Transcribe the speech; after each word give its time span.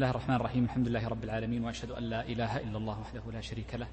الله 0.00 0.10
الرحمن 0.10 0.34
الرحيم 0.36 0.64
الحمد 0.64 0.88
لله 0.88 1.08
رب 1.08 1.24
العالمين 1.24 1.64
واشهد 1.64 1.90
ان 1.90 2.02
لا 2.02 2.24
اله 2.24 2.56
الا 2.56 2.78
الله 2.78 3.00
وحده 3.00 3.22
لا 3.32 3.40
شريك 3.40 3.74
له 3.74 3.88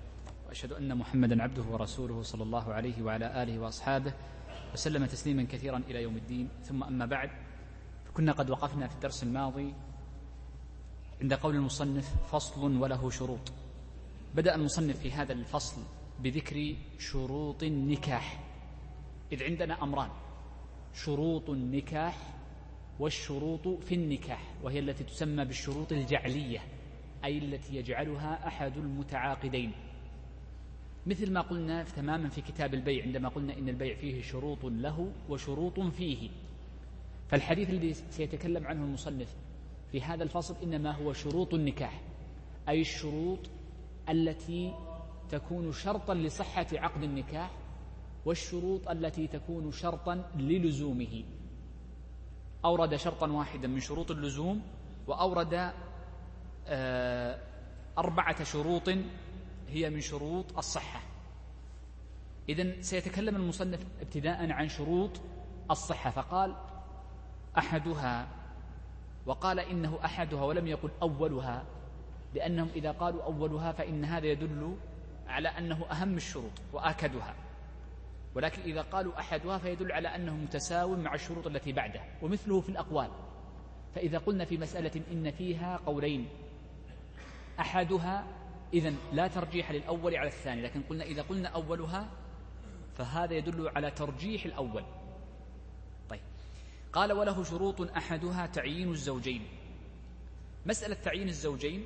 واشهد 0.47 0.71
ان 0.71 0.97
محمدا 0.97 1.43
عبده 1.43 1.63
ورسوله 1.63 2.21
صلى 2.23 2.43
الله 2.43 2.73
عليه 2.73 3.01
وعلى 3.01 3.43
اله 3.43 3.59
واصحابه 3.59 4.13
وسلم 4.73 5.05
تسليما 5.05 5.43
كثيرا 5.43 5.77
إلى 5.77 6.03
يوم 6.03 6.17
الدين 6.17 6.49
ثم 6.63 6.83
اما 6.83 7.05
بعد 7.05 7.29
كنا 8.13 8.31
قد 8.31 8.49
وقفنا 8.49 8.87
في 8.87 8.95
الدرس 8.95 9.23
الماضي 9.23 9.73
عند 11.21 11.33
قول 11.33 11.55
المصنف 11.55 12.15
فصل 12.31 12.77
وله 12.77 13.09
شروط 13.09 13.51
بدا 14.35 14.55
المصنف 14.55 14.99
في 14.99 15.11
هذا 15.11 15.33
الفصل 15.33 15.81
بذكر 16.23 16.75
شروط 16.99 17.63
النكاح 17.63 18.43
اذ 19.31 19.43
عندنا 19.43 19.83
امران 19.83 20.09
شروط 20.93 21.49
النكاح 21.49 22.36
والشروط 22.99 23.67
في 23.67 23.95
النكاح 23.95 24.53
وهي 24.63 24.79
التي 24.79 25.03
تسمى 25.03 25.45
بالشروط 25.45 25.91
الجعلية 25.91 26.59
أي 27.25 27.37
التي 27.37 27.75
يجعلها 27.75 28.47
أحد 28.47 28.77
المتعاقدين. 28.77 29.71
مثل 31.05 31.33
ما 31.33 31.41
قلنا 31.41 31.83
تماما 31.83 32.29
في 32.29 32.41
كتاب 32.41 32.73
البيع 32.73 33.03
عندما 33.03 33.29
قلنا 33.29 33.57
إن 33.57 33.69
البيع 33.69 33.95
فيه 33.95 34.21
شروط 34.21 34.65
له 34.65 35.11
وشروط 35.29 35.79
فيه. 35.79 36.29
فالحديث 37.27 37.69
الذي 37.69 37.93
سيتكلم 37.93 38.67
عنه 38.67 38.83
المصنف 38.83 39.35
في 39.91 40.01
هذا 40.01 40.23
الفصل 40.23 40.55
إنما 40.63 40.91
هو 40.91 41.13
شروط 41.13 41.53
النكاح 41.53 42.01
أي 42.69 42.81
الشروط 42.81 43.39
التي 44.09 44.73
تكون 45.29 45.71
شرطا 45.71 46.13
لصحة 46.13 46.67
عقد 46.73 47.03
النكاح 47.03 47.51
والشروط 48.25 48.89
التي 48.89 49.27
تكون 49.27 49.71
شرطا 49.71 50.31
للزومه. 50.35 51.23
أورد 52.65 52.95
شرطا 52.95 53.31
واحدا 53.31 53.67
من 53.67 53.79
شروط 53.79 54.11
اللزوم 54.11 54.61
وأورد 55.07 55.71
آه، 56.67 57.39
أربعة 57.97 58.43
شروط 58.43 58.89
هي 59.69 59.89
من 59.89 60.01
شروط 60.01 60.57
الصحة. 60.57 61.01
إذا 62.49 62.81
سيتكلم 62.81 63.35
المصنف 63.35 63.85
ابتداء 64.01 64.51
عن 64.51 64.69
شروط 64.69 65.11
الصحة 65.71 66.11
فقال 66.11 66.55
أحدها 67.57 68.27
وقال 69.25 69.59
إنه 69.59 69.99
أحدها 70.05 70.43
ولم 70.43 70.67
يقل 70.67 70.89
أولها 71.01 71.63
لأنهم 72.35 72.69
إذا 72.75 72.91
قالوا 72.91 73.23
أولها 73.23 73.71
فإن 73.71 74.05
هذا 74.05 74.25
يدل 74.25 74.77
على 75.27 75.49
أنه 75.49 75.85
أهم 75.91 76.15
الشروط 76.17 76.51
وآكدها. 76.73 77.35
ولكن 78.37 78.61
إذا 78.61 78.81
قالوا 78.81 79.19
أحدها 79.19 79.57
فيدل 79.57 79.91
على 79.91 80.07
أنه 80.07 80.35
متساو 80.35 80.95
مع 80.95 81.13
الشروط 81.13 81.47
التي 81.47 81.71
بعده 81.71 82.01
ومثله 82.21 82.61
في 82.61 82.69
الأقوال. 82.69 83.09
فإذا 83.95 84.17
قلنا 84.17 84.45
في 84.45 84.57
مسألة 84.57 85.01
إن 85.11 85.31
فيها 85.31 85.77
قولين 85.85 86.29
أحدها 87.59 88.27
إذا 88.73 88.93
لا 89.13 89.27
ترجيح 89.27 89.71
للأول 89.71 90.15
على 90.15 90.27
الثاني 90.27 90.61
لكن 90.61 90.81
قلنا 90.81 91.03
إذا 91.03 91.21
قلنا 91.21 91.49
أولها 91.49 92.09
فهذا 92.97 93.33
يدل 93.33 93.69
على 93.75 93.91
ترجيح 93.91 94.45
الأول. 94.45 94.83
طيب. 96.09 96.21
قال 96.93 97.13
وله 97.13 97.43
شروط 97.43 97.81
أحدها 97.81 98.45
تعيين 98.45 98.91
الزوجين. 98.91 99.47
مسألة 100.65 100.95
تعيين 100.95 101.27
الزوجين 101.27 101.83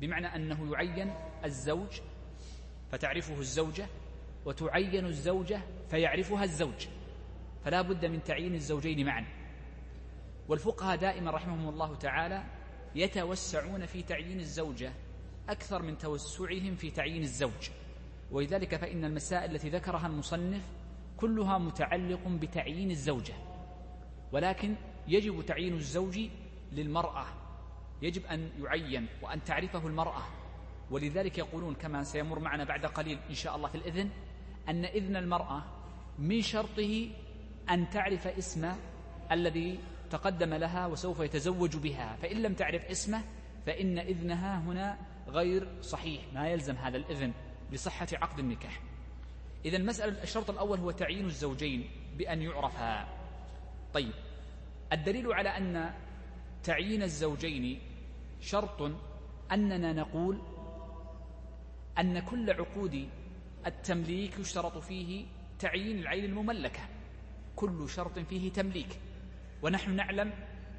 بمعنى 0.00 0.26
أنه 0.26 0.72
يعين 0.72 1.14
الزوج 1.44 2.00
فتعرفه 2.92 3.38
الزوجة 3.40 3.86
وتعين 4.44 5.06
الزوجة 5.06 5.60
فيعرفها 5.90 6.44
الزوج 6.44 6.86
فلا 7.64 7.82
بد 7.82 8.06
من 8.06 8.22
تعيين 8.22 8.54
الزوجين 8.54 9.06
معا. 9.06 9.24
والفقهاء 10.48 10.96
دائما 10.96 11.30
رحمهم 11.30 11.68
الله 11.68 11.94
تعالى 11.94 12.44
يتوسعون 12.94 13.86
في 13.86 14.02
تعيين 14.02 14.40
الزوجة 14.40 14.92
أكثر 15.48 15.82
من 15.82 15.98
توسعهم 15.98 16.74
في 16.74 16.90
تعيين 16.90 17.22
الزوج. 17.22 17.70
ولذلك 18.30 18.76
فإن 18.76 19.04
المسائل 19.04 19.54
التي 19.54 19.68
ذكرها 19.68 20.06
المصنف 20.06 20.62
كلها 21.16 21.58
متعلق 21.58 22.28
بتعيين 22.28 22.90
الزوجة. 22.90 23.34
ولكن 24.32 24.74
يجب 25.08 25.42
تعيين 25.46 25.74
الزوج 25.74 26.20
للمرأة 26.72 27.26
يجب 28.02 28.26
أن 28.26 28.50
يعين 28.62 29.06
وأن 29.22 29.44
تعرفه 29.44 29.86
المرأة. 29.86 30.22
ولذلك 30.90 31.38
يقولون 31.38 31.74
كما 31.74 32.02
سيمر 32.02 32.38
معنا 32.38 32.64
بعد 32.64 32.86
قليل 32.86 33.18
إن 33.30 33.34
شاء 33.34 33.56
الله 33.56 33.68
في 33.68 33.74
الإذن 33.74 34.10
أن 34.68 34.84
إذن 34.84 35.16
المرأة 35.16 35.62
من 36.18 36.42
شرطه 36.42 37.10
أن 37.70 37.90
تعرف 37.90 38.26
اسم 38.26 38.72
الذي 39.32 39.78
تقدم 40.10 40.54
لها 40.54 40.86
وسوف 40.86 41.20
يتزوج 41.20 41.76
بها. 41.76 42.16
فإن 42.16 42.42
لم 42.42 42.54
تعرف 42.54 42.84
اسمه 42.84 43.22
فإن 43.66 43.98
إذنها 43.98 44.58
هنا 44.58 44.98
غير 45.28 45.82
صحيح. 45.82 46.22
ما 46.34 46.48
يلزم 46.48 46.76
هذا 46.76 46.96
الإذن 46.96 47.32
لصحة 47.72 48.06
عقد 48.12 48.38
النكاح. 48.38 48.80
إذا 49.64 49.76
المسألة 49.76 50.22
الشرط 50.22 50.50
الأول 50.50 50.78
هو 50.78 50.90
تعيين 50.90 51.24
الزوجين 51.24 51.90
بأن 52.18 52.42
يعرفا. 52.42 53.08
طيب 53.94 54.12
الدليل 54.92 55.32
على 55.32 55.48
أن 55.48 55.94
تعيين 56.62 57.02
الزوجين 57.02 57.78
شرط 58.40 58.92
أننا 59.52 59.92
نقول 59.92 60.38
أن 61.98 62.20
كل 62.20 62.50
عقود 62.50 63.08
التمليك 63.66 64.38
يشترط 64.38 64.78
فيه 64.78 65.26
تعيين 65.58 65.98
العين 65.98 66.24
المملكة. 66.24 66.80
كل 67.56 67.88
شرط 67.88 68.18
فيه 68.18 68.52
تمليك. 68.52 69.00
ونحن 69.62 69.96
نعلم 69.96 70.32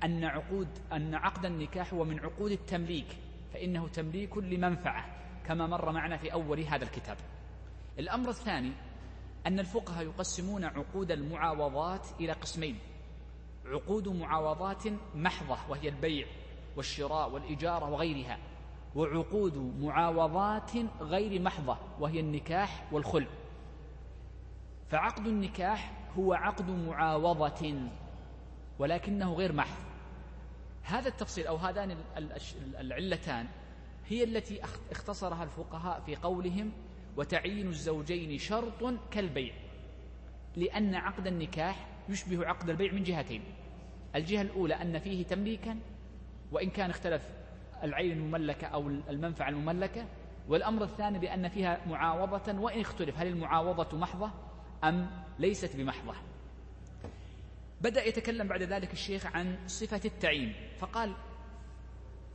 أن 0.03 0.23
عقود 0.23 0.67
أن 0.93 1.15
عقد 1.15 1.45
النكاح 1.45 1.93
هو 1.93 2.03
من 2.03 2.19
عقود 2.19 2.51
التمليك 2.51 3.17
فإنه 3.53 3.87
تمليك 3.87 4.37
لمنفعة 4.37 5.05
كما 5.47 5.67
مر 5.67 5.91
معنا 5.91 6.17
في 6.17 6.33
أول 6.33 6.59
هذا 6.59 6.83
الكتاب. 6.83 7.17
الأمر 7.99 8.29
الثاني 8.29 8.71
أن 9.47 9.59
الفقهاء 9.59 10.05
يقسمون 10.05 10.63
عقود 10.63 11.11
المعاوضات 11.11 12.07
إلى 12.19 12.31
قسمين. 12.31 12.79
عقود 13.65 14.07
معاوضات 14.07 14.83
محضة 15.15 15.57
وهي 15.69 15.89
البيع 15.89 16.27
والشراء 16.75 17.29
والإجارة 17.29 17.89
وغيرها. 17.89 18.37
وعقود 18.95 19.57
معاوضات 19.79 20.71
غير 21.01 21.41
محضة 21.41 21.77
وهي 21.99 22.19
النكاح 22.19 22.87
والخلع. 22.91 23.27
فعقد 24.89 25.27
النكاح 25.27 25.91
هو 26.17 26.33
عقد 26.33 26.69
معاوضة 26.69 27.89
ولكنه 28.79 29.33
غير 29.33 29.53
محض. 29.53 29.77
هذا 30.83 31.07
التفصيل 31.07 31.47
أو 31.47 31.55
هذان 31.55 31.97
العلتان 32.79 33.47
هي 34.07 34.23
التي 34.23 34.61
اختصرها 34.91 35.43
الفقهاء 35.43 35.99
في 35.99 36.15
قولهم 36.15 36.71
وتعيين 37.17 37.67
الزوجين 37.67 38.37
شرط 38.37 38.93
كالبيع 39.11 39.53
لأن 40.55 40.95
عقد 40.95 41.27
النكاح 41.27 41.87
يشبه 42.09 42.45
عقد 42.47 42.69
البيع 42.69 42.91
من 42.93 43.03
جهتين. 43.03 43.43
الجهة 44.15 44.41
الأولى 44.41 44.73
أن 44.73 44.99
فيه 44.99 45.23
تمليكا 45.23 45.79
وإن 46.51 46.69
كان 46.69 46.89
اختلف 46.89 47.29
العين 47.83 48.11
المملكة 48.11 48.67
أو 48.67 48.87
المنفعة 48.87 49.49
المملكة 49.49 50.05
والأمر 50.47 50.83
الثاني 50.83 51.19
بأن 51.19 51.49
فيها 51.49 51.81
معاوضة 51.87 52.59
وإن 52.59 52.79
اختلف 52.79 53.17
هل 53.17 53.27
المعاوضة 53.27 53.97
محضة 53.97 54.31
أم 54.83 55.11
ليست 55.39 55.75
بمحضة. 55.75 56.13
بدأ 57.81 58.05
يتكلم 58.05 58.47
بعد 58.47 58.63
ذلك 58.63 58.93
الشيخ 58.93 59.25
عن 59.25 59.57
صفة 59.67 60.01
التعيين 60.05 60.53
فقال 60.79 61.13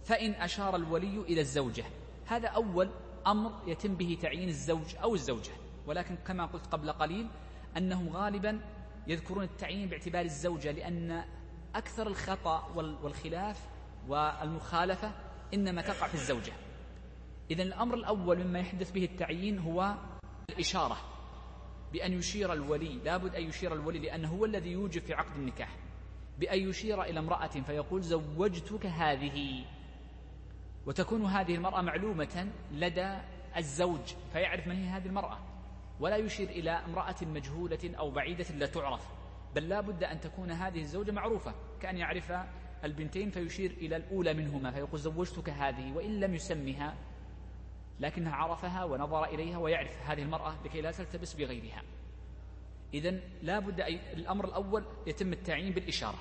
فإن 0.05 0.31
أشار 0.31 0.77
الولي 0.77 1.21
إلى 1.21 1.41
الزوجة 1.41 1.85
هذا 2.27 2.49
أول 2.49 2.91
أمر 3.27 3.53
يتم 3.67 3.95
به 3.95 4.19
تعيين 4.23 4.49
الزوج 4.49 4.97
أو 5.03 5.15
الزوجة 5.15 5.53
ولكن 5.87 6.17
كما 6.27 6.47
قلت 6.47 6.67
قبل 6.67 6.93
قليل 6.93 7.29
أنهم 7.77 8.09
غالبا 8.09 8.61
يذكرون 9.07 9.45
التعيين 9.45 9.89
باعتبار 9.89 10.25
الزوجة 10.25 10.71
لأن 10.71 11.25
أكثر 11.75 12.07
الخطأ 12.07 12.67
والخلاف 13.03 13.69
والمخالفة 14.09 15.13
إنما 15.55 15.83
تقع 15.83 16.07
في 16.07 16.15
الزوجة. 16.15 16.53
إذا 17.51 17.63
الأمر 17.63 17.95
الأول 17.95 18.45
مما 18.45 18.59
يحدث 18.59 18.91
به 18.91 19.05
التعيين 19.05 19.59
هو 19.59 19.95
الإشارة 20.51 20.97
بأن 21.93 22.13
يشير 22.13 22.53
الولي 22.53 22.99
لابد 23.05 23.35
أن 23.35 23.43
يشير 23.43 23.75
الولي 23.75 23.99
لأنه 23.99 24.29
هو 24.29 24.45
الذي 24.45 24.71
يوجب 24.71 25.03
في 25.03 25.15
عقد 25.15 25.37
النكاح. 25.37 25.77
بأن 26.39 26.69
يشير 26.69 27.03
إلى 27.03 27.19
امرأة 27.19 27.47
فيقول 27.47 28.03
زوجتك 28.03 28.87
هذه. 28.87 29.65
وتكون 30.87 31.25
هذه 31.25 31.55
المرأة 31.55 31.81
معلومة 31.81 32.49
لدى 32.73 33.19
الزوج 33.57 34.15
فيعرف 34.33 34.67
من 34.67 34.77
هي 34.77 34.89
هذه 34.89 35.07
المرأة. 35.07 35.39
ولا 36.01 36.17
يشير 36.17 36.49
إلى 36.49 36.71
امرأة 36.71 37.17
مجهولة 37.23 37.95
أو 37.99 38.11
بعيدة 38.11 38.55
لا 38.55 38.67
تعرف. 38.67 39.07
بل 39.55 39.69
لا 39.69 39.81
بد 39.81 40.05
أن 40.05 40.21
تكون 40.21 40.51
هذه 40.51 40.81
الزوجة 40.81 41.11
معروفة 41.11 41.55
كأن 41.81 41.97
يعرف 41.97 42.33
البنتين 42.85 43.31
فيشير 43.31 43.71
إلى 43.71 43.97
الأولى 43.97 44.35
منهما 44.35 44.71
فيقول 44.71 45.01
زوجتك 45.01 45.51
هذه 45.51 45.93
وإن 45.93 46.21
لم 46.21 46.35
يسمها 46.35 46.95
لكنها 48.01 48.33
عرفها 48.33 48.85
ونظر 48.85 49.25
إليها 49.25 49.59
ويعرف 49.59 50.03
هذه 50.07 50.23
المرأة 50.23 50.55
لكي 50.65 50.81
لا 50.81 50.91
تلتبس 50.91 51.35
بغيرها. 51.35 51.83
إذا 52.95 53.21
لا 53.43 53.59
بد 53.59 53.81
الأمر 54.13 54.45
الأول 54.45 54.85
يتم 55.07 55.33
التعيين 55.33 55.73
بالإشارة. 55.73 56.19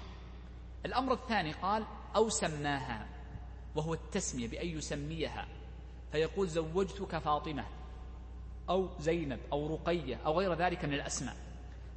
الأمر 0.85 1.13
الثاني 1.13 1.51
قال 1.51 1.85
أو 2.15 2.29
سماها 2.29 3.07
وهو 3.75 3.93
التسمية 3.93 4.47
بأن 4.47 4.67
يسميها. 4.67 5.47
فيقول 6.11 6.47
زوجتك 6.47 7.17
فاطمة 7.17 7.65
أو 8.69 8.89
زينب 8.99 9.39
أو 9.51 9.75
رقية 9.75 10.15
أو 10.15 10.39
غير 10.39 10.53
ذلك 10.53 10.85
من 10.85 10.93
الأسماء. 10.93 11.35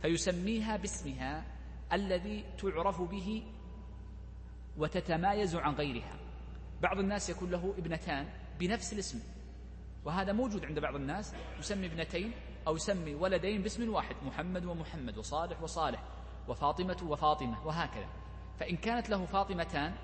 فيسميها 0.03 0.77
باسمها 0.77 1.45
الذي 1.93 2.45
تعرف 2.59 3.03
به 3.03 3.43
وتتمايز 4.77 5.57
عن 5.57 5.75
غيرها. 5.75 6.17
بعض 6.81 6.99
الناس 6.99 7.31
يكون 7.31 7.51
له 7.51 7.75
ابنتان 7.79 8.29
بنفس 8.59 8.93
الاسم 8.93 9.21
وهذا 10.05 10.33
موجود 10.33 10.65
عند 10.65 10.79
بعض 10.79 10.95
الناس 10.95 11.35
يسمي 11.59 11.87
ابنتين 11.87 12.33
أو 12.67 12.77
يسمي 12.77 13.15
ولدين 13.15 13.63
باسم 13.63 13.95
واحد 13.95 14.17
محمد 14.23 14.65
ومحمد 14.65 15.19
وصالح 15.19 15.63
وصالح 15.63 16.03
وفاطمة 16.49 16.97
وفاطمة 17.09 17.67
وهكذا. 17.67 18.09
فإن 18.59 18.77
كانت 18.77 19.11
له 19.11 19.25
فاطمتان 19.25 19.95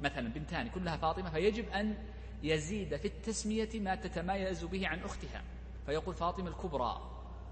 مثلا 0.00 0.28
بنتان 0.28 0.68
كلها 0.68 0.96
فاطمة 0.96 1.30
فيجب 1.30 1.68
أن 1.68 1.98
يزيد 2.42 2.96
في 2.96 3.08
التسمية 3.08 3.68
ما 3.74 3.94
تتميز 3.94 4.64
به 4.64 4.88
عن 4.88 4.98
أختها. 4.98 5.42
فيقول 5.86 6.14
فاطمة 6.14 6.48
الكبرى 6.48 7.00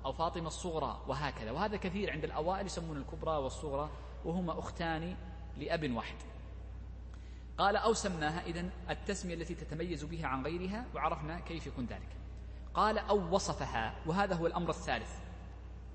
أو 0.05 0.13
فاطمة 0.13 0.47
الصغرى 0.47 1.05
وهكذا. 1.09 1.51
وهذا 1.51 1.77
كثير 1.77 2.13
عند 2.13 2.25
الأوائل 2.25 2.67
يسمون 2.67 2.97
الكبرى 2.97 3.37
والصغرى 3.37 3.91
وهما 4.25 4.59
أختان 4.59 5.17
لأب 5.57 5.91
واحد. 5.93 6.17
قال 7.59 7.77
أو 7.77 7.93
سماها 7.93 8.47
إذن 8.47 8.71
التسمية 8.91 9.35
التي 9.35 9.55
تتميز 9.55 10.05
بها 10.05 10.27
عن 10.27 10.45
غيرها 10.45 10.87
وعرفنا 10.95 11.41
كيف 11.41 11.67
يكون 11.67 11.87
ذلك. 11.87 12.17
قال 12.75 12.99
أو 12.99 13.35
وصفها 13.35 13.95
وهذا 14.07 14.35
هو 14.35 14.47
الأمر 14.47 14.71
الثالث. 14.71 15.11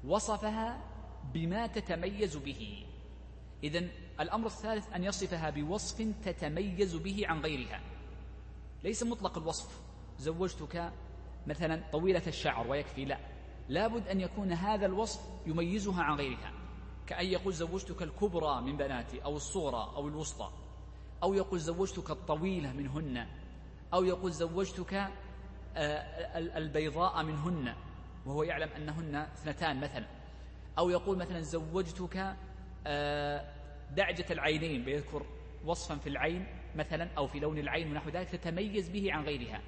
وصفها 0.04 0.82
بما 1.34 1.68
تتميز 1.68 2.38
به. 2.38 2.86
إذن 3.64 3.90
الأمر 4.20 4.48
الثالث 4.48 4.94
أن 4.94 5.04
يصفها 5.04 5.50
بوصف 5.50 6.08
تتميز 6.26 6.96
به 6.96 7.28
عن 7.28 7.42
غيرها. 7.42 7.82
ليس 8.84 9.04
مطلق 9.04 9.38
الوصف. 9.38 9.82
زوجتك 10.20 10.94
مثلا 11.48 11.84
طويلة 11.92 12.28
الشعر 12.28 12.68
ويكفي 12.68 13.06
لا. 13.06 13.20
لابد 13.70 14.08
أن 14.08 14.22
يكون 14.22 14.52
هذا 14.52 14.86
الوصف 14.86 15.20
يميزها 15.46 16.04
عن 16.04 16.18
غيرها. 16.18 16.54
كأن 17.08 17.26
يقول 17.26 17.54
زوجتك 17.54 18.02
الكبرى 18.02 18.62
من 18.62 18.78
بناتي 18.78 19.24
أو 19.24 19.36
الصغرى 19.36 19.94
أو 19.96 20.08
الوسطى. 20.08 20.52
أو 21.24 21.34
يقول 21.34 21.60
زوجتك 21.60 22.12
الطويلة 22.12 22.74
منهن 22.74 23.28
أو 23.94 24.04
يقول 24.04 24.32
زوجتك 24.32 24.94
آه، 25.78 26.38
البيضاء 26.38 27.24
منهن 27.24 27.76
وهو 28.26 28.44
يعلم 28.44 28.70
أنهن 28.70 29.16
اثنتان 29.16 29.80
مثلا. 29.80 30.06
أو 30.78 30.90
يقول 30.90 31.18
مثلا 31.18 31.40
زوجتك 31.42 32.36
آه، 32.88 33.54
دعجة 33.96 34.26
العينين 34.32 34.86
بيذكر 34.86 35.26
وصفا 35.66 35.96
في 35.96 36.10
العين 36.10 36.48
مثلا 36.76 37.10
أو 37.18 37.28
في 37.28 37.40
لون 37.40 37.58
العين 37.58 37.92
ونحو 37.92 38.10
ذلك 38.10 38.30
تتميز 38.30 38.90
به 38.90 39.14
عن 39.14 39.24
غيرها 39.24 39.62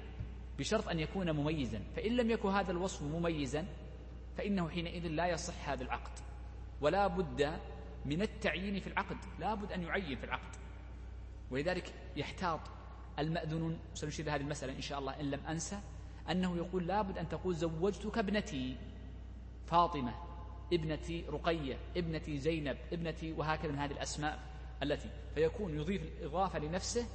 بشرط 0.58 0.88
أن 0.88 0.98
يكون 1.00 1.30
مميزا. 1.30 1.80
فإن 1.96 2.16
لم 2.16 2.30
يكن 2.30 2.48
هذا 2.48 2.70
الوصف 2.70 3.02
مميزا 3.02 3.66
فإنه 4.36 4.68
حينئذ 4.68 5.06
لا 5.08 5.26
يصح 5.26 5.68
هذا 5.68 5.82
العقد. 5.82 6.18
ولا 6.80 7.06
بد 7.06 7.60
من 8.04 8.22
التعيين 8.22 8.80
في 8.80 8.86
العقد 8.86 9.16
لا 9.38 9.54
بد 9.54 9.72
أن 9.72 9.82
يعين 9.82 10.16
في 10.16 10.24
العقد. 10.24 10.61
ولذلك 11.52 11.94
يحتاط 12.16 12.60
المأذنون 13.18 13.78
سنشير 13.94 14.34
هذه 14.34 14.40
المسألة 14.40 14.72
إن 14.76 14.80
شاء 14.80 14.98
الله 14.98 15.20
إن 15.20 15.30
لم 15.30 15.40
أنسى 15.48 15.78
أنه 16.30 16.56
يقول 16.56 16.86
لابد 16.86 17.18
أن 17.18 17.28
تقول 17.28 17.54
زوجتك 17.54 18.18
ابنتي 18.18 18.76
فاطمة 19.66 20.14
ابنتي 20.72 21.24
رقية 21.28 21.78
ابنتي 21.96 22.38
زينب 22.38 22.78
ابنتي 22.92 23.32
وهكذا 23.32 23.72
من 23.72 23.78
هذه 23.78 23.92
الأسماء 23.92 24.38
التي 24.82 25.08
فيكون 25.34 25.74
يضيف 25.80 26.02
الإضافة 26.02 26.58
لنفسه 26.58 27.06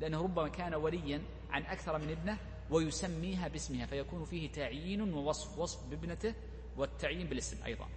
لأنه 0.00 0.22
ربما 0.22 0.48
كان 0.48 0.74
وليا 0.74 1.22
عن 1.50 1.62
أكثر 1.62 1.98
من 1.98 2.10
ابنه 2.10 2.38
ويسميها 2.70 3.48
باسمها 3.48 3.86
فيكون 3.86 4.24
فيه 4.24 4.52
تعيين 4.52 5.14
ووصف 5.14 5.58
وصف 5.58 5.86
بابنته 5.90 6.34
والتعيين 6.76 7.26
بالاسم 7.26 7.64
أيضا. 7.64 7.88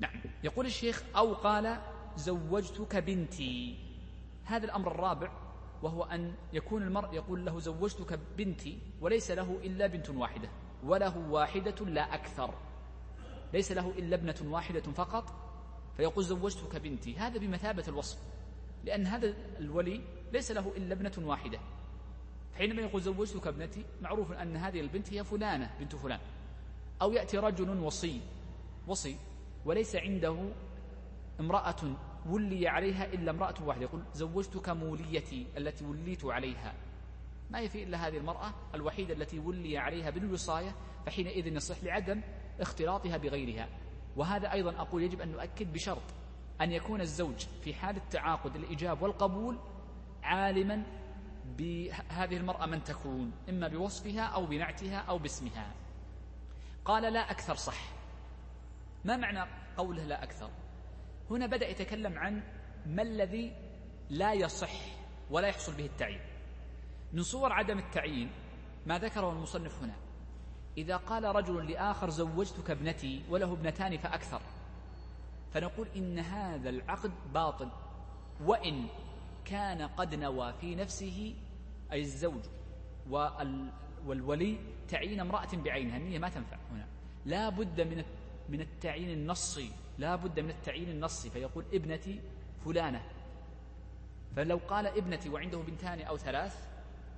نعم. 0.00 0.20
يقول 0.44 0.66
الشيخ 0.66 1.02
أو 1.16 1.34
قال 1.34 1.78
زوجتك 2.16 2.96
بنتي. 2.96 3.78
هذا 4.44 4.64
الأمر 4.64 4.90
الرابع 4.90 5.30
وهو 5.82 6.02
أن 6.02 6.34
يكون 6.52 6.82
المرء 6.82 7.14
يقول 7.14 7.44
له 7.44 7.60
زوجتك 7.60 8.18
بنتي 8.38 8.78
وليس 9.00 9.30
له 9.30 9.58
إلا 9.64 9.86
بنت 9.86 10.10
واحدة 10.10 10.48
وله 10.84 11.18
واحدة 11.30 11.86
لا 11.86 12.14
أكثر. 12.14 12.54
ليس 13.52 13.72
له 13.72 13.90
إلا 13.90 14.16
ابنة 14.16 14.36
واحدة 14.44 14.80
فقط 14.80 15.34
فيقول 15.96 16.24
زوجتك 16.24 16.76
بنتي. 16.76 17.16
هذا 17.16 17.38
بمثابة 17.38 17.84
الوصف 17.88 18.18
لأن 18.84 19.06
هذا 19.06 19.34
الولي 19.58 20.00
ليس 20.32 20.50
له 20.50 20.72
إلا 20.76 20.94
ابنة 20.94 21.28
واحدة. 21.28 21.58
حينما 22.58 22.82
يقول 22.82 23.02
زوجتك 23.02 23.46
ابنتي 23.46 23.84
معروف 24.02 24.32
أن 24.32 24.56
هذه 24.56 24.80
البنت 24.80 25.12
هي 25.12 25.24
فلانة 25.24 25.70
بنت 25.80 25.96
فلان. 25.96 26.20
أو 27.02 27.12
يأتي 27.12 27.38
رجل 27.38 27.78
وصي 27.78 28.20
وصي 28.86 29.16
وليس 29.64 29.96
عنده 29.96 30.36
امرأة 31.40 31.96
ولي 32.26 32.68
عليها 32.68 33.04
إلا 33.04 33.30
امرأة 33.30 33.54
واحدة. 33.62 33.82
يقول 33.82 34.02
زوجتك 34.12 34.68
موليتي 34.68 35.46
التي 35.56 35.84
وليت 35.84 36.24
عليها. 36.24 36.74
ما 37.50 37.60
يفي 37.60 37.82
إلا 37.82 38.08
هذه 38.08 38.16
المرأة 38.16 38.54
الوحيدة 38.74 39.14
التي 39.14 39.38
ولي 39.38 39.78
عليها 39.78 40.10
بالوصاية 40.10 40.74
فحينئذ 41.06 41.46
يصح 41.46 41.84
لعدم 41.84 42.20
اختلاطها 42.60 43.16
بغيرها. 43.16 43.68
وهذا 44.16 44.52
أيضا 44.52 44.70
أقول 44.80 45.02
يجب 45.02 45.20
أن 45.20 45.28
نؤكد 45.28 45.72
بشرط 45.72 46.02
أن 46.60 46.72
يكون 46.72 47.00
الزوج 47.00 47.46
في 47.64 47.74
حال 47.74 47.96
التعاقد 47.96 48.56
الإجاب 48.56 49.02
والقبول 49.02 49.58
عالما 50.22 50.82
بهذه 51.58 52.36
المرأة 52.36 52.66
من 52.66 52.84
تكون 52.84 53.32
إما 53.48 53.68
بوصفها 53.68 54.22
أو 54.22 54.46
بنعتها 54.46 54.98
أو 54.98 55.18
باسمها. 55.18 55.72
قال 56.84 57.12
لا 57.12 57.30
أكثر 57.30 57.54
صح. 57.54 57.78
ما 59.04 59.16
معنى 59.16 59.50
قوله 59.76 60.04
لا 60.04 60.22
أكثر؟ 60.22 60.50
هنا 61.30 61.46
بدأ 61.46 61.68
يتكلم 61.68 62.18
عن 62.18 62.42
ما 62.86 63.02
الذي 63.02 63.52
لا 64.10 64.32
يصح 64.32 64.72
ولا 65.30 65.48
يحصل 65.48 65.74
به 65.74 65.86
التعيين. 65.86 66.20
من 67.12 67.22
صور 67.22 67.52
عدم 67.52 67.78
التعيين 67.78 68.30
ما 68.86 68.98
ذكره 68.98 69.30
المصنف 69.30 69.82
هنا. 69.82 69.94
إذا 70.78 70.96
قال 70.96 71.24
رجل 71.24 71.70
لآخر 71.70 72.10
زوجتك 72.10 72.70
ابنتي 72.70 73.22
وله 73.30 73.52
ابنتان 73.52 73.96
فأكثر. 73.98 74.40
فنقول 75.52 75.88
إن 75.96 76.18
هذا 76.18 76.70
العقد 76.70 77.12
باطل. 77.34 77.68
وإن 78.40 78.86
كان 79.44 79.82
قد 79.82 80.14
نوى 80.14 80.52
في 80.52 80.74
نفسه 80.74 81.34
أي 81.92 82.00
الزوج 82.00 82.42
والولي 84.06 84.58
تعيين 84.88 85.20
امرأة 85.20 85.56
بعينها. 85.56 85.96
النية 85.96 86.18
ما 86.18 86.28
تنفع 86.28 86.56
هنا. 86.70 86.86
لا 87.24 87.48
بد 87.48 87.80
من 87.80 88.04
من 88.48 88.60
التعيين 88.60 89.10
النصي 89.10 89.70
لا 89.98 90.16
بد 90.16 90.40
من 90.40 90.50
التعيين 90.50 90.88
النصي 90.88 91.30
فيقول 91.30 91.64
ابنتي 91.72 92.20
فلانة. 92.64 93.02
فلو 94.36 94.60
قال 94.68 94.86
ابنتي 94.86 95.28
وعنده 95.28 95.58
بنتان 95.58 96.00
أو 96.00 96.16
ثلاث 96.16 96.68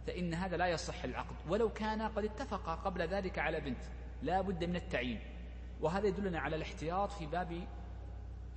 فإن 0.07 0.35
هذا 0.35 0.57
لا 0.57 0.67
يصح 0.67 1.05
العقد. 1.05 1.37
ولو 1.49 1.73
كان 1.73 2.03
قد 2.03 2.25
اتفقا 2.25 2.75
قبل 2.75 3.03
ذلك 3.03 3.39
على 3.39 3.61
بنت 3.61 3.81
لا 4.23 4.41
بد 4.41 4.65
من 4.65 4.77
التعيين. 4.77 5.21
وهذا 5.81 6.07
يدلنا 6.07 6.41
على 6.41 6.57
الاحتياط 6.57 7.13
في 7.13 7.27
باب 7.27 7.67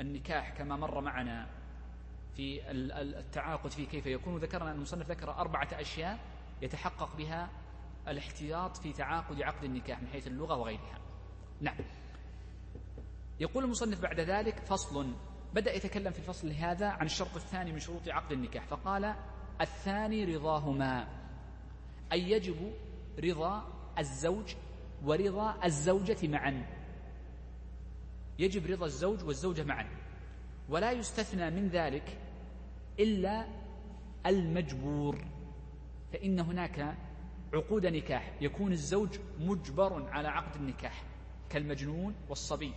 النكاح 0.01 0.49
كما 0.57 0.75
مر 0.75 1.01
معنا 1.01 1.47
في 2.35 2.71
التعاقد 2.71 3.71
فيه 3.71 3.88
كيف 3.88 4.05
يكون. 4.05 4.38
ذكرنا 4.38 4.71
أن 4.71 4.75
المصنف 4.75 5.09
ذكر 5.09 5.31
أربعة 5.31 5.67
أشياء 5.73 6.19
يتحقق 6.61 7.15
بها 7.17 7.49
الاحتياط 8.07 8.77
في 8.77 8.93
تعاقد 8.93 9.41
عقد 9.41 9.63
النكاح 9.63 10.01
من 10.01 10.07
حيث 10.07 10.27
اللغة 10.27 10.55
وغيرها. 10.55 10.99
نعم. 11.61 11.77
يقول 13.39 13.63
المصنف 13.63 14.01
بعد 14.01 14.19
ذلك 14.19 14.60
فصل. 14.60 15.13
بدأ 15.53 15.74
يتكلم 15.74 16.12
في 16.12 16.19
الفصل 16.19 16.51
هذا 16.51 16.88
عن 16.88 17.05
الشرط 17.05 17.36
الثاني 17.36 17.72
من 17.72 17.79
شروط 17.79 18.10
عقد 18.10 18.31
النكاح 18.31 18.67
فقال 18.67 19.15
الثاني 19.62 20.36
رضاهما 20.36 21.08
أي 22.12 22.31
يجب 22.31 22.74
رضا 23.24 23.67
الزوج 24.00 24.55
ورضا 25.03 25.65
الزوجة 25.65 26.27
معا. 26.27 26.65
يجب 28.39 28.72
رضا 28.72 28.86
الزوج 28.86 29.24
والزوجة 29.24 29.63
معا. 29.63 29.89
ولا 30.69 30.91
يستثنى 30.91 31.50
من 31.50 31.67
ذلك 31.67 32.17
إلا 33.00 33.46
المجبور 34.25 35.25
فإن 36.13 36.39
هناك 36.39 36.98
عقود 37.53 37.86
نكاح 37.86 38.34
يكون 38.41 38.72
الزوج 38.72 39.19
مجبر 39.39 40.10
على 40.10 40.27
عقد 40.27 40.55
النكاح 40.55 41.03
كالمجنون 41.50 42.15
والصبي. 42.29 42.74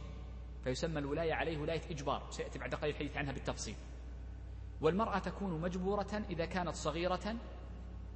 فيسمى 0.65 0.99
الولاية 0.99 1.35
عليه 1.35 1.59
ولاية 1.59 1.83
إجبار. 1.91 2.27
سيأتي 2.31 2.59
بعد 2.59 2.75
قليل 2.75 2.91
الحديث 2.95 3.17
عنها 3.17 3.33
بالتفصيل. 3.33 3.75
والمرأة 4.81 5.19
تكون 5.19 5.61
مجبورة 5.61 6.23
إذا 6.31 6.45
كانت 6.45 6.75
صغيرة 6.75 7.37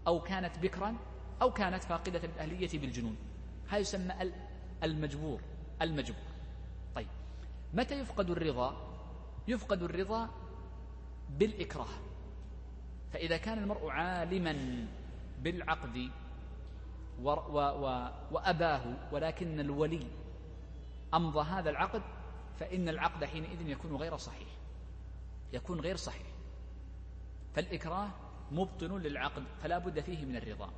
أو 0.07 0.21
كانت 0.21 0.59
بكرا 0.59 0.97
أو 1.43 1.53
كانت 1.53 1.83
فاقدة 1.85 2.25
الأهلية 2.25 2.79
بالجنون. 2.79 3.17
هذا 3.69 3.79
يسمى 3.79 4.15
المجبور 4.83 5.41
المجبور. 5.83 6.27
طيب 6.95 7.09
متى 7.75 8.01
يفقد 8.01 8.31
الرضا؟ 8.31 8.77
يفقد 9.49 9.83
الرضا 9.83 10.29
بالإكراه. 11.31 11.89
فإذا 13.13 13.37
كان 13.37 13.59
المرء 13.59 13.91
عالما 13.91 14.87
بالعقد 15.43 16.11
و 17.23 17.31
و 17.31 17.59
و 17.59 18.09
وأباه 18.33 18.97
ولكن 19.13 19.61
الولي 19.61 20.07
أمضى 21.15 21.41
هذا 21.41 21.71
العقد 21.71 22.03
فإن 22.59 22.89
العقد 22.89 23.25
حينئذ 23.25 23.69
يكون 23.69 23.97
غير 23.97 24.17
صحيح. 24.17 24.49
يكون 25.53 25.81
غير 25.81 25.97
صحيح. 25.97 26.27
فالإكراه 27.55 28.11
مبطن 28.53 28.99
للعقد 28.99 29.45
فلا 29.63 29.79
بد 29.79 30.01
فيه 30.01 30.25
من 30.25 30.37
الرضا. 30.37 30.71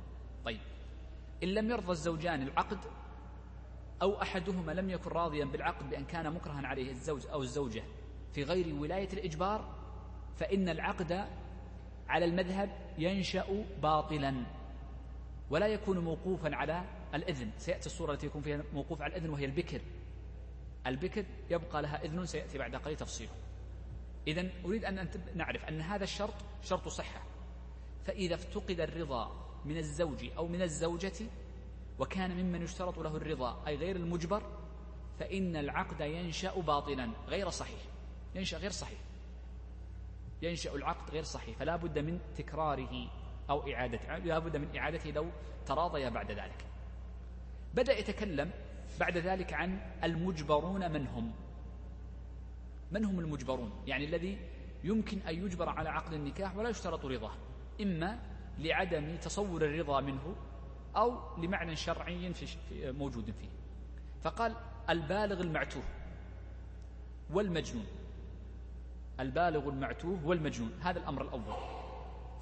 طيب 0.45 0.59
إن 1.43 1.47
لم 1.47 1.69
يرضى 1.69 1.91
الزوجان 1.91 2.41
العقد 2.41 2.79
أو 4.01 4.21
أحدهما 4.21 4.71
لم 4.71 4.89
يكن 4.89 5.09
راضيا 5.09 5.45
بالعقد 5.45 5.89
بأن 5.89 6.05
كان 6.05 6.33
مكرها 6.33 6.67
عليه 6.67 6.91
الزوج 6.91 7.27
أو 7.27 7.41
الزوجة 7.41 7.83
في 8.33 8.43
غير 8.43 8.75
ولاية 8.75 9.09
الإجبار 9.13 9.75
فإن 10.37 10.69
العقد 10.69 11.27
على 12.07 12.25
المذهب 12.25 12.69
ينشأ 12.97 13.65
باطلا 13.81 14.45
ولا 15.49 15.67
يكون 15.67 15.99
موقوفا 15.99 16.55
على 16.55 16.83
الإذن. 17.13 17.51
سيأتي 17.57 17.85
الصورة 17.85 18.13
التي 18.13 18.27
يكون 18.27 18.41
فيها 18.41 18.63
موقوف 18.73 19.01
على 19.01 19.15
الإذن 19.15 19.29
وهي 19.29 19.45
البكر. 19.45 19.81
البكر 20.87 21.25
يبقى 21.49 21.81
لها 21.81 22.03
إذن 22.05 22.25
سيأتي 22.25 22.57
بعد 22.57 22.75
قليل 22.75 22.97
تفصيله. 22.97 23.31
إذا 24.27 24.49
أريد 24.65 24.85
أن 24.85 25.09
نعرف 25.35 25.65
أن 25.65 25.81
هذا 25.81 26.03
الشرط 26.03 26.33
شرط 26.63 26.87
صحة. 26.87 27.21
فإذا 28.05 28.35
افتقد 28.35 28.79
الرضا 28.79 29.49
من 29.65 29.77
الزوج 29.77 30.25
أو 30.37 30.47
من 30.47 30.61
الزوجة 30.61 31.25
وكان 31.99 32.31
ممن 32.31 32.61
يشترط 32.61 32.99
له 32.99 33.17
الرضا 33.17 33.67
أي 33.67 33.75
غير 33.75 33.95
المجبر 33.95 34.43
فإن 35.19 35.55
العقد 35.55 36.01
ينشأ 36.01 36.59
باطلا 36.59 37.09
غير 37.27 37.49
صحيح. 37.49 37.79
ينشأ 38.35 38.57
غير 38.57 38.71
صحيح. 38.71 38.99
ينشأ 40.41 40.75
العقد 40.75 41.11
غير 41.11 41.23
صحيح. 41.23 41.57
فلا 41.57 41.75
بد 41.75 41.99
من 41.99 42.19
تكراره 42.37 43.09
أو 43.49 43.71
إعادته. 43.71 44.17
لا 44.17 44.39
بد 44.39 44.57
من 44.57 44.77
إعادته 44.77 45.11
لو 45.11 45.29
تراضي 45.65 46.09
بعد 46.09 46.31
ذلك. 46.31 46.65
بدأ 47.73 47.99
يتكلم 47.99 48.51
بعد 48.99 49.17
ذلك 49.17 49.53
عن 49.53 49.79
المجبرون 50.03 50.91
من 50.91 51.07
هم 51.07 51.31
من 52.91 53.05
هم 53.05 53.19
المجبرون؟ 53.19 53.71
يعني 53.87 54.05
الذي 54.05 54.37
يمكن 54.83 55.19
أن 55.19 55.35
يجبر 55.45 55.69
على 55.69 55.89
عقد 55.89 56.13
النكاح 56.13 56.57
ولا 56.57 56.69
يشترط 56.69 57.05
رضاه. 57.05 57.31
إما 57.81 58.19
لعدم 58.57 59.15
تصور 59.17 59.61
الرضا 59.65 60.01
منه 60.01 60.35
أو 60.95 61.37
لمعنى 61.37 61.75
شرعي 61.75 62.33
موجود 62.71 63.31
فيه. 63.31 63.49
فقال 64.21 64.55
البالغ 64.89 65.41
المعتوه 65.41 65.83
والمجنون. 67.29 67.85
البالغ 69.19 69.69
المعتوه 69.69 70.25
والمجنون. 70.25 70.71
هذا 70.81 70.99
الأمر 70.99 71.21
الأول. 71.21 71.55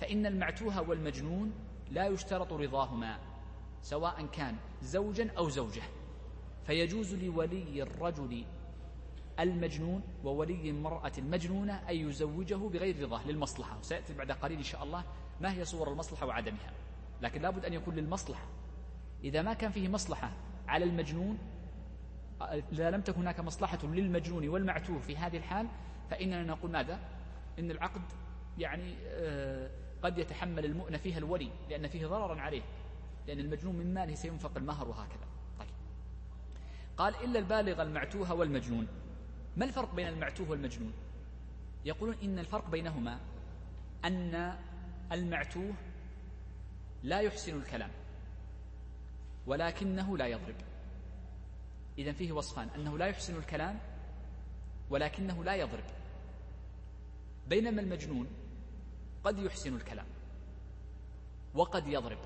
فإن 0.01 0.25
المعتوه 0.25 0.89
والمجنون 0.89 1.53
لا 1.91 2.07
يشترط 2.07 2.53
رضاهما 2.53 3.19
سواء 3.81 4.25
كان 4.25 4.55
زوجا 4.81 5.31
أو 5.37 5.49
زوجة. 5.49 5.81
فيجوز 6.67 7.15
لولي 7.15 7.83
الرجل 7.83 8.45
المجنون 9.39 10.01
وولي 10.23 10.69
المرأة 10.69 11.11
المجنونة 11.17 11.73
أن 11.89 11.95
يزوجه 11.95 12.55
بغير 12.55 13.03
رضاه 13.03 13.27
للمصلحة. 13.27 13.79
وسيأتي 13.79 14.13
بعد 14.13 14.31
قليل 14.31 14.57
إن 14.57 14.63
شاء 14.63 14.83
الله 14.83 15.03
ما 15.41 15.53
هي 15.53 15.65
صور 15.65 15.91
المصلحة 15.91 16.25
وعدمها. 16.25 16.71
لكن 17.21 17.41
لابد 17.41 17.65
أن 17.65 17.73
يكون 17.73 17.95
للمصلحة. 17.95 18.45
إذا 19.23 19.41
ما 19.41 19.53
كان 19.53 19.71
فيه 19.71 19.87
مصلحة 19.87 20.31
على 20.67 20.85
المجنون 20.85 21.37
إذا 22.71 22.91
لم 22.91 23.01
تكن 23.01 23.21
هناك 23.21 23.39
مصلحة 23.39 23.79
للمجنون 23.83 24.47
والمعتوه 24.47 24.99
في 24.99 25.17
هذه 25.17 25.37
الحال 25.37 25.67
فإننا 26.09 26.43
نقول 26.43 26.71
ماذا؟ 26.71 26.99
إن 27.59 27.71
العقد 27.71 28.01
يعني 28.57 28.95
آه، 29.07 29.69
قد 30.03 30.17
يتحمل 30.17 30.65
المؤنة 30.65 30.97
فيها 30.97 31.17
الولي 31.17 31.49
لأن 31.69 31.87
فيه 31.87 32.07
ضررا 32.07 32.41
عليه. 32.41 32.61
لأن 33.27 33.39
المجنون 33.39 33.75
من 33.75 33.93
ماله 33.93 34.15
سينفق 34.15 34.57
المهر 34.57 34.89
وهكذا. 34.89 35.36
قال 36.97 37.15
إلا 37.15 37.39
البالغ 37.39 37.81
المعتوه 37.81 38.33
والمجنون. 38.33 38.87
ما 39.57 39.65
الفرق 39.65 39.95
بين 39.95 40.07
المعتوه 40.07 40.49
والمجنون؟ 40.49 40.93
يقولون 41.85 42.15
إن 42.23 42.39
الفرق 42.39 42.69
بينهما 42.69 43.19
أن 44.05 44.57
المعتوه 45.11 45.73
لا 47.03 47.19
يحسن 47.19 47.57
الكلام 47.57 47.91
ولكنه 49.47 50.17
لا 50.17 50.27
يضرب. 50.27 50.55
إذا 51.97 52.11
فيه 52.11 52.31
وصفان 52.31 52.69
أنه 52.69 52.97
لا 52.97 53.05
يحسن 53.05 53.37
الكلام 53.37 53.79
ولكنه 54.89 55.43
لا 55.43 55.55
يضرب. 55.55 55.83
بينما 57.47 57.81
المجنون 57.81 58.27
قد 59.23 59.39
يحسن 59.39 59.75
الكلام 59.75 60.05
وقد 61.53 61.87
يضرب 61.87 62.19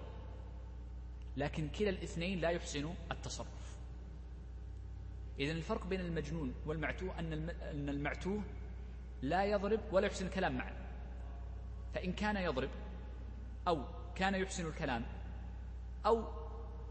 لكن 1.38 1.70
كلا 1.70 1.90
الاثنين 1.90 2.40
لا 2.40 2.50
يحسن 2.50 2.94
التصرف. 3.12 3.61
إذا 5.40 5.52
الفرق 5.52 5.88
بين 5.88 6.02
المجنون 6.02 6.54
والمعتوه 6.66 7.20
أن 7.20 7.90
المعتوه 7.90 8.44
لا 9.22 9.46
يضرب 9.46 9.80
ولا 9.92 10.08
يحسن 10.08 10.26
الكلام 10.26 10.58
معا 10.58 10.74
فإن 11.94 12.14
كان 12.14 12.38
يضرب 12.38 12.70
أو 13.68 13.84
كان 14.16 14.36
يحسن 14.36 14.68
الكلام 14.68 15.06
أو 16.06 16.28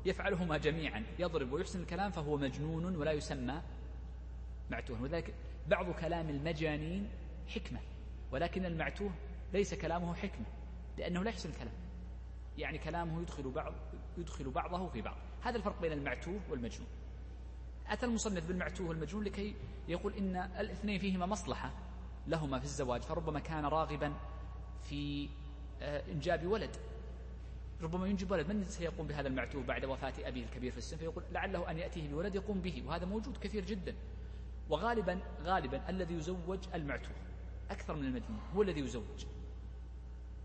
يفعلهما 0.05 0.57
جميعا 0.57 1.05
يضرب 1.19 1.53
ويحسن 1.53 1.81
الكلام 1.81 2.11
فهو 2.11 2.37
مجنون 2.37 2.97
ولا 2.97 3.13
يسمى 3.13 3.63
معتوه. 4.71 5.03
وذلك 5.03 5.35
بعض 5.69 5.91
كلام 5.91 6.29
المجانين 6.29 7.09
حكمة 7.49 7.81
ولكن 8.33 8.65
المعتوه 8.65 9.11
ليس 9.53 9.75
كلامه 9.75 10.15
حكمة 10.15 10.47
لأنه 10.99 11.25
لا 11.25 11.31
يحسن 11.31 11.51
الكلام. 11.51 11.73
يعني 12.59 12.79
كلامه 12.79 13.23
يدخل 13.23 13.51
بعض 13.51 13.75
يدخل 14.19 14.51
بعضه 14.51 14.89
في 14.89 15.03
بعض. 15.03 15.17
هذا 15.43 15.57
الفرق 15.57 15.81
بين 15.81 15.93
المعتوه 15.93 16.41
والمجنون. 16.51 16.89
أتى 17.91 18.07
المصنف 18.07 18.45
بالمعتوه 18.45 18.89
والمجنون 18.89 19.25
لكي 19.25 19.55
يقول 19.89 20.15
إن 20.15 20.37
الاثنين 20.37 20.99
فيهما 20.99 21.27
مصلحة 21.27 21.73
لهما 22.27 22.59
في 22.59 22.65
الزواج 22.65 23.03
فربما 23.03 23.41
كان 23.41 23.65
راغبا 23.65 24.13
في 24.83 25.29
آه، 25.83 26.03
إنجاب 26.13 26.47
ولد. 26.47 26.77
ربما 27.83 28.07
ينجب 28.07 28.31
ولد 28.31 28.49
من 28.49 28.65
سيقوم 28.65 29.07
بهذا 29.07 29.29
المعتوه 29.29 29.63
بعد 29.63 29.85
وفاة 29.85 30.13
أبيه 30.19 30.45
الكبير 30.45 30.73
في 30.73 30.79
السن؟ 30.79 30.97
فيقول 30.97 31.25
لعله 31.33 31.71
أن 31.71 31.79
يأتيه 31.79 32.09
بولد 32.09 32.35
يقوم 32.35 32.61
به 32.61 32.83
وهذا 32.87 33.05
موجود 33.05 33.37
كثير 33.37 33.65
جدا. 33.65 33.95
وغالبا 34.69 35.21
غالبا 35.43 35.89
الذي 35.89 36.15
يزوج 36.15 36.59
المعتوه 36.75 37.17
أكثر 37.71 37.97
من 37.97 38.05
المجنون 38.05 38.41
هو 38.55 38.63
الذي 38.63 38.81
يزوج. 38.81 39.27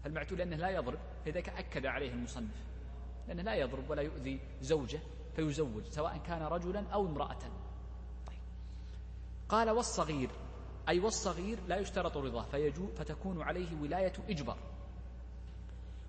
المعتوه 0.05 0.37
لأنه 0.37 0.55
لا 0.55 0.69
يضرب 0.69 0.99
فلذلك 1.25 1.49
أكد 1.49 1.85
عليه 1.85 2.11
المصنف 2.11 2.63
لأنه 3.27 3.41
لا 3.41 3.55
يضرب 3.55 3.89
ولا 3.89 4.01
يؤذي 4.01 4.39
زوجه. 4.61 4.99
فيزوج 5.36 5.84
سواء 5.89 6.18
كان 6.18 6.42
رجلا 6.42 6.89
أو 6.89 7.06
امرأة. 7.06 7.39
قال 9.50 9.70
والصغير 9.70 10.30
أي 10.89 11.00
والصغير 11.00 11.60
لا 11.68 11.77
يشترط 11.77 12.18
رضاه 12.18 12.46
فتكون 12.98 13.42
عليه 13.42 13.82
ولاية 13.82 14.13
إجبار. 14.30 14.58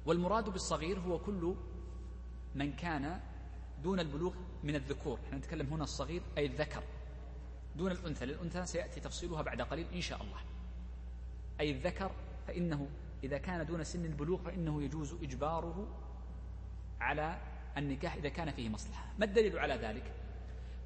والمراد 0.06 0.48
بالصغير 0.48 0.98
هو 0.98 1.18
كل 1.18 1.54
من 2.54 2.72
كان 2.72 3.20
دون 3.82 4.00
البلوغ 4.00 4.34
من 4.62 4.74
الذكور. 4.74 5.18
إحنا 5.26 5.38
نتكلم 5.38 5.66
هنا 5.66 5.84
الصغير 5.84 6.22
أي 6.38 6.46
الذكر 6.46 6.82
دون 7.76 7.90
الأنثى. 7.90 8.26
للأنثى 8.26 8.66
سيأتي 8.66 9.00
تفصيلها 9.00 9.42
بعد 9.42 9.62
قليل 9.62 9.86
إن 9.94 10.00
شاء 10.00 10.22
الله. 10.22 10.40
أي 11.60 11.70
الذكر 11.70 12.10
فإنه 12.46 12.88
إذا 13.24 13.38
كان 13.38 13.66
دون 13.66 13.84
سن 13.84 14.04
البلوغ 14.04 14.42
فإنه 14.42 14.82
يجوز 14.82 15.14
إجباره 15.22 15.88
على 17.00 17.55
النكاح 17.76 18.14
إذا 18.14 18.28
كان 18.28 18.50
فيه 18.50 18.68
مصلحة. 18.68 19.04
ما 19.18 19.24
الدليل 19.24 19.58
على 19.58 19.74
ذلك؟ 19.74 20.14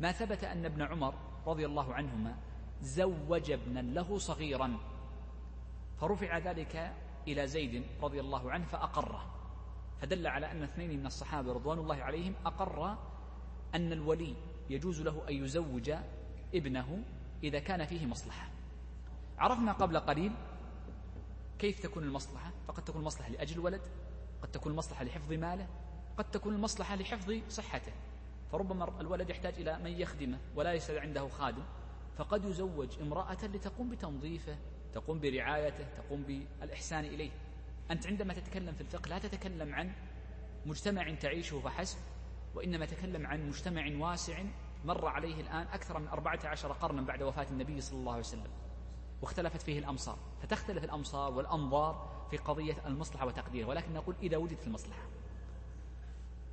ما 0.01 0.13
ثبت 0.13 0.45
أن 0.45 0.65
ابن 0.65 0.83
عمر 0.83 1.15
رضي 1.47 1.67
الله 1.67 1.95
عنهما 1.95 2.37
زوج 2.83 3.51
ابنا 3.51 3.81
له 3.81 4.19
صغيرا 4.19 4.79
فرفع 6.01 6.39
ذلك 6.39 6.93
إلى 7.29 7.47
زيد 7.47 7.85
رضي 8.03 8.21
الله 8.21 8.51
عنه 8.51 8.65
فأقره. 8.65 9.27
فدل 10.01 10.27
على 10.27 10.51
أن 10.51 10.63
اثنين 10.63 11.01
من 11.01 11.07
الصحابة 11.07 11.53
رضوان 11.53 11.79
الله 11.79 12.03
عليهم 12.03 12.35
أقر 12.47 12.97
أن 13.75 13.93
الولي 13.93 14.35
يجوز 14.71 15.01
له 15.01 15.29
أن 15.29 15.35
يزوج 15.35 15.93
ابنه 16.55 17.03
إذا 17.43 17.59
كان 17.59 17.85
فيه 17.85 18.07
مصلحة. 18.07 18.49
عرفنا 19.39 19.73
قبل 19.73 19.99
قليل 19.99 20.33
كيف 21.59 21.81
تكون 21.81 22.03
المصلحة؟ 22.03 22.53
فقد 22.69 22.85
تكون 22.85 23.01
المصلحة 23.01 23.31
لأجل 23.31 23.55
الولد 23.55 23.81
قد 24.43 24.51
تكون 24.51 24.73
المصلحة 24.73 25.05
لحفظ 25.05 25.33
ماله 25.33 25.67
قد 26.19 26.31
تكون 26.31 26.55
المصلحة 26.55 26.97
لحفظ 26.97 27.41
صحته. 27.49 27.93
فربما 28.53 29.01
الولد 29.01 29.31
يحتاج 29.31 29.55
إلى 29.55 29.79
من 29.79 29.91
يخدمه 29.91 30.39
ولا 30.57 30.73
ليس 30.73 30.91
عنده 30.91 31.29
خادم 31.29 31.63
فقد 32.17 32.45
يزوج 32.45 32.99
امرأة 33.01 33.45
لتقوم 33.45 33.91
بتنظيفه 33.91 34.59
تقوم 34.93 35.21
برعايته 35.21 35.85
تقوم 35.97 36.23
بالإحسان 36.23 37.05
إليه. 37.05 37.31
أنت 37.91 38.07
عندما 38.07 38.35
تتكلم 38.35 38.75
في 38.75 38.81
الفقه 38.81 39.09
لا 39.09 39.19
تتكلم 39.19 39.75
عن 39.75 39.93
مجتمع 40.67 41.15
تعيشه 41.15 41.61
فحسب 41.61 41.99
وإنما 42.55 42.87
تكلم 42.87 43.27
عن 43.27 43.49
مجتمع 43.49 44.09
واسع 44.09 44.43
مر 44.85 45.07
عليه 45.07 45.41
الآن 45.41 45.67
أكثر 45.67 45.99
من 45.99 46.09
أربعة 46.09 46.41
عشر 46.45 46.73
قرنا 46.73 47.03
بعد 47.03 47.23
وفاة 47.23 47.47
النبي 47.51 47.81
صلى 47.81 47.99
الله 47.99 48.13
عليه 48.13 48.23
وسلم. 48.23 48.51
واختلفت 49.23 49.63
فيه 49.63 49.79
الأمصار 49.79 50.19
فتختلف 50.43 50.85
الأمصار 50.85 51.33
والأنظار 51.33 52.27
في 52.31 52.37
قضية 52.37 52.87
المصلحة 52.87 53.27
وتقديرها. 53.27 53.69
ولكن 53.69 53.93
نقول 53.93 54.15
إذا 54.23 54.37
وجدت 54.37 54.67
المصلحة. 54.67 55.03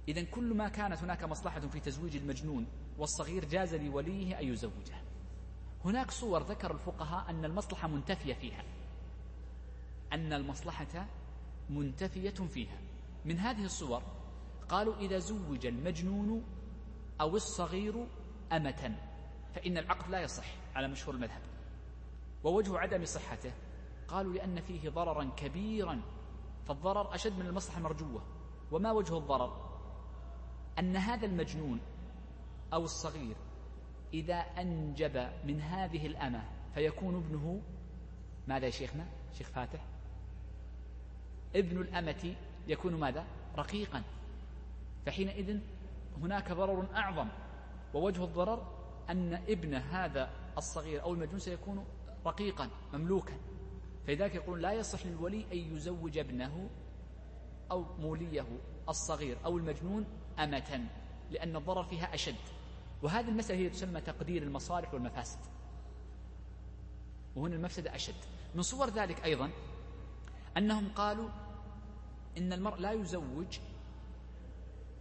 إذا 0.08 0.24
كل 0.24 0.54
ما 0.54 0.70
كانت 0.70 1.04
هناك 1.04 1.24
مصلحة 1.24 1.60
في 1.60 1.80
تزويج 1.80 2.16
المجنون 2.16 2.68
والصغير 2.98 3.46
جاز 3.46 3.76
لوليه 3.76 4.40
أن 4.40 4.48
يزوجه. 4.48 5.02
هناك 5.86 6.12
صور 6.12 6.44
ذكر 6.44 6.72
الفقهاء 6.72 7.30
أن 7.30 7.46
المصلحة 7.46 7.88
منتفية 7.88 8.34
فيها. 8.34 8.64
أن 10.14 10.34
المصلحة 10.34 11.08
منتفية 11.70 12.30
فيها. 12.30 12.78
من 13.26 13.40
هذه 13.40 13.66
الصور 13.66 14.02
قالوا 14.70 14.96
إذا 14.98 15.18
زوج 15.18 15.66
المجنون 15.66 16.44
أو 17.22 17.36
الصغير 17.36 18.08
أمة 18.52 18.96
فإن 19.56 19.78
العقد 19.78 20.10
لا 20.10 20.22
يصح 20.22 20.46
على 20.76 20.88
مشهور 20.88 21.16
المذهب. 21.16 21.42
ووجه 22.44 22.78
عدم 22.78 23.06
صحته 23.06 23.52
قالوا 24.08 24.34
لأن 24.34 24.62
فيه 24.62 24.90
ضررا 24.90 25.32
كبيرا 25.38 26.02
فالضرر 26.68 27.16
أشد 27.16 27.40
من 27.40 27.46
المصلحة 27.46 27.78
المرجوة 27.78 28.22
وما 28.72 28.92
وجه 28.92 29.18
الضرر؟ 29.18 29.67
أن 30.80 30.96
هذا 30.96 31.26
المجنون 31.26 31.80
أو 32.74 32.84
الصغير 32.84 33.36
إذا 34.14 34.36
أنجب 34.36 35.30
من 35.46 35.62
هذه 35.62 36.08
الأمة 36.08 36.44
فيكون 36.76 37.16
ابنه 37.16 37.62
ماذا 38.48 38.66
يا 38.66 38.72
شيخنا؟ 38.72 39.06
شيخ 39.34 39.48
فاتح. 39.48 39.86
ابن 41.56 41.82
الأمة 41.82 42.36
يكون 42.68 42.94
ماذا؟ 42.94 43.26
رقيقا. 43.58 44.04
فحينئذ 45.06 45.60
هناك 46.22 46.52
ضرر 46.52 46.88
أعظم 46.96 47.28
ووجه 47.94 48.24
الضرر 48.24 48.68
أن 49.10 49.34
ابن 49.34 49.74
هذا 49.74 50.30
الصغير 50.58 51.02
أو 51.02 51.14
المجنون 51.14 51.40
سيكون 51.40 51.86
رقيقا 52.26 52.70
مملوكا. 52.94 53.34
فلذلك 54.08 54.36
يقولون 54.36 54.62
لا 54.62 54.74
يصح 54.74 55.06
للولي 55.06 55.46
أن 55.54 55.58
يزوج 55.76 56.18
ابنه 56.18 56.70
أو 57.72 57.86
موليه 58.00 58.46
الصغير 58.90 59.38
أو 59.46 59.58
المجنون 59.58 60.06
أمة 60.40 60.86
لأن 61.32 61.56
الضرر 61.56 61.84
فيها 61.84 62.14
أشد. 62.14 62.36
وهذه 63.02 63.30
المسألة 63.30 63.60
هي 63.60 63.70
تسمى 63.70 64.02
تقدير 64.02 64.44
المصالح 64.44 64.94
والمفاسد. 64.94 65.40
وهنا 67.36 67.56
المفسدة 67.56 67.96
أشد. 67.96 68.16
من 68.56 68.62
صور 68.62 68.90
ذلك 68.90 69.24
أيضا 69.24 69.50
أنهم 70.58 70.90
قالوا 70.96 71.30
إن 72.38 72.54
المرء 72.54 72.80
لا 72.80 72.92
يزوج 72.92 73.60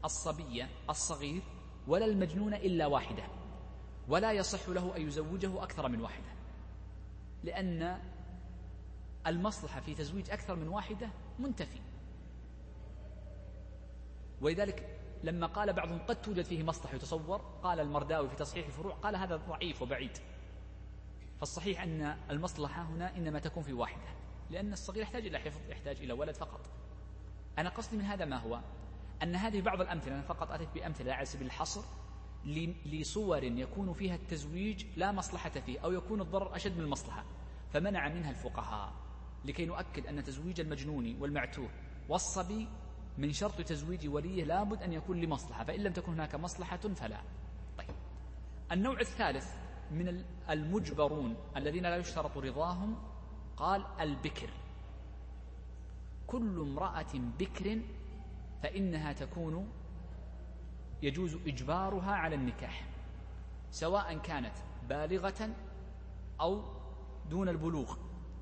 الصبي 0.04 0.66
الصغير 0.90 1.42
ولا 1.86 2.04
المجنون 2.04 2.54
إلا 2.54 2.86
واحدة 2.86 3.22
ولا 4.08 4.32
يصح 4.32 4.68
له 4.68 4.96
أن 4.96 5.02
يزوجه 5.02 5.62
أكثر 5.62 5.88
من 5.88 6.00
واحدة 6.00 6.26
لأن 7.44 8.00
المصلحة 9.26 9.80
في 9.80 9.94
تزويج 9.94 10.30
أكثر 10.30 10.56
من 10.56 10.68
واحدة 10.68 11.08
منتفي. 11.38 11.80
ولذلك 14.40 14.95
لما 15.26 15.46
قال 15.46 15.72
بعضهم 15.72 15.98
قد 15.98 16.22
توجد 16.22 16.44
فيه 16.44 16.62
مصلحة 16.62 16.94
يتصور 16.94 17.40
قال 17.62 17.80
المرداوي 17.80 18.28
في 18.28 18.36
تصحيح 18.36 18.66
الفروع 18.66 18.94
قال 18.94 19.16
هذا 19.16 19.36
ضعيف 19.36 19.82
وبعيد. 19.82 20.18
فالصحيح 21.38 21.82
أن 21.82 22.16
المصلحة 22.30 22.82
هنا 22.82 23.16
إنما 23.16 23.38
تكون 23.38 23.62
في 23.62 23.72
واحدة 23.72 24.06
لأن 24.50 24.72
الصغير 24.72 25.02
يحتاج 25.02 25.26
إلى 25.26 25.38
حفظ 25.38 25.70
يحتاج 25.70 25.96
إلى 25.96 26.12
ولد 26.12 26.34
فقط. 26.34 26.60
أنا 27.58 27.68
قصدي 27.68 27.96
من 27.96 28.04
هذا 28.04 28.24
ما 28.24 28.36
هو؟ 28.36 28.60
أن 29.22 29.34
هذه 29.34 29.60
بعض 29.60 29.80
الأمثلة 29.80 30.14
أنا 30.14 30.22
فقط 30.22 30.50
أتيت 30.50 30.68
بأمثلة 30.74 31.12
على 31.12 31.26
سبيل 31.26 31.46
الحصر 31.46 31.82
لصور 32.86 33.44
يكون 33.44 33.92
فيها 33.92 34.14
التزويج 34.14 34.84
لا 34.96 35.12
مصلحة 35.12 35.50
فيه 35.50 35.78
أو 35.78 35.92
يكون 35.92 36.20
الضرر 36.20 36.56
أشد 36.56 36.76
من 36.76 36.84
المصلحة 36.84 37.24
فمنع 37.72 38.08
منها 38.08 38.30
الفقهاء. 38.30 38.92
لكي 39.44 39.66
نؤكد 39.66 40.06
أن 40.06 40.24
تزويج 40.24 40.60
المجنون 40.60 41.20
والمعتوه 41.20 41.68
والصبي 42.08 42.68
من 43.18 43.32
شرط 43.32 43.60
تزويج 43.60 44.08
وليه 44.08 44.44
لابد 44.44 44.82
أن 44.82 44.92
يكون 44.92 45.20
لمصلحة 45.20 45.64
فإن 45.64 45.80
لم 45.80 45.92
تكن 45.92 46.12
هناك 46.12 46.34
مصلحة 46.34 46.76
فلا. 46.76 47.20
طيب. 47.78 47.94
النوع 48.72 49.00
الثالث 49.00 49.54
من 49.90 50.24
المجبرون 50.50 51.36
الذين 51.56 51.82
لا 51.82 51.96
يشترط 51.96 52.38
رضاهم 52.38 52.96
قال 53.56 53.86
البكر. 54.00 54.50
كل 56.26 56.60
امرأة 56.60 57.12
بكر 57.14 57.80
فإنها 58.62 59.12
تكون 59.12 59.68
يجوز 61.02 61.34
إجبارها 61.34 62.12
على 62.12 62.34
النكاح 62.34 62.88
سواء 63.70 64.18
كانت 64.18 64.54
بالغة 64.88 65.50
أو 66.40 66.62
دون 67.30 67.48
البلوغ 67.48 67.96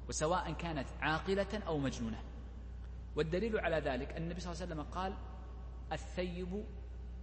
وسواء 0.08 0.52
كانت 0.52 0.88
عاقلة 1.00 1.62
أو 1.66 1.78
مجنونة. 1.78 2.33
والدليل 3.16 3.58
على 3.58 3.76
ذلك 3.76 4.12
أن 4.12 4.22
النبي 4.22 4.40
صلى 4.40 4.52
الله 4.52 4.62
عليه 4.62 4.72
وسلم 4.74 4.92
قال 4.94 5.14
الثيب 5.92 6.64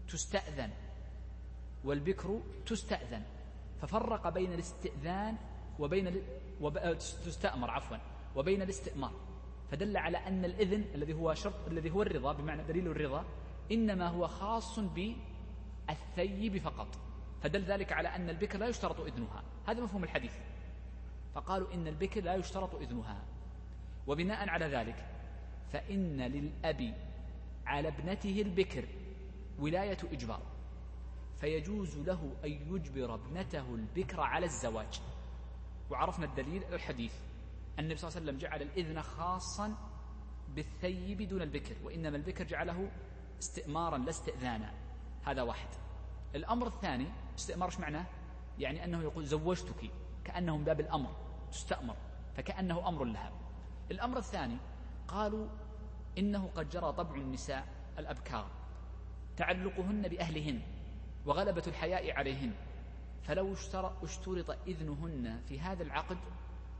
تستأذن 0.08 0.70
والبكر 1.84 2.42
تستأذن 2.66 3.24
ففرق 3.82 4.30
بين 4.30 4.54
الاستئذان 4.54 5.38
وبين. 5.80 6.24
وب... 6.62 6.98
تستأمر 6.98 7.72
عفوا 7.72 7.98
وبين 8.36 8.62
الاستئمار 8.62 9.14
فدل 9.72 9.98
على 9.98 10.18
أن 10.18 10.46
الإذن 10.46 10.86
الذي 10.96 11.14
هو 11.14 11.34
شرط 11.34 11.68
الذي 11.68 11.92
هو 11.92 12.02
الرضا 12.02 12.34
بمعنى 12.34 12.64
دليل 12.64 12.88
الرضا 12.88 13.26
إنما 13.72 14.08
هو 14.08 14.28
خاص 14.28 14.80
بالثيب 14.80 16.58
فقط 16.58 16.88
فدل 17.42 17.62
ذلك 17.62 17.92
على 17.92 18.08
أن 18.08 18.30
البكر 18.30 18.60
لا 18.60 18.68
يشترط 18.68 19.00
إذنها 19.00 19.44
هذا 19.68 19.82
مفهوم 19.84 20.04
الحديث 20.04 20.34
فقالوا 21.36 21.74
إن 21.74 21.88
البكر 21.88 22.24
لا 22.24 22.36
يشترط 22.36 22.76
إذنها 22.76 23.24
وبناء 24.08 24.50
على 24.50 24.66
ذلك 24.66 25.06
فإن 25.74 26.22
للأب 26.22 26.94
على 27.66 27.88
ابنته 27.88 28.42
البكر 28.42 28.86
ولاية 29.60 29.98
إجبار 30.12 30.42
فيجوز 31.40 31.98
له 31.98 32.34
أن 32.46 32.52
يجبر 32.52 33.14
ابنته 33.16 33.76
البكر 33.76 34.22
على 34.22 34.46
الزواج. 34.46 35.02
وعرفنا 35.90 36.26
الدليل 36.26 36.64
الحديث. 36.64 37.14
النبي 37.80 37.96
صلى 37.96 38.08
الله 38.08 38.20
عليه 38.20 38.32
وسلم 38.32 38.38
جعل 38.38 38.62
الإذن 38.62 39.02
خاصا 39.02 39.76
بالثيب 40.56 41.22
دون 41.22 41.42
البكر 41.42 41.76
وإنما 41.84 42.18
البكر 42.18 42.44
جعله 42.44 42.92
استئمارا 43.40 43.98
لا 43.98 44.10
استئذانا. 44.10 44.74
هذا 45.26 45.42
واحد. 45.42 45.68
الأمر 46.36 46.68
الثاني 46.68 47.08
استئمار 47.38 47.70
إيش 47.70 47.80
معناه؟ 47.80 48.06
يعني 48.60 48.84
أنه 48.86 49.02
يقول 49.02 49.26
زوجتك 49.26 49.92
كأنه 50.26 50.58
من 50.58 50.64
باب 50.64 50.80
الأمر 50.80 51.16
تستأمر 51.52 51.96
فكأنه 52.36 52.88
أمر 52.88 53.04
لها. 53.04 53.32
الأمر 53.92 54.18
الثاني 54.18 54.58
قالوا 55.08 55.48
إنه 56.17 56.50
قد 56.56 56.69
جرى 56.69 56.93
طبع 56.93 57.15
النساء 57.15 57.67
الأبكار 57.97 58.52
تعلقهن 59.38 60.02
بأهلهن 60.02 60.62
وغلبة 61.26 61.63
الحياء 61.67 62.12
عليهن 62.12 62.52
فلو 63.21 63.54
اشترط 64.04 64.58
إذنهن 64.67 65.41
في 65.47 65.60
هذا 65.60 65.84
العقد 65.84 66.17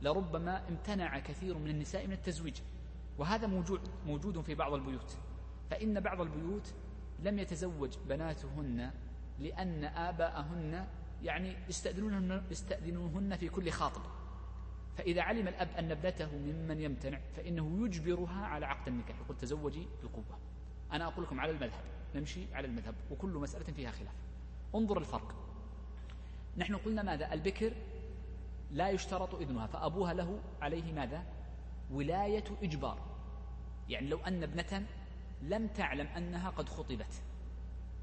لربما 0.02 0.68
امتنع 0.68 1.18
كثير 1.18 1.58
من 1.58 1.70
النساء 1.70 2.06
من 2.06 2.12
التزويج 2.12 2.56
وهذا 3.18 3.46
موجود, 3.46 3.80
موجود 4.06 4.40
في 4.40 4.54
بعض 4.54 4.72
البيوت 4.72 5.18
فإن 5.70 6.00
بعض 6.00 6.20
البيوت 6.20 6.74
لم 7.18 7.38
يتزوج 7.38 7.96
بناتهن 8.08 8.90
لأن 9.38 9.84
آباءهن 9.84 10.86
يعني 11.22 11.56
يستأذنونهن, 11.68 13.36
في 13.36 13.48
كل 13.48 13.70
خاطب. 13.70 14.02
فإذا 14.96 15.22
علم 15.22 15.48
الأب 15.48 15.68
أن 15.78 15.90
ابنته 15.90 16.36
ممن 16.36 16.80
يمتنع 16.80 17.20
فإنه 17.36 17.84
يجبرها 17.84 18.46
على 18.46 18.66
عقد 18.66 18.88
النكاح. 18.88 19.20
يقول 19.20 19.36
تزوجي 19.36 19.86
بالقوة. 20.02 20.38
أنا 20.92 21.06
أقول 21.06 21.24
لكم 21.24 21.40
على 21.40 21.50
المذهب. 21.50 21.84
نمشي 22.14 22.54
على 22.54 22.66
المذهب. 22.66 22.94
وكل 23.10 23.28
مسألة 23.28 23.64
فيها 23.64 23.90
خلاف. 23.90 24.14
انظر 24.74 24.98
الفرق. 24.98 25.34
نحن 26.56 26.76
قلنا 26.76 27.02
ماذا؟ 27.02 27.32
البكر 27.32 27.72
لا 28.70 28.90
يشترط 28.90 29.34
إذنها 29.34 29.66
فأبوها 29.66 30.14
له 30.14 30.40
عليه 30.60 30.92
ماذا؟ 30.92 31.24
ولاية 31.90 32.44
إجبار. 32.62 32.98
يعني 33.88 34.08
لو 34.08 34.18
أن 34.18 34.42
ابنة 34.42 34.86
لم 35.42 35.66
تعلم 35.66 36.06
أنها 36.06 36.50
قد 36.50 36.68
خطبت 36.68 37.22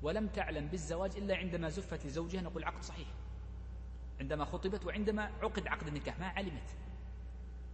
ولم 0.02 0.28
تعلم 0.28 0.68
بالزواج 0.68 1.18
إلا 1.18 1.36
عندما 1.36 1.70
زفت 1.70 2.06
لزوجها 2.06 2.42
نقول 2.42 2.64
عقد 2.64 2.84
صحيح. 2.84 3.08
عندما 4.20 4.46
خطبت 4.46 4.86
وعندما 4.86 5.32
عقد 5.42 5.68
عقد 5.68 5.88
النكاح 5.88 6.20
ما 6.20 6.28
علمت؟ 6.28 6.78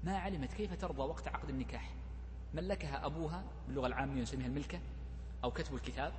ما 0.04 0.18
علمت 0.18 0.54
كيف 0.54 0.74
ترضى 0.74 1.02
وقت 1.02 1.28
عقد 1.28 1.50
النكاح؟ 1.50 1.94
ملكها 2.54 3.06
أبوها 3.06 3.44
باللغة 3.68 3.88
العامية 3.88 4.22
نسميها 4.22 4.48
الملكة 4.48 4.80
أو 5.44 5.52
كتب 5.52 5.76
الكتاب 5.76 6.14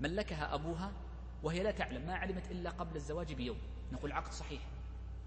ملكها 0.00 0.54
أبوها 0.54 0.92
وهي 1.42 1.62
لا 1.62 1.70
تعلم 1.70 2.06
ما 2.06 2.14
علمت 2.14 2.50
إلا 2.50 2.70
قبل 2.70 2.96
الزواج 2.96 3.32
بيوم. 3.32 3.58
نقول 3.92 4.12
عقد 4.12 4.32
صحيح 4.32 4.62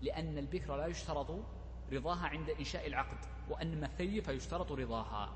لأن 0.02 0.38
البكر 0.38 0.78
لا 0.78 0.88
يشترط 0.88 1.46
رضاها 1.92 2.28
عند 2.28 2.50
إنشاء 2.50 2.88
العقد 2.88 3.18
وأنما 3.50 3.86
الثيب 3.86 4.24
فيشترط 4.24 4.72
رضاها. 4.72 5.34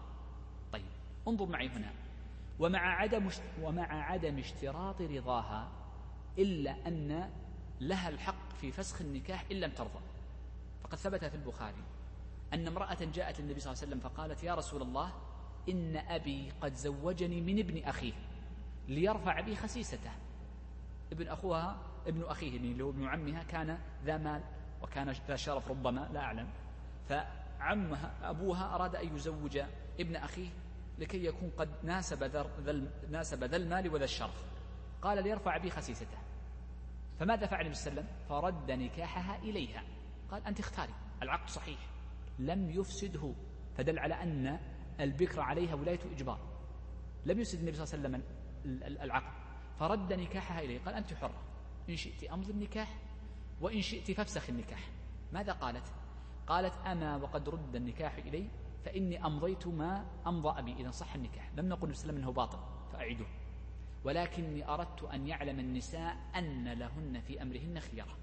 طيب 0.73 0.85
انظر 1.27 1.45
معي 1.45 1.69
هنا. 1.69 1.93
ومع 2.59 2.79
عدم 2.79 3.29
ومع 3.61 4.11
عدم 4.11 4.37
اشتراط 4.37 5.01
رضاها 5.01 5.71
إلا 6.37 6.87
أن 6.87 7.29
لها 7.87 8.09
الحق 8.09 8.55
في 8.61 8.71
فسخ 8.71 9.01
النكاح 9.01 9.45
إن 9.51 9.59
لم 9.59 9.71
ترضى. 9.71 9.99
فقد 10.83 10.97
ثبت 10.97 11.25
في 11.25 11.35
البخاري 11.35 11.83
أن 12.53 12.67
امرأة 12.67 12.97
جاءت 13.13 13.39
للنبي 13.39 13.59
صلى 13.59 13.71
الله 13.71 13.83
عليه 13.83 13.91
وسلم 13.91 13.99
فقالت 13.99 14.43
يا 14.43 14.55
رسول 14.55 14.81
الله 14.81 15.13
إن 15.69 15.97
أبي 15.97 16.51
قد 16.61 16.73
زوجني 16.73 17.41
من 17.41 17.59
ابن 17.59 17.83
أخيه 17.83 18.13
ليرفع 18.87 19.41
بي 19.41 19.55
خسيسته. 19.55 20.11
ابن 21.11 21.27
أخوها 21.27 21.77
ابن 22.07 22.23
أخيه 22.23 22.57
اللي 22.57 22.83
هو 22.83 22.89
ابن 22.89 23.07
عمها 23.07 23.43
كان 23.43 23.77
ذا 24.05 24.17
مال 24.17 24.41
وكان 24.81 25.15
ذا 25.27 25.35
شرف 25.35 25.67
ربما 25.67 26.09
لا 26.13 26.19
أعلم. 26.19 26.47
فعمها 27.09 28.11
أبوها 28.23 28.75
أراد 28.75 28.95
أن 28.95 29.15
يزوج 29.15 29.59
ابن 29.99 30.15
أخيه 30.15 30.49
لكي 30.99 31.25
يكون 31.25 31.51
قد 31.57 31.69
ناسب 31.83 32.23
ذا 32.23 32.81
ناسب 33.09 33.43
ذا 33.43 33.57
المال 33.57 33.93
وذا 33.93 34.05
الشرف. 34.05 34.43
قال 35.01 35.23
ليرفع 35.23 35.57
بي 35.57 35.69
خسيسته. 35.69 36.17
فماذا 37.19 37.47
فعل 37.47 37.61
النبي 37.61 37.75
صلى 37.75 37.91
الله 37.91 38.01
عليه 38.01 38.11
وسلم؟ 38.11 38.27
فرد 38.29 38.71
نكاحها 38.71 39.37
إليها. 39.37 39.83
قال 40.31 40.45
أنت 40.45 40.59
اختاري. 40.59 40.93
العقد 41.21 41.49
صحيح. 41.49 41.79
لم 42.39 42.69
يفسده. 42.69 43.33
فدل 43.77 43.99
على 43.99 44.13
أن 44.13 44.59
البكر 44.99 45.41
عليها 45.41 45.75
ولاية 45.75 45.99
إجبار. 46.11 46.39
لم 47.25 47.39
يفسد 47.39 47.59
النبي 47.59 47.77
صلى 47.77 47.83
الله 47.83 48.17
عليه 48.17 48.25
وسلم 48.25 49.01
العقد. 49.01 49.33
فرد 49.79 50.13
نكاحها 50.13 50.61
إليه. 50.61 50.79
قال 50.79 50.95
أنت 50.95 51.13
حرة. 51.13 51.41
إن 51.89 51.95
شئت 51.95 52.23
أمضي 52.23 52.51
النكاح 52.51 52.97
وإن 53.61 53.81
شئت 53.81 54.11
فافسخ 54.11 54.49
النكاح. 54.49 54.89
ماذا 55.31 55.51
قالت؟ 55.51 55.93
قالت 56.47 56.73
أما 56.87 57.15
وقد 57.15 57.49
رد 57.49 57.75
النكاح 57.75 58.15
إلي 58.15 58.49
فإني 58.85 59.25
أمضيت 59.25 59.67
ما 59.67 60.05
أمضى 60.27 60.59
أبي. 60.59 60.73
إذا 60.73 60.91
صح 60.91 61.15
النكاح. 61.15 61.51
لم 61.57 61.69
نقل 61.69 61.89
وسلم 61.89 62.15
أنه 62.15 62.31
باطل. 62.31 62.59
فأعيدوه 62.93 63.27
ولكني 64.03 64.67
أردت 64.67 65.03
أن 65.03 65.27
يعلم 65.27 65.59
النساء 65.59 66.17
أن 66.35 66.73
لهن 66.73 67.21
في 67.27 67.41
أمرهن 67.41 67.79
خيرة 67.79 68.17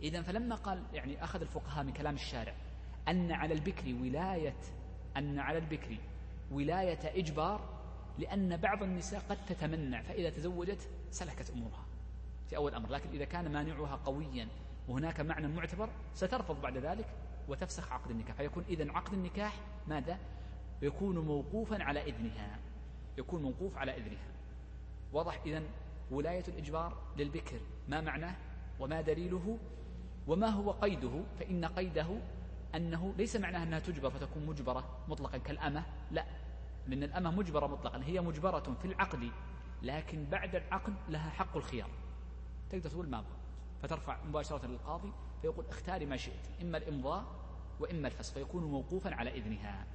إذا 0.00 0.22
فلما 0.22 0.54
قال 0.54 0.82
يعني 0.92 1.24
أخذ 1.24 1.40
الفقهاء 1.40 1.84
من 1.84 1.92
كلام 1.92 2.14
الشارع 2.14 2.54
أن 3.08 3.32
على 3.32 3.54
البكر 3.54 3.94
ولاية 3.94 4.56
أن 5.16 5.38
على 5.38 5.58
البكر 5.58 5.96
ولاية 6.50 7.18
إجبار 7.18 7.76
لأن 8.18 8.56
بعض 8.56 8.82
النساء 8.82 9.20
قد 9.28 9.46
تتمنع 9.46 10.02
فإذا 10.02 10.30
تزوجت 10.30 10.88
سلكت 11.10 11.50
أمورها 11.50 11.84
في 12.48 12.56
أول 12.56 12.74
أمر. 12.74 12.90
لكن 12.90 13.10
إذا 13.10 13.24
كان 13.24 13.52
مانعها 13.52 13.96
قويا 13.96 14.48
وهناك 14.88 15.20
معنى 15.20 15.48
معتبر 15.48 15.88
سترفض 16.14 16.60
بعد 16.60 16.78
ذلك 16.78 17.06
وتفسخ 17.48 17.92
عقد 17.92 18.10
النكاح. 18.10 18.36
فيكون 18.36 18.64
إذن 18.68 18.90
عقد 18.90 19.12
النكاح 19.12 19.60
ماذا؟ 19.86 20.18
يكون 20.82 21.18
موقوفا 21.18 21.82
على 21.82 22.02
إذنها 22.02 22.58
يكون 23.18 23.42
موقوف 23.42 23.76
على 23.76 23.96
إذنها. 23.96 24.35
واضح 25.16 25.40
إذن 25.46 25.66
ولاية 26.10 26.44
الإجبار 26.48 26.96
للبكر 27.16 27.60
ما 27.88 28.00
معناه 28.00 28.36
وما 28.80 29.00
دليله 29.00 29.58
وما 30.26 30.46
هو 30.46 30.70
قيده 30.70 31.22
فإن 31.38 31.64
قيده 31.64 32.06
أنه 32.74 33.14
ليس 33.18 33.36
معناه 33.36 33.62
أنها 33.62 33.78
تجبر 33.78 34.10
فتكون 34.10 34.46
مجبرة 34.46 34.84
مطلقا 35.08 35.38
كالأمة 35.38 35.84
لا 36.10 36.24
لأن 36.86 37.02
الأمة 37.02 37.30
مجبرة 37.30 37.66
مطلقا 37.66 38.02
هي 38.04 38.20
مجبرة 38.20 38.76
في 38.82 38.84
العقد 38.84 39.30
لكن 39.82 40.24
بعد 40.24 40.54
العقد 40.54 40.94
لها 41.08 41.30
حق 41.30 41.56
الخيار. 41.56 41.90
تقدر 42.70 42.90
تقول 42.90 43.08
ما 43.08 43.18
أبغى 43.18 43.36
فترفع 43.82 44.24
مباشرة 44.24 44.66
للقاضي 44.66 45.12
فيقول 45.42 45.64
اختاري 45.66 46.06
ما 46.06 46.16
شئت 46.16 46.62
إما 46.62 46.78
الإمضاء 46.78 47.24
وإما 47.80 48.08
الفسخ 48.08 48.34
فيكون 48.34 48.64
موقوفا 48.64 49.14
على 49.14 49.38
إذنها. 49.38 49.86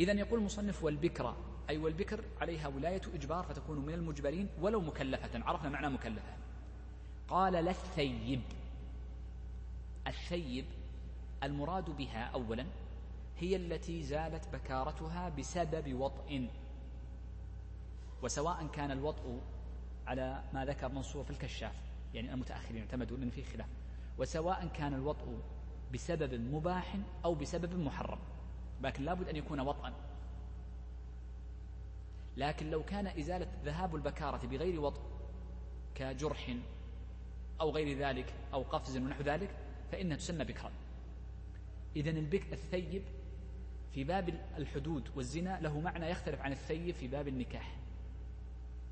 إذا 0.00 0.12
يقول 0.12 0.38
المصنف 0.38 0.84
والبكرة 0.84 1.36
أي 1.70 1.78
والبكر 1.78 2.24
عليها 2.40 2.68
ولاية 2.68 3.02
إجبار 3.14 3.42
فتكون 3.44 3.78
من 3.78 3.94
المجبرين 3.94 4.48
ولو 4.60 4.80
مكلفة 4.80 5.44
عرفنا 5.44 5.68
معنى 5.68 5.88
مكلفة. 5.88 6.36
قال 7.28 7.52
لا 7.52 7.70
الثيب 7.70 8.42
الثيب 10.06 10.64
المراد 11.42 11.90
بها 11.90 12.24
أولا 12.24 12.66
هي 13.38 13.56
التي 13.56 14.02
زالت 14.02 14.48
بكارتها 14.52 15.28
بسبب 15.28 15.94
وطئ 15.94 16.48
وسواء 18.22 18.66
كان 18.66 18.90
الوطء 18.90 19.40
على 20.06 20.42
ما 20.52 20.64
ذكر 20.64 20.88
منصور 20.88 21.24
في 21.24 21.30
الكشاف 21.30 21.74
يعني 22.14 22.34
المتأخرين 22.34 22.80
اعتمدوا 22.80 23.16
لأن 23.16 23.30
فيه 23.30 23.44
خلاف. 23.44 23.68
وسواء 24.18 24.66
كان 24.66 24.94
الوطء 24.94 25.38
بسبب 25.94 26.34
مباح 26.34 26.96
أو 27.24 27.34
بسبب 27.34 27.74
محرم. 27.74 28.18
لكن 28.82 29.04
لابد 29.04 29.28
أن 29.28 29.36
يكون 29.36 29.60
وطئا. 29.60 29.92
لكن 32.36 32.70
لو 32.70 32.84
كان 32.84 33.06
إزالة 33.06 33.46
ذهاب 33.64 33.96
البكارة 33.96 34.46
بغير 34.46 34.80
وطء 34.80 35.00
كجرح 35.94 36.56
أو 37.60 37.70
غير 37.70 37.98
ذلك 37.98 38.34
أو 38.52 38.62
قفز 38.62 38.96
ونحو 38.96 39.22
ذلك 39.22 39.50
فإنها 39.92 40.16
تسمى 40.16 40.44
بكرا 40.44 40.72
إذا 41.96 42.10
البك 42.10 42.52
الثيب 42.52 43.02
في 43.96 44.04
باب 44.04 44.40
الحدود 44.56 45.08
والزنا 45.16 45.60
له 45.60 45.80
معنى 45.80 46.10
يختلف 46.10 46.40
عن 46.40 46.52
الثيب 46.52 46.94
في 46.94 47.08
باب 47.08 47.28
النكاح. 47.28 47.76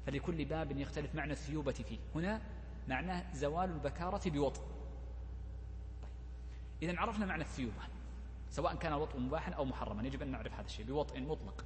فلكل 0.06 0.44
باب 0.44 0.78
يختلف 0.78 1.14
معنى 1.14 1.32
الثيوبة 1.32 1.72
فيه. 1.72 1.98
هنا 2.14 2.40
معناه 2.88 3.34
زوال 3.34 3.70
البكارة 3.70 4.30
بوطء. 4.30 4.62
إذا 6.82 6.98
عرفنا 6.98 7.26
معنى 7.26 7.42
الثيوبة 7.42 7.82
سواء 8.50 8.74
كان 8.74 8.92
الوطء 8.92 9.18
مباحا 9.18 9.52
أو 9.52 9.64
محرما. 9.64 10.06
يجب 10.06 10.22
أن 10.22 10.28
نعرف 10.28 10.52
هذا 10.52 10.66
الشيء 10.66 10.86
بوطء 10.86 11.20
مطلق. 11.20 11.64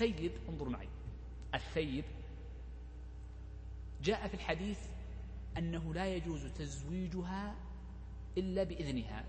الثيب 0.00 0.32
انظروا 0.48 0.72
معي 0.72 0.88
الثيب 1.54 2.04
جاء 4.02 4.28
في 4.28 4.34
الحديث 4.34 4.78
أنه 5.58 5.94
لا 5.94 6.14
يجوز 6.14 6.46
تزويجها 6.46 7.54
إلا 8.38 8.62
بإذنها. 8.62 9.24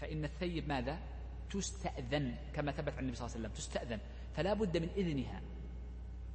فإن 0.00 0.24
الثيب 0.24 0.68
ماذا؟ 0.68 0.98
تستأذن 1.50 2.36
كما 2.54 2.72
ثبت 2.72 2.92
عن 2.92 2.98
النبي 2.98 3.16
صلى 3.16 3.26
الله 3.26 3.36
عليه 3.36 3.48
وسلم 3.48 3.52
تستأذن. 3.52 4.00
فلا 4.36 4.54
بد 4.54 4.76
من 4.76 4.88
إذنها. 4.96 5.42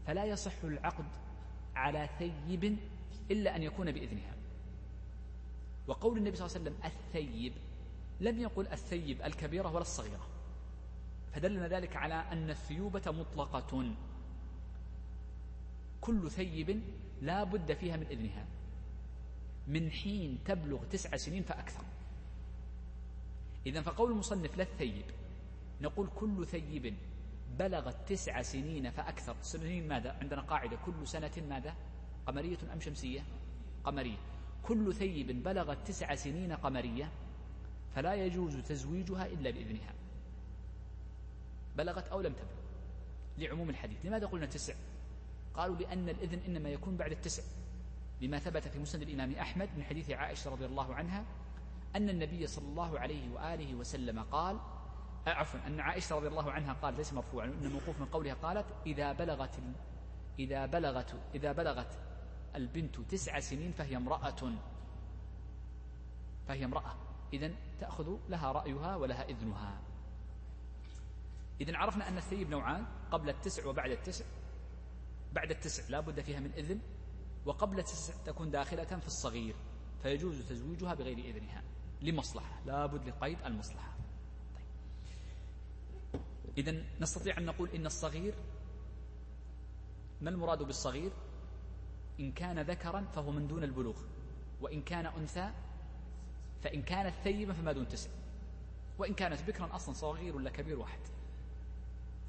فلا 0.08 0.26
يصح 0.26 0.64
العقد 0.64 1.06
على 1.76 2.10
ثيب 2.20 2.78
إلا 3.32 3.56
أن 3.56 3.64
يكون 3.64 3.92
بإذنها. 3.92 4.36
وقول 5.88 6.18
النبي 6.18 6.36
صلى 6.36 6.46
الله 6.46 6.58
عليه 6.58 6.70
وسلم 6.70 6.92
الثيب 6.92 7.54
لم 8.20 8.40
يقل 8.40 8.68
الثيب 8.68 9.22
الكبيرة 9.22 9.72
ولا 9.72 9.82
الصغيرة. 9.82 10.33
فدلنا 11.34 11.68
ذلك 11.68 11.96
على 11.96 12.14
أن 12.14 12.50
الثيوبة 12.50 13.02
مطلقة. 13.08 13.96
كل 16.02 16.32
ثيب 16.32 16.82
لا 17.22 17.44
بد 17.44 17.74
فيها 17.74 17.98
من 17.98 18.08
إذنها. 18.08 18.46
من 19.68 19.92
حين 19.92 20.40
تبلغ 20.46 20.84
تسع 20.84 21.18
سنين 21.18 21.44
فأكثر. 21.44 21.84
إذا 23.66 23.82
فقول 23.82 24.12
المصنف 24.12 24.58
لا 24.58 24.64
الثيب. 24.64 25.06
نقول 25.82 26.10
كل 26.16 26.46
ثيب 26.48 26.96
بلغت 27.60 28.10
تسع 28.10 28.42
سنين 28.42 28.92
فأكثر. 28.92 29.36
سنين 29.42 29.88
ماذا؟ 29.88 30.18
عندنا 30.22 30.42
قاعدة. 30.42 30.78
كل 30.86 31.08
سنة 31.08 31.32
ماذا؟ 31.50 31.76
قمرية 32.28 32.58
أم 32.74 32.80
شمسية؟ 32.80 33.24
قمرية. 33.84 34.18
كل 34.64 34.94
ثيب 34.94 35.44
بلغت 35.44 35.88
تسع 35.88 36.16
سنين 36.16 36.52
قمرية 36.54 37.12
فلا 37.96 38.16
يجوز 38.16 38.58
تزويجها 38.58 39.26
إلا 39.26 39.50
بإذنها. 39.50 39.94
بلغت 41.78 42.08
أو 42.08 42.22
لم 42.22 42.34
تبلغ 42.34 42.64
لعموم 43.38 43.70
الحديث. 43.70 44.06
لماذا 44.06 44.28
قلنا 44.28 44.46
تسع؟ 44.46 44.74
قالوا 45.54 45.76
لأن 45.76 46.10
الإذن 46.10 46.40
إنما 46.48 46.70
يكون 46.70 46.98
بعد 46.98 47.12
التسع. 47.12 47.44
لما 48.22 48.40
ثبت 48.40 48.68
في 48.68 48.80
مسند 48.80 49.02
الإمام 49.02 49.36
أحمد 49.36 49.70
من 49.78 49.84
حديث 49.84 50.12
عائشة 50.12 50.52
رضي 50.52 50.66
الله 50.66 50.96
عنها 50.96 51.26
أن 51.96 52.10
النبي 52.10 52.48
صلى 52.48 52.66
الله 52.66 53.00
عليه 53.00 53.34
وآله 53.34 53.76
وسلم 53.76 54.20
قال 54.20 54.58
آه، 55.28 55.30
عفوا 55.30 55.60
أن 55.68 55.80
عائشة 55.80 56.16
رضي 56.16 56.28
الله 56.28 56.52
عنها 56.52 56.74
قال 56.74 56.94
ليس 56.94 57.14
مرفوعا 57.14 57.46
إنه 57.46 57.70
موقوف 57.70 58.00
من 58.00 58.06
قولها 58.06 58.34
قالت 58.34 58.66
إذا 58.86 59.12
بلغت 59.12 59.60
إذا 60.40 60.66
بلغت 60.66 61.16
إذا 61.36 61.52
بلغت 61.52 61.98
البنت 62.56 63.00
تسع 63.00 63.40
سنين 63.40 63.72
فهي 63.72 63.98
امرأة. 63.98 64.54
فهي 66.48 66.66
امرأة. 66.66 66.96
إذا 67.34 67.52
تأخذ 67.80 68.18
لها 68.30 68.52
رأيها 68.52 68.96
ولها 68.96 69.30
إذنها. 69.30 69.82
إذا 71.62 71.78
عرفنا 71.78 72.08
أن 72.08 72.18
الثيب 72.18 72.50
نوعان 72.50 72.86
قبل 73.12 73.30
التسع 73.30 73.66
وبعد 73.66 73.92
التسع. 73.92 74.26
بعد 75.34 75.52
التسع 75.52 75.84
لا 75.90 76.00
بد 76.00 76.22
فيها 76.22 76.40
من 76.40 76.52
إذن 76.52 76.80
وقبل 77.46 77.80
التسع 77.80 78.14
تكون 78.26 78.52
داخلة 78.52 78.84
في 79.00 79.08
الصغير 79.08 79.56
فيجوز 80.04 80.50
تزويجها 80.50 80.94
بغير 80.94 81.18
إذنها. 81.18 81.64
لمصلحة 82.02 82.62
لا 82.66 82.86
بد 82.86 83.08
لقيد 83.08 83.38
المصلحة. 83.46 83.98
طيب. 84.56 86.22
إذا 86.58 86.84
نستطيع 87.02 87.38
أن 87.38 87.46
نقول 87.46 87.70
إن 87.70 87.86
الصغير 87.86 88.36
ما 90.22 90.30
المراد 90.30 90.64
بالصغير؟ 90.64 91.12
إن 92.20 92.32
كان 92.32 92.60
ذكرا 92.60 93.02
فهو 93.02 93.32
من 93.32 93.48
دون 93.48 93.64
البلوغ 93.64 93.98
وإن 94.62 94.82
كان 94.82 95.06
أنثى 95.06 95.52
فإن 96.62 96.82
كانت 96.82 97.16
ثيبة 97.24 97.54
فما 97.54 97.72
دون 97.72 97.88
تسع 97.88 98.10
وإن 98.98 99.14
كانت 99.14 99.44
بكرا 99.44 99.76
أصلا 99.76 99.94
صغير 99.94 100.36
ولا 100.36 100.50
كبير 100.50 100.80
واحد. 100.80 101.00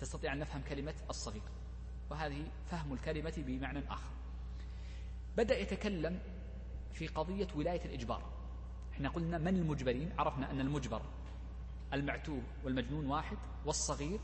تستطيع 0.00 0.32
أن 0.32 0.38
نفهم 0.38 0.62
كلمة 0.68 0.94
الصغير 1.10 1.42
وهذه 2.10 2.46
فهم 2.66 2.92
الكلمة 2.92 3.34
بمعنى 3.36 3.78
آخر. 3.88 4.10
بدأ 5.36 5.58
يتكلم 5.58 6.18
في 6.92 7.06
قضية 7.06 7.48
ولاية 7.54 7.84
الإجبار. 7.84 8.22
إحنا 8.92 9.08
قلنا 9.08 9.38
من 9.38 9.56
المجبرين؟ 9.56 10.12
عرفنا 10.18 10.50
أن 10.50 10.60
المجبر 10.60 11.02
المعتوب 11.92 12.42
والمجنون 12.64 13.06
واحد 13.06 13.38
والصغير 13.64 14.20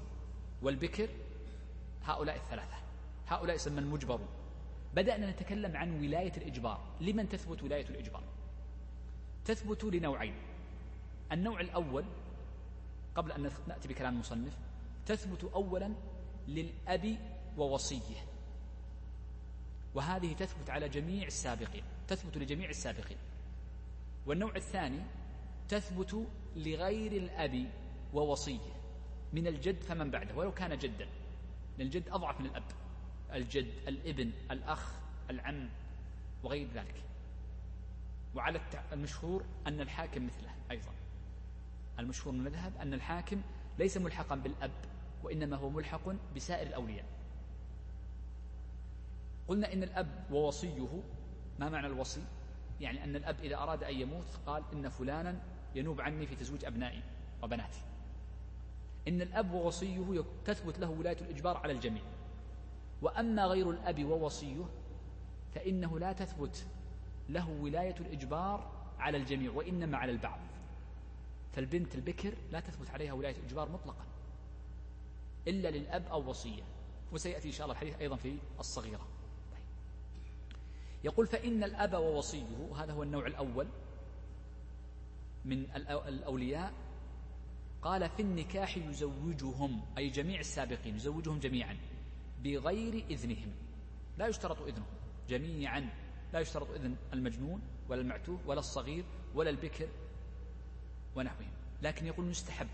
والبكر 0.63 1.09
هؤلاء 2.05 2.37
الثلاثة. 2.37 2.77
هؤلاء 3.29 3.57
يسمى 3.57 3.79
المجبرون. 3.79 4.29
بدأنا 4.95 5.31
نتكلم 5.31 5.77
عن 5.77 6.01
ولاية 6.01 6.33
الإجبار. 6.37 6.81
لمن 7.01 7.29
تثبت 7.29 7.63
ولاية 7.63 7.89
الإجبار؟ 7.89 8.23
تثبت 9.45 9.85
لنوعين. 9.85 10.35
النوع 11.33 11.61
الأول 11.61 12.05
قبل 13.15 13.33
أن 13.33 13.51
نأتي 13.69 13.89
بكلام 13.89 14.15
المصنف 14.15 14.57
تثبت 15.07 15.45
أولا 15.45 15.95
للأب 16.49 17.19
ووصيه. 17.57 18.17
وهذه 19.95 20.33
تثبت 20.33 20.71
على 20.71 20.89
جميع 20.89 21.27
السابقين 21.27 21.83
تثبت 22.09 22.37
لجميع 22.39 22.69
السابقين. 22.69 23.19
والنوع 24.27 24.57
الثاني 24.57 25.01
تثبت 25.69 26.27
لغير 26.57 27.13
الأب 27.13 27.71
ووصيه. 28.15 28.73
من 29.33 29.47
الجد 29.47 29.83
فمن 29.83 30.11
بعده 30.11 30.35
ولو 30.37 30.53
كان 30.53 30.79
جدا. 30.79 31.09
الجد 31.81 32.09
أضعف 32.09 32.41
من 32.41 32.47
الأب. 32.47 32.65
الجد 33.33 33.73
الابن 33.89 34.33
الأخ 34.51 34.93
العم 35.31 35.69
وغير 36.43 36.69
ذلك. 36.75 37.03
وعلى 38.35 38.61
المشهور 38.93 39.45
أن 39.67 39.81
الحاكم 39.81 40.27
مثله 40.27 40.55
أيضا. 40.71 40.93
المشهور 41.99 42.35
من 42.35 42.41
المذهب 42.41 42.77
أن 42.77 42.95
الحاكم 42.95 43.43
ليس 43.79 43.97
ملحقا 43.97 44.37
بالأب 44.37 44.71
وإنما 45.23 45.57
هو 45.57 45.71
ملحق 45.71 46.01
بسائر 46.37 46.67
الأولياء. 46.67 47.05
قلنا 49.49 49.73
إن 49.73 49.83
الأب 49.83 50.25
ووصيه 50.31 51.03
ما 51.59 51.69
معنى 51.69 51.87
الوصي؟ 51.87 52.23
يعني 52.81 53.05
أن 53.05 53.17
الأب 53.17 53.41
إذا 53.41 53.57
أراد 53.57 53.85
أن 53.85 53.95
يموت 53.95 54.27
قال 54.47 54.63
إن 54.73 54.89
فلانا 54.89 55.41
ينوب 55.75 56.01
عني 56.01 56.27
في 56.27 56.37
تزويج 56.37 56.65
أبنائي 56.65 57.03
وبناتي. 57.43 57.81
إن 59.09 59.23
الأب 59.23 59.53
ووصيه 59.53 60.25
تثبت 60.45 60.79
له 60.79 60.91
ولاية 60.91 61.21
الإجبار 61.21 61.57
على 61.57 61.73
الجميع. 61.73 62.03
وأما 63.03 63.45
غير 63.45 63.71
الأب 63.71 64.05
ووصيه 64.05 64.65
فإنه 65.55 65.99
لا 65.99 66.13
تثبت 66.13 66.67
له 67.29 67.51
ولاية 67.51 67.95
الإجبار 68.01 68.71
على 68.99 69.19
الجميع 69.19 69.53
وإنما 69.53 69.99
على 69.99 70.13
البعض. 70.13 70.39
فالبنت 71.53 71.95
البكر 71.95 72.35
لا 72.51 72.61
تثبت 72.61 72.91
عليها 72.91 73.13
ولاية 73.13 73.37
الإجبار 73.37 73.69
مطلقا 73.69 74.07
إلا 75.49 75.69
للأب 75.69 76.07
أو 76.07 76.29
وصية 76.31 76.63
وسيأتي 77.13 77.49
إن 77.49 77.53
شاء 77.53 77.65
الله 77.65 77.73
الحديث 77.73 78.01
أيضا 78.01 78.17
في 78.17 78.39
الصغيرة. 78.61 79.09
طيب. 79.53 79.63
يقول 81.05 81.27
فإن 81.27 81.65
الأب 81.65 81.95
ووصيه 81.95 82.73
هذا 82.77 82.93
هو 82.93 83.03
النوع 83.03 83.27
الأول 83.27 83.69
من 85.45 85.71
الأولياء. 85.87 86.73
قال 87.83 88.09
في 88.09 88.23
النكاح 88.23 88.77
يزوجهم 88.77 89.83
أي 89.99 90.09
جميع 90.11 90.41
السابقين 90.41 90.97
يزوجهم 90.97 91.39
جميعا 91.39 91.77
بغير 92.43 93.05
إذنهم. 93.11 93.53
لا 94.19 94.27
يشترط 94.27 94.63
إذنهم. 94.63 94.87
جميعا 95.29 95.91
لا 96.33 96.41
يشترط 96.41 96.71
إذن 96.71 96.97
المجنون 97.13 97.61
ولا 97.89 98.01
المعتوه 98.01 98.41
ولا 98.47 98.59
الصغير 98.59 99.05
ولا 99.35 99.51
البكر 99.51 99.89
ونحوهم. 101.17 101.51
لكن 101.83 102.07
يقول 102.07 102.27
مستحب. 102.27 102.69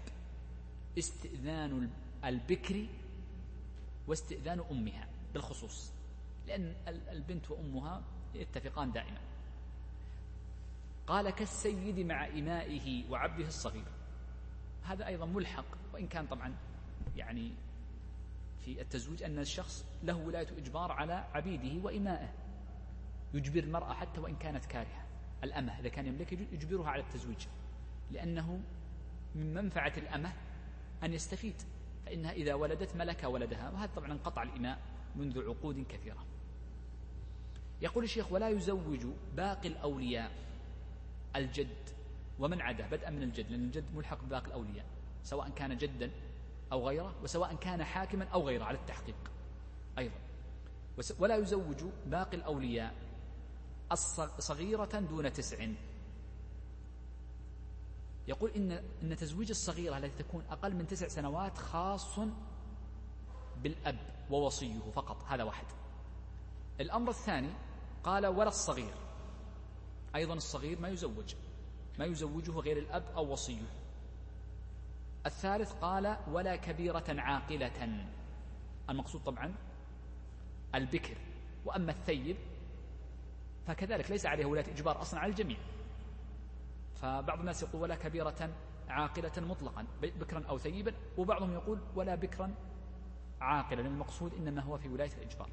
استئذان 0.99 1.91
البكر 2.25 2.87
واستئذان 4.07 4.65
أمها 4.71 5.09
بالخصوص. 5.35 5.93
لأن 6.47 6.75
البنت 6.89 7.51
وأمها 7.51 8.03
يتفقان 8.35 8.93
دائما. 8.93 9.21
قال 11.07 11.31
كالسيد 11.31 11.99
مع 11.99 12.27
إمائه 12.27 13.11
وعبده 13.11 13.47
الصغير. 13.47 13.85
هذا 14.85 15.07
أيضا 15.07 15.27
ملحق. 15.27 15.65
وإن 15.95 16.07
كان 16.07 16.27
طبعا 16.27 16.55
يعني 17.17 17.53
في 18.65 18.81
التزويج 18.81 19.23
أن 19.23 19.39
الشخص 19.39 19.85
له 20.03 20.17
ولاية 20.17 20.49
إجبار 20.59 20.93
على 20.93 21.13
عبيده 21.13 21.85
وإمائه. 21.85 22.33
يجبر 23.35 23.63
المرأة 23.63 23.93
حتى 23.93 24.21
وإن 24.21 24.37
كانت 24.37 24.65
كارهة. 24.67 25.07
الأمة 25.45 25.81
إذا 25.81 25.89
كان 25.89 26.07
يملك 26.07 26.33
يجبرها 26.33 26.91
على 26.91 27.03
التزويج. 27.03 27.47
لأنه 28.11 28.61
من 29.35 29.55
منفعة 29.55 29.93
الأمة 29.97 30.33
أن 31.03 31.13
يستفيد 31.13 31.63
فإنها 32.07 32.33
إذا 32.33 32.55
ولدت 32.55 32.97
ملك 32.97 33.25
ولدها 33.25 33.71
وهذا 33.71 33.91
طبعا 33.97 34.13
انقطع 34.13 34.43
الإماء 34.43 34.79
منذ 35.17 35.49
عقود 35.49 35.87
كثيرة. 35.89 36.27
يقول 37.83 38.05
الشيخ 38.05 38.33
ولا 38.33 38.49
يزوج 38.49 39.07
باقي 39.37 39.69
الأولياء 39.69 40.33
الجد 41.37 41.77
ومن 42.39 42.61
عدا 42.61 42.87
بدءا 42.87 43.11
من 43.11 43.23
الجد 43.23 43.51
لأن 43.51 43.65
الجد 43.65 43.85
ملحق 43.95 44.25
بباقي 44.25 44.47
الأولياء 44.47 44.87
سواء 45.23 45.49
كان 45.49 45.77
جدا 45.77 46.11
أو 46.73 46.89
غيره 46.89 47.15
وسواء 47.23 47.55
كان 47.55 47.85
حاكما 47.85 48.25
أو 48.25 48.47
غيره 48.49 48.65
على 48.65 48.79
التحقيق 48.79 49.31
أيضا. 49.99 50.15
ولا 51.19 51.37
يزوج 51.37 51.83
باقي 52.07 52.37
الأولياء 52.37 52.95
صغيرة 54.39 55.01
دون 55.01 55.33
تسع 55.33 55.69
يقول 58.29 58.51
إن, 58.51 58.73
إن 59.03 59.17
تزويج 59.17 59.51
الصغيرة 59.51 59.99
التي 59.99 60.23
تكون 60.23 60.45
أقل 60.51 60.75
من 60.75 60.87
تسع 60.87 61.09
سنوات 61.09 61.59
خاص 61.59 62.19
بالأب 63.63 63.99
ووصيه 64.31 64.91
فقط 64.95 65.25
هذا 65.25 65.45
واحد. 65.45 65.67
الأمر 66.81 67.11
الثاني 67.11 67.51
قال 68.05 68.27
ولا 68.27 68.49
الصغير. 68.49 68.95
أيضا 70.15 70.35
الصغير 70.35 70.81
ما 70.81 70.89
يزوج 70.89 71.35
ما 71.99 72.05
يزوجه 72.05 72.53
غير 72.53 72.79
الأب 72.79 73.05
أو 73.17 73.33
وصيه. 73.33 73.63
الثالث 75.27 75.73
قال 75.73 76.17
ولا 76.31 76.57
كبيرة 76.57 77.05
عاقلة. 77.09 78.07
المقصود 78.91 79.23
طبعا 79.25 79.55
البكر. 80.75 81.17
وأما 81.65 81.93
الثيب 81.93 82.37
فكذلك 83.67 84.11
ليس 84.11 84.27
عليه 84.27 84.47
ولاية 84.47 84.73
إجبار 84.73 85.01
أصلا 85.03 85.21
على 85.21 85.31
الجميع. 85.31 85.59
فبعض 87.03 87.39
الناس 87.39 87.63
يقول 87.63 87.83
ولا 87.83 87.95
كبيرة 87.95 88.51
عاقلة 88.89 89.33
مطلقا 89.37 89.87
بكرا 90.03 90.47
أو 90.49 90.59
ثيبا 90.59 90.95
وبعضهم 91.19 91.53
يقول 91.53 91.81
ولا 91.95 92.15
بكرا 92.15 92.55
عاقلا 93.41 93.81
المقصود 93.81 94.35
إنما 94.35 94.63
هو 94.63 94.79
في 94.79 94.89
ولاية 94.89 95.13
الإجبار. 95.13 95.51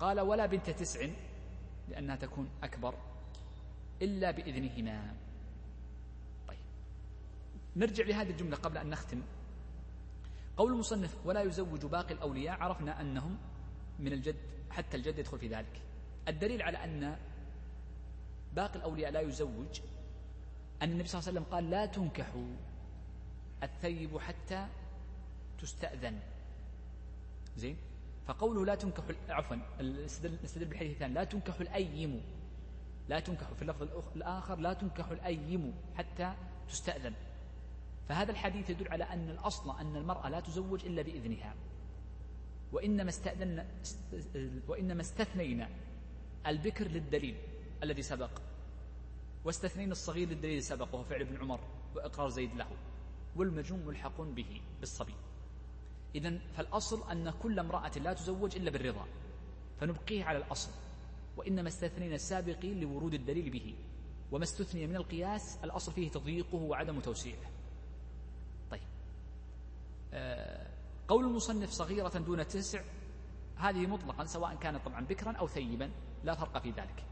قال 0.00 0.20
ولا 0.20 0.46
بنت 0.46 0.70
تسع 0.70 1.08
لأنها 1.88 2.16
تكون 2.16 2.50
أكبر 2.62 2.94
إلا 4.02 4.30
بإذنهما. 4.30 5.14
طيب. 6.48 6.58
نرجع 7.76 8.04
لهذه 8.04 8.30
الجملة 8.30 8.56
قبل 8.56 8.78
أن 8.78 8.90
نختم. 8.90 9.22
قول 10.56 10.72
المصنف 10.72 11.26
ولا 11.26 11.42
يزوج 11.42 11.86
باقي 11.86 12.14
الأولياء 12.14 12.62
عرفنا 12.62 13.00
أنهم 13.00 13.38
من 13.98 14.12
الجد 14.12 14.36
حتى 14.70 14.96
الجد 14.96 15.18
يدخل 15.18 15.38
في 15.38 15.48
ذلك. 15.48 15.82
الدليل 16.28 16.62
على 16.62 16.84
أن 16.84 17.18
باقي 18.58 18.76
الأولياء 18.82 19.10
لا 19.10 19.20
يزوج. 19.20 19.74
أن 20.82 20.90
النبي 20.90 21.08
صلى 21.08 21.18
الله 21.18 21.28
عليه 21.28 21.38
وسلم 21.38 21.46
قال 21.54 21.64
لا 21.70 21.86
تنكح 21.86 22.30
الثيب 23.62 24.18
حتى 24.18 24.66
تستأذن. 25.58 26.18
زين؟ 27.56 27.76
فقوله 28.26 28.64
لا 28.66 28.74
تنكح 28.74 29.04
عفوا 29.28 29.56
نستدل 30.44 30.64
بالحديث 30.64 30.92
الثاني 30.92 31.14
لا 31.14 31.24
تنكح 31.24 31.60
الأيم. 31.60 32.22
لا 33.08 33.20
تنكح 33.20 33.52
في 33.52 33.62
اللفظ 33.62 33.82
الآخر 34.16 34.56
لا 34.58 34.72
تنكح 34.72 35.06
الأيم 35.10 35.74
حتى 35.96 36.34
تستأذن. 36.68 37.14
فهذا 38.08 38.30
الحديث 38.30 38.70
يدل 38.70 38.88
على 38.88 39.04
أن 39.04 39.30
الأصل 39.30 39.78
أن 39.78 39.96
المرأة 39.96 40.28
لا 40.28 40.40
تزوج 40.40 40.84
إلا 40.84 41.02
بإذنها. 41.02 41.54
وإنما 42.72 43.08
استأذن 43.08 43.66
وإنما 44.68 45.00
استثنينا 45.00 45.68
البكر 46.46 46.86
للدليل 46.88 47.36
الذي 47.82 48.02
سبق. 48.02 48.30
واستثنينا 49.44 49.92
الصغير 49.92 50.28
للدليل 50.28 50.62
سبق 50.62 50.94
وهو 50.94 51.04
فعل 51.04 51.20
ابن 51.20 51.36
عمر 51.36 51.60
وإقرار 51.96 52.28
زيد 52.28 52.54
له 52.54 52.68
والمجنون 53.36 53.86
ملحق 53.86 54.20
به 54.20 54.60
بالصبي. 54.80 55.14
إذا 56.14 56.38
فالأصل 56.56 57.10
أن 57.10 57.30
كل 57.30 57.58
امرأة 57.58 57.98
لا 57.98 58.12
تزوج 58.12 58.56
إلا 58.56 58.70
بالرضا 58.70 59.06
فنبقيه 59.80 60.24
على 60.24 60.38
الأصل 60.38 60.70
وإنما 61.36 61.68
استثنينا 61.68 62.14
السابقين 62.14 62.80
لورود 62.80 63.14
الدليل 63.14 63.50
به 63.50 63.74
وما 64.32 64.44
استثني 64.44 64.86
من 64.86 64.96
القياس 64.96 65.58
الأصل 65.64 65.92
فيه 65.92 66.10
تضييقه 66.10 66.54
وعدم 66.56 67.00
توسيعه. 67.00 67.50
طيب. 68.70 68.80
آه 70.12 70.66
قول 71.08 71.24
المصنف 71.24 71.70
صغيرة 71.70 72.18
دون 72.18 72.46
تسع 72.46 72.82
هذه 73.56 73.86
مطلقا 73.86 74.24
سواء 74.24 74.54
كانت 74.54 74.84
طبعا 74.84 75.04
بكرا 75.04 75.32
أو 75.32 75.48
ثيبا 75.48 75.90
لا 76.24 76.34
فرق 76.34 76.58
في 76.58 76.70
ذلك. 76.70 77.04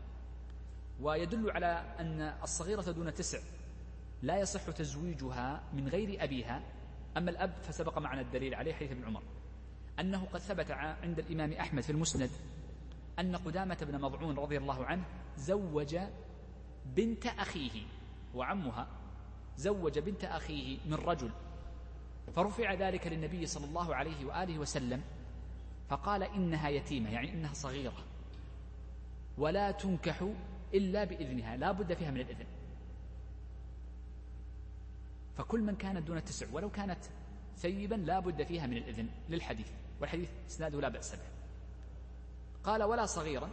ويدل 1.00 1.50
على 1.50 1.94
أن 2.00 2.20
الصغيرة 2.42 2.82
دون 2.82 3.14
تسع 3.14 3.38
لا 4.22 4.38
يصح 4.38 4.70
تزويجها 4.70 5.62
من 5.72 5.88
غير 5.88 6.24
أبيها 6.24 6.62
أما 7.16 7.30
الأب 7.30 7.52
فسبق 7.62 7.98
معنا 7.98 8.20
الدليل 8.20 8.54
عليه 8.54 8.74
حديث 8.74 8.92
ابن 8.92 9.04
عمر 9.04 9.22
أنه 10.00 10.24
قد 10.24 10.40
ثبت 10.40 10.70
عند 10.70 11.18
الإمام 11.18 11.52
أحمد 11.52 11.82
في 11.82 11.92
المسند 11.92 12.30
أن 13.18 13.37
قدامة 13.37 13.78
بن 13.80 14.00
مضعون 14.00 14.37
رضي 14.38 14.59
الله 14.59 14.85
عنه 14.85 15.04
زوج 15.37 15.98
بنت 16.87 17.26
أخيه 17.26 17.82
وعمها 18.35 18.87
زوج 19.56 19.98
بنت 19.98 20.24
أخيه 20.24 20.78
من 20.87 20.94
رجل 20.94 21.30
فرفع 22.37 22.74
ذلك 22.74 23.06
للنبي 23.06 23.46
صلى 23.46 23.64
الله 23.64 23.94
عليه 23.94 24.24
وآله 24.24 24.59
وسلم 24.59 25.02
فقال 25.88 26.22
إنها 26.22 26.68
يتيمة 26.68 27.11
يعني 27.11 27.32
إنها 27.32 27.54
صغيرة 27.54 28.04
ولا 29.38 29.70
تنكح 29.70 30.28
إلا 30.74 31.05
بإذنها 31.05 31.57
لا 31.57 31.72
بد 31.72 31.94
فيها 31.94 32.11
من 32.11 32.20
الإذن. 32.20 32.46
فكل 35.37 35.62
من 35.62 35.76
كانت 35.76 36.07
دون 36.07 36.16
التسع 36.16 36.46
ولو 36.52 36.70
كانت 36.70 37.05
ثيبا 37.57 37.94
لا 37.94 38.20
بد 38.20 38.42
فيها 38.42 38.66
من 38.66 38.76
الإذن 38.76 39.09
للحديث 39.29 39.70
والحديث 40.00 40.31
إسناده 40.46 40.81
لا 40.81 40.88
بأس 40.88 41.14
به. 41.14 41.29
قال 42.64 42.83
ولا 42.83 43.07
صغيرا 43.07 43.50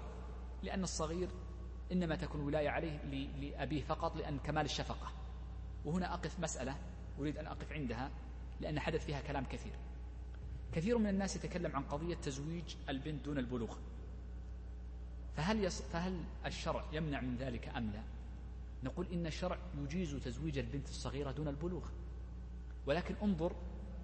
لأن 0.64 0.84
الصغير 0.84 1.30
إنما 1.92 2.16
تكون 2.16 2.42
ولاية 2.42 2.70
عليه 2.70 2.98
لأبيه 3.42 3.84
فقط 3.84 4.16
لأن 4.16 4.40
كمال 4.40 4.66
الشفقة. 4.66 5.12
وهنا 5.86 6.14
أقف 6.14 6.40
مسألة 6.40 6.78
أريد 7.20 7.38
أن 7.38 7.48
أقف 7.48 7.72
عندها 7.72 8.12
لأن 8.62 8.80
حدث 8.80 9.06
فيها 9.06 9.22
كلام 9.22 9.46
كثير. 9.46 9.74
كثير 10.74 10.98
من 10.98 11.08
الناس 11.08 11.36
يتكلم 11.36 11.76
عن 11.76 11.84
قضية 11.84 12.16
تزويج 12.16 12.76
البنت 12.90 13.26
دون 13.26 13.38
البلوغ. 13.38 13.78
فهل, 15.36 15.64
يص... 15.64 15.82
فهل 15.82 16.24
الشرع 16.46 16.86
يمنع 16.92 17.22
من 17.22 17.38
ذلك 17.38 17.68
أم 17.68 17.92
لا؟ 17.92 18.04
نقول 18.84 19.08
إن 19.14 19.26
الشرع 19.26 19.58
يجيز 19.78 20.12
تزويج 20.12 20.58
البنت 20.58 20.90
الصغيرة 20.90 21.32
دون 21.32 21.48
البلوغ. 21.48 21.84
ولكن 22.86 23.16
انظر 23.24 23.56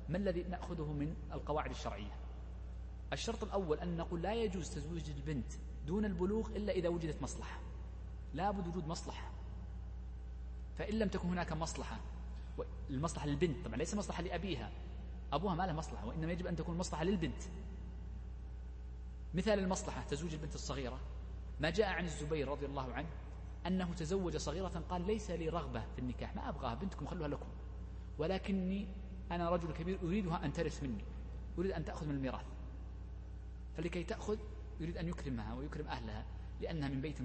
ما 0.10 0.18
الذي 0.18 0.44
نأخذه 0.44 0.94
من 0.94 1.16
القواعد 1.34 1.70
الشرعية. 1.70 2.12
الشرط 3.14 3.44
الأول 3.44 3.80
أن 3.80 3.98
نقول 3.98 4.22
لا 4.22 4.34
يجوز 4.34 4.70
تزويج 4.70 5.10
البنت 5.10 5.54
دون 5.88 6.06
البلوغ 6.06 6.48
إلا 6.56 6.74
إذا 6.74 6.90
وجدت 6.90 7.22
مصلحة. 7.22 7.60
لا 8.34 8.52
بد 8.52 8.68
وجود 8.68 8.88
مصلحة. 8.88 9.32
فإن 10.78 11.00
لم 11.00 11.10
تكن 11.10 11.28
هناك 11.28 11.54
مصلحة 11.54 12.00
المصلحة 12.90 13.28
للبنت 13.28 13.66
طبعا 13.66 13.78
ليس 13.78 13.96
مصلحة 13.96 14.24
لأبيها. 14.24 14.72
أبوها 15.34 15.56
ما 15.56 15.64
له 15.68 15.74
مصلحة 15.74 16.06
وإنما 16.06 16.32
يجب 16.32 16.48
أن 16.48 16.56
تكون 16.56 16.78
مصلحة 16.78 17.04
للبنت. 17.04 17.44
مثال 19.34 19.60
المصلحة 19.60 20.04
تزوج 20.04 20.34
البنت 20.34 20.56
الصغيرة. 20.56 21.00
ما 21.60 21.70
جاء 21.70 21.88
عن 21.88 22.06
الزبير 22.06 22.48
رضي 22.48 22.66
الله 22.66 22.94
عنه 22.94 23.08
أنه 23.68 23.94
تزوج 23.94 24.38
صغيرة 24.38 24.84
قال 24.90 25.08
ليس 25.08 25.32
لي 25.32 25.50
رغبة 25.50 25.84
في 25.96 26.00
النكاح 26.00 26.36
ما 26.36 26.50
أبغاها 26.50 26.76
بنتكم 26.76 27.06
خلوها 27.06 27.28
لكم. 27.28 27.48
ولكني 28.18 28.88
أنا 29.32 29.50
رجل 29.50 29.74
كبير 29.74 30.00
أريدها 30.04 30.46
أن 30.46 30.54
ترث 30.54 30.84
مني 30.84 31.04
أريد 31.58 31.72
أن 31.72 31.86
تأخذ 31.86 32.08
من 32.08 32.16
الميراث. 32.16 32.46
فلكي 33.78 34.04
تأخذ 34.04 34.38
يريد 34.80 34.98
أن 34.98 35.08
يكرمها 35.08 35.54
ويكرم 35.54 35.88
أهلها 35.88 36.26
لأنها 36.62 36.90
من 36.90 37.02
بيت 37.02 37.18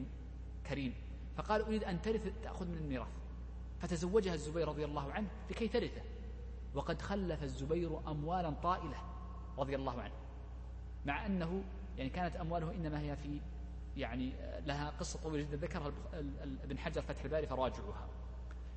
كريم. 0.67 0.95
فقال 1.37 1.63
أريد 1.63 1.85
أن 1.85 2.03
ترث 2.03 2.33
تأخذ 2.43 2.67
من 2.67 2.77
الميراث. 2.77 3.13
فتزوجها 3.81 4.35
الزبير 4.35 4.69
رضي 4.69 4.85
الله 4.85 5.13
عنه 5.13 5.29
لكي 5.51 5.69
ترثه. 5.69 6.03
وقد 6.75 7.03
خلف 7.03 7.43
الزبير 7.43 8.11
أموالا 8.11 8.51
طائلة 8.51 8.97
رضي 9.59 9.77
الله 9.77 10.03
عنه 10.03 10.15
مع 11.07 11.27
أنه 11.27 11.65
يعني 11.99 12.11
كانت 12.11 12.37
أمواله 12.37 12.75
إنما 12.75 13.01
هي 13.01 13.17
في 13.17 13.41
يعني 13.97 14.35
لها 14.67 14.91
قصة 14.91 15.19
طويلة 15.21 15.45
جدا. 15.45 15.57
ذكرها 15.57 15.93
ابن 16.65 16.79
حجر 16.79 17.03
فتح 17.03 17.25
الباري 17.25 17.47
فراجعوها. 17.47 18.09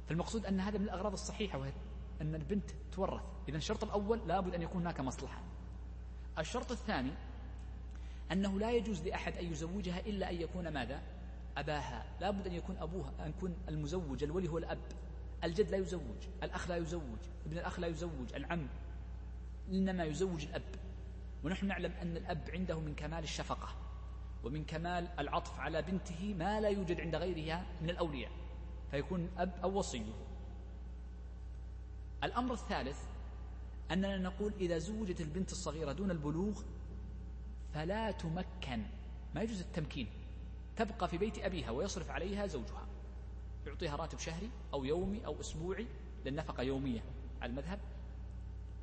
فالمقصود 0.08 0.46
أن 0.46 0.60
هذا 0.60 0.78
من 0.78 0.84
الأغراض 0.84 1.12
الصحيحة 1.12 1.60
وهي 1.60 1.74
أن 2.22 2.36
البنت 2.36 2.72
تورث. 2.92 3.22
إذا 3.50 3.58
الشرط 3.58 3.84
الأول 3.84 4.28
لابد 4.28 4.54
أن 4.54 4.62
يكون 4.62 4.82
هناك 4.82 5.00
مصلحة. 5.00 5.44
الشرط 6.40 6.72
الثاني 6.72 7.12
أنه 8.32 8.60
لا 8.60 8.72
يجوز 8.72 9.08
لأحد 9.08 9.38
أن 9.38 9.52
يزوجها 9.52 10.00
إلا 10.00 10.30
أن 10.30 10.42
يكون 10.42 10.68
ماذا؟ 10.68 11.02
أباها. 11.58 12.06
لابد 12.22 12.48
أن 12.48 12.54
يكون 12.54 12.78
أبوها 12.78 13.14
أن 13.20 13.30
يكون 13.30 13.58
المزوج 13.70 14.24
الولي 14.24 14.50
هو 14.50 14.58
الأب. 14.58 14.82
الجد 15.44 15.70
لا 15.70 15.78
يزوج 15.78 16.28
الأخ 16.44 16.70
لا 16.70 16.76
يزوج 16.76 17.20
ابن 17.46 17.58
الأخ 17.58 17.80
لا 17.80 17.88
يزوج 17.88 18.34
العم 18.36 18.68
إنما 19.70 20.04
يزوج 20.04 20.46
الأب. 20.46 20.76
ونحن 21.44 21.68
نعلم 21.68 21.92
أن 21.92 22.18
الأب 22.18 22.50
عنده 22.54 22.80
من 22.80 22.96
كمال 22.96 23.24
الشفقة. 23.24 23.87
ومن 24.48 24.66
كمال 24.66 25.08
العطف 25.20 25.60
على 25.60 25.82
بنته 25.82 26.34
ما 26.34 26.62
لا 26.62 26.70
يوجد 26.70 27.02
عند 27.02 27.16
غيرها 27.16 27.66
من 27.82 27.90
الأولياء 27.90 28.32
فيكون 28.92 29.30
أب 29.38 29.52
أو 29.64 29.78
وصيه. 29.78 30.14
الأمر 32.24 32.54
الثالث 32.54 33.00
أننا 33.92 34.18
نقول 34.18 34.54
إذا 34.60 34.78
زوجت 34.78 35.22
البنت 35.22 35.52
الصغيرة 35.52 35.92
دون 35.92 36.12
البلوغ 36.12 36.62
فلا 37.74 38.12
تمكن 38.12 38.84
ما 39.36 39.42
يجوز 39.42 39.62
التمكين 39.62 40.08
تبقى 40.76 41.08
في 41.08 41.18
بيت 41.18 41.38
أبيها 41.38 41.72
ويصرف 41.72 42.12
عليها 42.12 42.48
زوجها. 42.48 42.88
يعطيها 43.66 43.96
راتب 43.96 44.20
شهري 44.20 44.50
أو 44.74 44.84
يومي 44.84 45.26
أو 45.26 45.40
أسبوعي 45.40 45.88
للنفقة 46.26 46.64
يومية 46.64 47.04
على 47.42 47.50
المذهب 47.50 47.80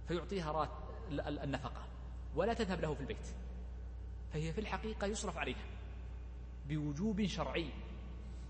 فيعطيها 0.08 0.52
رات 0.52 0.70
النفقة 1.10 1.86
ولا 2.34 2.54
تذهب 2.54 2.80
له 2.80 2.94
في 2.94 3.00
البيت. 3.00 3.43
فهي 4.34 4.52
في 4.52 4.60
الحقيقة 4.60 5.06
يصرف 5.06 5.36
عليها 5.36 5.66
بوجوب 6.68 7.26
شرعي 7.26 7.70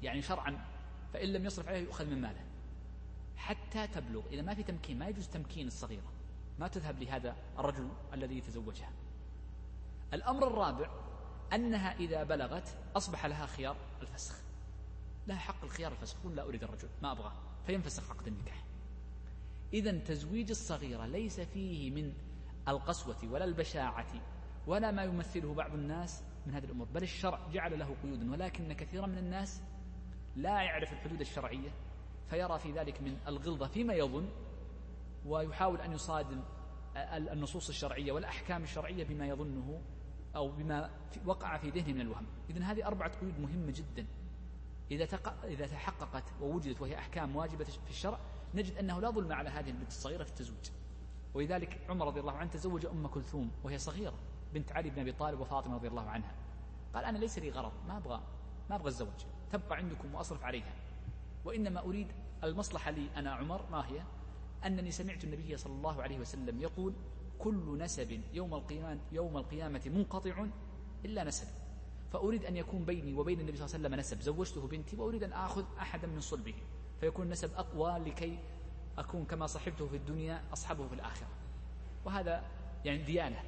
يعني 0.02 0.22
شرعا 0.22 0.64
فإن 1.12 1.28
لم 1.28 1.46
يصرف 1.46 1.68
عليها 1.68 1.80
يؤخذ 1.80 2.06
من 2.06 2.20
ماله. 2.20 2.44
حتى 3.36 3.86
تبلغ 3.86 4.22
إذا 4.30 4.42
ما 4.42 4.54
في 4.54 4.62
تمكين 4.62 4.98
ما 4.98 5.08
يجوز 5.08 5.28
تمكين 5.28 5.66
الصغيرة. 5.66 6.12
ما 6.58 6.68
تذهب 6.68 7.02
لهذا 7.02 7.36
الرجل 7.58 7.88
الذي 8.12 8.38
يتزوجها. 8.38 8.92
الأمر 10.14 10.46
الرابع 10.46 10.90
أنها 11.52 11.96
إذا 11.96 12.24
بلغت 12.24 12.76
أصبح 12.96 13.26
لها 13.26 13.46
خيار 13.46 13.76
الفسخ. 14.02 14.34
لها 15.26 15.38
حق 15.38 15.64
الخيار 15.64 15.92
الفسخ 15.92 16.20
تقول 16.20 16.36
لا 16.36 16.42
أريد 16.42 16.64
الرجل 16.64 16.88
ما 17.02 17.12
أبغاه 17.12 17.32
فينفسخ 17.66 18.10
عقد 18.10 18.26
النكاح. 18.26 18.64
إذا 19.72 19.98
تزويج 19.98 20.50
الصغيرة 20.50 21.06
ليس 21.06 21.40
فيه 21.40 21.90
من 21.90 22.12
القسوة 22.68 23.18
ولا 23.24 23.44
البشاعة 23.44 24.33
ولا 24.66 24.90
ما 24.90 25.04
يمثله 25.04 25.54
بعض 25.54 25.74
الناس 25.74 26.22
من 26.46 26.54
هذه 26.54 26.64
الأمور. 26.64 26.86
بل 26.94 27.02
الشرع 27.02 27.40
جعل 27.52 27.78
له 27.78 27.96
قيود 28.02 28.28
ولكن 28.28 28.72
كثيرا 28.72 29.06
من 29.06 29.18
الناس 29.18 29.62
لا 30.36 30.62
يعرف 30.62 30.92
الحدود 30.92 31.20
الشرعية 31.20 31.70
فيرى 32.30 32.58
في 32.58 32.72
ذلك 32.72 33.00
من 33.02 33.18
الغلظة 33.28 33.66
فيما 33.66 33.94
يظن 33.94 34.28
ويحاول 35.26 35.80
أن 35.80 35.92
يصادم 35.92 36.42
النصوص 37.32 37.68
الشرعية 37.68 38.12
والأحكام 38.12 38.62
الشرعية 38.62 39.04
بما 39.04 39.26
يظنه 39.26 39.80
أو 40.36 40.48
بما 40.48 40.90
وقع 41.24 41.56
في 41.56 41.70
ذهنه 41.70 41.92
من 41.92 42.00
الوهم. 42.00 42.26
إذن 42.50 42.62
هذه 42.62 42.86
أربعة 42.86 43.20
قيود 43.20 43.40
مهمة 43.40 43.72
جدا. 43.72 44.06
إذا. 44.90 45.08
إذا 45.44 45.66
تحققت 45.66 46.24
ووجدت 46.40 46.80
وهي 46.80 46.98
أحكام 46.98 47.36
واجبة 47.36 47.64
في 47.64 47.90
الشرع 47.90 48.18
نجد 48.54 48.76
أنه 48.76 49.00
لا 49.00 49.10
ظلم 49.10 49.32
على 49.32 49.50
هذه 49.50 49.70
البنت 49.70 49.88
الصغيرة 49.88 50.24
في 50.24 50.30
التزويج. 50.30 50.70
ولذلك 51.34 51.80
عمر 51.88 52.06
رضي 52.06 52.20
الله 52.20 52.32
عنه 52.32 52.50
تزوج 52.50 52.86
أم 52.86 53.06
كلثوم 53.06 53.50
وهي 53.64 53.78
صغيرة. 53.78 54.14
بنت 54.54 54.72
علي 54.72 54.90
بن 54.90 55.00
أبي 55.00 55.12
طالب 55.12 55.40
وفاطمة 55.40 55.74
رضي 55.74 55.88
الله 55.88 56.10
عنها. 56.10 56.32
قال 56.94 57.04
أنا 57.04 57.18
ليس 57.18 57.38
لي 57.38 57.50
غرض 57.50 57.72
ما 57.88 57.96
أبغى 57.96 58.20
ما 58.70 58.76
أبغى 58.76 58.88
الزوج 58.88 59.24
تبقى 59.52 59.76
عندكم 59.76 60.14
وأصرف 60.14 60.44
عليها. 60.44 60.72
وإنما 61.44 61.80
أريد 61.80 62.08
المصلحة 62.44 62.90
لي 62.90 63.08
أنا 63.16 63.32
عمر 63.32 63.64
ما 63.70 63.86
هي؟ 63.88 64.02
أنني 64.66 64.90
سمعت 64.90 65.24
النبي 65.24 65.56
صلى 65.56 65.72
الله 65.72 66.02
عليه 66.02 66.18
وسلم 66.18 66.60
يقول 66.60 66.94
كل 67.38 67.78
نسب 67.78 68.20
يوم 68.32 68.54
القيامة, 68.54 69.00
يوم 69.12 69.36
القيامة 69.36 69.82
منقطع 69.86 70.46
إلا 71.04 71.24
نسب. 71.24 71.46
فأريد 72.12 72.44
أن 72.44 72.56
يكون 72.56 72.84
بيني 72.84 73.14
وبين 73.14 73.40
النبي 73.40 73.56
صلى 73.56 73.64
الله 73.64 73.74
عليه 73.74 73.86
وسلم 73.88 74.00
نسب 74.00 74.20
زوجته 74.20 74.68
بنتي 74.68 74.96
وأريد 74.96 75.22
أن 75.22 75.32
آخذ 75.32 75.64
أحدا 75.78 76.06
من 76.06 76.20
صلبه. 76.20 76.54
فيكون 77.00 77.26
النسب 77.26 77.54
أقوى 77.54 77.98
لكي 77.98 78.38
أكون 78.98 79.24
كما 79.24 79.46
صحبته 79.46 79.86
في 79.86 79.96
الدنيا 79.96 80.42
أصحبه 80.52 80.86
في 80.86 80.94
الآخرة. 80.94 81.28
وهذا 82.04 82.44
يعني 82.84 83.02
ديانة. 83.02 83.42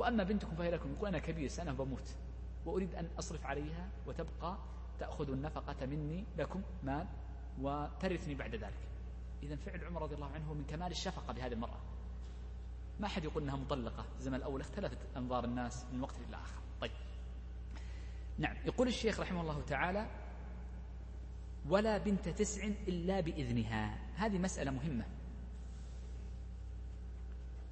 وأما 0.00 0.24
بنتكم 0.24 0.56
فهي 0.56 0.70
لكم 0.70 0.92
يقول 0.92 1.08
أنا 1.08 1.18
كبير 1.18 1.48
سنة 1.48 1.72
بموت 1.72 2.16
وأريد 2.66 2.94
أن 2.94 3.08
أصرف 3.18 3.46
عليها 3.46 3.90
وتبقى 4.06 4.58
تأخذ 4.98 5.30
النفقة 5.30 5.86
مني 5.86 6.24
لكم 6.38 6.62
مال 6.82 7.06
وترثني 7.60 8.34
بعد 8.34 8.54
ذلك. 8.54 8.88
إذا 9.42 9.56
فعل 9.56 9.84
عمر 9.84 10.02
رضي 10.02 10.14
الله 10.14 10.30
عنه 10.30 10.54
من 10.54 10.64
كمال 10.64 10.90
الشفقة 10.90 11.32
بهذه 11.32 11.52
المرأة. 11.52 11.80
ما 13.00 13.08
حد 13.08 13.24
يقول 13.24 13.42
أنها 13.42 13.56
مطلقة 13.56 14.04
الزمن 14.16 14.34
الأول 14.34 14.60
اختلفت 14.60 14.98
أنظار 15.16 15.44
الناس 15.44 15.86
من 15.92 16.00
وقت 16.00 16.16
إلى 16.28 16.36
آخر. 16.36 16.60
طيب. 16.80 16.92
نعم 18.38 18.56
يقول 18.64 18.88
الشيخ 18.88 19.20
رحمه 19.20 19.40
الله 19.40 19.62
تعالى 19.62 20.06
ولا 21.68 21.98
بنت 21.98 22.28
تسع 22.28 22.64
إلا 22.64 23.20
بإذنها. 23.20 23.98
هذه 24.14 24.38
مسألة 24.38 24.70
مهمة. 24.70 25.04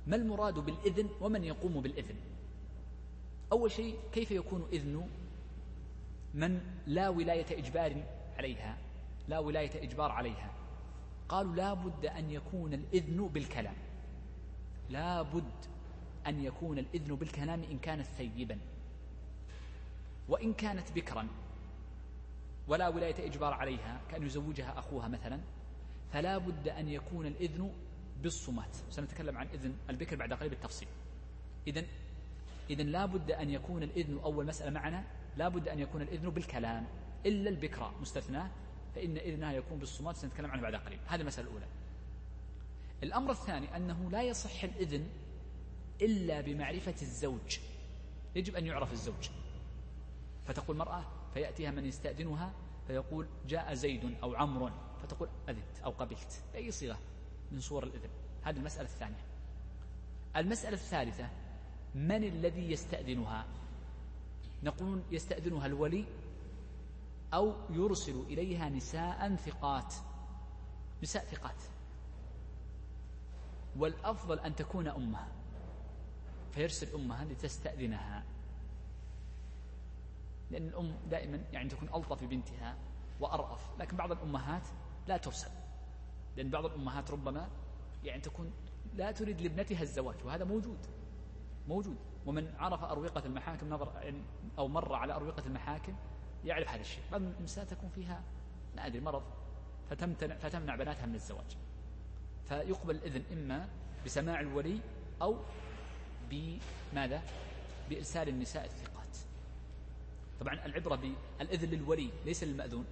ما 0.09 0.17
المراد 0.17 0.55
بالإذن 0.55 1.09
ومن 1.21 1.45
يقوم 1.45 1.81
بالإذن؟ 1.81 2.15
أول 3.53 3.71
شيء 3.71 3.99
كيف 4.13 4.31
يكون 4.31 4.69
إذن 4.73 5.09
من 6.35 6.61
لا 6.87 7.09
ولاية 7.09 7.59
إجبار 7.59 8.05
عليها؟ 8.39 8.79
لا 9.29 9.39
ولاية 9.39 9.83
إجبار 9.83 10.11
عليها. 10.11 10.51
قالوا 11.29 11.55
لا 11.55 11.75
بد 11.75 12.07
أن 12.07 12.31
يكون 12.31 12.75
الإذن 12.75 13.29
بالكلام. 13.29 13.75
لا 14.91 15.23
بد 15.23 15.53
أن 16.27 16.45
يكون 16.45 16.79
الإذن 16.79 17.15
بالكلام 17.15 17.63
إن 17.63 17.79
كانت 17.79 18.07
ثيبا 18.07 18.59
وإن 20.29 20.53
كانت 20.53 20.93
بكرا 20.93 21.29
ولا 22.69 22.89
ولاية 22.89 23.27
إجبار 23.27 23.55
عليها 23.55 24.01
كأن 24.11 24.27
يزوجها 24.27 24.79
أخوها 24.79 25.09
مثلا 25.09 25.41
فلا 26.13 26.39
بد 26.39 26.69
أن 26.69 26.89
يكون 26.89 27.27
الإذن 27.27 27.73
بالصمات 28.23 28.77
سنتكلم 28.91 29.37
عن 29.37 29.47
إذن 29.47 29.77
البكر 29.91 30.17
بعد 30.17 30.33
قليل 30.33 30.51
بالتفصيل 30.51 30.89
إذن 31.67 31.87
إذن 32.71 32.87
لا 32.87 33.07
بد 33.07 33.31
أن 33.31 33.51
يكون 33.51 33.83
الإذن 33.83 34.19
أول 34.19 34.47
مسألة 34.47 34.71
معنا 34.71 35.05
لا 35.37 35.49
بد 35.49 35.69
أن 35.69 35.79
يكون 35.79 36.03
الإذن 36.03 36.31
بالكلام. 36.31 36.87
إلا 37.27 37.51
البكرة 37.51 37.95
مستثناة 38.01 38.51
فإن 38.95 39.17
إذنها 39.17 39.53
يكون 39.53 39.79
بالصمات 39.79 40.17
سنتكلم 40.17 40.51
عنه 40.51 40.63
بعد 40.63 40.75
قليل. 40.75 40.99
هذه 41.07 41.21
المسألة 41.21 41.49
الأولى. 41.49 41.67
الأمر 43.03 43.31
الثاني 43.31 43.77
أنه 43.77 44.11
لا 44.11 44.23
يصح 44.23 44.65
الإذن 44.65 45.09
إلا 46.03 46.41
بمعرفة 46.41 46.95
الزوج. 47.03 47.59
يجب 48.35 48.57
أن 48.57 48.67
يعرف 48.67 48.93
الزوج. 48.93 49.31
فتقول 50.47 50.77
المرأة 50.77 51.05
فيأتيها 51.35 51.71
من 51.71 51.87
يستأذنها 51.87 52.53
فيقول 52.87 53.27
جاء 53.47 53.75
زيد 53.75 54.15
أو 54.23 54.35
عمرو 54.35 54.71
فتقول 55.03 55.29
أذنت 55.49 55.79
أو 55.85 55.91
قبلت. 55.91 56.43
بأي 56.53 56.71
صيغة؟ 56.71 56.99
من 57.53 57.61
صور 57.61 57.85
الإذن. 57.85 58.11
هذه 58.43 58.57
المسألة 58.57 58.89
الثانية. 58.89 59.25
المسألة 60.37 60.75
الثالثة 60.75 61.29
من 61.95 62.25
الذي 62.25 62.73
يستأذنها؟ 62.73 63.47
نقول 64.63 65.03
يستأذنها 65.11 65.67
الولي 65.67 66.05
أو 67.35 67.55
يرسل 67.71 68.21
إليها 68.21 68.69
نساء 68.69 69.37
ثقات. 69.37 69.95
نساء 71.03 71.25
ثقات. 71.25 71.63
والأفضل 73.77 74.39
أن 74.39 74.57
تكون 74.57 74.89
أمها. 74.89 75.29
فيرسل 76.53 76.95
أمها 76.95 77.25
لتستأذنها. 77.25 78.25
لأن 80.51 80.69
الأم 80.69 80.97
دائما 81.11 81.37
يعني 81.53 81.69
تكون 81.69 81.89
ألطف 81.89 82.25
ببنتها 82.25 82.77
وأرأف. 83.21 83.81
لكن 83.81 83.97
بعض 83.97 84.13
الأمهات 84.13 84.63
لا 85.07 85.17
ترسل. 85.17 85.51
لأن 86.39 86.51
بعض 86.51 86.65
الأمهات 86.65 87.11
ربما 87.11 87.49
يعني 88.05 88.21
تكون 88.23 88.53
لا 88.95 89.13
تريد 89.13 89.41
لابنتها 89.41 89.83
الزواج 89.83 90.17
وهذا 90.25 90.45
موجود 90.45 90.79
موجود. 91.69 91.97
ومن 92.27 92.55
عرف 92.59 92.85
أروقة 92.85 93.27
المحاكم 93.27 93.71
نظر 93.71 94.13
أو 94.59 94.69
مر 94.69 94.95
على 94.95 95.15
أروقة 95.15 95.47
المحاكم 95.47 95.95
يعرف 96.45 96.69
هذا 96.69 96.81
الشيء. 96.81 97.03
بعض 97.13 97.21
النساء 97.23 97.65
تكون 97.65 97.91
فيها 97.91 98.23
لا 98.77 98.87
أدري 98.87 99.01
مرض 99.01 99.23
فتمتنع, 99.91 100.37
فتمنع 100.37 100.77
بناتها 100.77 101.07
من 101.07 101.15
الزواج. 101.15 101.57
فيقبل 102.49 102.95
الإذن 102.95 103.23
إما 103.33 103.69
بسماع 104.05 104.41
الولي 104.41 104.81
أو 105.23 105.37
بماذا؟ 106.31 107.23
بإرسال 107.91 108.29
النساء 108.29 108.65
الثقات. 108.65 109.17
طبعا 110.41 110.55
العبرة 110.67 110.97
بالإذن 110.97 111.71
للولي 111.71 112.11
ليس 112.25 112.45
للمأذون. 112.45 112.85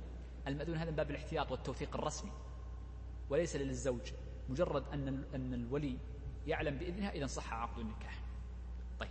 المأذون 0.47 0.77
هذا 0.77 0.91
من 0.91 0.97
باب 0.97 1.11
الاحتياط 1.11 1.51
والتوثيق 1.53 1.97
الرسمي. 1.97 2.31
وليس 3.31 3.57
للزوج 3.57 4.13
مجرد 4.49 4.85
أن 4.93 5.25
أن 5.35 5.55
الولي 5.55 5.99
يعلم 6.47 6.79
بإذنها 6.79 7.11
إذا 7.11 7.27
صح 7.27 7.53
عقد 7.53 7.79
النكاح. 7.79 8.23
طيب. 9.01 9.11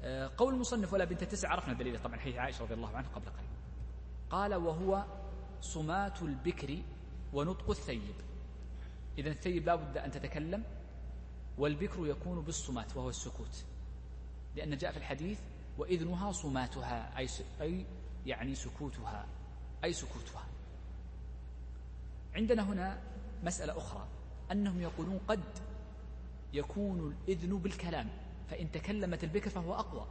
آه، 0.00 0.30
قول 0.36 0.54
المصنف 0.54 0.92
ولا 0.92 1.04
بنت 1.04 1.24
تسع 1.24 1.48
عرفنا 1.48 1.72
الدليل 1.72 2.02
طبعا 2.02 2.16
حديث 2.16 2.36
عائشة 2.36 2.62
رضي 2.62 2.74
الله 2.74 2.96
عنها 2.96 3.10
قبل 3.14 3.26
قليل. 3.26 3.48
قال 4.30 4.54
وهو 4.54 5.04
صمات 5.60 6.22
البكر 6.22 6.78
ونطق 7.32 7.70
الثيب. 7.70 8.14
إذا 9.18 9.30
الثيب 9.30 9.66
لا 9.66 9.74
بد 9.74 9.96
أن 9.96 10.10
تتكلم 10.10 10.64
والبكر 11.58 12.06
يكون 12.06 12.40
بالصمات 12.40 12.96
وهو 12.96 13.08
السكوت. 13.08 13.64
لأن 14.56 14.76
جاء 14.76 14.92
في 14.92 14.98
الحديث 14.98 15.38
وإذنها 15.78 16.32
صماتها 16.32 17.18
أي, 17.18 17.28
أي 17.60 17.86
يعني 18.26 18.54
سكوتها 18.54 19.26
أي 19.84 19.92
سكوتها. 19.92 20.53
عندنا 22.34 22.62
هنا 22.62 22.98
مسألة 23.44 23.78
أخرى. 23.78 24.06
أنهم 24.52 24.80
يقولون 24.80 25.20
قد 25.28 25.44
يكون 26.52 27.16
الإذن 27.28 27.58
بالكلام. 27.58 28.08
فإن 28.50 28.72
تكلمت 28.72 29.24
البكر 29.24 29.50
فهو 29.50 29.74
أقوى. 29.74 30.06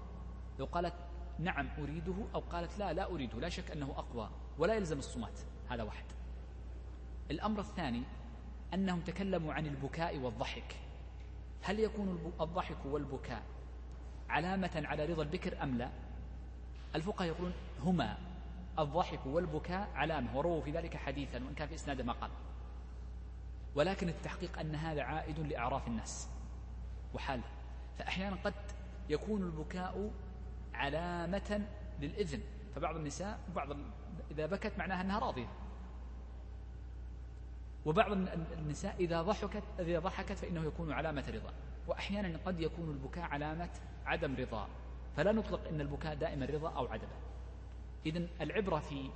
لو 0.60 0.66
قالت 0.66 0.94
نعم 1.40 1.68
أريده 1.80 2.16
أو 2.36 2.40
قالت 2.40 2.80
لا 2.80 2.94
لا 2.94 3.12
أريده. 3.12 3.40
لا 3.40 3.50
شك 3.50 3.72
أنه 3.72 3.92
أقوى. 3.98 4.30
ولا 4.58 4.74
يلزم 4.74 5.00
الصمات. 5.00 5.40
هذا 5.70 5.84
واحد. 5.84 6.06
الأمر 7.32 7.60
الثاني 7.60 8.04
أنهم 8.74 9.00
تكلموا 9.00 9.54
عن 9.54 9.68
البكاء 9.68 10.18
والضحك. 10.18 10.76
هل 11.62 11.80
يكون 11.80 12.34
الضحك 12.42 12.86
والبكاء 12.86 13.44
علامة 14.30 14.72
على 14.76 15.06
رضا 15.06 15.24
البكر 15.24 15.64
أم 15.64 15.78
لا؟ 15.78 15.90
الفقهاء 16.96 17.28
يقولون 17.28 17.54
هما. 17.84 18.18
الضحك 18.80 19.26
والبكاء 19.26 19.90
علامة 19.96 20.38
ورووا 20.38 20.62
في 20.62 20.72
ذلك 20.72 20.98
حديثا 20.98 21.44
وإن 21.44 21.54
كان 21.56 21.68
في 21.68 21.76
إسناد 21.76 22.02
ما 22.02 22.14
قال. 22.14 22.32
ولكن 23.76 24.10
التحقيق 24.10 24.60
أن 24.60 24.76
هذا 24.76 25.02
عائد 25.04 25.40
لأعراف 25.40 25.88
الناس. 25.88 26.30
وحال. 27.14 27.42
فأحيانا 27.98 28.38
قد 28.44 28.54
يكون 29.10 29.42
البكاء 29.42 30.12
علامة 30.74 31.68
للإذن. 32.00 32.42
فبعض 32.76 32.96
النساء 32.96 33.40
بعض 33.56 33.70
إذا 34.32 34.46
بكت 34.46 34.78
معناها 34.78 35.02
أنها 35.02 35.20
راضية. 35.20 35.48
وبعض 37.86 38.12
النساء 38.58 38.96
إذا 39.00 39.22
ضحكت 39.22 39.64
إذا 39.80 40.00
ضحكت 40.00 40.32
فإنه 40.32 40.66
يكون 40.66 40.92
علامة 40.92 41.26
رضا. 41.30 41.54
وأحيانا 41.88 42.40
قد 42.46 42.60
يكون 42.60 42.90
البكاء 42.90 43.24
علامة 43.24 43.70
عدم 44.06 44.36
رضا. 44.36 44.68
فلا 45.16 45.32
نطلق 45.32 45.68
أن 45.68 45.82
البكاء 45.82 46.16
دائما 46.16 46.46
رضا 46.46 46.70
أو 46.70 46.88
عدمه. 46.88 47.33
إذا 48.06 48.28
العبرة 48.42 48.80
في 48.80 49.10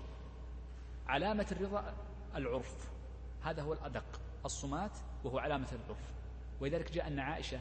علامة 1.07 1.47
الرضا 1.51 1.93
العرف. 2.35 2.89
هذا 3.41 3.61
هو 3.61 3.73
الأدق. 3.73 4.21
الصمات 4.45 4.91
وهو 5.23 5.39
علامة 5.39 5.67
العرف. 5.71 6.13
ولذلك 6.61 6.91
جاء 6.91 7.07
أن 7.07 7.19
عائشة 7.19 7.59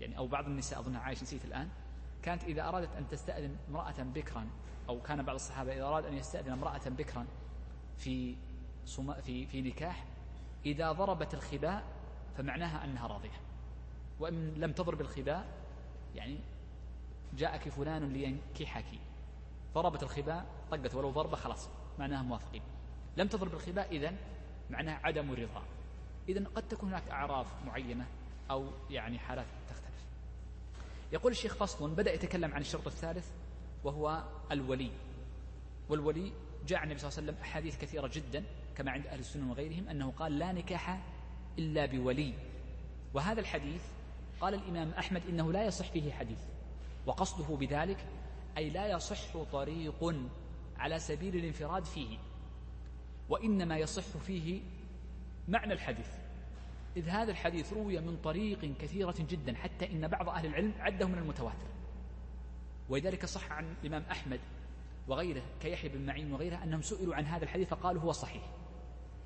يعني 0.00 0.18
أو 0.18 0.26
بعض 0.26 0.46
النساء 0.46 0.80
أظنها 0.80 1.00
عائشة 1.00 1.22
نسيت 1.22 1.44
الآن 1.44 1.68
كانت 2.22 2.44
إذا 2.44 2.68
أرادت 2.68 2.96
أن 2.96 3.08
تستأذن 3.08 3.56
امرأة 3.70 4.02
بكرا 4.02 4.46
أو 4.88 5.02
كان 5.02 5.22
بعض 5.22 5.34
الصحابة 5.34 5.72
إذا 5.72 5.82
أراد 5.84 6.04
أن 6.04 6.14
يستأذن 6.14 6.52
امرأة 6.52 6.88
بكرا 6.88 7.26
في 7.98 8.36
في 9.22 9.46
في 9.46 9.62
نكاح 9.62 10.04
إذا 10.66 10.92
ضربت 10.92 11.34
الخباء 11.34 11.84
فمعناها 12.36 12.84
أنها 12.84 13.06
راضية. 13.06 13.40
وإن 14.20 14.54
لم 14.54 14.72
تضرب 14.72 15.00
الخباء 15.00 15.46
يعني 16.14 16.38
جاءك 17.36 17.68
فلان 17.68 18.12
لينكحك. 18.12 18.84
ضربت 19.76 20.02
الخباء 20.02 20.46
طقت 20.70 20.94
ولو 20.94 21.10
ضربة 21.10 21.36
خلاص. 21.36 21.68
معناها 21.98 22.22
موافقين. 22.22 22.62
لم 23.16 23.28
تضرب 23.28 23.54
الخباء 23.54 23.96
إذن 23.96 24.16
معناها 24.70 25.00
عدم 25.04 25.32
رضا 25.32 25.62
إذن 26.28 26.46
قد 26.46 26.68
تكون 26.68 26.88
هناك 26.88 27.08
أعراف 27.10 27.46
معينة 27.66 28.06
أو 28.50 28.70
يعني 28.90 29.18
حالات 29.18 29.46
تختلف. 29.68 30.04
يقول 31.12 31.32
الشيخ 31.32 31.54
فصل 31.54 31.94
بدأ 31.94 32.12
يتكلم 32.12 32.54
عن 32.54 32.60
الشرط 32.60 32.86
الثالث 32.86 33.30
وهو 33.84 34.24
الولي. 34.52 34.90
والولي 35.88 36.32
جاء 36.66 36.78
عن 36.78 36.84
النبي 36.84 37.00
صلى 37.00 37.08
الله 37.08 37.20
عليه 37.20 37.32
وسلم 37.32 37.42
أحاديث 37.42 37.78
كثيرة 37.78 38.10
جدا 38.14 38.44
كما 38.76 38.90
عند 38.90 39.06
أهل 39.06 39.18
السنة 39.18 39.50
وغيرهم 39.50 39.88
أنه 39.88 40.10
قال 40.10 40.38
لا 40.38 40.52
نكاح 40.52 41.00
إلا 41.58 41.86
بولي. 41.86 42.34
وهذا 43.14 43.40
الحديث 43.40 43.82
قال 44.40 44.54
الإمام 44.54 44.90
أحمد 44.90 45.22
إنه 45.28 45.52
لا 45.52 45.64
يصح 45.64 45.90
فيه 45.90 46.12
حديث 46.12 46.38
وقصده 47.06 47.56
بذلك 47.56 48.06
أي 48.56 48.70
لا 48.70 48.86
يصح 48.86 49.36
طريق 49.52 50.14
على 50.76 50.98
سبيل 50.98 51.36
الانفراد 51.36 51.84
فيه 51.84 52.18
وإنما 53.28 53.78
يصح 53.78 54.02
فيه 54.02 54.60
معنى 55.48 55.72
الحديث. 55.72 56.08
إذ 56.96 57.08
هذا 57.08 57.30
الحديث 57.30 57.72
روي 57.72 58.00
من 58.00 58.16
طريق 58.16 58.76
كثيرة 58.78 59.14
جدا 59.18 59.54
حتى 59.54 59.92
إن 59.92 60.08
بعض 60.08 60.28
أهل 60.28 60.46
العلم 60.46 60.74
عده 60.78 61.06
من 61.06 61.18
المتواتر. 61.18 61.66
ولذلك 62.88 63.26
صح 63.26 63.52
عن 63.52 63.74
الإمام 63.82 64.02
أحمد 64.10 64.40
وغيره 65.08 65.42
كيحيى 65.60 65.90
بن 65.90 66.06
معين 66.06 66.32
وغيره 66.32 66.62
أنهم 66.62 66.82
سئلوا 66.82 67.14
عن 67.14 67.24
هذا 67.24 67.44
الحديث 67.44 67.68
فقالوا 67.68 68.02
هو 68.02 68.12
صحيح. 68.12 68.42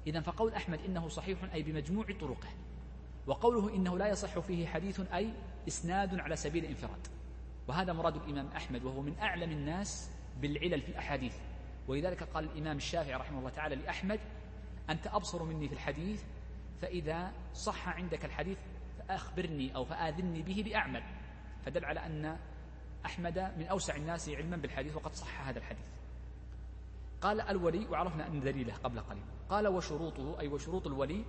إذا 0.07 0.20
فقول 0.20 0.55
أحمد 0.55 0.81
إنه 0.81 1.09
صحيح 1.09 1.55
أي 1.55 1.62
بمجموع 1.62 2.07
طرقه 2.20 2.49
وقوله 3.26 3.74
إنه 3.74 3.99
لا 3.99 4.09
يصح 4.09 4.39
فيه 4.39 4.66
حديث 4.66 5.01
أي 5.01 5.33
إسناد 5.68 6.20
على 6.20 6.37
سبيل 6.37 6.64
الانفراد. 6.64 7.19
وهذا 7.70 7.92
مراد 7.92 8.16
الإمام 8.16 8.46
أحمد 8.56 8.84
وهو 8.84 9.00
من 9.02 9.18
أعلم 9.18 9.50
الناس 9.50 10.10
بالعلل 10.40 10.82
في 10.82 10.88
الأحاديث. 10.88 11.34
ولذلك 11.88 12.22
قال 12.22 12.44
الإمام 12.44 12.76
الشافعي 12.76 13.14
رحمه 13.14 13.38
الله 13.38 13.50
تعالى 13.50 13.76
لأحمد 13.76 14.20
أنت 14.90 15.06
أبصر 15.06 15.42
مني 15.42 15.68
في 15.68 15.74
الحديث 15.74 16.22
فإذا 16.82 17.32
صح 17.54 17.88
عندك 17.88 18.24
الحديث 18.24 18.58
فأخبرني 18.98 19.74
أو 19.76 19.84
فآذني 19.84 20.42
به 20.42 20.52
لأعمل 20.52 21.02
فدل 21.64 21.84
على 21.84 22.06
أن 22.06 22.38
أحمد 23.06 23.38
من 23.38 23.66
أوسع 23.66 23.96
الناس 23.96 24.28
علما 24.28 24.56
بالحديث 24.56 24.96
وقد 24.96 25.14
صح 25.14 25.48
هذا 25.48 25.58
الحديث. 25.58 25.84
قال 27.20 27.40
الولي 27.40 27.86
وعرفنا 27.86 28.26
أن 28.26 28.40
دليله 28.40 28.74
قبل 28.74 29.00
قليل. 29.00 29.24
قال 29.48 29.68
وشروطه 29.68 30.40
أي 30.40 30.48
وشروط 30.48 30.86
الولي 30.86 31.24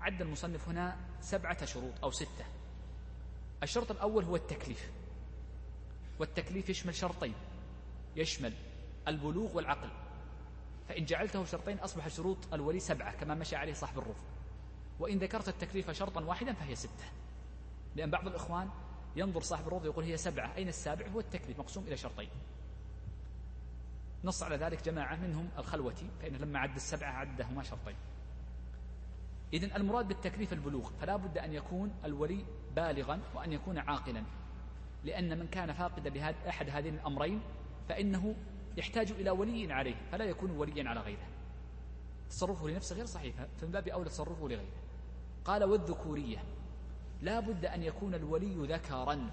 عد 0.00 0.22
المصنف 0.22 0.68
هنا 0.68 0.96
سبعة 1.20 1.64
شروط 1.64 1.92
أو 2.02 2.10
ستة. 2.10 2.44
الشرط 3.62 3.90
الأول 3.90 4.24
هو 4.24 4.36
التكليف. 4.36 5.03
والتكليف 6.18 6.70
يشمل 6.70 6.94
شرطين. 6.94 7.34
يشمل 8.16 8.52
البلوغ 9.08 9.56
والعقل. 9.56 9.88
فإن 10.88 11.04
جعلته 11.04 11.44
شرطين 11.44 11.78
أصبح 11.78 12.08
شروط 12.08 12.54
الولي 12.54 12.80
سبعة 12.80 13.16
كما 13.16 13.34
مشى 13.34 13.56
عليه 13.56 13.72
صاحب 13.72 13.98
الروف 13.98 14.16
وإن 15.00 15.18
ذكرت 15.18 15.48
التكليف 15.48 15.90
شرطا 15.90 16.24
واحدا 16.24 16.52
فهي 16.52 16.74
ستة. 16.74 17.04
لأن 17.96 18.10
بعض 18.10 18.26
الإخوان 18.26 18.70
ينظر 19.16 19.40
صاحب 19.40 19.66
الروض 19.66 19.84
يقول 19.84 20.04
هي 20.04 20.16
سبعة. 20.16 20.56
أين 20.56 20.68
السابع؟ 20.68 21.08
هو 21.08 21.20
التكليف 21.20 21.58
مقسوم 21.58 21.84
إلى 21.84 21.96
شرطين. 21.96 22.28
نص 24.24 24.42
على 24.42 24.56
ذلك 24.56 24.84
جماعة 24.84 25.16
منهم 25.16 25.48
الخلوتي 25.58 26.10
فإنه 26.22 26.38
لما 26.38 26.58
عد 26.58 26.74
السبعة 26.74 27.10
عدهما 27.12 27.62
شرطين. 27.62 27.96
إذن 29.52 29.76
المراد 29.76 30.08
بالتكليف 30.08 30.52
البلوغ 30.52 30.90
فلا 31.00 31.16
بد 31.16 31.38
أن 31.38 31.52
يكون 31.52 31.94
الولي 32.04 32.44
بالغا 32.76 33.20
وأن 33.34 33.52
يكون 33.52 33.78
عاقلا. 33.78 34.24
لأن 35.04 35.38
من 35.38 35.46
كان 35.46 35.72
فاقدا 35.72 36.10
لأحد 36.10 36.34
أحد 36.48 36.70
هذين 36.70 36.94
الأمرين 36.94 37.40
فإنه 37.88 38.34
يحتاج 38.76 39.12
إلى 39.12 39.30
ولي 39.30 39.72
عليه 39.72 39.94
فلا 40.12 40.24
يكون 40.24 40.50
وليا 40.50 40.88
على 40.88 41.00
غيره. 41.00 41.26
تصرفه 42.28 42.68
لنفسه 42.68 42.96
غير 42.96 43.04
صحيح 43.04 43.34
فمن 43.56 43.70
باب 43.70 43.88
أولى 43.88 44.08
تصرفه 44.08 44.48
لغيره. 44.48 44.82
قال 45.44 45.64
والذكورية 45.64 46.44
لا 47.22 47.40
بد 47.40 47.64
أن 47.64 47.82
يكون 47.82 48.14
الولي 48.14 48.74
ذكرا 48.74 49.30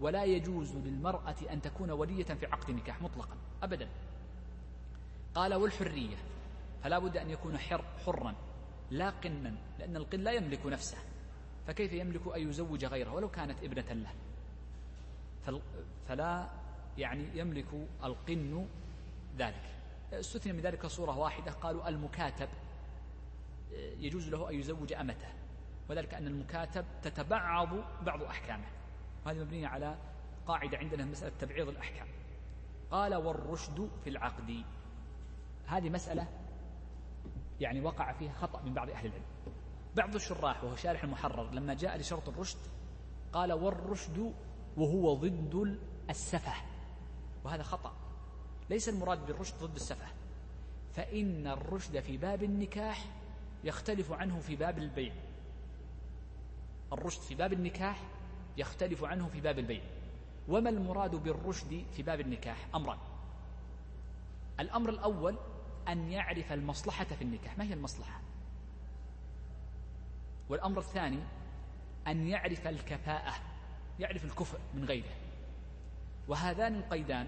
ولا 0.00 0.24
يجوز 0.24 0.76
للمرأة 0.76 1.36
أن 1.50 1.60
تكون 1.60 1.90
ولية 1.90 2.24
في 2.24 2.46
عقد 2.46 2.70
نكاح 2.70 3.02
مطلقا 3.02 3.36
أبدا. 3.62 3.88
قال 5.34 5.54
والحرية 5.54 6.16
فلا 6.82 6.98
بد 6.98 7.16
أن 7.16 7.30
يكون 7.30 7.58
حر 7.58 7.84
حرا 8.06 8.34
لا 8.90 9.10
قنا 9.10 9.54
لأن 9.78 9.96
القن 9.96 10.20
لا 10.20 10.32
يملك 10.32 10.66
نفسه. 10.66 10.98
فكيف 11.66 11.92
يملك 11.92 12.36
أن 12.36 12.48
يزوج 12.48 12.84
غيره؟ 12.84 13.12
ولو 13.12 13.28
كانت 13.28 13.62
ابنة 13.62 13.92
له. 13.92 14.10
فلا 16.08 16.48
يعني 16.98 17.38
يملك 17.38 17.66
القن 18.04 18.66
ذلك. 19.38 19.62
استثنى 20.12 20.52
من 20.52 20.60
ذلك 20.60 20.86
صورة 20.86 21.18
واحدة 21.18 21.52
قالوا 21.52 21.88
المكاتب. 21.88 22.48
يجوز 23.98 24.28
له 24.28 24.50
أن 24.50 24.54
يزوج 24.54 24.92
أمته 24.92 25.28
وذلك 25.88 26.14
أن 26.14 26.26
المكاتب 26.26 26.84
تتبعض 27.02 27.68
بعض 28.02 28.22
أحكامه. 28.22 28.66
وهذه 29.26 29.38
مبنية 29.38 29.66
على 29.66 29.96
قاعدة 30.46 30.78
عندنا 30.78 31.04
مسألة 31.04 31.32
تبعيض 31.40 31.68
الأحكام. 31.68 32.06
قال 32.90 33.14
والرشد 33.14 33.90
في 34.04 34.10
العقد. 34.10 34.64
هذه 35.66 35.90
مسألة 35.90 36.28
يعني 37.60 37.80
وقع 37.80 38.12
فيها 38.12 38.32
خطأ 38.32 38.62
من 38.62 38.74
بعض 38.74 38.90
أهل 38.90 39.06
العلم. 39.06 39.24
بعض 39.96 40.14
الشراح 40.14 40.64
وهو 40.64 40.76
شارح 40.76 41.04
المحرر 41.04 41.50
لما 41.50 41.74
جاء 41.74 41.96
لشرط 41.96 42.28
الرشد 42.28 42.58
قال 43.32 43.52
والرشد 43.52 44.34
وهو 44.76 45.14
ضد 45.14 45.78
السفه. 46.10 46.54
وهذا 47.44 47.62
خطأ. 47.62 47.92
ليس 48.70 48.88
المراد 48.88 49.26
بالرشد 49.26 49.54
ضد 49.62 49.74
السفه. 49.74 50.06
فإن 50.92 51.46
الرشد 51.46 52.00
في 52.00 52.16
باب 52.16 52.42
النكاح 52.42 53.04
يختلف 53.64 54.12
عنه 54.12 54.40
في 54.40 54.56
باب 54.56 54.78
البيع. 54.78 55.14
الرشد 56.92 57.20
في 57.20 57.34
باب 57.34 57.52
النكاح 57.52 58.02
يختلف 58.56 59.04
عنه 59.04 59.28
في 59.28 59.40
باب 59.40 59.58
البيع. 59.58 59.82
وما 60.48 60.70
المراد 60.70 61.14
بالرشد 61.14 61.84
في 61.96 62.02
باب 62.02 62.20
النكاح؟ 62.20 62.68
أمران. 62.74 62.98
الأمر 64.60 64.90
الأول 64.90 65.36
أن 65.88 66.10
يعرف 66.10 66.52
المصلحة 66.52 67.04
في 67.04 67.22
النكاح. 67.22 67.58
ما 67.58 67.64
هي 67.64 67.72
المصلحة؟ 67.72 68.20
والأمر 70.48 70.78
الثاني 70.78 71.20
أن 72.06 72.28
يعرف 72.28 72.66
الكفاءة. 72.66 73.34
يعرف 74.00 74.24
الكفء 74.24 74.58
من 74.74 74.84
غيره. 74.84 75.14
وهذان 76.28 76.74
القيدان 76.74 77.26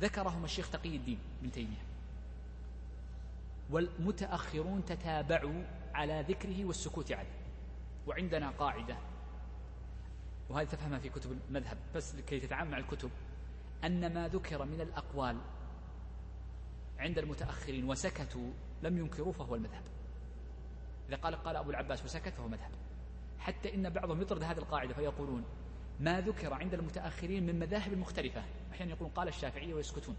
ذكرهما 0.00 0.44
الشيخ 0.44 0.70
تقي 0.70 0.96
الدين 0.96 1.18
بن 1.42 1.52
تيمية. 1.52 1.84
والمتأخرون 3.70 4.84
تتابعوا 4.84 5.64
على 5.94 6.24
ذكره 6.28 6.64
والسكوت 6.64 7.12
عليه. 7.12 7.44
وعندنا 8.06 8.50
قاعدة 8.50 8.96
وهذه 10.48 10.66
تفهمها 10.66 10.98
في 10.98 11.08
كتب 11.08 11.38
المذهب 11.48 11.76
بس 11.94 12.14
لكي 12.14 12.40
تتعامل 12.40 12.70
مع 12.70 12.78
الكتب 12.78 13.10
أن 13.84 14.14
ما 14.14 14.28
ذكر 14.28 14.64
من 14.64 14.80
الأقوال 14.80 15.36
عند 16.98 17.18
المتأخرين 17.18 17.84
وسكتوا 17.90 18.50
لم 18.82 18.98
ينكروا 18.98 19.32
فهو 19.32 19.54
المذهب. 19.54 19.82
إذا 21.08 21.16
قال 21.16 21.34
قال 21.34 21.56
أبو 21.56 21.70
العباس 21.70 22.04
وسكت 22.04 22.34
فهو 22.34 22.48
مذهب. 22.48 22.70
حتى 23.38 23.74
إن 23.74 23.90
بعضهم 23.90 24.22
يطرد 24.22 24.42
هذه 24.42 24.58
القاعدة 24.58 24.94
فيقولون 24.94 25.44
ما 26.00 26.20
ذكر 26.20 26.54
عند 26.54 26.74
المتأخرين 26.74 27.46
من 27.46 27.58
مذاهب 27.58 27.98
مختلفة. 27.98 28.42
أحيانا 28.72 28.90
يقولون 28.90 29.12
قال 29.12 29.28
الشافعية 29.28 29.74
ويسكتون. 29.74 30.16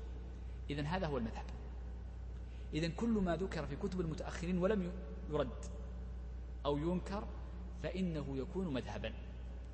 إذا 0.69 0.82
هذا 0.82 1.07
هو 1.07 1.17
المذهب. 1.17 1.45
إذا 2.73 2.88
كل 2.88 3.09
ما 3.09 3.36
ذكر 3.36 3.65
في 3.65 3.76
كتب 3.76 4.01
المتأخرين 4.01 4.57
ولم 4.57 4.91
يرد 5.30 5.65
أو 6.65 6.78
ينكر 6.78 7.28
فإنه 7.84 8.38
يكون 8.38 8.73
مذهبا. 8.73 9.13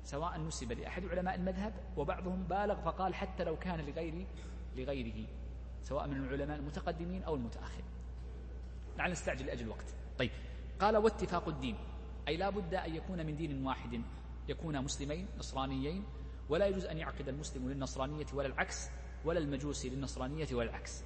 سواء 0.04 0.40
نسب 0.40 0.72
لأحد 0.72 1.04
علماء 1.04 1.34
المذهب 1.34 1.74
وبعضهم 1.96 2.42
بالغ 2.42 2.74
فقال 2.74 3.14
حتى 3.14 3.44
لو 3.44 3.56
كان 3.56 3.80
لغير 3.80 4.26
لغيره 4.76 5.26
سواء 5.82 6.08
من 6.08 6.16
العلماء 6.16 6.58
المتقدمين 6.58 7.22
أو 7.22 7.34
المتأخرين. 7.34 7.84
لعل 8.98 9.10
نستعجل 9.10 9.46
لأجل 9.46 9.64
الوقت. 9.64 9.94
طيب. 10.18 10.30
قال 10.80 10.96
واتفاق 10.96 11.48
الدين. 11.48 11.76
أي 12.28 12.36
لا 12.36 12.50
بد 12.50 12.74
أن 12.74 12.94
يكون 12.94 13.26
من 13.26 13.36
دين 13.36 13.66
واحد. 13.66 14.02
يكون 14.48 14.84
مسلمين 14.84 15.26
نصرانيين 15.38 16.04
ولا 16.48 16.66
يجوز 16.66 16.84
أن 16.84 16.98
يعقد 16.98 17.28
المسلم 17.28 17.68
للنصرانية 17.68 18.26
ولا 18.34 18.46
العكس 18.46 18.88
ولا 19.24 19.38
المجوسي 19.38 19.88
للنصرانية 19.88 20.48
ولا 20.52 20.70
العكس. 20.70 21.02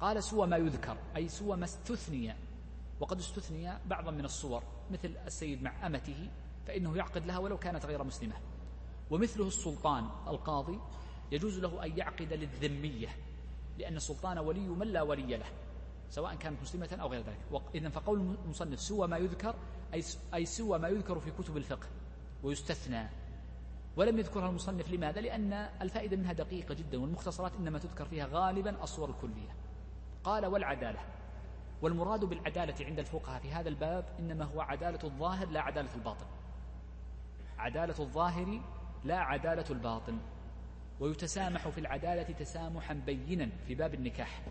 قال 0.00 0.22
سوى 0.22 0.46
ما 0.46 0.56
يذكر 0.56 0.96
أي 1.16 1.28
سوى 1.28 1.56
ما 1.56 1.64
استثني 1.64 2.34
وقد 3.00 3.18
استثني 3.18 3.78
بعضا 3.86 4.10
من 4.10 4.24
الصور 4.24 4.62
مثل 4.90 5.16
السيد 5.26 5.62
مع 5.62 5.86
أمته 5.86 6.30
فإنه 6.66 6.96
يعقد 6.96 7.26
لها 7.26 7.38
ولو 7.38 7.58
كانت 7.58 7.86
غير 7.86 8.04
مسلمة. 8.04 8.34
ومثله 9.10 9.46
السلطان 9.46 10.04
القاضي 10.26 10.80
يجوز 11.32 11.58
له 11.58 11.84
أن 11.84 11.98
يعقد 11.98 12.32
للذمية 12.32 13.08
لأن 13.78 13.96
السلطان 13.96 14.38
ولي 14.38 14.68
من 14.68 14.86
لا 14.86 15.02
ولي 15.02 15.36
له 15.36 15.46
سواء 16.10 16.34
كانت 16.34 16.62
مسلمة 16.62 16.98
أو 17.00 17.08
غير 17.08 17.20
ذلك. 17.20 17.62
إذن 17.74 17.88
فقول 17.88 18.36
المصنف 18.44 18.80
سوى 18.80 19.08
ما 19.08 19.16
يذكر 19.16 19.54
أي 20.34 20.46
سوى 20.46 20.78
ما 20.78 20.88
يذكر 20.88 21.20
في 21.20 21.30
كتب 21.30 21.56
الفقه. 21.56 21.86
ويستثنى. 22.42 23.08
ولم 23.96 24.18
يذكرها 24.18 24.48
المصنف. 24.48 24.90
لماذا؟ 24.90 25.20
لأن 25.20 25.52
الفائدة 25.52 26.16
منها 26.16 26.32
دقيقة 26.32 26.74
جدا 26.74 26.98
والمختصرات 26.98 27.52
إنما 27.56 27.78
تذكر 27.78 28.04
فيها 28.04 28.28
غالبا 28.32 28.82
الصور 28.82 29.10
الكلية. 29.10 29.50
قال 30.24 30.46
والعدالة. 30.46 31.00
والمراد 31.82 32.24
بالعدالة 32.24 32.86
عند 32.86 32.98
الفقهاء 32.98 33.40
في 33.40 33.52
هذا 33.52 33.68
الباب 33.68 34.04
إنما 34.18 34.44
هو 34.44 34.60
عدالة 34.60 34.98
الظاهر 35.04 35.48
لا 35.48 35.60
عدالة 35.60 35.94
الباطن. 35.94 36.26
عدالة 37.58 37.98
الظاهر 38.00 38.60
لا 39.04 39.18
عدالة 39.18 39.64
الباطن. 39.70 40.18
ويتسامح 41.00 41.68
في 41.68 41.78
العدالة 41.78 42.22
تسامحا 42.22 42.94
بينا 42.94 43.48
في 43.66 43.74
باب 43.74 43.94
النكاح. 43.94 44.42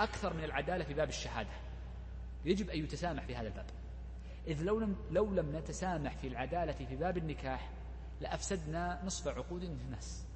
أكثر 0.00 0.34
من 0.34 0.44
العدالة 0.44 0.84
في 0.84 0.94
باب 0.94 1.08
الشهادة. 1.08 1.50
يجب 2.44 2.70
أن 2.70 2.78
يتسامح 2.78 3.24
في 3.24 3.36
هذا 3.36 3.48
الباب. 3.48 3.66
إذ 4.46 4.62
لو 4.62 4.80
لم, 4.80 4.96
لو 5.10 5.34
لم 5.34 5.56
نتسامح 5.56 6.16
في 6.16 6.26
العدالة 6.26 6.72
في 6.72 6.96
باب 6.96 7.16
النكاح 7.16 7.70
لأفسدنا 8.20 9.04
نصف 9.04 9.28
عقود 9.28 9.62
الناس. 9.62 10.26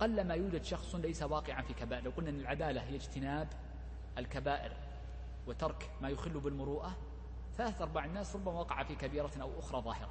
قل 0.00 0.24
ما 0.24 0.34
يوجد 0.34 0.62
شخص 0.62 0.94
ليس 0.94 1.22
واقعا 1.22 1.62
في 1.62 1.74
كبائر. 1.74 2.04
لو 2.04 2.10
قلنا 2.10 2.30
أن 2.30 2.40
العدالة 2.40 2.80
هي 2.80 2.96
اجتناب 2.96 3.48
الكبائر 4.18 4.72
وترك 5.46 5.90
ما 6.02 6.08
يخل 6.08 6.40
بالمروءة 6.40 6.96
ثلاث 7.56 7.82
أرباع 7.82 8.04
الناس 8.04 8.36
ربما 8.36 8.60
وقع 8.60 8.82
في 8.82 8.94
كبيرة 8.94 9.30
أو 9.40 9.58
أخرى 9.58 9.82
ظاهرة. 9.82 10.10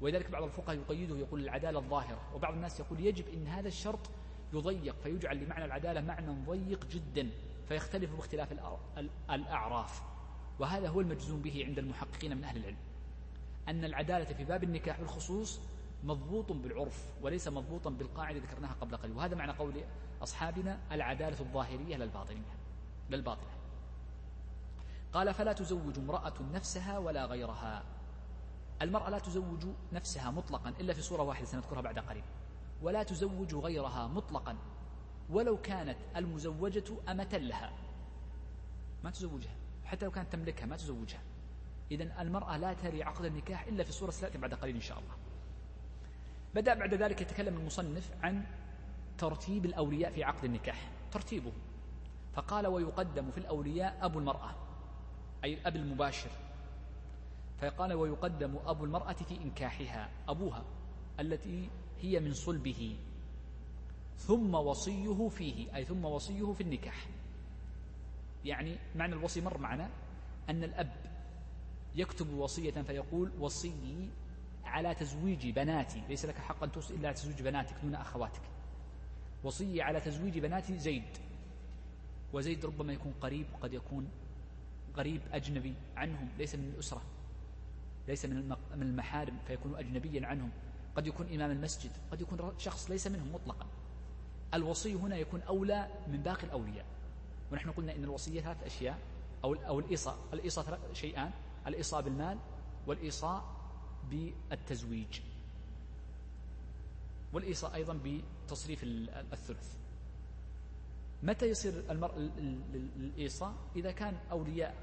ولذلك 0.00 0.30
بعض 0.30 0.42
الفقهاء 0.42 0.76
يقيده 0.76 1.16
يقول 1.16 1.40
العدالة 1.40 1.78
الظاهرة 1.78 2.20
وبعض 2.34 2.54
الناس 2.54 2.80
يقول 2.80 3.00
يجب 3.00 3.28
أن 3.28 3.46
هذا 3.46 3.68
الشرط 3.68 4.10
يضيق 4.52 4.96
فيجعل 5.02 5.44
لمعنى 5.44 5.64
العدالة 5.64 6.00
معنى 6.00 6.44
ضيق 6.46 6.86
جدا 6.86 7.30
فيختلف 7.68 8.14
باختلاف 8.14 8.52
الأعراف. 9.30 10.02
وهذا 10.60 10.88
هو 10.88 11.00
المجزوم 11.00 11.42
به 11.42 11.64
عند 11.66 11.78
المحققين 11.78 12.36
من 12.36 12.44
أهل 12.44 12.56
العلم. 12.56 12.76
أن 13.68 13.84
العدالة 13.84 14.24
في 14.24 14.44
باب 14.44 14.64
النكاح 14.64 15.00
بالخصوص 15.00 15.60
مضبوط 16.04 16.52
بالعرف 16.52 17.04
وليس 17.22 17.48
مضبوطا 17.48 17.90
بالقاعدة 17.90 18.38
ذكرناها 18.38 18.76
قبل 18.80 18.96
قليل. 18.96 19.16
وهذا 19.16 19.36
معنى 19.36 19.52
قول 19.52 19.84
أصحابنا 20.22 20.78
العدالة 20.92 21.40
الظاهرية 21.40 21.96
للباطنية 21.96 22.56
للباطنة 23.10 23.50
قال 25.12 25.34
فلا 25.34 25.52
تزوج 25.52 25.98
امرأة 25.98 26.34
نفسها 26.52 26.98
ولا 26.98 27.24
غيرها. 27.24 27.82
المرأة 28.82 29.10
لا 29.10 29.18
تزوج 29.18 29.66
نفسها 29.92 30.30
مطلقا 30.30 30.70
إلا 30.80 30.92
في 30.92 31.02
صورة 31.02 31.22
واحدة 31.22 31.46
سنذكرها 31.46 31.80
بعد 31.80 31.98
قليل. 31.98 32.24
ولا 32.82 33.02
تزوج 33.02 33.54
غيرها 33.54 34.06
مطلقا 34.06 34.56
ولو 35.30 35.60
كانت 35.60 35.98
المزوجة 36.16 36.84
أمة 37.08 37.36
لها. 37.36 37.72
ما 39.04 39.10
تزوجها. 39.10 39.54
حتى 39.90 40.04
لو 40.04 40.10
كانت 40.10 40.32
تملكها 40.32 40.66
ما 40.66 40.76
تزوجها. 40.76 41.22
إذا 41.90 42.22
المرأة 42.22 42.56
لا 42.56 42.72
تري 42.72 43.02
عقد 43.02 43.24
النكاح 43.24 43.66
إلا 43.66 43.84
في 43.84 43.92
صورة 43.92 44.10
ستأتي 44.10 44.38
بعد 44.38 44.54
قليل 44.54 44.74
إن 44.74 44.80
شاء 44.80 44.98
الله. 44.98 45.14
بدأ 46.54 46.74
بعد 46.74 46.94
ذلك 46.94 47.20
يتكلم 47.20 47.56
المصنف 47.56 48.12
عن 48.22 48.46
ترتيب 49.18 49.64
الأولياء 49.64 50.12
في 50.12 50.24
عقد 50.24 50.44
النكاح 50.44 50.90
ترتيبه. 51.12 51.52
فقال 52.32 52.66
ويقدم 52.66 53.30
في 53.30 53.38
الأولياء 53.38 53.98
أبو 54.02 54.18
المرأة 54.18 54.54
أي 55.44 55.54
الأب 55.54 55.76
المباشر. 55.76 56.30
فقال 57.58 57.92
ويقدم 57.92 58.56
أبو 58.66 58.84
المرأة 58.84 59.12
في 59.12 59.36
إنكاحها 59.36 60.10
أبوها 60.28 60.64
التي 61.20 61.70
هي 62.00 62.20
من 62.20 62.32
صلبه 62.32 62.96
ثم 64.16 64.54
وصيه 64.54 65.28
فيه 65.28 65.76
أي 65.76 65.84
ثم 65.84 66.04
وصيه 66.04 66.52
في 66.52 66.60
النكاح. 66.60 67.06
يعني 68.44 68.76
معنى 68.96 69.12
الوصي 69.14 69.40
مر 69.40 69.58
معنا 69.58 69.90
أن 70.50 70.64
الأب 70.64 70.92
يكتب 71.94 72.34
وصية 72.34 72.70
فيقول 72.82 73.30
وصي 73.38 74.08
على 74.64 74.94
تزويج 74.94 75.50
بناتي 75.50 76.02
ليس 76.08 76.24
لك 76.24 76.34
حق 76.38 76.62
أن 76.62 76.72
توصي 76.72 76.94
إلا 76.94 77.08
على 77.08 77.16
تزويج 77.16 77.42
بناتك 77.42 77.76
دون 77.82 77.94
أخواتك. 77.94 78.42
وصي 79.44 79.82
على 79.82 80.00
تزويج 80.00 80.38
بنات 80.38 80.72
زيد. 80.72 81.18
وزيد 82.32 82.66
ربما 82.66 82.92
يكون 82.92 83.12
قريب 83.20 83.46
وقد 83.54 83.72
يكون 83.72 84.08
غريب 84.96 85.20
أجنبي 85.32 85.74
عنهم 85.96 86.28
ليس 86.38 86.54
من 86.54 86.72
الأسرة 86.74 87.02
ليس 88.08 88.24
من 88.26 88.48
من 88.48 88.82
المحارم 88.82 89.38
فيكون 89.46 89.74
أجنبيا 89.76 90.26
عنهم. 90.26 90.50
قد 90.96 91.06
يكون 91.06 91.34
إمام 91.34 91.50
المسجد 91.50 91.90
قد 92.12 92.20
يكون 92.20 92.52
شخص 92.58 92.90
ليس 92.90 93.06
منهم 93.06 93.32
مطلقا. 93.32 93.66
الوصي 94.54 94.94
هنا 94.94 95.16
يكون 95.16 95.42
أولى 95.42 95.88
من 96.08 96.22
باقي 96.22 96.44
الأولياء. 96.44 96.86
ونحن 97.52 97.70
قلنا 97.70 97.96
إن 97.96 98.04
الوصية 98.04 98.40
ثلاث 98.40 98.62
أشياء 98.62 98.98
أو 99.44 99.54
أو 99.54 99.78
الإيصاء. 99.78 100.18
الإيصاء 100.32 100.80
شيئان 100.92 101.30
الإيصاء 101.66 102.02
بالمال 102.02 102.38
والإيصاء 102.86 103.44
بالتزويج. 104.10 105.20
والإيصاء 107.32 107.74
أيضا 107.74 108.00
بتصريف 108.04 108.84
الثلث. 109.32 109.76
متى 111.22 111.46
يصير 111.46 111.90
المرء 111.90 112.16
الإيصاء؟ 112.96 113.54
إذا 113.76 113.92
كان 113.92 114.18
أولياء 114.30 114.74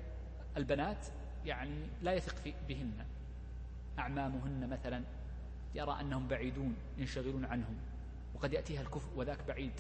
البنات 0.58 1.08
يعني 1.46 1.88
لا 2.02 2.14
يثق 2.14 2.54
بهن. 2.68 3.06
أعمامهن 4.00 4.70
مثلا 4.70 5.04
يرى 5.76 6.02
أنهم 6.02 6.28
بعيدون 6.28 6.76
ينشغلون 6.98 7.46
عنهم 7.46 7.78
وقد 8.36 8.54
يأتيها 8.54 8.82
الكفء 8.82 9.10
وذاك 9.16 9.48
بعيد. 9.48 9.74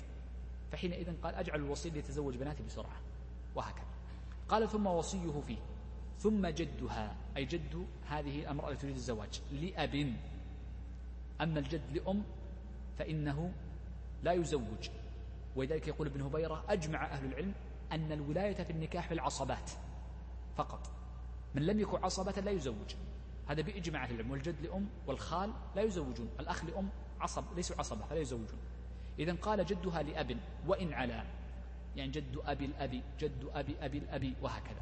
فحينئذ 0.71 1.21
قال 1.21 1.35
أجعل 1.35 1.59
الوصي 1.59 1.89
ليتزوج 1.89 2.37
بناتي 2.37 2.63
بسرعة 2.63 3.01
وهكذا. 3.55 3.85
قال 4.49 4.69
ثم 4.69 4.87
وصيه 4.87 5.41
فيه. 5.41 5.57
ثم 6.19 6.47
جدها 6.47 7.15
أي 7.37 7.45
جد 7.45 7.87
هذه 8.07 8.51
المرأة 8.51 8.69
التي 8.71 8.81
تريد 8.81 8.95
الزواج 8.95 9.41
لأب. 9.51 10.15
أما 11.41 11.59
الجد 11.59 11.97
لأم 11.97 12.23
فإنه 12.97 13.53
لا 14.23 14.33
يزوج. 14.33 14.89
ولذلك 15.55 15.87
يقول 15.87 16.07
ابن 16.07 16.21
هبيرة 16.21 16.63
أجمع 16.69 17.05
أهل 17.05 17.25
العلم 17.25 17.53
أن 17.91 18.11
الولاية 18.11 18.63
في 18.63 18.69
النكاح 18.69 19.07
في 19.07 19.13
العصبات 19.13 19.71
فقط. 20.55 20.91
من 21.55 21.65
لم 21.65 21.79
يكن 21.79 22.03
عصبة 22.03 22.41
لا 22.41 22.51
يزوج. 22.51 22.95
هذا 23.47 23.61
بإجماع 23.61 24.03
أهل 24.03 24.11
العلم. 24.11 24.31
والجد 24.31 24.61
لأم 24.61 24.89
والخال 25.07 25.53
لا 25.75 25.81
يزوجون. 25.81 26.29
الأخ 26.39 26.65
لأم 26.65 26.89
عصب 27.19 27.43
ليسوا 27.55 27.75
عصبة 27.79 28.05
فلا 28.05 28.19
يزوجون. 28.19 28.59
إذا 29.19 29.33
قال 29.33 29.65
جدها 29.65 30.01
لأب 30.01 30.37
وإن 30.67 30.93
على 30.93 31.23
يعني 31.95 32.11
جد 32.11 32.41
أبي 32.45 32.65
الأبي 32.65 33.03
جد 33.19 33.49
أبي 33.53 33.75
أبي 33.81 33.97
الأبي 33.97 34.33
وهكذا. 34.41 34.81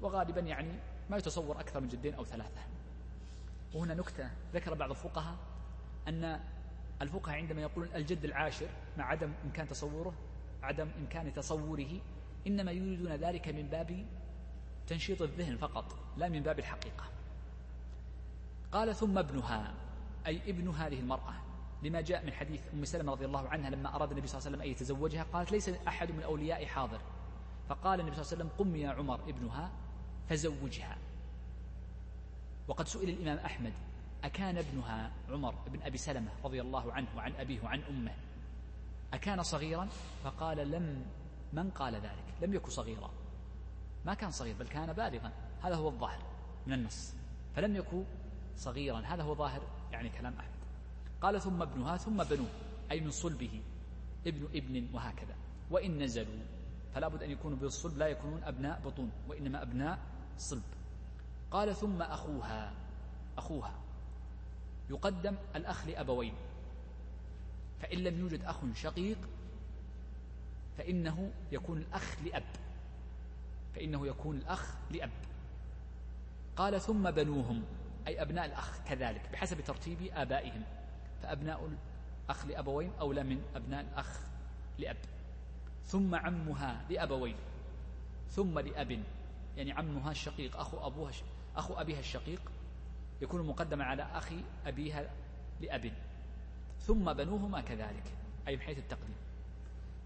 وغالبا 0.00 0.40
يعني 0.40 0.72
ما 1.10 1.16
يتصور 1.16 1.60
أكثر 1.60 1.80
من 1.80 1.88
جدين 1.88 2.14
أو 2.14 2.24
ثلاثة. 2.24 2.60
وهنا 3.74 3.94
نكتة 3.94 4.30
ذكر 4.54 4.74
بعض 4.74 4.90
الفقهاء 4.90 5.36
أن 6.08 6.40
الفقهاء 7.02 7.36
عندما 7.36 7.62
يقولون 7.62 7.94
الجد 7.94 8.24
العاشر 8.24 8.68
مع 8.98 9.04
عدم 9.04 9.32
إمكان 9.44 9.68
تصوره 9.68 10.14
عدم 10.62 10.88
إمكان 10.98 11.34
تصوره 11.34 12.00
إنما 12.46 12.72
يريدون 12.72 13.12
ذلك 13.12 13.48
من 13.48 13.66
باب 13.66 14.06
تنشيط 14.86 15.22
الذهن 15.22 15.56
فقط 15.56 15.98
لا 16.16 16.28
من 16.28 16.42
باب 16.42 16.58
الحقيقة. 16.58 17.04
قال 18.72 18.94
ثم 18.94 19.18
ابنها 19.18 19.74
أي 20.26 20.50
ابن 20.50 20.68
هذه 20.68 21.00
المرأة. 21.00 21.34
لما 21.86 22.00
جاء 22.00 22.26
من 22.26 22.32
حديث 22.32 22.60
أم 22.74 22.84
سلمة 22.84 23.12
رضي 23.12 23.24
الله 23.24 23.48
عنها 23.48 23.70
لما 23.70 23.96
أراد 23.96 24.10
النبي 24.10 24.26
صلى 24.26 24.38
الله 24.38 24.46
عليه 24.46 24.56
وسلم 24.56 24.62
أن 24.62 24.70
يتزوجها 24.70 25.22
قالت 25.32 25.52
ليس 25.52 25.68
أحد 25.68 26.10
من 26.10 26.18
الأولياء 26.18 26.66
حاضر. 26.66 27.00
فقال 27.68 28.00
النبي 28.00 28.16
صلى 28.16 28.22
الله 28.22 28.32
عليه 28.32 28.44
وسلم 28.44 28.50
قم 28.58 28.76
يا 28.76 28.90
عمر 28.90 29.20
ابنها 29.28 29.70
فزوجها. 30.28 30.98
وقد 32.68 32.88
سئل 32.88 33.08
الإمام 33.08 33.38
أحمد 33.38 33.72
أكان 34.24 34.58
ابنها 34.58 35.12
عمر 35.30 35.54
بن 35.66 35.82
أبي 35.82 35.98
سلمة 35.98 36.30
رضي 36.44 36.60
الله 36.60 36.92
عنه 36.92 37.08
وعن 37.16 37.32
أبيه 37.32 37.64
وعن 37.64 37.82
أمه 37.82 38.14
أكان 39.12 39.42
صغيرا؟ 39.42 39.88
فقال 40.24 40.70
لم 40.70 41.06
من 41.52 41.70
قال 41.70 41.94
ذلك؟ 41.94 42.24
لم 42.42 42.54
يكن 42.54 42.70
صغيرا. 42.70 43.10
ما 44.04 44.14
كان 44.14 44.30
صغير 44.30 44.54
بل 44.58 44.68
كان 44.68 44.92
بالغا. 44.92 45.32
هذا 45.62 45.74
هو 45.74 45.88
الظاهر 45.88 46.22
من 46.66 46.72
النص. 46.72 47.14
فلم 47.56 47.76
يكن 47.76 48.04
صغيرا 48.56 49.00
هذا 49.00 49.22
هو 49.22 49.34
ظاهر 49.34 49.62
يعني 49.92 50.08
كلام 50.08 50.34
أحمد. 50.38 50.55
قال 51.20 51.40
ثم 51.40 51.62
ابنها 51.62 51.96
ثم 51.96 52.24
بنوه 52.24 52.48
أي 52.90 53.00
من 53.00 53.10
صلبه 53.10 53.62
ابن 54.26 54.48
ابن 54.54 54.88
وهكذا. 54.92 55.34
وإن 55.70 56.02
نزلوا 56.02 56.44
فلا 56.94 57.08
بد 57.08 57.22
أن 57.22 57.30
يكونوا 57.30 57.58
بالصلب 57.58 57.98
لا 57.98 58.06
يكونون 58.06 58.42
أبناء 58.42 58.80
بطون 58.84 59.10
وإنما 59.28 59.62
أبناء 59.62 59.98
صلب. 60.38 60.62
قال 61.50 61.76
ثم 61.76 62.02
أخوها 62.02 62.72
أخوها 63.38 63.74
يقدم 64.90 65.36
الأخ 65.56 65.86
لأبوين. 65.86 66.34
فإن 67.80 67.98
لم 67.98 68.20
يوجد 68.20 68.42
أخ 68.42 68.60
شقيق 68.74 69.18
فإنه 70.78 71.32
يكون 71.52 71.78
الأخ 71.78 72.16
لأب. 72.24 72.44
فإنه 73.74 74.06
يكون 74.06 74.36
الأخ 74.36 74.74
لأب. 74.90 75.10
قال 76.56 76.80
ثم 76.80 77.10
بنوهم 77.10 77.62
أي 78.06 78.22
أبناء 78.22 78.44
الأخ 78.46 78.78
كذلك 78.88 79.28
بحسب 79.32 79.60
ترتيب 79.60 79.98
آبائهم. 80.12 80.62
فأبناء 81.26 81.70
الأخ 82.24 82.46
لأبوين 82.46 82.90
أولى 83.00 83.22
من 83.22 83.42
أبناء 83.56 83.80
الأخ 83.80 84.20
لأب. 84.78 84.96
ثم 85.84 86.14
عمها 86.14 86.84
لأبوين 86.90 87.36
ثم 88.30 88.58
لأب. 88.58 89.02
يعني 89.56 89.72
عمها 89.72 90.10
الشقيق 90.10 90.56
أخو 90.56 90.86
أبوها 90.86 91.12
أخو 91.56 91.74
أبيها 91.74 91.98
الشقيق 91.98 92.40
يكون 93.22 93.46
مقدما 93.46 93.84
على 93.84 94.02
أخي 94.02 94.40
أبيها 94.66 95.10
لأب. 95.60 95.92
ثم 96.80 97.12
بنوهما 97.12 97.60
كذلك 97.60 98.12
أي 98.48 98.56
من 98.56 98.62
حيث 98.62 98.78
التقديم. 98.78 99.16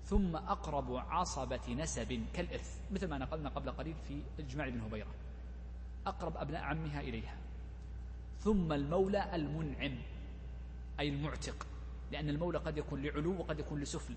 ثم 0.05 0.37
أقرب 0.37 0.97
عصبة 0.97 1.69
نسب 1.69 2.25
كالإرث 2.35 2.81
مثل 2.91 3.09
ما 3.09 3.19
نقلنا 3.19 3.49
قبل 3.49 3.71
قليل 3.71 3.95
في 4.09 4.23
إجماع 4.39 4.67
ابن 4.67 4.81
هبيرة. 4.81 5.15
أقرب 6.07 6.37
أبناء 6.37 6.63
عمها 6.63 7.01
إليها. 7.01 7.37
ثم 8.39 8.73
المولى 8.73 9.35
المنعم. 9.35 9.97
أي 11.01 11.09
المعتق 11.09 11.67
لأن 12.13 12.29
المولى 12.29 12.59
قد 12.59 12.79
يكون 12.79 13.03
لعلو 13.03 13.41
وقد 13.41 13.59
يكون 13.59 13.81
لسفل 13.81 14.15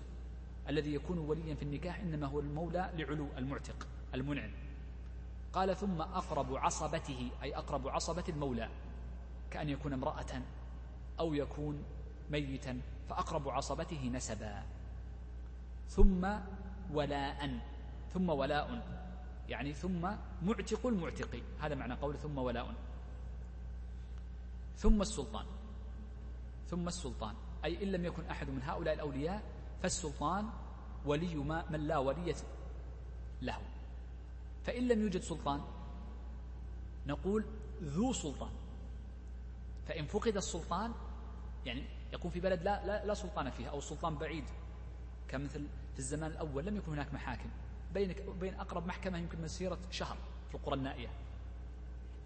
الذي 0.68 0.94
يكون 0.94 1.18
وليا 1.18 1.54
في 1.54 1.62
النكاح 1.62 2.00
إنما 2.00 2.26
هو 2.26 2.40
المولى 2.40 2.90
لعلو 2.96 3.28
المعتق 3.38 3.86
المنعم. 4.14 4.50
قال 5.52 5.76
ثم 5.76 6.00
أقرب 6.00 6.56
عصبته 6.56 7.30
أي 7.42 7.56
أقرب 7.56 7.88
عصبة 7.88 8.24
المولى 8.28 8.68
كأن 9.50 9.68
يكون 9.68 9.92
امرأة 9.92 10.42
أو 11.20 11.34
يكون 11.34 11.84
ميتا 12.30 12.80
فأقرب 13.08 13.48
عصبته 13.48 14.10
نسبا. 14.14 14.62
ثم 15.88 16.28
ولاء 16.92 17.58
ثم 18.14 18.28
ولاء 18.30 18.86
يعني 19.48 19.72
ثم 19.72 20.10
معتق 20.42 20.86
المعتق. 20.86 21.42
هذا 21.60 21.74
معنى 21.74 21.94
قول 21.94 22.18
ثم 22.18 22.38
ولاء. 22.38 22.74
ثم 24.76 25.02
السلطان. 25.02 25.46
ثم 26.74 26.88
السلطان. 26.88 27.34
أي 27.64 27.82
إن 27.82 27.92
لم 27.92 28.04
يكن 28.04 28.26
أحد 28.26 28.50
من 28.50 28.62
هؤلاء 28.62 28.94
الأولياء 28.94 29.42
فالسلطان 29.82 30.50
ولي 31.06 31.34
ما 31.34 31.70
من 31.70 31.80
لا 31.86 31.98
ولي 31.98 32.34
له. 33.42 33.58
فإن 34.64 34.88
لم 34.88 35.02
يوجد 35.02 35.20
سلطان 35.20 35.60
نقول 37.06 37.44
ذو 37.82 38.12
سلطان. 38.12 38.50
فإن 39.88 40.06
فقد 40.06 40.36
السلطان 40.36 40.92
يعني 41.66 41.84
يكون 42.12 42.30
في 42.30 42.40
بلد 42.40 42.62
لا, 42.62 42.86
لا, 42.86 43.06
لا 43.06 43.14
سلطان 43.14 43.50
فيها 43.50 43.70
أو 43.70 43.78
السلطان 43.78 44.14
بعيد 44.14 44.44
كمثل 45.28 45.66
في 45.92 45.98
الزمان 45.98 46.30
الأول 46.30 46.66
لم 46.66 46.76
يكن 46.76 46.92
هناك 46.92 47.14
محاكم. 47.14 47.50
بينك 47.94 48.24
وبين 48.28 48.54
أقرب 48.54 48.86
محكمة 48.86 49.18
يمكن 49.18 49.42
مسيرة 49.42 49.78
شهر 49.90 50.16
في 50.48 50.54
القرى 50.54 50.74
النائية. 50.74 51.08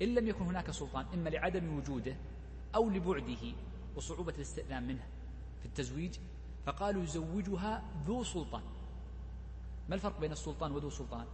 إن 0.02 0.14
لم 0.14 0.28
يكن 0.28 0.44
هناك 0.44 0.70
سلطان 0.70 1.06
إما 1.14 1.28
لعدم 1.28 1.78
وجوده 1.78 2.16
أو 2.74 2.90
لبعده. 2.90 3.52
وصعوبة 3.98 4.34
الاستئذان 4.34 4.86
منه 4.86 5.06
في 5.60 5.66
التزويج 5.66 6.18
فقالوا 6.66 7.02
يزوجها 7.02 7.82
ذو 8.06 8.24
سلطان. 8.24 8.62
ما 9.88 9.94
الفرق 9.94 10.20
بين 10.20 10.32
السلطان 10.32 10.72
وذو 10.72 10.90
سلطان؟ 10.90 11.26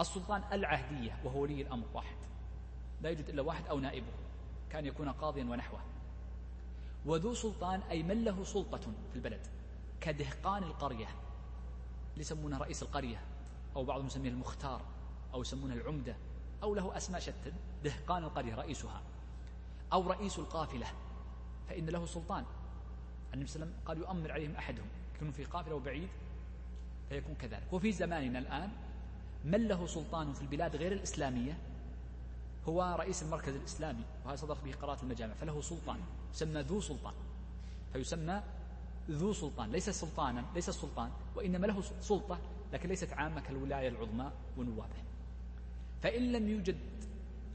السلطان 0.00 0.42
العهدية 0.52 1.20
وهو 1.24 1.42
ولي 1.42 1.62
الأمر 1.62 1.86
واحد 1.94 2.16
لا 3.02 3.10
يوجد 3.10 3.28
إلا 3.28 3.42
واحد 3.42 3.66
أو 3.66 3.78
نائبه 3.78 4.12
كان 4.70 4.86
يكون 4.86 5.08
قاضيا 5.08 5.44
ونحوه. 5.44 5.80
وذو 7.06 7.34
سلطان 7.34 7.80
أي 7.80 8.02
من 8.02 8.24
له 8.24 8.44
سلطة 8.44 8.80
في 9.10 9.16
البلد؟ 9.16 9.46
كدهقان 10.00 10.62
القرية 10.62 11.08
اللي 12.12 12.20
يسمونه 12.20 12.58
رئيس 12.58 12.82
القرية 12.82 13.20
أو 13.76 13.84
بعضهم 13.84 14.06
يسميه 14.06 14.30
المختار 14.30 14.80
أو 15.34 15.40
يسمونه 15.40 15.74
العمدة 15.74 16.16
أو 16.62 16.74
له 16.74 16.96
أسماء 16.96 17.20
شتى 17.20 17.52
دهقان 17.84 18.24
القرية 18.24 18.54
رئيسها 18.54 19.02
أو 19.92 20.10
رئيس 20.10 20.38
القافلة. 20.38 20.86
فإن 21.72 21.86
له 21.86 22.06
سلطان. 22.06 22.44
النبي 23.34 23.48
صلى 23.48 23.56
الله 23.56 23.66
عليه 23.66 23.72
وسلم 23.72 23.86
قال 23.86 23.98
يؤمر 23.98 24.32
عليهم 24.32 24.56
أحدهم. 24.56 24.86
يكون 25.16 25.30
في 25.30 25.44
قافلة 25.44 25.74
وبعيد 25.74 26.08
فيكون 27.08 27.34
كذلك. 27.34 27.72
وفي 27.72 27.92
زماننا 27.92 28.38
الآن 28.38 28.70
من 29.44 29.68
له 29.68 29.86
سلطان 29.86 30.32
في 30.32 30.42
البلاد 30.42 30.76
غير 30.76 30.92
الإسلامية؟ 30.92 31.58
هو 32.68 32.96
رئيس 32.98 33.22
المركز 33.22 33.56
الإسلامي 33.56 34.04
وهذا 34.24 34.36
صدرت 34.36 34.64
به 34.64 34.72
قراءة 34.72 35.02
المجامع 35.02 35.34
فله 35.34 35.60
سلطان 35.60 36.00
يسمى 36.34 36.60
ذو 36.60 36.80
سلطان. 36.80 37.14
فيسمى 37.92 38.42
ذو 39.10 39.32
سلطان 39.32 39.70
ليس 39.70 39.90
سلطانا 39.90 40.44
ليس 40.54 40.68
السلطان 40.68 41.10
وإنما 41.36 41.66
له 41.66 41.82
سلطة 42.00 42.38
لكن 42.72 42.88
ليست 42.88 43.12
عامة 43.12 43.40
كالولاية 43.40 43.88
العظمى 43.88 44.30
ونوابه 44.56 45.02
فإن 46.02 46.32
لم 46.32 46.48
يوجد 46.48 46.76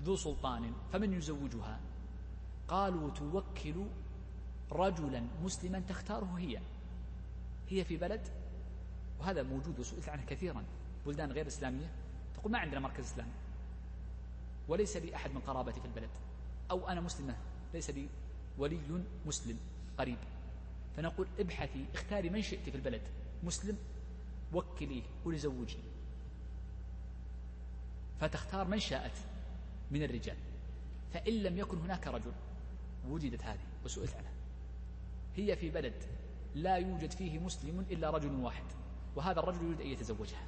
ذو 0.03 0.15
سلطان 0.15 0.73
فمن 0.93 1.13
يزوجها؟ 1.13 1.79
قالوا 2.67 3.09
توكل 3.09 3.85
رجلا 4.71 5.23
مسلما 5.43 5.79
تختاره 5.79 6.33
هي. 6.37 6.59
هي 7.69 7.83
في 7.83 7.97
بلد 7.97 8.27
وهذا 9.19 9.43
موجود 9.43 9.79
وسئلت 9.79 10.09
عنه 10.09 10.25
كثيرا 10.25 10.63
بلدان 11.05 11.31
غير 11.31 11.47
إسلامية. 11.47 11.91
تقول 12.35 12.51
ما 12.51 12.59
عندنا 12.59 12.79
مركز 12.79 13.03
إسلامي. 13.03 13.31
وليس 14.67 14.97
لي 14.97 15.15
أحد 15.15 15.31
من 15.31 15.41
قرابتي 15.41 15.79
في 15.79 15.85
البلد. 15.85 16.09
أو 16.71 16.87
أنا 16.87 17.01
مسلمة 17.01 17.35
ليس 17.73 17.89
لي 17.89 18.07
ولي 18.57 18.79
مسلم 19.25 19.57
قريب. 19.97 20.17
فنقول 20.97 21.27
ابحثي 21.39 21.85
اختاري 21.93 22.29
من 22.29 22.41
شئت 22.41 22.69
في 22.69 22.75
البلد. 22.75 23.01
مسلم 23.43 23.77
وكليه 24.53 25.03
قولي 25.25 25.37
زوجني 25.37 25.83
فتختار 28.19 28.67
من 28.67 28.79
شاءت 28.79 29.17
من 29.91 30.03
الرجال. 30.03 30.37
فإن 31.13 31.33
لم 31.33 31.57
يكن 31.57 31.77
هناك 31.77 32.07
رجل 32.07 32.31
وجدت 33.09 33.43
هذه 33.43 33.59
وسئلت 33.85 34.15
عنها. 34.15 34.36
هي 35.37 35.55
في 35.55 35.69
بلد 35.69 36.03
لا 36.55 36.75
يوجد 36.75 37.11
فيه 37.11 37.39
مسلم 37.39 37.85
إلا 37.91 38.09
رجل 38.09 38.35
واحد 38.35 38.63
وهذا 39.15 39.39
الرجل 39.39 39.65
يريد 39.65 39.81
أن 39.81 39.87
يتزوجها. 39.87 40.47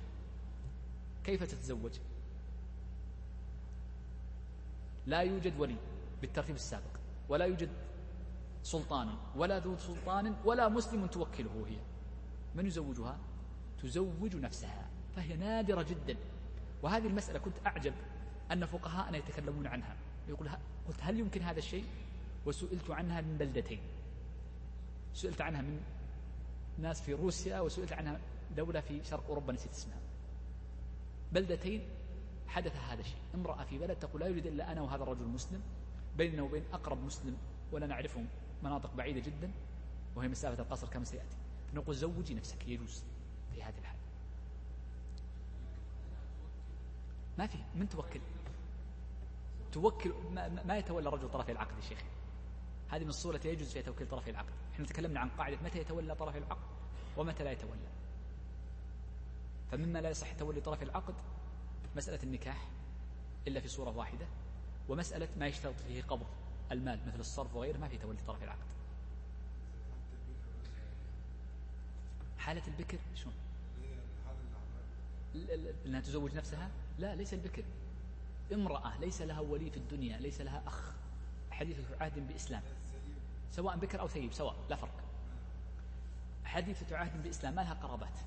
كيف 1.24 1.44
تتزوج؟ 1.44 2.00
لا 5.08 5.20
يوجد 5.20 5.60
ولي 5.60 5.76
بالترتيب 6.22 6.56
السابق 6.56 7.00
ولا 7.30 7.46
يوجد 7.46 7.70
سلطان 8.64 9.10
ولا 9.36 9.60
ذو 9.60 9.78
سلطان 9.78 10.36
ولا 10.46 10.70
مسلم 10.70 11.06
توكله 11.06 11.66
هي. 11.68 11.78
من 12.56 12.66
يزوجها؟ 12.66 13.18
تزوج 13.82 14.36
نفسها 14.36 14.90
فهي 15.16 15.36
نادرة 15.36 15.82
جدا. 15.84 16.18
وهذه 16.84 17.08
المسألة 17.08 17.40
كنت 17.40 17.56
أعجب 17.66 17.94
أن 18.52 18.66
فقهاءنا 18.66 19.18
يتكلمون 19.18 19.68
عنها. 19.68 19.96
يقول 20.30 20.50
قلت 20.88 20.98
هل 21.02 21.20
يمكن 21.20 21.42
هذا 21.42 21.60
الشيء؟ 21.60 21.86
وسئلت 22.46 22.90
عنها 22.90 23.22
من 23.22 23.38
بلدتين. 23.38 23.80
سئلت 25.14 25.42
عنها 25.42 25.62
من 25.62 25.82
ناس 26.78 27.02
في 27.02 27.14
روسيا 27.14 27.60
وسئلت 27.60 27.94
عنها 27.94 28.20
دولة 28.58 28.80
في 28.82 29.04
شرق 29.04 29.24
أوروبا 29.30 29.54
نسيت 29.54 29.72
اسمها. 29.72 30.00
بلدتين 31.32 31.82
حدث 32.48 32.76
هذا 32.76 33.02
الشيء. 33.02 33.22
امرأة 33.36 33.64
في 33.64 33.78
بلد 33.78 34.00
تقول 34.00 34.22
لا 34.22 34.28
يريد 34.28 34.46
إلا 34.46 34.72
أنا 34.72 34.82
وهذا 34.82 35.04
الرجل 35.04 35.22
المسلم 35.22 35.62
بيننا 36.18 36.42
وبين 36.42 36.64
أقرب 36.74 37.04
مسلم 37.04 37.38
ولا 37.72 37.88
نعرفهم 37.88 38.28
مناطق 38.64 38.94
بعيدة 38.96 39.20
جدا 39.20 39.52
وهي 40.16 40.28
مسافة 40.28 40.64
القصر 40.64 40.88
كما 40.88 41.04
سيأتي. 41.04 41.38
نقول 41.74 41.96
زوجي 41.96 42.34
نفسك 42.34 42.68
يجوز 42.68 43.04
في 43.54 43.64
هذه 43.64 43.78
الحال 43.80 43.98
ما 47.38 47.48
في 47.48 47.58
من 47.76 47.90
توكل؟ 47.90 48.20
توكل 49.72 50.14
ما, 50.66 50.78
يتولى 50.78 51.08
الرجل 51.10 51.30
طرفي 51.30 51.52
العقد 51.52 51.76
يا 51.78 51.82
شيخ 51.82 52.04
هذه 52.90 53.04
من 53.04 53.10
الصورة 53.10 53.42
يجوز 53.46 53.72
فيها 53.72 53.82
توكيل 53.82 54.08
طرفي 54.08 54.30
العقد 54.30 54.54
إحنا 54.74 54.86
تكلمنا 54.86 55.20
عن 55.20 55.30
قاعدة 55.30 55.58
متى 55.64 55.80
يتولى 55.80 56.16
طرف 56.16 56.36
العقد 56.36 56.68
ومتى 57.18 57.44
لا 57.44 57.52
يتولى. 57.52 57.90
فمما 59.72 60.00
لا 60.00 60.10
يصح 60.10 60.34
تولي 60.34 60.62
طرف 60.62 60.84
العقد 60.84 61.14
مسألة 61.96 62.20
النكاح 62.24 62.68
إلا 63.48 63.60
في 63.60 63.68
صورة 63.68 63.98
واحدة 63.98 64.26
ومسألة 64.90 65.28
ما 65.40 65.48
يشترط 65.48 65.76
فيه 65.88 66.02
قبض 66.02 66.28
المال 66.72 67.00
مثل 67.08 67.20
الصرف 67.20 67.56
وغيره 67.56 67.78
ما 67.78 67.88
في 67.88 67.98
تولي 67.98 68.18
طرف 68.28 68.44
العقد. 68.44 68.68
حالة 72.38 72.68
البكر 72.68 72.98
شلون؟ 73.16 73.34
إنها 75.86 76.02
تزوج 76.02 76.36
نفسها؟ 76.36 76.70
لا 77.00 77.16
ليس 77.16 77.34
البكر. 77.34 77.64
امرأة 78.54 79.00
ليس 79.00 79.22
لها 79.22 79.40
ولي 79.40 79.70
في 79.70 79.78
الدنيا 79.78 80.18
ليس 80.18 80.42
لها 80.42 80.64
أخ. 80.68 80.92
حديثة 81.52 81.84
عهد 82.02 82.28
بإسلام. 82.28 82.64
سواء 83.52 83.78
بكر 83.78 84.00
أو 84.00 84.08
ثيب 84.08 84.34
سواء 84.34 84.56
لا 84.70 84.76
فرق. 84.76 85.04
حديثة 86.46 86.98
عهد 86.98 87.24
بإسلام 87.24 87.56
ما 87.56 87.62
لها 87.62 87.74
قرابات. 87.74 88.20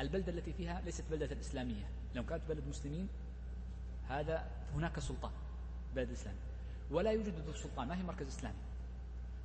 البلدة 0.00 0.32
التي 0.32 0.52
فيها 0.52 0.80
ليست 0.80 1.04
بلدة 1.10 1.40
إسلامية. 1.40 1.84
لو 2.14 2.26
كانت 2.26 2.42
بلد 2.48 2.64
مسلمين 2.68 3.08
هذا 4.08 4.50
هناك 4.74 4.98
سلطان 4.98 5.32
بلد 5.96 6.10
إسلامي 6.10 6.38
ولا 6.90 7.10
يوجد 7.10 7.34
ذو 7.46 7.52
سلطان 7.52 7.88
ما 7.88 7.96
في 7.96 8.02
مركز 8.02 8.26
إسلامي. 8.26 8.58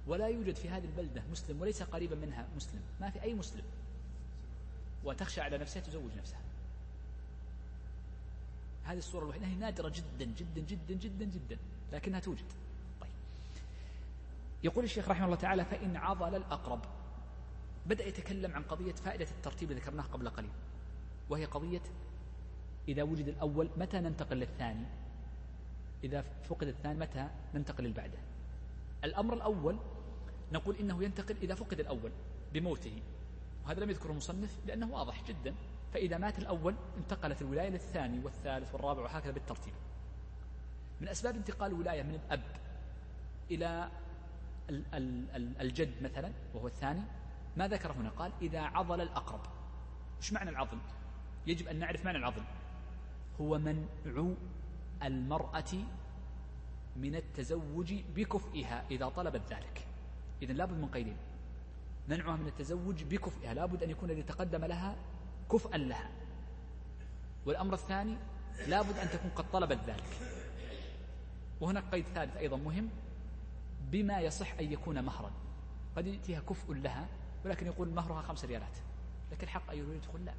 ولا 0.07 0.27
يوجد 0.27 0.55
في 0.55 0.69
هذه 0.69 0.85
البلدة 0.85 1.23
مسلم 1.31 1.61
وليس 1.61 1.83
قريبا 1.83 2.15
منها 2.15 2.47
مسلم. 2.55 2.81
ما 3.01 3.09
في 3.09 3.21
أي 3.21 3.33
مسلم. 3.33 3.63
وتخشى 5.03 5.41
على 5.41 5.57
نفسها 5.57 5.81
تزوج 5.81 6.11
نفسها. 6.17 6.39
هذه 8.83 8.97
الصورة 8.97 9.23
الوحيدة 9.23 9.45
هي 9.45 9.55
نادرة 9.55 9.89
جدا 9.89 10.25
جدا 10.25 10.61
جدا 10.61 10.93
جدا 10.93 11.25
جدا 11.25 11.57
لكنها 11.93 12.19
توجد. 12.19 12.45
يقول 14.63 14.83
الشيخ 14.83 15.09
رحمه 15.09 15.25
الله 15.25 15.35
تعالى 15.35 15.65
فإن 15.65 15.97
عضل 15.97 16.35
الأقرب. 16.35 16.79
بدأ 17.85 18.05
يتكلم 18.05 18.53
عن 18.53 18.63
قضية 18.63 18.91
فائدة 18.91 19.27
الترتيب 19.31 19.71
اللي 19.71 19.81
ذكرناه 19.81 20.03
قبل 20.03 20.29
قليل 20.29 20.51
وهي 21.29 21.45
قضية 21.45 21.81
إذا 22.87 23.03
وجد 23.03 23.27
الأول 23.27 23.69
متى 23.77 23.99
ننتقل 23.99 24.37
للثاني؟ 24.37 24.85
إذا 26.03 26.21
فقد 26.21 26.67
الثاني 26.67 26.99
متى 26.99 27.27
ننتقل 27.53 27.83
للبعدة؟ 27.83 28.17
الأمر 29.03 29.33
الأول 29.33 29.77
نقول 30.51 30.75
إنه 30.75 31.03
ينتقل 31.03 31.35
إذا 31.41 31.55
فقد 31.55 31.79
الأول 31.79 32.11
بموته 32.53 33.01
وهذا 33.65 33.79
لم 33.79 33.89
يذكره 33.89 34.11
المصنف 34.11 34.57
لأنه 34.65 34.93
واضح 34.93 35.23
جدا 35.23 35.55
فإذا 35.93 36.17
مات 36.17 36.39
الأول 36.39 36.75
انتقلت 36.97 37.41
الولاية 37.41 37.69
للثاني 37.69 38.19
والثالث 38.23 38.73
والرابع 38.73 39.01
وهكذا 39.01 39.31
بالترتيب. 39.31 39.73
من 41.01 41.07
أسباب 41.07 41.35
انتقال 41.35 41.71
الولاية 41.71 42.03
من 42.03 42.15
الأب 42.15 42.43
إلى 43.51 43.89
الجد 45.61 46.03
مثلا 46.03 46.31
وهو 46.53 46.67
الثاني 46.67 47.01
ما 47.57 47.67
ذكر 47.67 47.91
هنا 47.91 48.09
قال 48.09 48.31
إذا 48.41 48.61
عضل 48.61 49.01
الأقرب. 49.01 49.41
إيش 50.17 50.33
معنى 50.33 50.49
العضل؟ 50.49 50.77
يجب 51.47 51.67
أن 51.67 51.79
نعرف 51.79 52.05
معنى 52.05 52.17
العضل. 52.17 52.43
هو 53.41 53.59
منع 53.59 54.33
المرأة 55.03 55.73
من 56.95 57.15
التزوج 57.15 57.93
بكفئها 58.15 58.83
إذا 58.91 59.09
طلبت 59.09 59.41
ذلك. 59.49 59.87
إذا 60.41 60.53
لابد 60.53 60.77
من 60.77 60.87
قيدين. 60.87 61.17
منعها 62.07 62.35
من 62.35 62.47
التزوج 62.47 63.03
بكفئها. 63.03 63.53
لابد 63.53 63.83
أن 63.83 63.89
يكون 63.89 64.09
الذي 64.09 64.23
تقدم 64.23 64.65
لها 64.65 64.95
كفءا 65.51 65.77
لها. 65.77 66.09
والأمر 67.45 67.73
الثاني 67.73 68.17
لابد 68.67 68.97
أن 68.97 69.09
تكون 69.09 69.31
قد 69.35 69.51
طلبت 69.51 69.79
ذلك. 69.87 70.17
وهناك 71.61 71.83
قيد 71.91 72.05
ثالث 72.15 72.37
أيضا 72.37 72.57
مهم. 72.57 72.89
بما 73.93 74.19
يصح 74.19 74.53
أن 74.59 74.71
يكون 74.71 75.03
مهرا. 75.03 75.31
قد 75.95 76.07
يأتيها 76.07 76.39
كفء 76.39 76.73
لها 76.73 77.07
ولكن 77.45 77.65
يقول 77.65 77.89
مهرها 77.89 78.21
خمس 78.21 78.45
ريالات. 78.45 78.77
لكن 79.31 79.43
الحق 79.43 79.71
أن 79.71 79.77
يدخل 79.77 80.25
لا. 80.25 80.33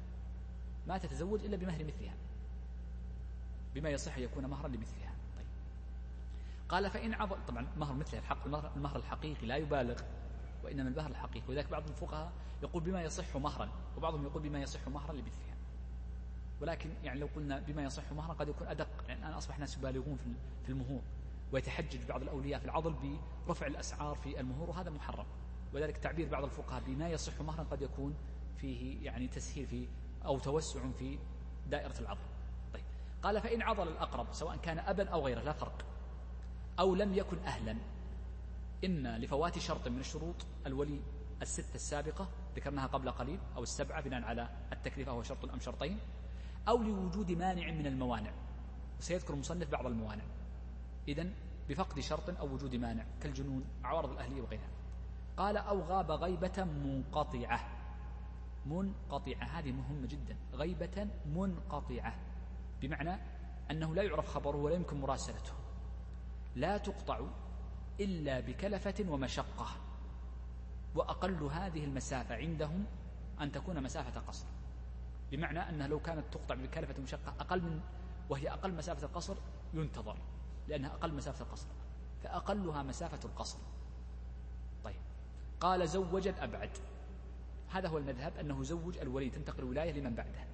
ما 0.87 0.97
تتزوج 0.97 1.43
إلا 1.45 1.57
بمهر 1.57 1.83
مثلها. 1.83 2.13
بما 3.75 3.89
يصح 3.89 4.17
أن 4.17 4.23
يكون 4.23 4.45
مهرا 4.45 4.67
لمثلها. 4.67 5.13
طيب. 5.37 5.45
قال 6.69 6.89
فإن 6.89 7.13
عضل 7.13 7.45
طبعا 7.47 7.67
مهر 7.77 7.93
مثلها 7.93 8.19
الحق 8.19 8.45
المهر 8.75 8.95
الحقيقي 8.99 9.47
لا 9.47 9.55
يبالغ 9.55 10.01
وإنما 10.63 10.89
المهر 10.89 11.11
الحقيقي. 11.11 11.47
ولذلك 11.47 11.69
بعض 11.69 11.87
الفقهاء 11.87 12.31
يقول 12.63 12.83
بما 12.83 13.01
يصح 13.01 13.37
مهرا 13.37 13.69
وبعضهم 13.97 14.23
يقول 14.23 14.43
بما 14.43 14.61
يصح 14.61 14.87
مهرا 14.87 15.13
لمثلها. 15.13 15.55
ولكن 16.61 16.89
يعني 17.03 17.19
لو 17.19 17.29
قلنا 17.35 17.59
بما 17.59 17.83
يصح 17.83 18.11
مهرا 18.11 18.33
قد 18.33 18.47
يكون 18.47 18.67
أدق 18.67 19.07
لأن 19.07 19.17
الآن 19.17 19.33
أصبح 19.33 19.55
الناس 19.55 19.77
يبالغون 19.77 20.17
في 20.63 20.69
المهور. 20.69 21.01
ويتحجج 21.55 21.99
بعض 22.09 22.21
الأولياء 22.21 22.59
في 22.59 22.65
العضل 22.65 22.95
برفع 23.47 23.67
الأسعار 23.67 24.15
في 24.15 24.39
المهور 24.39 24.69
وهذا 24.69 24.89
محرم. 24.89 25.25
وذلك 25.73 25.97
تعبير 25.97 26.29
بعض 26.29 26.43
الفقهاء 26.43 26.83
بما 26.87 27.09
يصح 27.09 27.41
مهرا 27.41 27.63
قد 27.63 27.81
يكون 27.81 28.15
فيه 28.57 29.05
يعني 29.05 29.27
تسهيل 29.27 29.67
في 29.67 29.87
أو 30.25 30.39
توسع 30.39 30.91
في 30.91 31.19
دائرة 31.69 31.99
العضل. 31.99 32.21
طيب. 32.73 32.83
قال 33.23 33.41
فإن 33.41 33.61
عضل 33.61 33.87
الأقرب 33.87 34.27
سواء 34.31 34.57
كان 34.57 34.79
أبا 34.79 35.09
أو 35.09 35.25
غيره 35.25 35.41
لا 35.41 35.53
فرق. 35.53 35.85
أو 36.79 36.95
لم 36.95 37.13
يكن 37.13 37.37
أهلا. 37.39 37.77
إما 38.85 39.17
لفوات 39.17 39.59
شرط 39.59 39.87
من 39.87 39.99
الشروط 39.99 40.45
الولي 40.65 41.01
الستة 41.41 41.75
السابقة 41.75 42.29
ذكرناها 42.55 42.87
قبل 42.87 43.11
قليل 43.11 43.39
أو 43.55 43.63
السبعة 43.63 44.01
بناء 44.01 44.23
على 44.23 44.49
التكليف 44.71 45.07
وهو 45.07 45.23
شرط 45.23 45.45
أم 45.45 45.59
شرطين. 45.59 45.99
أو 46.67 46.77
لوجود 46.77 47.31
مانع 47.31 47.71
من 47.71 47.87
الموانع. 47.87 48.31
وسيذكر 48.99 49.33
المصنف 49.33 49.69
بعض 49.69 49.85
الموانع. 49.85 50.23
إذن 51.07 51.33
بفقد 51.69 51.99
شرط 51.99 52.39
أو 52.39 52.53
وجود 52.53 52.75
مانع 52.75 53.05
كالجنون 53.21 53.63
عوارض 53.83 54.11
الأهلية 54.11 54.41
وغيرها 54.41 54.69
قال 55.37 55.57
أو 55.57 55.81
غاب 55.81 56.11
غيبة 56.11 56.63
منقطعة. 56.63 57.59
منقطعة 58.65 59.43
هذه 59.43 59.71
مهمة 59.71 60.07
جدا. 60.07 60.37
غيبة 60.53 61.07
منقطعة. 61.25 62.15
بمعنى 62.81 63.21
أنه 63.71 63.95
لا 63.95 64.03
يعرف 64.03 64.27
خبره 64.27 64.57
ولا 64.57 64.75
يمكن 64.75 65.01
مراسلته. 65.01 65.53
لا 66.55 66.77
تقطع 66.77 67.19
إلا 67.99 68.39
بكلفة 68.39 69.05
ومشقة. 69.09 69.67
وأقل 70.95 71.43
هذه 71.43 71.83
المسافة 71.83 72.35
عندهم 72.35 72.85
أن 73.41 73.51
تكون 73.51 73.83
مسافة 73.83 74.19
قصر. 74.19 74.45
بمعنى 75.31 75.59
أنها 75.59 75.87
لو 75.87 75.99
كانت 75.99 76.23
تقطع 76.31 76.55
بكلفة 76.55 76.95
ومشقة 76.99 77.33
أقل 77.39 77.61
من 77.61 77.79
وهي 78.29 78.49
أقل 78.49 78.73
مسافة 78.73 79.07
القصر 79.07 79.35
ينتظر. 79.73 80.17
لأنها 80.67 80.89
أقل 80.89 81.13
مسافة 81.13 81.45
القصر 81.45 81.67
فأقلها 82.23 82.83
مسافة 82.83 83.19
القصر. 83.25 83.57
طيب 84.83 85.01
قال 85.59 85.89
زوج 85.89 86.27
الأبعد 86.27 86.69
هذا 87.69 87.87
هو 87.87 87.97
المذهب 87.97 88.37
أنه 88.37 88.63
زوج 88.63 88.97
الولي 88.97 89.29
تنتقل 89.29 89.59
الولاية 89.59 89.91
لمن 89.91 90.15
بعده 90.15 90.45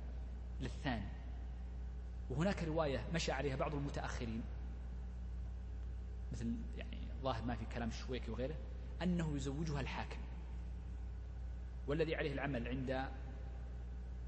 للثاني. 0.61 1.07
وهناك 2.29 2.63
رواية 2.63 3.07
مشى 3.13 3.31
عليها 3.31 3.55
بعض 3.55 3.75
المتأخرين 3.75 4.43
مثل 6.31 6.55
يعني 6.77 6.97
ظاهر 7.21 7.43
ما 7.45 7.55
في 7.55 7.65
كلام 7.65 7.89
الشويكي 7.89 8.31
وغيره 8.31 8.55
أنه 9.01 9.35
يزوجها 9.35 9.81
الحاكم 9.81 10.19
والذي 11.87 12.15
عليه 12.15 12.33
العمل 12.33 12.67
عند 12.67 13.05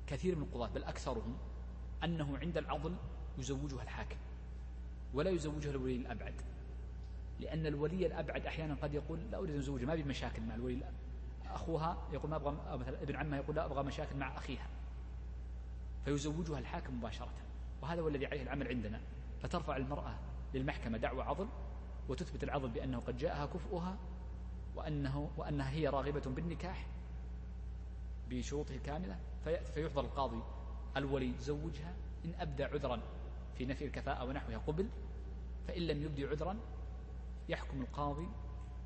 كثير 0.07 0.35
من 0.35 0.43
القضاة 0.43 0.67
بل 0.67 0.83
أكثرهم 0.83 1.37
أنه 2.03 2.37
عند 2.37 2.57
العضل 2.57 2.95
يزوجها 3.37 3.83
الحاكم. 3.83 4.17
ولا 5.13 5.29
يزوجها 5.29 5.71
الولي 5.71 5.95
الأبعد. 5.95 6.33
لأن 7.39 7.65
الولي 7.65 8.05
الأبعد 8.05 8.45
أحيانا 8.45 8.75
قد 8.81 8.93
يقول 8.93 9.19
لا 9.31 9.37
أريد 9.37 9.49
أن 9.49 9.59
أزوجها 9.59 9.85
ما 9.85 9.95
بمشاكل 9.95 10.41
مع 10.41 10.55
الولي 10.55 10.81
أخوها 11.45 11.97
يقول 12.13 12.31
ما 12.31 12.35
أبغى 12.35 12.77
مثلا 12.77 13.01
ابن 13.01 13.15
عمها 13.15 13.39
يقول 13.39 13.55
لا 13.55 13.65
أبغى 13.65 13.83
مشاكل 13.83 14.15
مع 14.15 14.37
أخيها. 14.37 14.67
فيزوجها 16.05 16.59
الحاكم 16.59 16.97
مباشرة 16.97 17.33
وهذا 17.81 18.01
هو 18.01 18.07
الذي 18.07 18.25
عليه 18.25 18.41
العمل 18.41 18.67
عندنا. 18.67 19.01
فترفع 19.43 19.77
المرأة 19.77 20.15
للمحكمة 20.53 20.97
دعوى 20.97 21.23
عضل 21.23 21.47
وتثبت 22.09 22.43
العضل 22.43 22.69
بأنه 22.69 22.99
قد 22.99 23.17
جاءها 23.17 23.45
كفؤها 23.45 23.97
وأنه 24.75 25.29
وأنها 25.37 25.69
هي 25.71 25.87
راغبة 25.87 26.21
بالنكاح 26.21 26.87
بشروطه 28.29 28.75
الكاملة 28.75 29.19
فيحضر 29.73 30.01
القاضي 30.01 30.43
الولي 30.97 31.33
زوجها 31.39 31.93
إن 32.25 32.33
أبدى 32.39 32.63
عذرا 32.63 33.01
في 33.57 33.65
نفي 33.65 33.85
الكفاءة 33.85 34.23
ونحوها 34.23 34.57
قبل 34.57 34.89
فإن 35.67 35.81
لم 35.81 36.03
يبدي 36.03 36.25
عذرا 36.25 36.57
يحكم 37.49 37.81
القاضي 37.81 38.27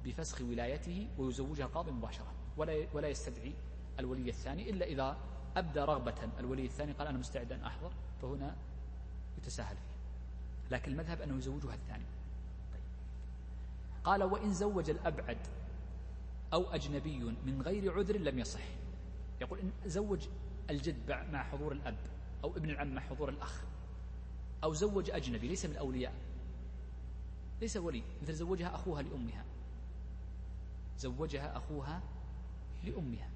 بفسخ 0.05 0.41
ولايته 0.41 1.07
ويزوجها 1.17 1.65
القاضي 1.65 1.91
مباشرة 1.91 2.33
ولا 2.57 2.87
ولا 2.93 3.07
يستدعي 3.07 3.53
الولي 3.99 4.29
الثاني 4.29 4.69
إلا 4.69 4.85
إذا 4.85 5.17
أبدى 5.57 5.79
رغبة 5.79 6.15
الولي 6.39 6.65
الثاني 6.65 6.91
قال 6.91 7.07
أنا 7.07 7.17
مستعد 7.17 7.51
أن 7.51 7.63
أحضر 7.63 7.91
فهنا 8.21 8.55
يتساهل 9.37 9.75
فيه. 9.75 10.75
لكن 10.75 10.91
المذهب 10.91 11.21
أنه 11.21 11.37
يزوجها 11.37 11.73
الثاني. 11.73 12.05
قال 14.03 14.23
وإن 14.23 14.53
زوج 14.53 14.89
الأبعد 14.89 15.37
أو 16.53 16.63
أجنبي 16.63 17.19
من 17.45 17.61
غير 17.61 17.93
عذر 17.93 18.17
لم 18.17 18.39
يصح. 18.39 18.61
يقول 19.41 19.59
إن 19.59 19.71
زوج 19.85 20.27
الجد 20.69 21.11
مع 21.31 21.43
حضور 21.43 21.71
الأب 21.71 21.97
أو 22.43 22.57
ابن 22.57 22.69
العم 22.69 22.95
مع 22.95 23.01
حضور 23.01 23.29
الأخ 23.29 23.63
أو 24.63 24.73
زوج 24.73 25.09
أجنبي 25.09 25.47
ليس 25.47 25.65
من 25.65 25.71
الأولياء 25.71 26.13
ليس 27.61 27.77
ولي 27.77 28.03
مثل 28.21 28.33
زوجها 28.33 28.75
أخوها 28.75 29.01
لأمها. 29.01 29.45
زوجها 30.97 31.57
أخوها 31.57 32.01
لأمها. 32.83 33.29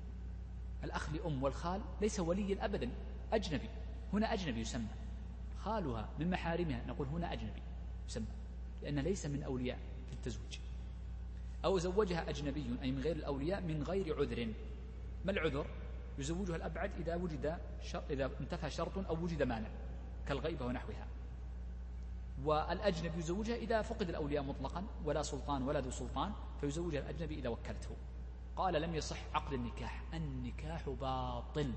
الأخ 0.84 1.10
لأم 1.10 1.44
والخال 1.44 1.82
ليس 2.02 2.20
وليا 2.20 2.66
أبدا 2.66 2.90
أجنبي. 3.34 3.70
هنا 4.14 4.34
أجنبي 4.34 4.60
يسمى. 4.60 4.88
خالها 5.60 6.10
من 6.20 6.30
محارمها 6.30 6.86
نقول 6.88 7.08
هنا 7.08 7.34
أجنبي 7.34 7.62
يسمى 8.08 8.26
لأنه 8.84 9.02
ليس 9.02 9.26
من 9.26 9.44
أولياء 9.44 9.80
في 10.08 10.14
التزويج. 10.14 10.60
أو 11.66 11.78
زوجها 11.78 12.30
أجنبي 12.30 12.66
أي 12.82 12.92
من 12.92 13.02
غير 13.02 13.16
الأولياء 13.16 13.62
من 13.62 13.84
غير 13.84 14.20
عذر. 14.20 14.54
ما 15.26 15.32
العذر؟ 15.32 15.66
يزوجها 16.18 16.56
الأبعد 16.56 16.92
إذا 17.00 17.16
وجد 17.16 17.58
شر 17.82 18.04
إذا 18.10 18.32
انتفى 18.42 18.70
شرط 18.70 18.98
أو 18.98 19.24
وجد 19.24 19.44
مانع 19.44 19.70
كالغيبة 20.28 20.66
ونحوها. 20.66 21.08
والأجنبي 22.46 23.20
يزوجها 23.20 23.56
إذا 23.56 23.82
فقد 23.82 24.10
الأولياء 24.10 24.44
مطلقا 24.44 24.84
ولا 25.06 25.22
سلطان 25.22 25.64
ولا 25.64 25.80
ذو 25.80 25.92
سلطان 25.92 26.34
فيزوجها 26.62 27.00
الأجنبي 27.00 27.40
إذا 27.40 27.50
وكلته. 27.50 27.96
قال 28.56 28.82
لم 28.82 28.96
يصح 28.96 29.18
عقد 29.34 29.54
النكاح. 29.54 30.04
النكاح 30.14 30.90
باطل. 30.90 31.74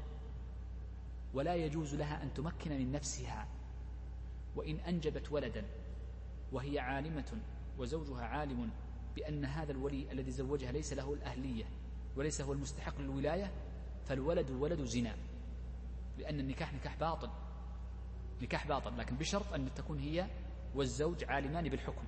ولا 1.34 1.54
يجوز 1.54 1.94
لها 1.94 2.22
أن 2.22 2.34
تمكن 2.34 2.70
من 2.70 2.92
نفسها. 2.92 3.48
وإن 4.56 4.76
أنجبت 4.76 5.32
ولدا 5.32 5.64
وهي 6.52 6.78
عالمة 6.78 7.38
وزوجها 7.78 8.24
عالم 8.24 8.70
بأن 9.16 9.44
هذا 9.44 9.72
الولي 9.72 10.12
الذي 10.12 10.30
زوجها 10.30 10.72
ليس 10.72 10.92
له 10.92 11.12
الأهلية 11.12 11.64
وليس 12.16 12.40
هو 12.40 12.52
المستحق 12.52 13.00
للولاية 13.00 13.50
فالولد 14.04 14.50
ولد 14.50 14.84
زنا. 14.84 15.16
لأن 16.18 16.40
النكاح 16.40 16.74
نكاح 16.74 16.96
باطل. 16.96 17.30
نكاح 18.42 18.66
باطل 18.66 18.98
لكن 18.98 19.16
بشرط 19.16 19.52
أن 19.52 19.74
تكون 19.74 19.98
هي 19.98 20.26
والزوج 20.74 21.24
عالمان 21.24 21.68
بالحكم. 21.68 22.04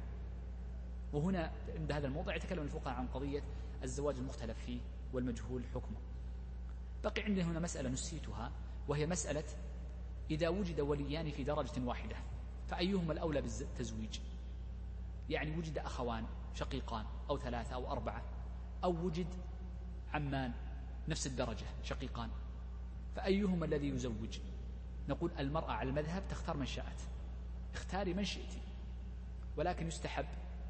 وهنا 1.13 1.53
عند 1.79 1.93
هذا 1.93 2.07
الموضع 2.07 2.35
يتكلم 2.35 2.63
الفقهاء 2.63 2.95
عن 2.97 3.07
قضية 3.07 3.43
الزواج 3.83 4.17
المختلف 4.17 4.59
فيه 4.67 4.81
والمجهول 5.13 5.63
حكمه. 5.75 5.99
بقي 7.05 7.23
عندنا 7.23 7.45
هنا 7.45 7.61
مسألة 7.61 7.89
نسيتها 7.91 8.53
وهي 8.89 9.07
مسألة 9.07 9.45
إذا 10.31 10.49
وجد 10.49 10.81
وليان 10.81 11.31
في 11.31 11.45
درجة 11.45 11.81
واحدة 11.85 12.17
فأيهما 12.69 13.13
الأولى 13.13 13.43
بالتزويج؟ 13.43 14.21
يعني 15.29 15.59
وجد 15.59 15.79
أخوان 15.79 16.25
شقيقان 16.55 17.05
أو 17.31 17.39
ثلاثة 17.39 17.75
أو 17.75 17.93
أربعة 17.93 18.23
أو 18.85 19.07
وجد 19.07 19.27
عمان 20.13 20.53
نفس 21.09 21.27
الدرجة 21.27 21.67
شقيقان 21.83 22.31
فأيهما 23.17 23.67
الذي 23.67 23.89
يزوج؟ 23.89 24.39
نقول 25.09 25.31
المرأة 25.39 25.73
على 25.73 25.89
المذهب 25.89 26.23
تختار 26.29 26.57
من 26.57 26.67
شاءت. 26.67 27.09
اختاري 27.77 28.15
من 28.15 28.25
شئت 28.25 28.53
ولكن 29.57 29.87
يستحب 29.87 30.27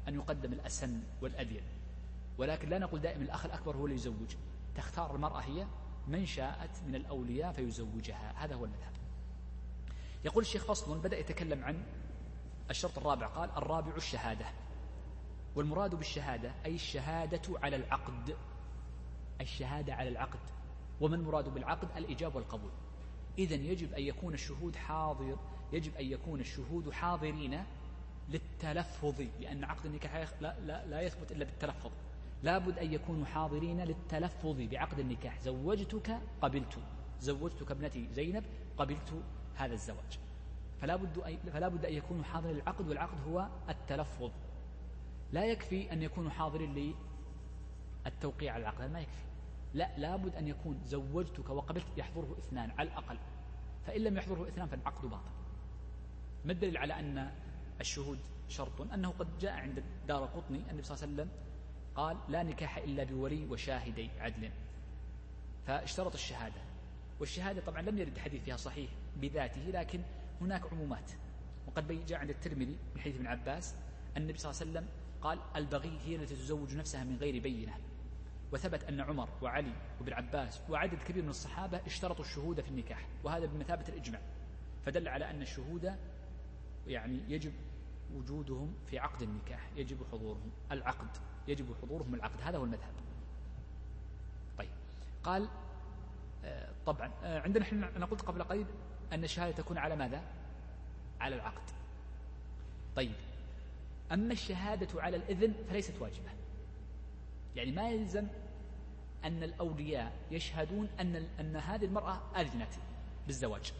أن 0.07 0.15
يقدم 0.15 0.53
الأسن 0.53 1.03
والأدين 1.21 1.63
ولكن 2.37 2.69
لا 2.69 2.79
نقول 2.79 3.01
دائما 3.01 3.23
الأخ 3.23 3.45
الأكبر 3.45 3.75
هو 3.75 3.85
اللي 3.85 3.95
يزوج. 3.95 4.35
تختار 4.75 5.15
المرأة 5.15 5.39
هي 5.39 5.67
من 6.07 6.25
شاءت 6.25 6.83
من 6.87 6.95
الأولياء 6.95 7.53
فيزوجها. 7.53 8.33
هذا 8.35 8.55
هو 8.55 8.65
المذهب. 8.65 8.93
يقول 10.25 10.43
الشيخ 10.43 10.65
فصل 10.65 10.99
بدأ 10.99 11.17
يتكلم 11.17 11.63
عن 11.63 11.83
الشرط 12.69 12.97
الرابع. 12.97 13.27
قال 13.27 13.49
الرابع 13.51 13.95
الشهادة. 13.95 14.45
والمراد 15.55 15.95
بالشهادة 15.95 16.51
أي 16.65 16.75
الشهادة 16.75 17.59
على 17.63 17.75
العقد. 17.75 18.37
الشهادة 19.41 19.93
على 19.93 20.09
العقد. 20.09 20.39
وما 21.01 21.15
المراد 21.15 21.53
بالعقد؟ 21.53 21.97
الإجابة 21.97 22.35
والقبول. 22.35 22.71
إذا 23.37 23.55
يجب 23.55 23.93
أن 23.93 24.01
يكون 24.01 24.33
الشهود 24.33 24.75
حاضر 24.75 25.37
يجب 25.73 25.95
أن 25.95 26.05
يكون 26.05 26.39
الشهود 26.39 26.91
حاضرين 26.91 27.63
للتلفظ 28.29 29.21
لأن 29.39 29.63
عقد 29.63 29.85
النكاح 29.85 30.29
لا, 30.41 30.59
لا, 30.59 30.85
لا 30.85 31.01
يثبت 31.01 31.31
إلا 31.31 31.45
بالتلفظ. 31.45 31.91
لابد 32.43 32.79
أن 32.79 32.93
يكونوا 32.93 33.25
حاضرين 33.25 33.81
للتلفظ 33.81 34.61
بعقد 34.61 34.99
النكاح. 34.99 35.41
زوجتك 35.41 36.19
قبلت 36.41 36.77
زوجتك 37.21 37.71
ابنتي 37.71 38.07
زينب 38.13 38.43
قبلت 38.77 39.23
هذا 39.55 39.73
الزواج. 39.73 40.19
فلا 40.81 40.95
بد 40.95 41.17
أن 41.17 41.37
فلا 41.53 41.67
بد 41.67 41.85
أن 41.85 41.93
يكونوا 41.93 42.23
حاضرين 42.23 42.55
للعقد 42.55 42.89
والعقد 42.89 43.17
هو 43.27 43.47
التلفظ. 43.69 44.31
لا 45.33 45.45
يكفي 45.45 45.93
أن 45.93 46.01
يكونوا 46.01 46.31
حاضرين 46.31 46.95
للتوقيع 48.05 48.53
على 48.53 48.61
العقد 48.61 48.91
ما 48.91 48.99
يكفي. 48.99 49.26
لا 49.73 49.97
لابد 49.97 50.35
أن 50.35 50.47
يكون 50.47 50.81
زوجتك 50.85 51.49
وقبلت 51.49 51.85
يحضره 51.97 52.35
اثنان 52.39 52.71
على 52.71 52.89
الأقل. 52.89 53.17
فإن 53.87 54.01
لم 54.01 54.17
يحضره 54.17 54.47
اثنان 54.47 54.67
فالعقد 54.67 55.09
باطل. 55.09 55.31
ما 56.45 56.51
الدليل 56.51 56.77
على 56.77 56.99
أن 56.99 57.31
الشهود 57.81 58.19
شرط؟ 58.49 58.81
أنه 58.81 59.09
قد 59.09 59.37
جاء 59.39 59.51
عند 59.51 59.83
دار 60.07 60.25
قطني 60.25 60.57
النبي 60.57 60.83
صلى 60.83 60.95
الله 60.95 61.03
عليه 61.03 61.13
وسلم 61.13 61.29
قال 61.95 62.17
لا 62.29 62.43
نكاح 62.43 62.77
إلا 62.77 63.03
بولي 63.03 63.45
وشاهدي 63.45 64.09
عدل. 64.19 64.49
فاشترط 65.67 66.13
الشهادة. 66.13 66.61
والشهادة 67.19 67.61
طبعا 67.61 67.81
لم 67.81 67.97
يرد 67.97 68.17
حديث 68.17 68.43
فيها 68.43 68.57
صحيح 68.57 68.91
بذاته 69.17 69.61
لكن 69.61 70.01
هناك 70.41 70.73
عمومات. 70.73 71.11
وقد 71.67 72.05
جاء 72.05 72.19
عند 72.19 72.29
الترمذي 72.29 72.77
من 72.95 73.01
حديث 73.01 73.15
ابن 73.15 73.27
عباس 73.27 73.75
النبي 74.17 74.37
صلى 74.37 74.51
الله 74.51 74.61
عليه 74.61 74.71
وسلم 74.71 74.87
قال 75.21 75.39
البغي 75.55 75.99
هي 76.05 76.15
التي 76.15 76.35
تزوج 76.35 76.75
نفسها 76.75 77.03
من 77.03 77.17
غير 77.17 77.41
بينة. 77.41 77.73
وثبت 78.51 78.83
أن 78.83 79.01
عمر 79.01 79.29
وعلي 79.41 79.73
وابن 79.99 80.13
عباس 80.13 80.61
وعدد 80.69 81.03
كبير 81.03 81.23
من 81.23 81.29
الصحابة 81.29 81.81
اشترطوا 81.85 82.25
الشهود 82.25 82.61
في 82.61 82.69
النكاح 82.69 83.07
وهذا 83.23 83.45
بمثابة 83.45 83.87
الإجماع 83.89 84.21
فدل 84.85 85.07
على 85.07 85.29
أن 85.29 85.41
الشهود 85.41 85.95
يعني 86.87 87.19
يجب 87.27 87.53
وجودهم 88.15 88.73
في 88.85 88.99
عقد 88.99 89.21
النكاح 89.21 89.69
يجب 89.75 89.97
حضورهم 90.11 90.51
العقد 90.71 91.07
يجب 91.47 91.75
حضورهم 91.81 92.15
العقد 92.15 92.41
هذا 92.41 92.57
هو 92.57 92.63
المذهب. 92.63 92.93
طيب 94.57 94.69
قال 95.23 95.47
آه، 96.45 96.69
طبعا 96.85 97.11
آه، 97.23 97.41
عندنا 97.41 97.63
إحنا 97.63 97.95
أنا 97.95 98.05
قلت 98.05 98.21
قبل 98.21 98.43
قليل 98.43 98.65
أن 99.13 99.23
الشهادة 99.23 99.51
تكون 99.55 99.77
على 99.77 99.95
ماذا؟ 99.95 100.21
على 101.19 101.35
العقد. 101.35 101.69
طيب 102.95 103.15
أما 104.11 104.33
الشهادة 104.33 105.01
على 105.01 105.17
الإذن 105.17 105.53
فليست 105.69 106.01
واجبة. 106.01 106.29
يعني 107.57 107.71
ما 107.71 107.89
يلزم 107.89 108.27
أن 109.23 109.43
الأولياء 109.43 110.13
يشهدون 110.31 110.89
أن 110.99 111.15
أن 111.39 111.55
هذه 111.55 111.85
المرأة 111.85 112.21
أذنت 112.35 112.73
بالزواج. 113.27 113.73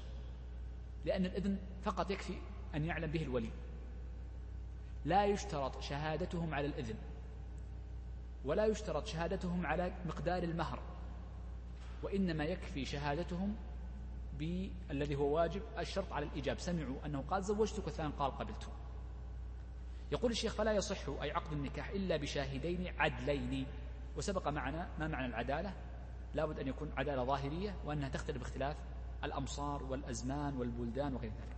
لأن 1.06 1.26
الإذن 1.26 1.58
فقط 1.84 2.12
يكفي 2.12 2.34
أن 2.76 2.86
يعلم 2.86 3.12
به 3.12 3.24
الولي. 3.24 3.50
لا 5.06 5.26
يشترط 5.26 5.82
شهادتهم 5.82 6.54
على 6.54 6.68
الإذن 6.68 6.96
ولا 8.46 8.66
يشترط 8.66 9.08
شهادتهم 9.08 9.66
على 9.66 9.94
مقدار 10.06 10.44
المهر 10.44 10.80
وإنما 12.04 12.44
يكفي 12.44 12.86
شهادتهم 12.86 13.56
بالذي 14.38 15.16
هو 15.16 15.36
واجب 15.36 15.62
الشرط 15.80 16.14
على 16.14 16.26
الإجاب 16.26 16.60
سمعوا 16.60 17.06
أنه 17.06 17.22
قال 17.22 17.44
زوجتك 17.44 17.86
والثاني 17.86 18.14
قال 18.20 18.32
قبلت. 18.32 18.70
يقول 20.12 20.32
الشيخ 20.32 20.54
فلا 20.54 20.72
يصح 20.72 21.10
أي 21.22 21.32
عقد 21.32 21.52
النكاح 21.52 21.90
إلا 21.90 22.18
بشاهدين 22.18 22.94
عدلين 23.00 23.66
وسبق 24.18 24.48
معنا 24.48 24.90
ما 25.00 25.08
معنى 25.08 25.26
العدالة؟ 25.26 25.74
لابد 26.34 26.60
أن 26.60 26.68
يكون 26.68 26.92
عدالة 26.98 27.24
ظاهرية 27.24 27.76
وأنها 27.86 28.10
تختلف 28.10 28.38
باختلاف 28.38 28.78
الأمصار 29.24 29.84
والأزمان 29.84 30.58
والبلدان 30.58 31.16
وغير 31.16 31.32
ذلك. 31.32 31.58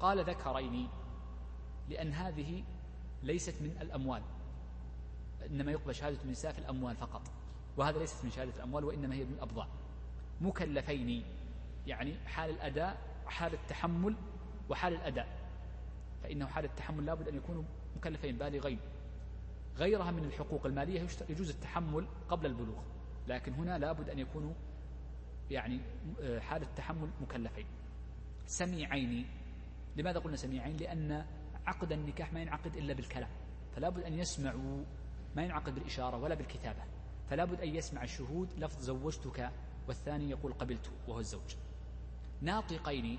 قال 0.00 0.24
ذكرين 0.24 0.88
لأن 1.88 2.12
هذه 2.12 2.64
ليست 3.22 3.62
من 3.62 3.76
الأموال 3.80 4.22
إنما 5.46 5.72
يقبل 5.72 5.94
شهادة 5.94 6.22
النساء 6.24 6.52
في 6.52 6.58
الأموال 6.58 6.96
فقط 6.96 7.22
وهذا 7.76 7.98
ليست 7.98 8.24
من 8.24 8.30
شهادة 8.30 8.56
الأموال 8.56 8.84
وإنما 8.84 9.14
هي 9.14 9.24
من 9.24 9.32
الأبضاع. 9.32 9.66
مكلفين 10.40 11.24
يعني 11.86 12.18
حال 12.26 12.50
الأداء 12.50 12.98
حال 13.26 13.54
التحمل 13.54 14.16
وحال 14.68 14.94
الأداء 14.94 15.38
فإنه 16.22 16.46
حال 16.46 16.64
التحمل 16.64 17.06
لابد 17.06 17.28
أن 17.28 17.36
يكونوا 17.36 17.62
مكلفين 17.98 18.38
بالغين 18.38 18.78
غيرها 19.76 20.10
من 20.10 20.24
الحقوق 20.24 20.66
المالية 20.66 21.06
يجوز 21.28 21.50
التحمل 21.50 22.06
قبل 22.28 22.46
البلوغ. 22.46 22.82
لكن 23.28 23.52
هنا 23.52 23.78
لابد 23.78 24.08
أن 24.08 24.18
يكونوا 24.18 24.52
يعني 25.50 25.80
آه، 26.20 26.38
حال 26.38 26.62
التحمل 26.62 27.10
مكلفين. 27.20 27.66
سميعين. 28.46 29.26
لماذا 29.96 30.18
قلنا 30.18 30.36
سميعين؟ 30.36 30.76
لأن 30.76 31.26
عقد 31.66 31.92
النكاح 31.92 32.32
ما 32.32 32.40
ينعقد 32.40 32.76
إلا 32.76 32.94
بالكلام. 32.94 33.30
فلا 33.76 33.88
بد 33.88 34.02
أن 34.02 34.14
يسمعوا 34.14 34.84
ما 35.36 35.42
ينعقد 35.42 35.74
بالإشارة 35.74 36.16
ولا 36.16 36.34
بالكتابة. 36.34 36.82
فلا 37.30 37.44
بد 37.44 37.60
أن 37.60 37.68
يسمع 37.68 38.02
الشهود 38.02 38.48
لفظ 38.58 38.80
زوجتك 38.80 39.50
والثاني 39.88 40.30
يقول 40.30 40.52
قبلت 40.52 40.92
وهو 41.08 41.18
الزوج. 41.18 41.56
ناطقين 42.42 43.18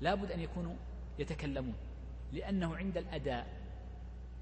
لا 0.00 0.14
بد 0.14 0.32
أن 0.32 0.40
يكونوا 0.40 0.76
يتكلمون. 1.18 1.74
لأنه 2.32 2.76
عند 2.76 2.96
الأداء 2.96 3.59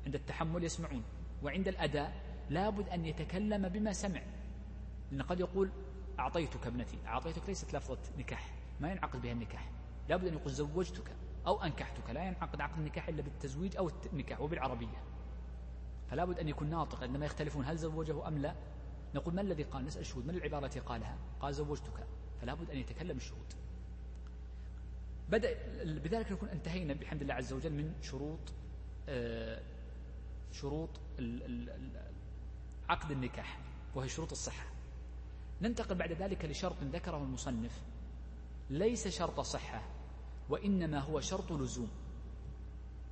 عند 0.08 0.14
التحمل 0.14 0.64
يسمعون 0.64 1.02
وعند 1.42 1.68
الأداء 1.68 2.12
لا 2.50 2.70
بد 2.70 2.88
أن 2.88 3.04
يتكلم 3.04 3.68
بما 3.68 3.92
سمع. 3.92 4.22
لأن 5.10 5.22
قد 5.22 5.40
يقول 5.40 5.70
أعطيتك 6.18 6.66
ابنتي 6.66 6.98
أعطيتك 7.06 7.48
ليست 7.48 7.76
لفظة 7.76 7.98
نكاح 8.18 8.54
ما 8.80 8.92
ينعقد 8.92 9.22
بها 9.22 9.32
النكاح. 9.32 9.70
لا 10.08 10.16
بد 10.16 10.26
أن 10.26 10.34
يقول 10.34 10.52
زوجتك 10.52 11.12
أو 11.46 11.62
أنكحتك 11.62 12.10
لا 12.10 12.24
ينعقد 12.24 12.60
عقد 12.60 12.78
النكاح 12.78 13.08
إلا 13.08 13.22
بالتزويج 13.22 13.76
أو 13.76 13.90
النكاح 14.12 14.40
وبالعربية. 14.40 15.02
فلا 16.10 16.24
بد 16.24 16.38
أن 16.38 16.48
يكون 16.48 16.70
ناطق 16.70 17.02
عندما 17.02 17.26
يختلفون 17.26 17.64
هل 17.64 17.76
زوجه 17.76 18.28
أم 18.28 18.38
لا؟ 18.38 18.54
نقول 19.14 19.34
ما 19.34 19.40
الذي 19.40 19.62
قال؟ 19.62 19.84
نسأل 19.84 20.00
الشهود 20.00 20.26
من 20.26 20.34
العبارة 20.34 20.66
التي 20.66 20.80
قالها؟ 20.80 21.18
قال 21.40 21.54
زوجتك. 21.54 22.06
فلا 22.40 22.54
بد 22.54 22.70
أن 22.70 22.76
يتكلم 22.76 23.16
الشهود. 23.16 23.52
بدأ 25.28 25.54
بذلك 25.84 26.32
نكون 26.32 26.48
انتهينا 26.48 26.94
بحمد 26.94 27.22
الله 27.22 27.34
عز 27.34 27.52
وجل 27.52 27.72
من 27.72 27.94
شروط 28.02 28.38
آه، 29.08 29.62
شروط 30.52 30.88
عقد 32.88 33.10
النكاح 33.10 33.58
وهي 33.94 34.08
شروط 34.08 34.30
الصحة. 34.30 34.66
ننتقل 35.62 35.94
بعد 35.94 36.12
ذلك 36.12 36.44
لشرط 36.44 36.76
ذكره 36.82 37.16
المصنف. 37.16 37.82
ليس 38.70 39.08
شرط 39.08 39.40
صحة 39.40 39.82
وإنما 40.48 40.98
هو 40.98 41.20
شرط 41.20 41.52
لزوم. 41.52 41.90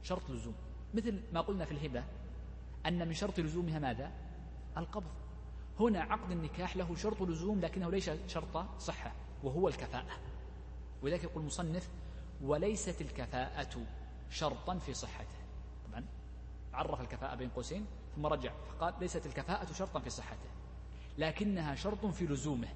شرط 0.03 0.31
لزوم. 0.31 0.55
مثل 0.95 1.21
ما 1.33 1.41
قلنا 1.41 1.65
في 1.65 1.73
الهبة 1.73 2.05
أن 2.87 3.09
من 3.09 3.15
شرط 3.15 3.41
لزومها 3.41 3.79
ماذا؟ 3.79 4.13
القبض. 4.77 5.11
هنا 5.81 6.01
عقد 6.01 6.31
النكاح 6.31 6.77
له 6.77 6.95
شرط 6.95 7.23
لزوم 7.23 7.61
لكنه 7.61 7.91
ليس 7.91 8.11
شرط 8.27 8.81
صحة 8.81 9.13
وهو 9.43 9.69
الكفاءة. 9.69 10.21
ولذلك 11.03 11.25
يقول 11.25 11.43
المصنف 11.43 11.89
وليست 12.43 13.01
الكفاءة 13.01 13.87
شرطا 14.31 14.79
في 14.79 14.95
صحته. 14.95 15.36
عرف 16.77 17.01
الكفاءة 17.01 17.35
بين 17.35 17.49
قوسين 17.49 17.87
ثم 18.17 18.27
رجع 18.27 18.53
فقال 18.69 18.95
ليست 19.01 19.27
الكفاءة 19.27 19.73
شرطا 19.73 20.01
في 20.01 20.11
صحته 20.11 20.49
لكنها 21.19 21.75
شرط 21.75 22.07
في 22.07 22.27
لزومه. 22.27 22.69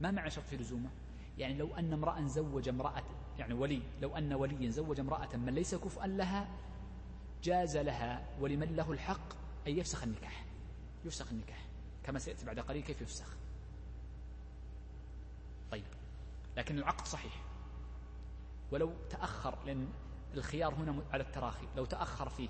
ما 0.00 0.10
معنى 0.10 0.30
شرط 0.30 0.44
في 0.44 0.56
لزومه؟ 0.56 0.90
يعني 1.38 1.54
لو 1.54 1.74
أن 1.74 1.92
امرأ 1.92 2.26
زوج 2.26 2.68
امرأة 2.68 3.02
يعني 3.38 3.54
ولي 3.54 3.82
لو 4.00 4.16
أن 4.16 4.32
وليا 4.32 4.70
زوج 4.70 5.00
امرأة 5.00 5.36
من 5.36 5.54
ليس 5.54 5.74
كفءا 5.74 6.06
لها 6.06 6.48
جاز 7.42 7.76
لها 7.76 8.26
ولمن 8.40 8.76
له 8.76 8.92
الحق 8.92 9.32
أن 9.66 9.78
يفسخ 9.78 10.02
النكاح. 10.02 10.44
يفسخ 11.04 11.32
النكاح. 11.32 11.66
كما 12.04 12.18
سيأتي 12.18 12.46
بعد 12.46 12.60
قليل 12.60 12.82
كيف 12.82 13.02
يفسخ. 13.02 13.36
طيب 15.70 15.84
لكن 16.56 16.78
العقد 16.78 17.06
صحيح. 17.06 17.42
ولو 18.72 18.92
تأخر 19.10 19.58
لأن 19.66 19.88
الخيار 20.34 20.74
هنا 20.74 21.02
على 21.12 21.22
التراخي 21.22 21.66
لو 21.76 21.84
تأخر 21.84 22.28
فيه 22.28 22.48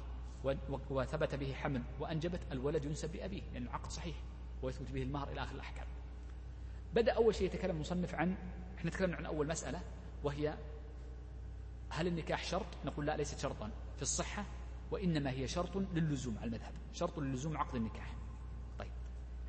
وثبت 0.91 1.35
به 1.35 1.53
حمل 1.53 1.83
وأنجبت 2.01 2.41
الولد 2.53 2.85
ينسب 2.85 3.13
بأبيه 3.13 3.43
لأن 3.53 3.63
العقد 3.63 3.91
صحيح 3.91 4.17
ويثبت 4.63 4.91
به 4.91 5.03
المهر 5.03 5.29
إلى 5.33 5.43
آخر 5.43 5.55
الأحكام. 5.55 5.87
بدأ 6.95 7.13
أول 7.13 7.35
شيء 7.35 7.47
يتكلم 7.47 7.77
المصنف 7.77 8.15
عن 8.15 8.35
إحنا 8.79 8.91
تكلمنا 8.91 9.17
عن 9.17 9.27
أول 9.27 9.49
مسألة 9.49 9.81
وهي 10.25 10.55
هل 11.91 12.07
النكاح 12.07 12.45
شرط؟ 12.45 12.67
نقول 12.85 13.07
لا 13.07 13.17
ليست 13.17 13.39
شرطا 13.39 13.71
في 13.97 14.03
الصحة 14.03 14.45
وإنما 14.91 15.31
هي 15.31 15.49
شرط 15.49 15.77
للزوم 15.77 16.39
على 16.39 16.47
المذهب 16.47 16.73
شرط 16.93 17.19
للزوم 17.19 17.57
عقد 17.57 17.75
النكاح. 17.75 18.15
طيب 18.79 18.93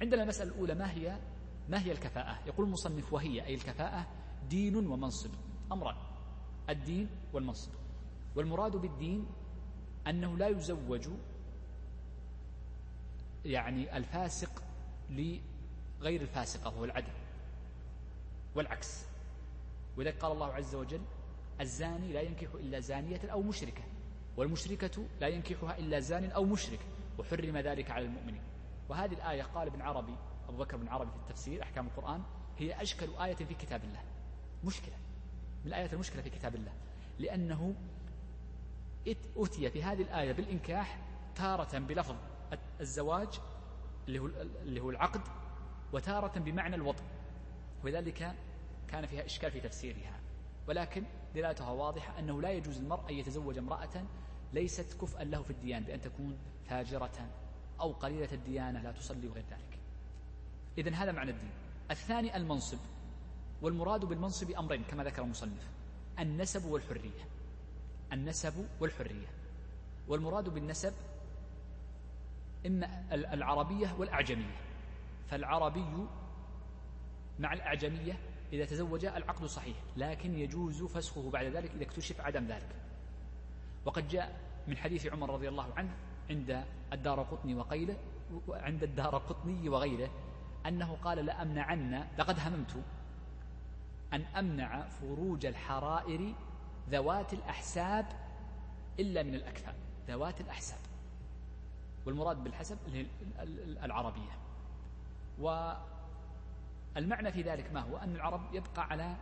عندنا 0.02 0.24
المسألة 0.24 0.52
الأولى 0.52 0.76
ما 0.76 0.92
هي 0.92 1.20
ما 1.70 1.86
هي 1.86 1.92
الكفاءة؟ 1.92 2.40
يقول 2.48 2.66
المصنف 2.66 3.14
وهي 3.14 3.46
أي 3.46 3.54
الكفاءة 3.56 4.08
دين 4.50 4.76
ومنصب 4.88 5.32
أمران 5.72 5.96
الدين 6.70 7.10
والمنصب. 7.34 7.72
والمراد 8.36 8.72
بالدين 8.72 9.26
أنه 10.08 10.38
لا 10.38 10.48
يزوج 10.48 11.08
يعني 13.46 13.98
الفاسق 13.98 14.64
لغير 15.10 16.22
الفاسقة 16.22 16.70
وهو 16.70 16.86
العدل 16.86 17.14
والعكس. 18.56 19.06
ولذلك 19.98 20.18
قال 20.18 20.32
الله 20.32 20.54
عز 20.54 20.76
وجل 20.76 21.02
الزاني 21.62 22.14
لا 22.14 22.22
ينكح 22.22 22.48
إلا 22.54 22.80
زانية 22.80 23.22
أو 23.32 23.42
مشركة 23.42 23.84
والمشركة 24.38 25.06
لا 25.22 25.28
ينكحها 25.28 25.78
إلا 25.78 26.00
زان 26.00 26.32
أو 26.32 26.46
مشرك 26.46 26.80
وحرم 27.18 27.58
ذلك 27.58 27.92
على 27.92 28.06
المؤمنين. 28.06 28.42
وهذه 28.90 29.14
الآية 29.14 29.44
قال 29.44 29.68
ابن 29.68 29.82
عربي 29.82 30.16
أبو 30.50 30.58
بكر 30.58 30.78
بن 30.78 30.88
عربي 30.88 31.12
في 31.12 31.18
التفسير 31.18 31.64
أحكام 31.64 31.88
القرآن 31.88 32.24
هي 32.58 32.82
أشكل 32.82 33.16
آية 33.16 33.36
في 33.36 33.54
كتاب 33.54 33.84
الله. 33.84 34.04
مشكلة 34.64 34.96
من 35.64 35.68
الآيات 35.68 35.94
المشكلة 35.94 36.22
في 36.22 36.30
كتاب 36.30 36.56
الله 36.56 36.72
لأنه 37.20 37.76
أتي 39.08 39.70
في 39.70 39.84
هذه 39.84 40.02
الآية 40.02 40.32
بالإنكاح 40.32 41.00
تارة 41.36 41.80
بلفظ 41.80 42.16
الزواج 42.82 43.40
اللي 44.08 44.20
هو, 44.20 44.28
اللي 44.62 44.82
هو 44.82 44.90
العقد 44.90 45.22
وتارة 45.94 46.40
بمعنى 46.40 46.76
الوطن 46.76 47.04
ولذلك 47.84 48.36
كان 48.88 49.06
فيها 49.06 49.26
إشكال 49.26 49.52
في 49.52 49.60
تفسيرها. 49.60 50.20
ولكن 50.68 51.04
دلالتها 51.36 51.70
واضحة 51.72 52.20
أنه 52.20 52.42
لا 52.42 52.52
يجوز 52.52 52.78
المرء 52.78 53.10
أن 53.10 53.16
يتزوج 53.16 53.58
امرأة 53.58 54.04
ليست 54.54 55.02
كفءا 55.02 55.24
له 55.24 55.42
في 55.42 55.50
الديانة 55.50 55.86
بأن 55.86 56.02
تكون 56.02 56.38
فاجرة 56.70 57.30
أو 57.80 57.92
قليلة 57.92 58.34
الديانة 58.34 58.82
لا 58.82 58.92
تصلي 58.92 59.28
وغير 59.28 59.44
ذلك. 59.52 59.80
إذن 60.78 60.94
هذا 60.94 61.12
معنى 61.12 61.32
الدين. 61.32 61.52
الثاني 61.92 62.38
المنصب 62.38 62.78
والمراد 63.62 64.06
بالمنصب 64.06 64.52
أمرين 64.52 64.84
كما 64.84 65.04
ذكر 65.04 65.22
المصنف 65.22 65.70
النسب 66.20 66.66
والحرية. 66.66 67.33
النسب 68.14 68.68
والحرية. 68.80 69.28
والمراد 70.08 70.50
بالنسب 70.50 70.94
إما 72.66 73.14
العربية 73.14 73.94
والأعجمية. 74.00 74.58
فالعربي 75.30 76.08
مع 77.40 77.54
الأعجمية 77.54 78.20
إذا 78.54 78.66
تزوج 78.66 79.06
العقد 79.06 79.46
صحيح 79.46 79.78
لكن 79.98 80.40
يجوز 80.40 80.84
فسخه 80.84 81.30
بعد 81.30 81.46
ذلك 81.46 81.72
إذا 81.72 81.84
اكتشف 81.84 82.22
عدم 82.22 82.46
ذلك. 82.46 82.76
وقد 83.86 84.08
جاء 84.08 84.40
من 84.68 84.78
حديث 84.78 85.08
عمر 85.08 85.30
رضي 85.30 85.50
الله 85.50 85.74
عنه 85.74 85.96
عند 86.30 86.64
الدار 86.94 87.24
قطني 87.24 87.56
وقيله 87.56 87.98
عند 88.50 88.84
الدار 88.84 89.18
قطني 89.18 89.70
وغيره 89.70 90.10
أنه 90.66 90.98
قال 91.04 91.26
لأمنعن 91.26 92.08
لقد 92.18 92.40
هممت 92.40 92.84
أن 94.14 94.22
أمنع 94.22 94.88
فروج 94.88 95.46
الحرائر 95.46 96.34
ذوات 96.90 97.34
الأحساب 97.34 98.06
إلا 99.00 99.24
من 99.24 99.36
الأكفاء 99.36 99.76
ذوات 100.08 100.42
الأحساب. 100.42 100.80
والمراد 102.06 102.44
بالحسب 102.44 102.78
العربية. 103.84 104.38
والمعنى 105.40 107.32
في 107.32 107.42
ذلك 107.42 107.72
ما 107.74 107.80
هو؟ 107.80 107.98
أن 107.98 108.16
العرب 108.16 108.42
يبقى 108.54 108.84
على 108.84 109.16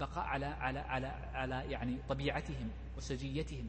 بقاء 0.00 0.24
على 0.24 0.46
على 0.46 0.78
على 0.78 1.06
على 1.06 1.70
يعني 1.70 1.98
طبيعتهم 2.08 2.70
وسجيتهم. 2.96 3.68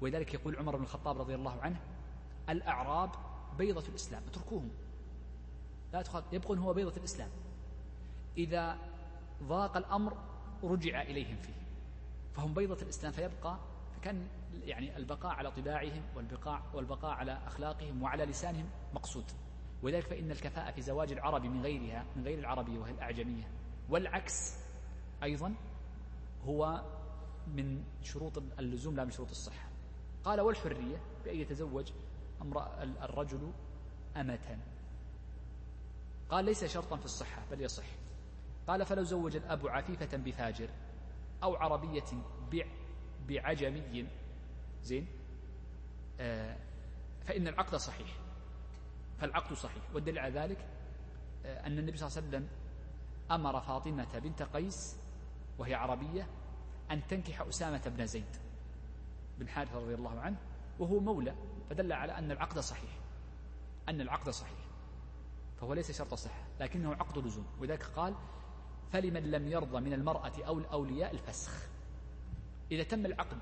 ولذلك 0.00 0.34
يقول 0.34 0.56
عمر 0.56 0.76
بن 0.76 0.82
الخطاب 0.82 1.18
رضي 1.18 1.34
الله 1.34 1.60
عنه 1.62 1.80
الأعراب 2.48 3.10
بيضة 3.58 3.88
الإسلام. 3.88 4.22
اتركوهم. 4.28 4.70
لا 5.92 6.02
تخاف. 6.02 6.24
يبقون 6.32 6.58
هو 6.58 6.74
بيضة 6.74 6.96
الإسلام. 6.96 7.30
إذا 8.38 8.78
ضاق 9.42 9.76
الأمر 9.76 10.16
رجع 10.62 11.02
إليهم 11.02 11.36
فيه. 11.36 11.60
فهم 12.32 12.54
بيضة 12.54 12.82
الإسلام 12.82 13.12
فيبقى 13.12 13.58
فكان 13.96 14.28
يعني 14.64 14.96
البقاء 14.96 15.32
على 15.32 15.50
طباعهم 15.50 16.02
والبقاء 16.16 16.62
والبقاء 16.74 17.10
على 17.10 17.32
أخلاقهم 17.46 18.02
وعلى 18.02 18.24
لسانهم 18.24 18.70
مقصود. 18.94 19.24
ولذلك 19.82 20.06
فإن 20.06 20.30
الكفاءة 20.30 20.70
في 20.70 20.82
زواج 20.82 21.12
العربي 21.12 21.48
من 21.48 21.62
غيرها 21.62 22.04
من 22.16 22.24
غير 22.24 22.38
العربية 22.38 22.78
وهي 22.78 22.90
الأعجمية. 22.92 23.44
والعكس 23.88 24.56
أيضا 25.22 25.54
هو 26.44 26.82
من 27.46 27.84
شروط 28.02 28.38
اللزوم 28.58 28.96
لا 28.96 29.04
من 29.04 29.10
شروط 29.10 29.30
الصحة. 29.30 29.68
قال 30.24 30.40
والحرية 30.40 30.96
بأن 31.24 31.36
يتزوج 31.36 31.92
الرجل 33.02 33.52
أمة. 34.16 34.58
قال 36.30 36.44
ليس 36.44 36.64
شرطا 36.64 36.96
في 36.96 37.04
الصحة 37.04 37.42
بل 37.50 37.60
يصح. 37.60 37.86
قال 38.68 38.86
فلو 38.86 39.02
زوج 39.02 39.36
الأب 39.36 39.68
عفيفة 39.68 40.16
بفاجر 40.16 40.68
أو 41.42 41.56
عربية 41.56 42.04
بعجمي. 43.28 44.06
زين؟ 44.82 45.06
آه 46.20 46.56
فإن 47.24 47.48
العقد 47.48 47.76
صحيح. 47.76 48.16
فالعقد 49.18 49.52
صحيح. 49.52 49.82
والدليل 49.94 50.18
على 50.18 50.40
ذلك 50.40 50.66
آه 51.44 51.66
أن 51.66 51.78
النبي 51.78 51.96
صلى 51.96 52.08
الله 52.08 52.16
عليه 52.16 52.28
وسلم 52.28 52.48
أمر 53.30 53.60
فاطمة 53.60 54.18
بنت 54.18 54.42
قيس 54.42 55.00
وهي 55.58 55.74
عربية 55.74 56.26
أن 56.90 57.06
تنكح 57.06 57.40
أسامة 57.40 57.82
بن 57.96 58.06
زيد 58.06 58.36
بن 59.38 59.48
حارثة 59.48 59.78
رضي 59.78 59.94
الله 59.94 60.20
عنه 60.20 60.36
وهو 60.78 61.00
مولى. 61.00 61.34
فدل 61.70 61.92
على 61.92 62.18
أن 62.18 62.30
العقد 62.30 62.58
صحيح. 62.58 62.90
أن 63.88 64.00
العقد 64.00 64.30
صحيح. 64.30 64.58
فهو 65.60 65.74
ليس 65.74 65.98
شرط 65.98 66.14
صحة 66.14 66.44
لكنه 66.60 66.94
عقد 66.94 67.18
لزوم. 67.18 67.46
ولذلك 67.60 67.82
قال 67.82 68.14
فلمن 68.92 69.30
لم 69.30 69.48
يرضى 69.48 69.80
من 69.80 69.92
المرأة 69.92 70.32
أو 70.46 70.58
الأولياء 70.58 71.12
الفسخ. 71.12 71.68
إذا 72.72 72.82
تم 72.82 73.06
العقد 73.06 73.38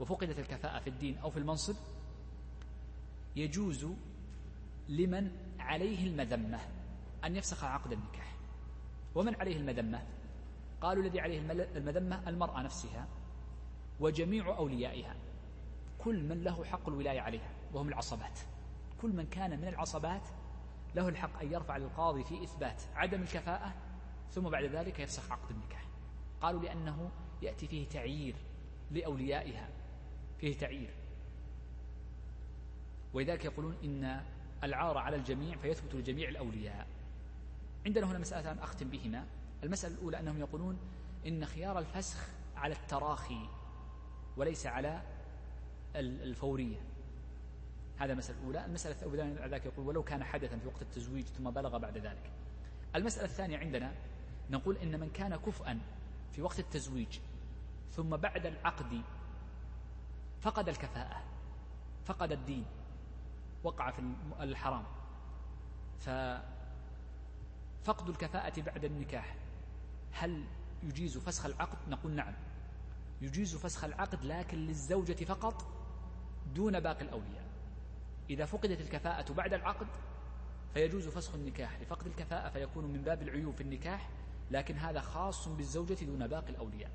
وفقدت 0.00 0.38
الكفاءة 0.38 0.78
في 0.78 0.90
الدين 0.90 1.18
أو 1.18 1.30
في 1.30 1.38
المنصب 1.38 1.76
يجوز 3.36 3.86
لمن 4.88 5.30
عليه 5.58 6.06
المذمة 6.06 6.60
أن 7.24 7.36
يفسخ 7.36 7.64
عقد 7.64 7.92
النكاح. 7.92 8.36
ومن 9.14 9.34
عليه 9.34 9.56
المذمة؟ 9.56 10.02
قالوا 10.80 11.02
الذي 11.02 11.20
عليه 11.20 11.38
المذمة 11.76 12.28
المرأة 12.28 12.62
نفسها 12.62 13.08
وجميع 14.00 14.56
أوليائها. 14.56 15.16
كل 15.98 16.24
من 16.24 16.44
له 16.44 16.64
حق 16.64 16.88
الولاية 16.88 17.20
عليها 17.20 17.50
وهم 17.72 17.88
العصبات. 17.88 18.38
كل 19.02 19.10
من 19.10 19.26
كان 19.26 19.60
من 19.60 19.68
العصبات 19.68 20.22
له 20.94 21.08
الحق 21.08 21.40
أن 21.40 21.52
يرفع 21.52 21.76
للقاضي 21.76 22.24
في 22.24 22.44
إثبات 22.44 22.82
عدم 22.94 23.22
الكفاءة 23.22 23.74
ثم 24.32 24.48
بعد 24.48 24.64
ذلك 24.64 25.00
يفسخ 25.00 25.32
عقد 25.32 25.50
النكاح. 25.50 25.86
قالوا 26.40 26.62
لأنه 26.62 27.10
يأتي 27.42 27.66
فيه 27.66 27.88
تعيير 27.88 28.34
لأوليائها 28.90 29.68
فيه 30.38 30.58
تعيير. 30.58 30.90
ولذلك 33.14 33.44
يقولون 33.44 33.76
إن 33.84 34.20
العار 34.64 34.98
على 34.98 35.16
الجميع 35.16 35.56
فيثبت 35.56 35.94
لجميع 35.94 36.28
الأولياء. 36.28 36.86
عندنا 37.86 38.06
هنا 38.06 38.18
مسألتان 38.18 38.58
أختم 38.58 38.88
بهما. 38.88 39.26
المسألة 39.64 39.94
الأولى 39.94 40.20
أنهم 40.20 40.40
يقولون 40.40 40.78
إن 41.26 41.46
خيار 41.46 41.78
الفسخ 41.78 42.28
على 42.56 42.74
التراخي 42.74 43.48
وليس 44.36 44.66
على 44.66 45.02
الفورية. 45.96 46.76
هذا 47.98 48.12
المسألة 48.12 48.38
الأولى. 48.38 48.64
المسألة 48.64 48.94
الثانية 48.94 49.46
ذلك 49.46 49.66
يقول 49.66 49.86
ولو 49.86 50.02
كان 50.02 50.24
حدثا 50.24 50.58
في 50.58 50.66
وقت 50.66 50.82
التزويج 50.82 51.24
ثم 51.24 51.50
بلغ 51.50 51.78
بعد 51.78 51.98
ذلك. 51.98 52.30
المسألة 52.94 53.24
الثانية 53.24 53.58
عندنا 53.58 53.94
نقول 54.50 54.76
إن 54.76 55.00
من 55.00 55.10
كان 55.10 55.36
كفءا 55.36 55.80
في 56.32 56.42
وقت 56.42 56.58
التزويج 56.58 57.18
ثم 57.92 58.16
بعد 58.16 58.46
العقد 58.46 59.02
فقد 60.40 60.68
الكفاءة 60.68 61.22
فقد 62.04 62.32
الدين 62.32 62.64
وقع 63.64 63.90
في 63.90 64.02
الحرام. 64.40 64.84
ففقد 65.98 68.08
الكفاءة 68.08 68.60
بعد 68.60 68.84
النكاح. 68.84 69.36
هل 70.12 70.44
يجيز 70.82 71.18
فسخ 71.18 71.46
العقد؟ 71.46 71.78
نقول 71.88 72.12
نعم. 72.12 72.34
يجيز 73.20 73.56
فسخ 73.56 73.84
العقد 73.84 74.24
لكن 74.24 74.58
للزوجة 74.58 75.24
فقط 75.24 75.66
دون 76.54 76.80
باقي 76.80 77.02
الأولياء. 77.02 77.46
إذا 78.30 78.44
فقدت 78.44 78.80
الكفاءة 78.80 79.32
بعد 79.32 79.52
العقد 79.52 79.86
فيجوز 80.74 81.08
فسخ 81.08 81.34
النكاح. 81.34 81.80
لفقد 81.80 82.06
الكفاءة 82.06 82.48
فيكون 82.48 82.84
من 82.84 83.02
باب 83.02 83.22
العيوب 83.22 83.54
في 83.54 83.60
النكاح 83.60 84.08
لكن 84.50 84.76
هذا 84.76 85.00
خاص 85.00 85.48
بالزوجة 85.48 86.04
دون 86.04 86.26
باقي 86.26 86.50
الأولياء. 86.50 86.90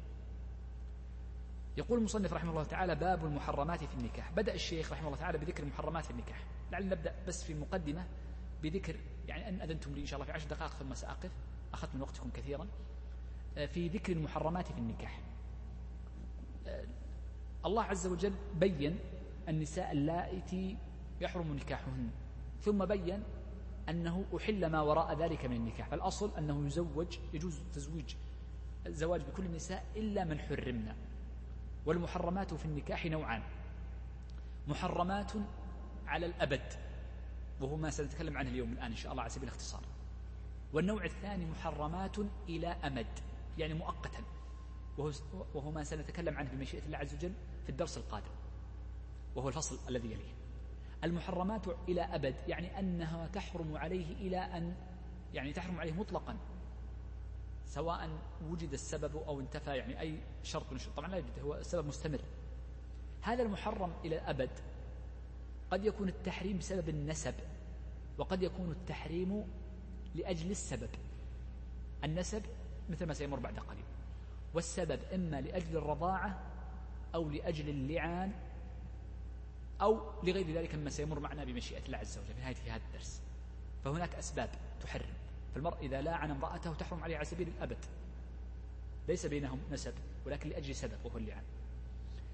يقول 1.78 2.00
المصنف 2.00 2.34
رحمه 2.34 2.52
الله 2.52 2.64
تعالى 2.64 2.96
باب 2.96 3.26
المحرمات 3.26 3.84
في 3.84 3.94
النكاح. 3.94 4.32
بدأ 4.32 4.54
الشيخ 4.54 4.92
رحمه 4.92 5.08
الله 5.08 5.20
تعالى 5.20 5.38
بذكر 5.38 5.64
المحرمات 5.64 6.06
في 6.06 6.12
النكاح. 6.12 6.44
لعل 6.72 6.90
نبدأ 6.90 7.16
بس 7.28 7.44
في 7.44 7.54
مقدمة 7.54 8.06
بذكر 8.64 8.96
يعني 9.28 9.50
أن 9.50 9.62
أذنتم 9.62 9.94
لي 9.94 10.02
إن 10.02 10.06
شاء 10.06 10.16
الله 10.20 10.26
في 10.26 10.32
عشر 10.32 10.50
دقائق 10.50 10.72
ثم 10.72 10.94
سأقف. 10.94 11.32
أخذت 11.74 11.96
من 11.96 12.02
وقتكم 12.02 12.30
كثيرا. 12.30 12.68
آه، 13.58 13.66
في 13.66 13.88
ذكر 13.88 14.14
المحرمات 14.14 14.68
في 14.72 14.78
النكاح. 14.78 15.20
آه، 16.68 16.86
الله 17.66 17.84
عز 17.84 18.08
وجل 18.08 18.34
بين 18.56 19.00
النساء 19.48 19.92
اللائتي 19.92 20.78
يحرم 21.22 21.54
نكاحهن. 21.54 22.10
ثم 22.62 22.86
بين 22.86 23.24
أنه 23.90 24.26
أحل 24.38 24.66
ما 24.66 24.82
وراء 24.82 25.18
ذلك 25.18 25.46
من 25.46 25.56
النكاح. 25.56 25.90
فالأصل 25.90 26.38
أنه 26.38 26.68
يزوج 26.68 27.18
يجوز 27.34 27.62
تزويج 27.74 28.16
الزواج 28.88 29.22
بكل 29.22 29.46
النساء 29.46 29.86
إلا 29.96 30.24
من 30.24 30.40
حرمنا 30.40 30.96
والمحرمات 31.86 32.54
في 32.54 32.66
النكاح 32.66 33.06
نوعان. 33.06 33.44
محرمات 34.68 35.32
على 36.08 36.26
الأبد 36.26 36.74
وهو 37.62 37.76
ما 37.76 37.90
سنتكلم 37.90 38.38
عنه 38.38 38.50
اليوم 38.50 38.72
الآن 38.72 38.92
إن 38.92 38.98
شاء 38.98 39.12
الله 39.12 39.24
على 39.24 39.32
سبيل 39.32 39.50
الاختصار. 39.50 39.84
والنوع 40.74 41.06
الثاني 41.06 41.46
محرمات 41.46 42.18
إلى 42.50 42.68
أمد 42.68 43.20
يعني 43.58 43.74
مؤقتا 43.74 44.24
وهو, 44.98 45.72
ما 45.72 45.84
سنتكلم 45.84 46.38
عنه 46.38 46.50
بمشيئة 46.50 46.86
الله 46.86 46.98
عز 46.98 47.16
وجل 47.16 47.34
في 47.64 47.70
الدرس 47.70 47.98
القادم 47.98 48.32
وهو 49.36 49.48
الفصل 49.48 49.80
الذي 49.90 50.08
يليه. 50.08 50.41
المحرمات 51.04 51.68
إلى 51.90 52.02
أبد 52.02 52.36
يعني 52.48 52.80
أنها 52.80 53.28
تحرم 53.28 53.78
عليه 53.78 54.14
إلى 54.14 54.38
أن 54.38 54.76
يعني 55.34 55.54
تحرم 55.54 55.80
عليه 55.80 55.94
مطلقا 55.94 56.38
سواء 57.66 58.10
وجد 58.50 58.74
السبب 58.74 59.16
أو 59.16 59.40
انتفى 59.40 59.78
يعني 59.78 60.00
أي 60.00 60.18
شرط 60.44 60.72
من 60.72 60.80
طبعا 60.98 61.08
لا 61.08 61.18
يوجد 61.18 61.40
هو 61.44 61.56
السبب 61.56 61.88
مستمر. 61.88 62.22
هذا 63.22 63.44
المحرم 63.44 63.94
إلى 64.06 64.16
الأبد 64.16 64.50
قد 65.72 65.86
يكون 65.86 66.08
التحريم 66.08 66.58
بسبب 66.58 66.90
النسب 66.90 67.34
وقد 68.18 68.44
يكون 68.44 68.72
التحريم 68.72 69.48
لأجل 70.16 70.52
السبب. 70.52 70.90
النسب 72.04 72.44
مثل 72.90 73.06
ما 73.06 73.14
سيمر 73.14 73.40
بعد 73.40 73.60
قليل. 73.60 73.84
والسبب 74.54 75.00
إما 75.14 75.42
لأجل 75.42 75.78
الرضاعة 75.78 76.40
أو 77.16 77.30
لأجل 77.30 77.70
اللعان 77.70 78.32
أو 79.82 80.00
لغير 80.24 80.52
ذلك 80.52 80.76
مما 80.76 80.90
سيمر 80.90 81.20
معنا 81.20 81.44
بمشيئة 81.44 81.86
الله 81.86 81.98
عز 81.98 82.18
وجل 82.18 82.34
في 82.34 82.42
نهاية 82.42 82.56
هذا 82.76 82.82
الدرس. 82.88 83.22
فهناك 83.84 84.16
أسباب 84.16 84.50
تحرم. 84.82 85.14
فالمرء 85.56 85.78
إذا 85.82 86.02
لاعن 86.02 86.32
امرأته 86.32 86.74
تحرم 86.74 87.04
عليه 87.04 87.16
على 87.16 87.26
سبيل 87.26 87.48
الأبد. 87.48 87.78
ليس 89.08 89.26
بينهم 89.26 89.60
نسب 89.72 89.94
ولكن 90.26 90.50
لأجل 90.50 90.76
سبب 90.76 90.98
وهو 91.04 91.18
اللعان 91.18 91.44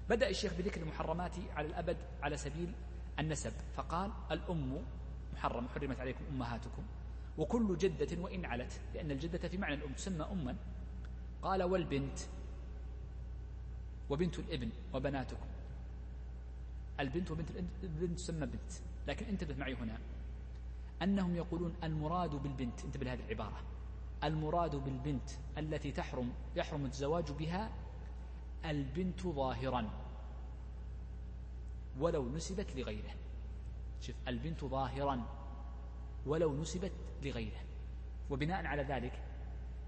بدأ 0.08 0.28
الشيخ 0.28 0.52
بذكر 0.54 0.80
المحرمات 0.80 1.32
على 1.56 1.66
الأبد 1.66 1.96
على 2.22 2.36
سبيل 2.36 2.72
النسب. 3.18 3.52
فقال 3.76 4.10
الأم 4.30 4.82
محرم 5.34 5.68
حرمت 5.68 6.00
عليكم 6.00 6.24
أمهاتكم. 6.30 6.82
وكل 7.38 7.78
جدة 7.78 8.22
وإن 8.22 8.44
علت 8.44 8.80
لأن 8.94 9.10
الجدة 9.10 9.48
في 9.48 9.58
معنى 9.58 9.74
الأم 9.74 9.92
تسمى 9.92 10.24
أما. 10.32 10.56
قال 11.42 11.62
والبنت 11.62 12.18
وبنت 14.10 14.38
الابن 14.38 14.70
وبناتكم. 14.94 15.46
البنت 17.00 17.30
وبنت 17.30 17.50
البنت 17.82 18.18
تسمى 18.18 18.46
بنت 18.46 18.72
لكن 19.06 19.26
انتبه 19.26 19.56
معي 19.56 19.74
هنا. 19.74 19.98
أنهم 21.02 21.36
يقولون 21.36 21.74
المراد 21.84 22.30
بالبنت 22.30 22.84
انتبه 22.84 23.04
لهذه 23.04 23.20
العبارة. 23.24 23.62
المراد 24.24 24.76
بالبنت 24.76 25.30
التي 25.58 25.92
تحرم 25.92 26.32
يحرم 26.56 26.84
الزواج 26.84 27.32
بها 27.32 27.70
البنت 28.64 29.26
ظاهرا. 29.26 29.90
ولو 31.98 32.28
نسبت 32.28 32.76
لغيره. 32.76 33.14
شوف 34.00 34.16
البنت 34.28 34.64
ظاهرا. 34.64 35.22
ولو 36.26 36.60
نسبت 36.60 36.92
لغيره. 37.22 37.60
وبناء 38.30 38.66
على 38.66 38.82
ذلك 38.82 39.22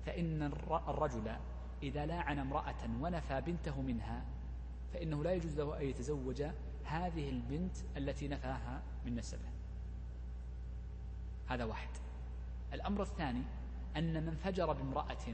فإن 0.07 0.43
الرجل 0.89 1.37
إذا 1.83 2.07
لاعن 2.07 2.39
امرأة 2.39 2.91
ونفى 3.01 3.41
بنته 3.41 3.83
منها 3.83 4.25
فإنه 4.93 5.25
لا 5.25 5.33
يجوز 5.33 5.61
له 5.61 5.81
أن 5.81 5.87
يتزوج 5.87 6.45
هذه 6.85 7.29
البنت 7.29 7.77
التي 7.97 8.29
نفاها 8.29 8.83
من 9.07 9.17
نسبه. 9.17 9.49
هذا 11.49 11.65
واحد. 11.65 11.91
الأمر 12.73 13.03
الثاني 13.03 13.43
أن 13.97 14.27
من 14.27 14.37
فجر 14.37 14.73
بامرأة 14.73 15.27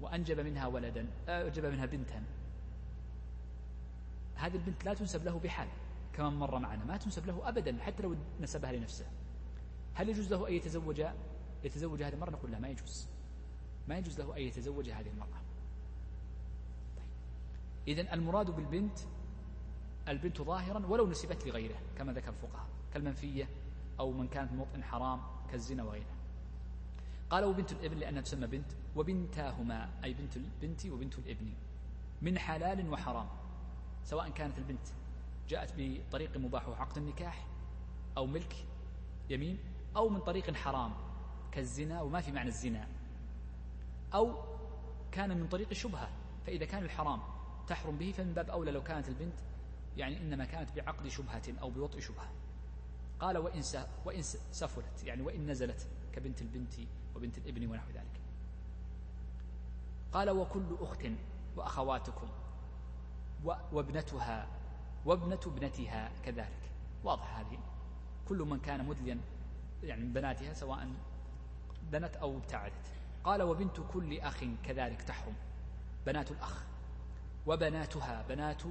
وأنجب 0.00 0.40
منها 0.40 0.66
ولدا 0.66 1.06
أنجب 1.28 1.66
منها 1.66 1.86
بنتا 1.86 2.22
هذه 4.34 4.54
البنت 4.56 4.84
لا 4.84 4.94
تنسب 4.94 5.24
له 5.24 5.38
بحال 5.38 5.68
كما 6.12 6.30
مر 6.30 6.58
معنا 6.58 6.84
ما 6.84 6.96
تنسب 6.96 7.26
له 7.26 7.48
أبدا 7.48 7.78
حتى 7.82 8.02
لو 8.02 8.16
نسبها 8.40 8.72
لنفسه. 8.72 9.06
هل 9.94 10.08
يجوز 10.08 10.32
له 10.32 10.48
أن 10.48 10.52
يتزوج؟ 10.52 11.02
يتزوج 11.64 12.02
هذه 12.02 12.14
المرأة؟ 12.14 12.30
نقول 12.30 12.50
لا 12.50 12.58
ما 12.58 12.68
يجوز. 12.68 13.08
ما 13.88 13.98
يجوز 13.98 14.20
له 14.20 14.36
أن 14.36 14.42
يتزوج 14.42 14.90
هذه 14.90 15.08
المرأة. 15.08 15.40
طيب. 16.96 17.06
إذن 17.88 18.08
المراد 18.12 18.50
بالبنت 18.50 18.98
البنت 20.08 20.42
ظاهرا 20.42 20.86
ولو 20.86 21.06
نسبت 21.06 21.46
لغيره 21.46 21.78
كما 21.98 22.12
ذكر 22.12 22.28
الفقهاء 22.28 22.66
كالمنفية 22.94 23.48
أو 24.00 24.12
من 24.12 24.28
كانت 24.28 24.52
موطن 24.52 24.84
حرام 24.84 25.20
كالزنا 25.50 25.82
وغيره. 25.82 26.14
قال 27.30 27.44
وبنت 27.44 27.72
الإبن 27.72 27.98
لأنها 27.98 28.22
تسمى 28.22 28.46
بنت 28.46 28.72
وبنتاهما 28.96 29.90
أي 30.04 30.14
بنت 30.14 30.36
البنت 30.36 30.86
وبنت 30.86 31.18
الإبن 31.18 31.52
من 32.22 32.38
حلال 32.38 32.90
وحرام 32.92 33.28
سواء 34.04 34.30
كانت 34.30 34.58
البنت 34.58 34.86
جاءت 35.48 35.74
بطريق 35.76 36.36
مباح 36.36 36.68
وعقد 36.68 36.98
النكاح 36.98 37.46
أو 38.16 38.26
ملك 38.26 38.66
يمين 39.30 39.58
أو 39.96 40.08
من 40.08 40.20
طريق 40.20 40.54
حرام 40.54 40.92
كالزنا 41.52 42.02
وما 42.02 42.20
في 42.20 42.32
معنى 42.32 42.48
الزنا. 42.48 42.88
أو 44.14 44.34
كان 45.12 45.38
من 45.40 45.48
طريق 45.48 45.68
الشبهة 45.70 46.08
فإذا 46.46 46.64
كان 46.64 46.82
الحرام 46.82 47.20
تحرم 47.66 47.96
به 47.98 48.12
فمن 48.12 48.32
باب 48.32 48.50
أولى 48.50 48.70
لو 48.70 48.82
كانت 48.82 49.08
البنت 49.08 49.34
يعني 49.96 50.20
إنما 50.20 50.44
كانت 50.44 50.70
بعقد 50.76 51.08
شبهة 51.08 51.42
أو 51.60 51.70
بوطء 51.70 52.00
شبهة. 52.00 52.32
قال 53.20 53.38
وإن 53.38 53.62
وإن 54.04 54.22
سفلت 54.52 55.04
يعني 55.04 55.22
وإن 55.22 55.50
نزلت 55.50 55.86
كبنت 56.12 56.42
البنت 56.42 56.74
وبنت 57.16 57.38
الإبن 57.38 57.66
ونحو 57.66 57.90
ذلك. 57.90 58.20
قال 60.12 60.30
وكل 60.30 60.76
أخت 60.80 61.06
وأخواتكم 61.56 62.28
وابنتها 63.44 64.48
وابنة 65.04 65.40
ابنتها 65.46 66.12
كذلك. 66.24 66.70
واضح 67.04 67.38
هذه. 67.38 67.58
كل 68.28 68.38
من 68.38 68.60
كان 68.60 68.84
مدليا 68.84 69.18
يعني 69.82 70.04
من 70.04 70.12
بناتها 70.12 70.54
سواء 70.54 70.88
بنت 71.92 72.16
أو 72.16 72.36
ابتعدت. 72.36 72.92
قال 73.24 73.42
وبنت 73.42 73.80
كل 73.92 74.20
أخ 74.20 74.44
كذلك 74.64 75.02
تحرم 75.02 75.34
بنات 76.06 76.30
الأخ. 76.30 76.64
وبناتها 77.46 78.24
بنات 78.28 78.62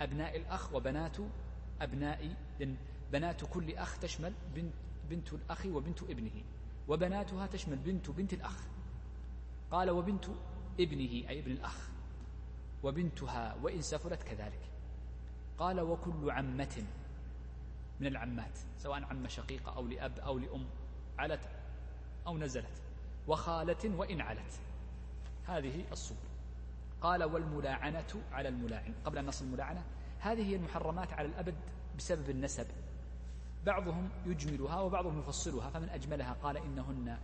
أبناء 0.00 0.36
الأخ 0.36 0.74
وبنات 0.74 1.16
أبناء 1.80 2.34
بنات 3.12 3.44
كل 3.44 3.74
أخ 3.74 3.98
تشمل 3.98 4.32
بنت, 4.54 4.74
بنت 5.10 5.32
الأخ 5.32 5.66
وبنت 5.66 6.02
ابنه 6.02 6.44
وبناتها 6.88 7.46
تشمل 7.46 7.76
بنت 7.76 8.10
بنت 8.10 8.32
الأخ. 8.32 8.66
قال 9.70 9.90
وبنت 9.90 10.24
ابنه 10.80 11.28
أي 11.28 11.38
ابن 11.38 11.50
الأخ. 11.52 11.88
وبنتها 12.82 13.56
وإن 13.62 13.82
سفلت 13.82 14.22
كذلك. 14.22 14.70
قال 15.58 15.80
وكل 15.80 16.30
عمة 16.30 16.84
من 18.00 18.06
العمات 18.06 18.58
سواء 18.78 19.02
عمة 19.02 19.28
شقيقة 19.28 19.76
أو 19.76 19.86
لأب 19.86 20.18
أو 20.18 20.38
لأم 20.38 20.66
علت 21.18 21.48
أو 22.26 22.38
نزلت. 22.38 22.82
وخالة 23.28 23.96
وإن 23.96 24.20
علت. 24.20 24.60
هذه 25.46 25.84
الصور. 25.92 26.18
قال 27.00 27.24
والملاعنة 27.24 28.22
على 28.32 28.48
الملاعن 28.48 28.94
قبل 29.04 29.18
أن 29.18 29.26
نصل 29.26 29.44
الملاعنة 29.44 29.82
هذه 30.20 30.46
هي 30.46 30.56
المحرمات 30.56 31.12
على 31.12 31.28
الأبد 31.28 31.54
بسبب 31.98 32.30
النسب. 32.30 32.66
بعضهم 33.66 34.08
يجملها 34.26 34.80
وبعضهم 34.80 35.18
يفصلها 35.18 35.70
فمن 35.70 35.88
أجملها 35.88 36.32
قال 36.32 36.56
إنهن 36.56 37.18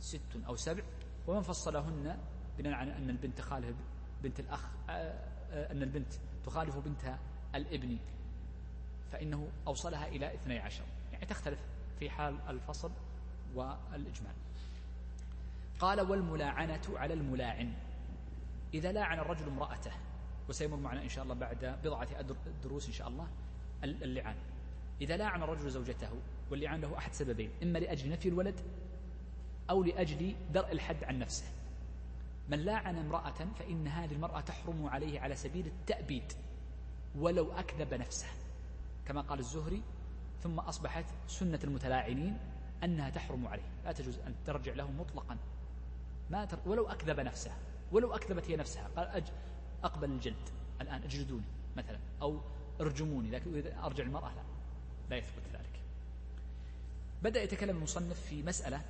ست 0.00 0.36
أو 0.46 0.56
سبع 0.56 0.82
ومن 1.26 1.42
فصلهن 1.42 2.18
بناء 2.58 2.72
على 2.72 2.96
أن 2.96 3.10
البنت 3.10 3.38
تخالف 3.38 3.76
بنت 4.22 4.40
الأخ 4.40 4.64
آه، 4.88 4.92
آه، 5.50 5.72
أن 5.72 5.82
البنت 5.82 6.12
تخالف 6.46 6.76
بنت 6.78 7.14
الابن 7.54 7.98
فإنه 9.12 9.48
أوصلها 9.66 10.08
إلى 10.08 10.34
اثني 10.34 10.58
عشر. 10.58 10.84
يعني 11.12 11.26
تختلف 11.26 11.58
في 11.98 12.10
حال 12.10 12.36
الفصل 12.48 12.90
والإجمال. 13.54 14.34
قال 15.80 16.00
والملاعنة 16.00 16.82
على 16.94 17.14
الملاعن. 17.14 17.72
إذا 18.74 18.92
لاعن 18.92 19.18
الرجل 19.18 19.48
امرأته 19.48 19.92
وسيمر 20.48 20.76
معنا 20.76 21.02
إن 21.02 21.08
شاء 21.08 21.24
الله 21.24 21.34
بعد 21.34 21.78
بضعة 21.84 22.08
دروس 22.62 22.86
إن 22.86 22.92
شاء 22.92 23.08
الله 23.08 23.28
اللعان. 23.84 24.36
إذا 25.00 25.16
لاعن 25.16 25.42
الرجل 25.42 25.70
زوجته 25.70 26.10
واللعان 26.50 26.80
له 26.80 26.98
أحد 26.98 27.12
سببين 27.12 27.50
إما 27.62 27.78
لأجل 27.78 28.10
نفي 28.10 28.28
الولد 28.28 28.60
أو 29.70 29.82
لأجل 29.82 30.34
درء 30.52 30.72
الحد 30.72 31.04
عن 31.04 31.18
نفسه. 31.18 31.44
من 32.48 32.58
لاعن 32.58 32.96
امرأة 32.96 33.46
فإن 33.58 33.88
هذه 33.88 34.12
المرأة 34.12 34.40
تحرم 34.40 34.86
عليه 34.86 35.20
على 35.20 35.36
سبيل 35.36 35.66
التأبيد 35.66 36.32
ولو 37.18 37.52
أكذب 37.52 37.94
نفسه. 37.94 38.26
كما 39.06 39.20
قال 39.20 39.38
الزهري 39.38 39.82
ثم 40.42 40.58
أصبحت 40.58 41.04
سنة 41.26 41.60
المتلاعنين 41.64 42.38
أنها 42.84 43.10
تحرم 43.10 43.46
عليه. 43.46 43.68
لا 43.84 43.92
تجوز 43.92 44.18
أن 44.18 44.34
ترجع 44.46 44.74
له 44.74 44.90
مطلقا. 44.90 45.36
ما 46.30 46.44
تر... 46.44 46.58
ولو 46.66 46.88
أكذب 46.88 47.20
نفسه. 47.20 47.52
ولو 47.92 48.14
أكذبت 48.14 48.50
هي 48.50 48.56
نفسها. 48.56 48.88
قال 48.96 49.08
أج... 49.08 49.24
أقبل 49.84 50.10
الجلد 50.10 50.48
الآن 50.80 51.02
اجلدوني 51.02 51.44
مثلا 51.76 51.98
أو 52.22 52.40
ارجموني 52.80 53.30
لكن 53.30 53.56
إذا 53.56 53.84
أرجع 53.84 54.04
المرأة 54.04 54.34
لا 54.34 54.42
لا 55.10 55.16
يثبت 55.16 55.42
ذلك. 55.52 55.80
بدأ 57.22 57.42
يتكلم 57.42 57.76
المصنف 57.76 58.20
في 58.20 58.42
مسألة 58.42 58.82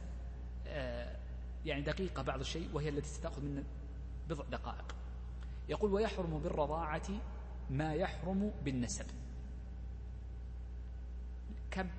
آه 0.66 1.16
يعني 1.64 1.82
دقيقة 1.82 2.22
بعض 2.22 2.40
الشيء 2.40 2.68
وهي 2.72 2.88
التي 2.88 3.08
ستأخذ 3.08 3.42
من 3.42 3.64
بضع 4.28 4.44
دقائق. 4.44 4.94
يقول 5.68 5.92
ويحرم 5.92 6.38
بالرضاعة 6.38 7.08
ما 7.70 7.94
يحرم 7.94 8.52
بالنسب. 8.64 9.06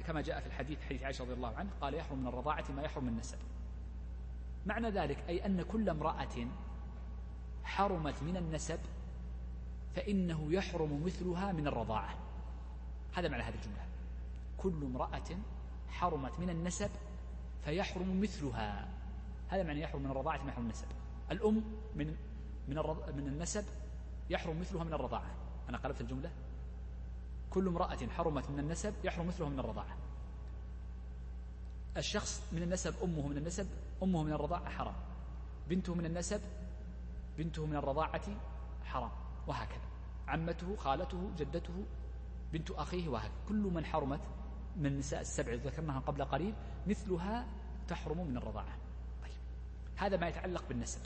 كما 0.07 0.21
جاء 0.21 0.39
في 0.39 0.47
الحديث 0.47 0.81
حديث 0.81 1.03
عائشة 1.03 1.23
رضي 1.23 1.33
الله 1.33 1.55
عنه 1.55 1.69
قال 1.81 1.93
يحرم 1.93 2.19
من 2.19 2.27
الرضاعة 2.27 2.71
ما 2.75 2.81
يحرم 2.81 3.03
من 3.03 3.09
النسب. 3.09 3.37
معنى 4.65 4.89
ذلك 4.89 5.23
أي 5.29 5.45
أن 5.45 5.61
كل 5.61 5.89
امرأة 5.89 6.47
حرمت 7.63 8.23
من 8.23 8.37
النسب 8.37 8.79
فإنه 9.95 10.53
يحرم 10.53 11.03
مثلها 11.05 11.51
من 11.51 11.67
الرضاعة. 11.67 12.15
هذا 13.13 13.27
معنى 13.27 13.43
هذه 13.43 13.55
الجملة. 13.55 13.85
كل 14.57 14.83
امرأة 14.83 15.37
حرمت 15.89 16.39
من 16.39 16.49
النسب 16.49 16.89
فيحرم 17.65 18.21
مثلها. 18.21 18.87
هذا 19.49 19.63
معنى 19.63 19.81
يحرم 19.81 20.01
من 20.03 20.11
الرضاعة 20.11 20.43
ما 20.43 20.49
يحرم 20.49 20.63
النسب. 20.63 20.87
الأم 21.31 21.63
من 21.95 22.15
من 22.67 22.75
من 23.15 23.27
النسب 23.27 23.65
يحرم 24.29 24.59
مثلها 24.59 24.83
من 24.83 24.93
الرضاعة. 24.93 25.31
أنا 25.69 25.77
قلبت 25.77 26.01
الجملة؟ 26.01 26.31
كل 27.49 27.67
امرأة 27.67 28.07
حرمت 28.17 28.49
من 28.49 28.59
النسب 28.59 28.93
يحرم 29.03 29.27
مثلها 29.27 29.49
من 29.49 29.59
الرضاعة. 29.59 29.97
الشخص 31.97 32.41
من 32.51 32.63
النسب 32.63 32.93
أمه 33.03 33.27
من 33.27 33.37
النسب 33.37 33.67
أمه 34.03 34.23
من 34.23 34.33
الرضاعة 34.33 34.69
حرام. 34.69 34.95
بنته 35.69 35.95
من 35.95 36.05
النسب 36.05 36.41
بنته 37.41 37.65
من 37.65 37.75
الرضاعة 37.75 38.21
حرام 38.85 39.11
وهكذا. 39.47 39.87
عمته 40.27 40.75
خالته 40.75 41.31
جدته 41.37 41.85
بنت 42.53 42.71
أخيه 42.71 43.09
وهكذا. 43.09 43.31
كل 43.49 43.71
من 43.73 43.85
حرمت 43.85 44.21
من 44.77 44.85
النساء 44.85 45.21
السبع 45.21 45.53
ذكرناها 45.53 45.99
قبل 45.99 46.25
قليل 46.25 46.53
مثلها 46.87 47.47
تحرم 47.87 48.27
من 48.27 48.37
الرضاعة. 48.37 48.77
طيب 49.23 49.39
هذا 49.95 50.17
ما 50.17 50.27
يتعلق 50.27 50.63
بالنسب. 50.69 51.01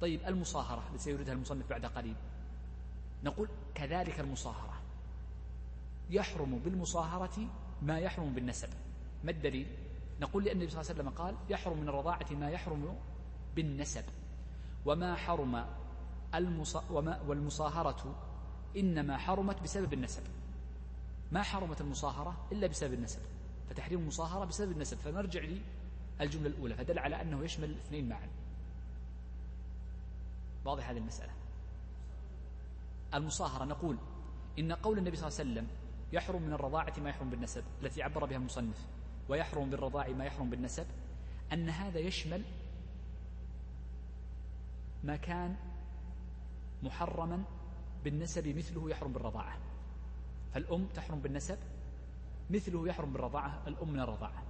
طيب 0.00 0.20
المصاهرة 0.26 0.82
التي 0.88 0.98
سيوردها 0.98 1.34
المصنف 1.34 1.68
بعد 1.70 1.86
قليل. 1.86 2.14
نقول 3.24 3.48
كذلك 3.74 4.20
المصاهرة. 4.20 4.80
يحرم 6.10 6.58
بالمصاهرة 6.58 7.48
ما 7.82 7.98
يحرم 7.98 8.34
بالنسب. 8.34 8.68
ما 9.24 9.30
الدليل؟ 9.30 9.66
نقول 10.20 10.44
لأن 10.44 10.56
النبي 10.56 10.70
صلى 10.70 10.80
الله 10.80 10.90
عليه 10.90 11.02
وسلم 11.02 11.24
قال 11.24 11.34
يحرم 11.48 11.78
من 11.78 11.88
الرضاعة 11.88 12.26
ما 12.30 12.50
يحرم 12.50 12.96
بالنسب. 13.56 14.04
وما 14.86 15.14
حرم 15.14 15.66
والمصاهرة 17.26 18.14
إنما 18.76 19.16
حرمت 19.16 19.62
بسبب 19.62 19.92
النسب. 19.92 20.22
ما 21.32 21.42
حرمت 21.42 21.80
المصاهرة 21.80 22.46
إلا 22.52 22.66
بسبب 22.66 22.94
النسب. 22.94 23.20
فتحريم 23.70 24.00
المصاهرة 24.00 24.44
بسبب 24.44 24.72
النسب. 24.72 24.96
فنرجع 24.96 25.40
للجملة 26.20 26.46
الأولى. 26.46 26.74
فدل 26.74 26.98
على 26.98 27.22
أنه 27.22 27.44
يشمل 27.44 27.70
الاثنين 27.70 28.08
معا. 28.08 28.28
واضح 30.64 30.90
هذه 30.90 30.98
المسألة؟ 30.98 31.32
المصاهرة. 33.14 33.64
نقول 33.64 33.96
إن 34.58 34.72
قول 34.72 34.98
النبي 34.98 35.16
صلى 35.16 35.28
الله 35.28 35.38
عليه 35.40 35.50
وسلم 35.50 35.68
يحرم 36.12 36.42
من 36.42 36.52
الرضاعة 36.52 36.92
ما 36.98 37.10
يحرم 37.10 37.30
بالنسب 37.30 37.64
التي 37.82 38.02
عبر 38.02 38.24
بها 38.24 38.36
المصنف 38.36 38.86
ويحرم 39.28 39.70
بالرضاع 39.70 40.08
ما 40.08 40.24
يحرم 40.24 40.50
بالنسب 40.50 40.86
أن 41.52 41.68
هذا 41.68 41.98
يشمل 41.98 42.42
ما 45.04 45.16
كان 45.16 45.56
محرما 46.82 47.42
بالنسب 48.04 48.48
مثله 48.56 48.90
يحرم 48.90 49.12
بالرضاعة. 49.12 49.58
فالأم 50.54 50.86
تحرم 50.86 51.20
بالنسب 51.20 51.58
مثله 52.50 52.88
يحرم 52.88 53.12
بالرضاعة 53.12 53.62
الأم 53.66 53.92
من 53.92 54.00
الرضاعة. 54.00 54.42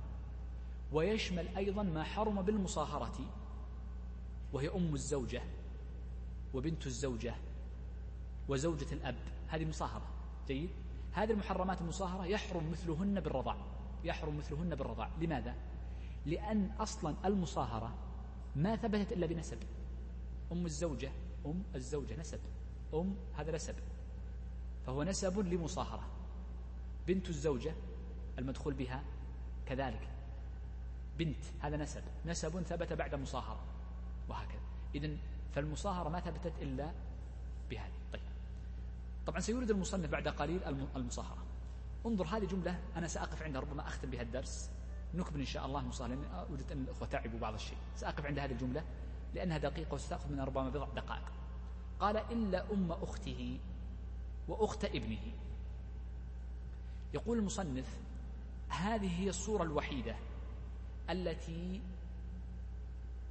ويشمل 0.93 1.57
أيضا 1.57 1.83
ما 1.83 2.05
حرم 2.05 2.43
بالمصاهرة 2.43 3.21
وهي 4.53 4.69
أم 4.69 4.95
الزوجة 4.95 5.43
وبنت 6.55 6.87
الزوجة 6.87 7.35
وزوجة 8.49 8.93
الأب. 8.93 9.17
هذه 9.49 9.65
مصاهرة. 9.65 10.07
جيد؟ 10.49 10.71
هذه 11.13 11.31
المحرمات 11.31 11.81
المصاهرة 11.81 12.25
يحرم 12.25 12.71
مثلهن 12.71 13.21
بالرضاع. 13.21 13.57
يحرم 14.05 14.37
مثلهن 14.39 14.75
بالرضاع. 14.75 15.11
لماذا؟ 15.21 15.55
لأن 16.27 16.71
أصلا 16.81 17.15
المصاهرة 17.25 17.95
ما 18.57 18.77
ثبتت 18.77 19.13
إلا 19.13 19.27
بنسب. 19.27 19.59
أم 20.53 20.67
الزوجة 20.67 21.13
أم 21.47 21.63
الزوجة 21.75 22.21
نسب 22.21 22.41
أم 22.95 23.17
هذا 23.35 23.53
نسب 23.53 23.75
فهو 24.87 25.03
نسب 25.03 25.39
لمصاهرة. 25.39 26.09
بنت 27.07 27.29
الزوجة 27.29 27.75
المدخول 28.39 28.75
بها 28.75 29.05
كذلك. 29.67 30.09
بنت 31.19 31.45
هذا 31.61 31.77
نسب 31.77 32.03
نسب 32.27 32.63
ثبت 32.63 32.93
بعد 32.93 33.15
مصاهرة 33.15 33.61
وهكذا. 34.29 34.61
إذن 34.95 35.19
فالمصاهرة 35.55 36.09
ما 36.09 36.21
ثبتت 36.21 36.53
إلا 36.63 36.93
بهذه. 37.71 37.93
طيب. 38.13 38.23
طبعا 39.27 39.41
سيورد 39.41 39.71
المصنف 39.71 40.11
بعد 40.11 40.29
قليل 40.29 40.65
المصاهرة. 40.97 41.45
انظر 42.07 42.27
هذه 42.27 42.45
جملة 42.45 42.81
أنا 42.97 43.09
سأقف 43.09 43.43
عندها 43.43 43.61
ربما 43.61 43.87
أختم 43.87 44.11
بها 44.11 44.23
الدرس. 44.23 44.71
نكمل 45.15 45.41
إن 45.41 45.47
شاء 45.47 45.67
الله 45.67 45.81
المصاهرة 45.81 46.15
لأن 46.15 46.47
وجدت 46.51 46.73
أن 46.73 46.83
الأخوة 46.83 47.09
تعبوا 47.09 47.39
بعض 47.39 47.55
الشيء. 47.55 47.79
سأقف 47.97 48.27
عند 48.27 48.39
هذه 48.39 48.53
الجملة. 48.53 48.85
لأنها 49.35 49.59
دقيقة 49.59 49.95
وستأخذ 49.95 50.33
منها 50.33 50.45
ربما 50.45 50.69
بضع 50.69 50.87
دقائق. 50.97 51.33
قال 52.01 52.17
إلا 52.17 52.73
أم 52.73 52.93
أخته 52.93 53.59
وأخت 54.49 54.85
ابنه. 54.85 55.33
يقول 57.15 57.39
المصنف 57.39 57.99
هذه 58.69 59.21
هي 59.21 59.29
الصورة 59.29 59.63
الوحيدة 59.63 60.17
التي 61.11 61.81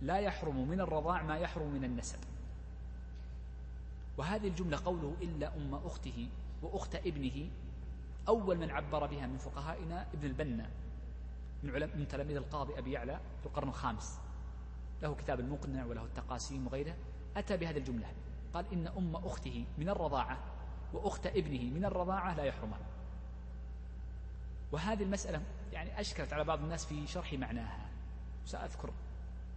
لا 0.01 0.19
يحرم 0.19 0.67
من 0.67 0.81
الرضاع 0.81 1.23
ما 1.23 1.37
يحرم 1.37 1.73
من 1.73 1.83
النسب. 1.83 2.19
وهذه 4.17 4.47
الجملة 4.47 4.79
قوله 4.85 5.15
إلا 5.21 5.55
أم 5.57 5.75
أخته 5.75 6.29
وأخت 6.61 6.95
ابنه 6.95 7.49
أول 8.27 8.57
من 8.57 8.69
عبر 8.69 9.05
بها 9.05 9.27
من 9.27 9.37
فقهائنا 9.37 10.07
ابن 10.13 10.27
البنا 10.27 10.69
من, 11.63 11.71
من 11.95 12.07
تلاميذ 12.07 12.35
القاضي 12.35 12.79
أبي 12.79 12.91
يعلى 12.91 13.19
في 13.39 13.45
القرن 13.45 13.69
الخامس. 13.69 14.19
له 15.01 15.15
كتاب 15.15 15.39
المقنع 15.39 15.85
وله 15.85 16.03
التقاسيم 16.03 16.67
وغيره 16.67 16.95
أتى 17.37 17.57
بهذه 17.57 17.77
الجملة. 17.77 18.07
قال 18.53 18.65
إن 18.73 18.87
أم 18.87 19.15
أخته 19.15 19.65
من 19.77 19.89
الرضاعة 19.89 20.37
وأخت 20.93 21.27
ابنه 21.27 21.73
من 21.73 21.85
الرضاعة 21.85 22.35
لا 22.35 22.43
يحرمان 22.43 22.79
وهذه 24.71 25.03
المسألة 25.03 25.41
يعني 25.73 25.99
أشكلت 25.99 26.33
على 26.33 26.43
بعض 26.43 26.59
الناس 26.59 26.85
في 26.85 27.07
شرح 27.07 27.33
معناها. 27.33 27.89
سأذكر 28.45 28.89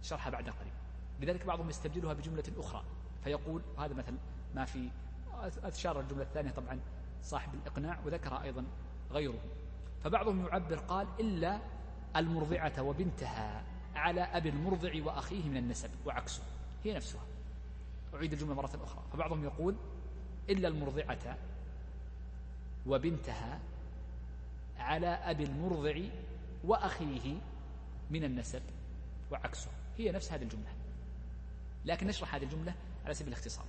شرحها 0.01 0.31
بعد 0.31 0.49
قليل. 0.49 0.73
لذلك 1.21 1.45
بعضهم 1.45 1.69
يستبدلها 1.69 2.13
بجملة 2.13 2.43
أخرى. 2.57 2.83
فيقول 3.23 3.61
هذا 3.79 3.93
مثل 3.93 4.17
ما 4.55 4.65
في 4.65 4.89
أشار 5.63 5.99
الجملة 5.99 6.23
الثانية 6.23 6.51
طبعا 6.51 6.79
صاحب 7.23 7.53
الإقناع 7.53 7.99
وذكر 8.05 8.41
أيضا 8.41 8.65
غيره. 9.11 9.39
فبعضهم 10.03 10.45
يعبر 10.45 10.75
قال 10.75 11.07
إلا 11.19 11.59
المرضعة 12.15 12.81
وبنتها. 12.81 13.63
على 13.95 14.21
أبي 14.21 14.49
المرضع 14.49 15.05
وأخيه 15.05 15.49
من 15.49 15.57
النسب 15.57 15.89
وعكسه 16.05 16.43
هي 16.83 16.93
نفسها. 16.93 17.21
أعيد 18.13 18.33
الجملة 18.33 18.53
مرة 18.53 18.79
أخرى. 18.83 19.03
فبعضهم 19.13 19.43
يقول 19.43 19.75
إلا 20.49 20.67
المرضعة 20.67 21.37
وبنتها 22.87 23.59
على 24.77 25.07
أبي 25.07 25.43
المرضع 25.43 26.01
وأخيه 26.63 27.35
من 28.11 28.23
النسب 28.23 28.61
وعكسه. 29.31 29.71
هي 29.97 30.11
نفس 30.11 30.31
هذه 30.31 30.43
الجملة. 30.43 30.73
لكن 31.85 32.07
نشرح 32.07 32.35
هذه 32.35 32.43
الجملة 32.43 32.73
على 33.05 33.13
سبيل 33.13 33.33
الاختصار. 33.33 33.65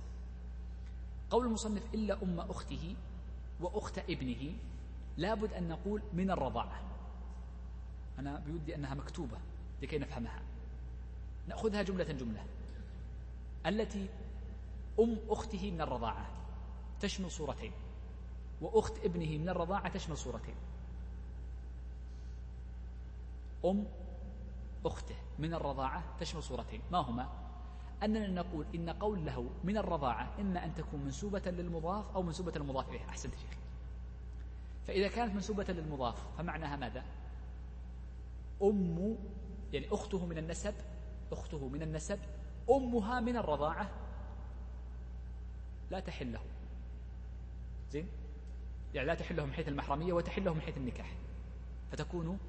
قول 1.29 1.45
المصنف 1.45 1.83
إلا 1.93 2.23
أم 2.23 2.39
أخته 2.39 2.95
وأخت 3.61 3.97
ابنه 3.97 4.53
لابد 5.17 5.53
أن 5.53 5.67
نقول 5.67 6.01
من 6.13 6.31
الرضاعة. 6.31 6.81
أنا 8.19 8.43
بودي 8.47 8.75
أنها 8.75 8.93
مكتوبة. 8.93 9.37
لكي 9.83 9.97
نفهمها. 9.97 10.41
نأخذها 11.47 11.81
جملة 11.81 12.03
جملة. 12.03 12.45
التي 13.65 14.09
أم 14.99 15.17
أخته 15.29 15.71
من 15.71 15.81
الرضاعة 15.81 16.27
تشمل 16.99 17.31
صورتين 17.31 17.71
وأخت 18.61 19.05
ابنه 19.05 19.37
من 19.37 19.49
الرضاعة 19.49 19.89
تشمل 19.89 20.17
صورتين. 20.17 20.55
أم 23.65 23.85
أخته 24.85 25.15
من 25.39 25.53
الرضاعة 25.53 26.03
تشمل 26.19 26.43
صورتين. 26.43 26.81
ما 26.91 26.97
هما؟ 26.97 27.29
أننا 28.03 28.27
نقول 28.27 28.65
إن 28.75 28.89
قول 28.89 29.25
له 29.25 29.49
من 29.63 29.77
الرضاعة 29.77 30.39
إما 30.39 30.65
أن 30.65 30.75
تكون 30.75 30.99
منسوبة 30.99 31.51
للمضاف 31.51 32.15
أو 32.15 32.21
منسوبة 32.21 32.51
للمضاف 32.55 32.89
إليه. 32.89 33.09
أحسنت 33.09 33.33
شيخ. 33.33 33.57
فإذا 34.87 35.07
كانت 35.07 35.33
منسوبة 35.33 35.65
للمضاف 35.69 36.37
فمعناها 36.37 36.75
ماذا؟ 36.75 37.03
أم 38.61 39.17
يعني 39.73 39.87
أخته 39.91 40.25
من 40.25 40.37
النسب 40.37 40.73
أخته 41.31 41.67
من 41.67 41.81
النسب 41.81 42.19
أمها 42.69 43.19
من 43.19 43.37
الرضاعة. 43.37 43.89
لا 45.91 45.99
تحل 45.99 46.33
له 46.33 46.41
زين؟ 47.91 48.07
يعني 48.93 49.07
لا 49.07 49.15
تحل 49.15 49.35
له 49.35 49.45
من 49.45 49.53
حيث 49.53 49.67
المحرمية 49.67 50.13
وتحل 50.13 50.45
له 50.45 50.53
من 50.53 50.61
حيث 50.61 50.77
النكاح. 50.77 51.13
فتكون 51.91 52.39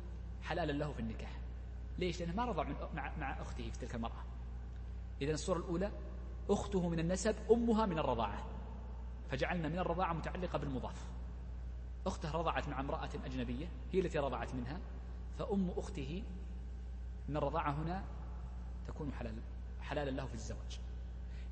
حلالا 0.43 0.73
له 0.73 0.93
في 0.93 1.01
النكاح. 1.01 1.41
ليش؟ 1.99 2.21
لأنه 2.21 2.35
ما 2.35 2.45
رضع 2.45 2.63
من 2.63 2.75
مع, 2.95 3.13
مع 3.19 3.41
أخته 3.41 3.71
في 3.71 3.79
تلك 3.79 3.95
المرأة. 3.95 4.25
إذا 5.23 5.33
الصورة 5.33 5.59
الأولى 5.59 5.91
أخته 6.51 6.89
من 6.89 6.99
النسب 6.99 7.37
أمها 7.51 7.87
من 7.87 7.99
الرضاعة. 7.99 8.45
فجعلنا 9.31 9.69
من 9.69 9.79
الرضاعة 9.79 10.13
متعلقة 10.13 10.59
بالمضاف. 10.59 11.07
أخته 12.07 12.31
رضعت 12.33 12.69
مع 12.69 12.81
امرأة 12.81 13.11
أجنبية 13.25 13.67
هي 13.93 14.01
التي 14.01 14.19
رضعت 14.19 14.55
منها 14.55 14.81
فأم 15.39 15.71
أخته 15.77 16.23
من 17.29 17.37
الرضاعة 17.37 17.71
هنا 17.71 18.05
تكون 18.87 19.13
حلال 19.13 19.35
حلالا 19.81 20.11
له 20.11 20.27
في 20.27 20.35
الزواج. 20.35 20.81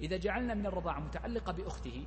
إذا 0.01 0.16
جعلنا 0.16 0.55
من 0.55 0.66
الرضاعة 0.66 1.01
متعلقة 1.01 1.53
بأخته 1.53 2.07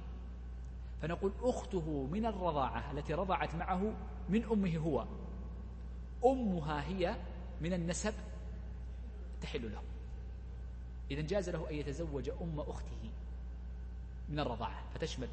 فنقول 1.01 1.31
أخته 1.41 2.07
من 2.11 2.25
الرضاعة 2.25 2.91
التي 2.91 3.13
رضعت 3.13 3.55
معه 3.55 3.93
من 4.29 4.43
أمه 4.43 4.77
هو. 4.77 5.05
أمها 6.25 6.83
هي 6.83 7.15
من 7.61 7.73
النسب 7.73 8.13
تحل 9.41 9.71
له. 9.71 9.81
إذا 11.11 11.21
جاز 11.21 11.49
له 11.49 11.69
أن 11.69 11.75
يتزوج 11.75 12.29
أم 12.29 12.59
أخته 12.59 13.11
من 14.29 14.39
الرضاعة 14.39 14.83
فتشمل 14.93 15.27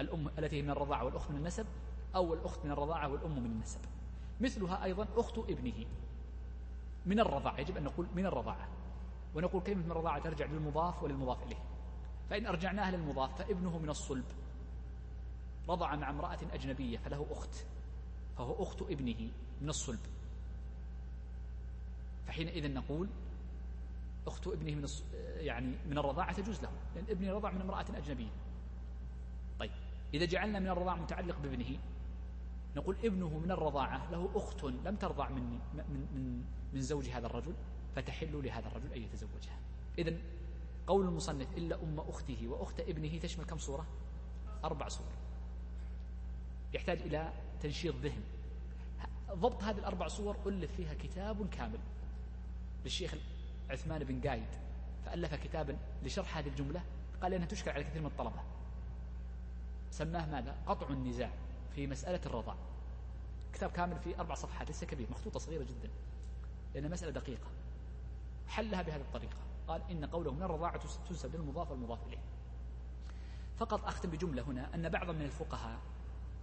الأم 0.00 0.28
التي 0.38 0.56
هي 0.56 0.62
من 0.62 0.70
الرضاعة 0.70 1.04
والأخت 1.04 1.30
من 1.30 1.36
النسب 1.36 1.66
أو 2.14 2.34
الأخت 2.34 2.64
من 2.64 2.70
الرضاعة 2.70 3.08
والأم 3.08 3.38
من 3.38 3.50
النسب. 3.50 3.80
مثلها 4.40 4.84
أيضا 4.84 5.06
أخت 5.16 5.38
ابنه. 5.38 5.84
من 7.08 7.20
الرضاعة. 7.20 7.60
يجب 7.60 7.76
أن 7.76 7.84
نقول 7.84 8.06
من 8.14 8.26
الرضاعة. 8.26 8.68
ونقول 9.34 9.62
كلمة 9.62 9.84
من 9.84 9.90
الرضاعة 9.90 10.18
ترجع 10.18 10.46
للمضاف 10.46 11.02
وللمضاف 11.02 11.42
إليه. 11.42 11.62
فإن 12.30 12.46
أرجعناها 12.46 12.90
للمضاف 12.90 13.38
فابنه 13.38 13.78
من 13.78 13.90
الصلب. 13.90 14.24
رضع 15.68 15.94
مع 15.94 16.10
امرأة 16.10 16.38
أجنبية 16.52 16.98
فله 16.98 17.26
أخت. 17.30 17.64
فهو 18.38 18.62
أخت 18.62 18.82
ابنه 18.82 19.30
من 19.60 19.68
الصلب. 19.68 20.00
فحينئذ 22.26 22.74
نقول 22.74 23.08
أخت 24.26 24.46
ابنه 24.46 24.74
من 24.74 24.86
يعني 25.36 25.74
من 25.86 25.98
الرضاعة 25.98 26.32
تجوز 26.32 26.62
له 26.62 26.70
لأن 26.94 27.04
ابنه 27.08 27.32
رضع 27.32 27.50
من 27.50 27.60
امرأة 27.60 27.86
أجنبية. 27.96 28.30
طيب 29.58 29.70
إذا 30.14 30.24
جعلنا 30.24 30.58
من 30.58 30.68
الرضاعة 30.68 30.96
متعلق 30.96 31.38
بابنه 31.38 31.78
نقول 32.76 32.96
ابنه 33.04 33.38
من 33.38 33.50
الرضاعة 33.50 34.10
له 34.10 34.30
أخت 34.34 34.64
لم 34.64 34.96
ترضع 34.96 35.28
من, 35.28 35.50
من, 35.74 36.06
من, 36.14 36.44
من 36.72 36.80
زوج 36.80 37.08
هذا 37.08 37.26
الرجل 37.26 37.54
فتحل 37.96 38.44
لهذا 38.44 38.68
الرجل 38.68 38.92
أن 38.92 39.02
يتزوجها. 39.02 39.58
إذا 39.98 40.16
قول 40.86 41.06
المصنف 41.06 41.56
إلا 41.56 41.82
أم 41.82 42.00
أخته 42.00 42.48
وأخت 42.48 42.80
ابنه 42.80 43.18
تشمل 43.18 43.44
كم 43.44 43.58
صورة؟ 43.58 43.86
أربع 44.64 44.88
صور. 44.88 45.06
يحتاج 46.74 47.02
إلى 47.02 47.32
تنشيط 47.60 47.94
ذهن. 47.94 48.22
ضبط 49.32 49.64
هذه 49.64 49.78
الأربع 49.78 50.08
صور 50.08 50.36
ألف 50.46 50.72
فيها 50.72 50.94
كتاب 50.94 51.48
كامل 51.48 51.78
للشيخ 52.84 53.14
عثمان 53.70 54.04
بن 54.04 54.28
قايد 54.28 54.48
فألف 55.06 55.34
كتابا 55.34 55.78
لشرح 56.02 56.38
هذه 56.38 56.48
الجملة 56.48 56.82
قال 57.22 57.30
لأنها 57.30 57.46
تشكل 57.46 57.70
على 57.70 57.84
كثير 57.84 58.00
من 58.00 58.06
الطلبة. 58.06 58.40
سماه 59.90 60.26
ماذا؟ 60.26 60.56
قطع 60.66 60.88
النزاع. 60.88 61.30
في 61.78 61.86
مسألة 61.86 62.20
الرضاع. 62.26 62.56
كتاب 63.52 63.70
كامل 63.70 63.98
في 63.98 64.18
أربع 64.20 64.34
صفحات 64.34 64.66
ليس 64.66 64.84
كبير 64.84 65.06
مخطوطة 65.10 65.38
صغيرة 65.38 65.62
جدا. 65.62 65.90
لأنها 66.74 66.88
مسألة 66.90 67.12
دقيقة. 67.12 67.50
حلها 68.48 68.82
بهذه 68.82 69.00
الطريقة. 69.00 69.36
قال 69.68 69.82
إن 69.90 70.04
قوله 70.04 70.32
من 70.32 70.42
الرضاعة 70.42 70.80
تنسب 71.08 71.36
للمضاف 71.36 71.70
والمضاف 71.70 72.06
إليه. 72.06 72.18
فقط 73.58 73.84
أختم 73.84 74.10
بجملة 74.10 74.42
هنا 74.42 74.74
أن 74.74 74.88
بعضا 74.88 75.12
من 75.12 75.22
الفقهاء 75.22 75.78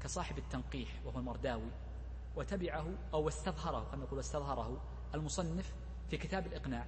كصاحب 0.03 0.37
التنقيح 0.37 0.89
وهو 1.05 1.19
المرداوي 1.19 1.71
وتبعه 2.35 2.87
أو 3.13 3.27
استظهره 3.27 3.79
قد 3.79 3.99
نقول 3.99 4.19
استظهره 4.19 4.81
المصنف 5.13 5.73
في 6.09 6.17
كتاب 6.17 6.47
الإقناع 6.47 6.85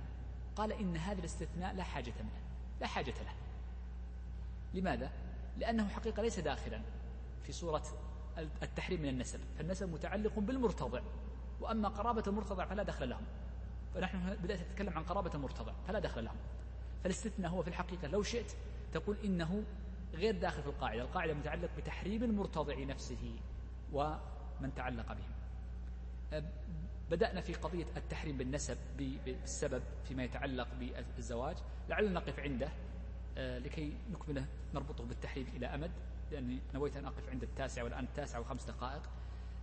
قال 0.56 0.72
إن 0.72 0.98
هذا 0.98 1.20
الاستثناء 1.20 1.74
لا 1.76 1.84
حاجة 1.84 2.14
منه 2.20 2.42
لا 2.82 2.88
حاجة 2.88 3.14
له. 3.24 3.34
لماذا؟ 4.74 5.12
لأنه 5.58 5.88
حقيقة 5.88 6.22
ليس 6.22 6.40
داخلا 6.40 6.82
في 7.44 7.52
صورة 7.52 7.84
التحريم 8.64 9.02
من 9.02 9.10
النسب 9.10 9.40
فالنسب 9.58 9.94
متعلق 9.94 10.40
بالمرتضع 10.40 11.02
وأما 11.62 11.90
قرابة 11.90 12.24
المرتضع 12.28 12.66
فلا 12.66 12.84
دخل 12.84 13.10
لهم 13.10 13.24
فنحن 13.94 14.36
بدأت 14.44 14.60
نتكلم 14.72 14.94
عن 14.94 15.04
قرابة 15.04 15.32
المرتضع 15.36 15.74
فلا 15.88 16.00
دخل 16.00 16.26
لهم 16.26 16.36
فالاستثناء 17.04 17.52
هو 17.52 17.62
في 17.62 17.68
الحقيقة 17.68 18.08
لو 18.08 18.24
شئت 18.24 18.52
تقول 18.94 19.18
إنه 19.26 19.64
غير 20.14 20.40
داخل 20.40 20.62
في 20.62 20.68
القاعدة 20.70 21.02
القاعدة 21.02 21.34
متعلق 21.34 21.70
بتحريم 21.78 22.24
المرتضع 22.24 22.80
نفسه 22.80 23.36
ومن 23.94 24.72
تعلق 24.76 25.06
بهم. 25.14 25.38
بدأنا 27.12 27.42
في 27.42 27.54
قضية 27.54 27.86
التحريم 27.98 28.38
بالنسب 28.38 28.78
بالسبب 28.98 29.84
فيما 30.08 30.24
يتعلق 30.24 30.68
بالزواج 31.16 31.58
لعلنا 31.90 32.12
نقف 32.12 32.40
عنده 32.40 32.70
آه، 33.38 33.60
لكي 33.60 33.94
نكمله 34.12 34.46
نربطه 34.74 35.04
بالتحريم 35.04 35.48
إلى 35.56 35.66
أمد. 35.66 35.92
لأني 36.32 36.60
نويت 36.74 36.98
أن 36.98 37.06
أقف 37.06 37.30
عند 37.30 37.44
التاسع 37.44 37.84
والآن 37.84 38.04
التاسع 38.04 38.40
وخمس 38.40 38.66
دقائق. 38.66 39.02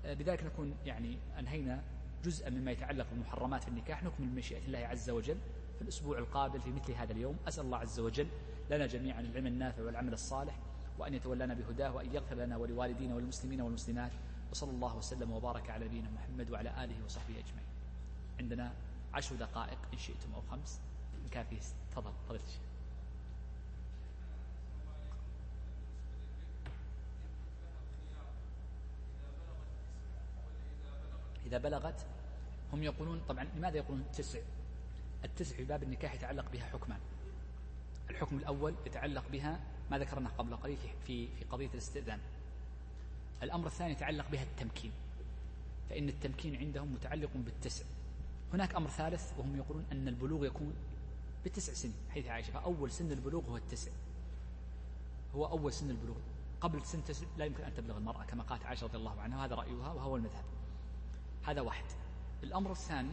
آه، 0.05 0.15
بذلك 0.15 0.45
نكون 0.45 0.75
يعني 0.87 1.19
أنهينا 1.39 1.83
جزءا 2.25 2.51
مما 2.51 2.71
يتعلق 2.71 3.07
بالمحرمات 3.11 3.63
في 3.63 3.69
النكاح. 3.69 4.03
نكمل 4.03 4.29
بمشيئة 4.29 4.65
الله 4.67 4.79
عز 4.79 5.11
وجل 5.11 5.37
في 5.77 5.83
الأسبوع 5.83 6.19
القابل 6.19 6.61
في 6.61 6.71
مثل 6.71 6.93
هذا 6.93 7.13
اليوم. 7.13 7.37
أسأل 7.49 7.65
الله 7.65 7.79
عز 7.79 8.01
وجل 8.01 8.29
لنا 8.71 8.87
جميعا 8.87 9.21
العلم 9.21 9.47
النافع 9.47 9.83
والعمل 9.83 10.13
الصالح 10.13 10.59
وأن 10.99 11.15
يتولانا 11.15 11.55
بهداه 11.55 11.95
وأن 11.95 12.15
يغفر 12.15 12.35
لنا 12.35 12.57
ولوالدينا 12.57 13.15
والمسلمين 13.15 13.61
والمسلمات. 13.61 14.13
وصلى 14.51 14.71
الله 14.71 14.97
وسلم 14.97 15.33
وبارك 15.33 15.71
على 15.71 15.85
نبينا 15.85 16.11
محمد 16.11 16.51
وعلى 16.51 16.85
آله 16.85 17.05
وصحبه 17.05 17.35
أجمعين. 17.35 17.69
عندنا 18.41 18.73
عشر 19.15 19.37
دقائق 19.37 19.79
إن 19.93 19.99
شئتم 19.99 20.35
أو 20.35 20.41
خمس. 20.51 20.81
إن 21.25 21.29
كان 21.29 21.45
فيه 21.45 21.59
تفضل. 21.91 22.13
إذا 31.47 31.59
بلغت 31.59 32.07
هم 32.73 32.83
يقولون 32.83 33.21
طبعا 33.29 33.45
لماذا 33.57 33.77
يقولون 33.77 34.05
تسع 34.13 34.39
التسع 35.25 35.57
في 35.57 35.65
باب 35.65 35.83
النكاح 35.83 36.15
يتعلق 36.15 36.51
بها 36.53 36.65
حكمان 36.65 36.99
الحكم 38.11 38.37
الأول 38.37 38.75
يتعلق 38.87 39.25
بها 39.33 39.61
ما 39.91 39.99
ذكرناه 39.99 40.31
قبل 40.31 40.57
قليل 40.57 40.77
في 41.07 41.29
في 41.29 41.45
قضية 41.45 41.69
الاستئذان. 41.75 42.19
الأمر 43.43 43.67
الثاني 43.67 43.93
يتعلق 43.93 44.31
بها 44.31 44.43
التمكين 44.43 44.93
فإن 45.91 46.09
التمكين 46.09 46.57
عندهم 46.57 46.93
متعلق 46.93 47.31
بالتسع. 47.35 47.85
هناك 48.53 48.75
أمر 48.75 48.91
ثالث 48.91 49.33
وهم 49.39 49.57
يقولون 49.57 49.85
أن 49.93 50.09
البلوغ 50.09 50.47
يكون 50.47 50.75
بتسع 51.45 51.73
سنين 51.73 51.95
حيث 52.11 52.27
عائشة 52.27 52.53
فأول 52.53 52.91
سن 52.91 53.13
البلوغ 53.13 53.51
هو 53.51 53.57
التسع. 53.57 53.91
هو 55.35 55.47
أول 55.47 55.73
سن 55.73 55.91
البلوغ. 55.91 56.17
قبل 56.61 56.87
سن 56.87 57.05
تسع 57.05 57.27
لا 57.39 57.45
يمكن 57.45 57.65
أن 57.65 57.75
تبلغ 57.75 57.97
المرأة 57.99 58.25
كما 58.25 58.43
قالت 58.43 58.65
عائشة 58.65 58.85
رضي 58.85 58.97
الله 58.97 59.21
عنها 59.21 59.39
وهذا 59.39 59.55
رأيها 59.55 59.93
وهو 59.93 60.17
المذهب. 60.17 60.45
هذا 61.47 61.61
واحد. 61.61 61.85
الأمر 62.43 62.71
الثاني 62.71 63.13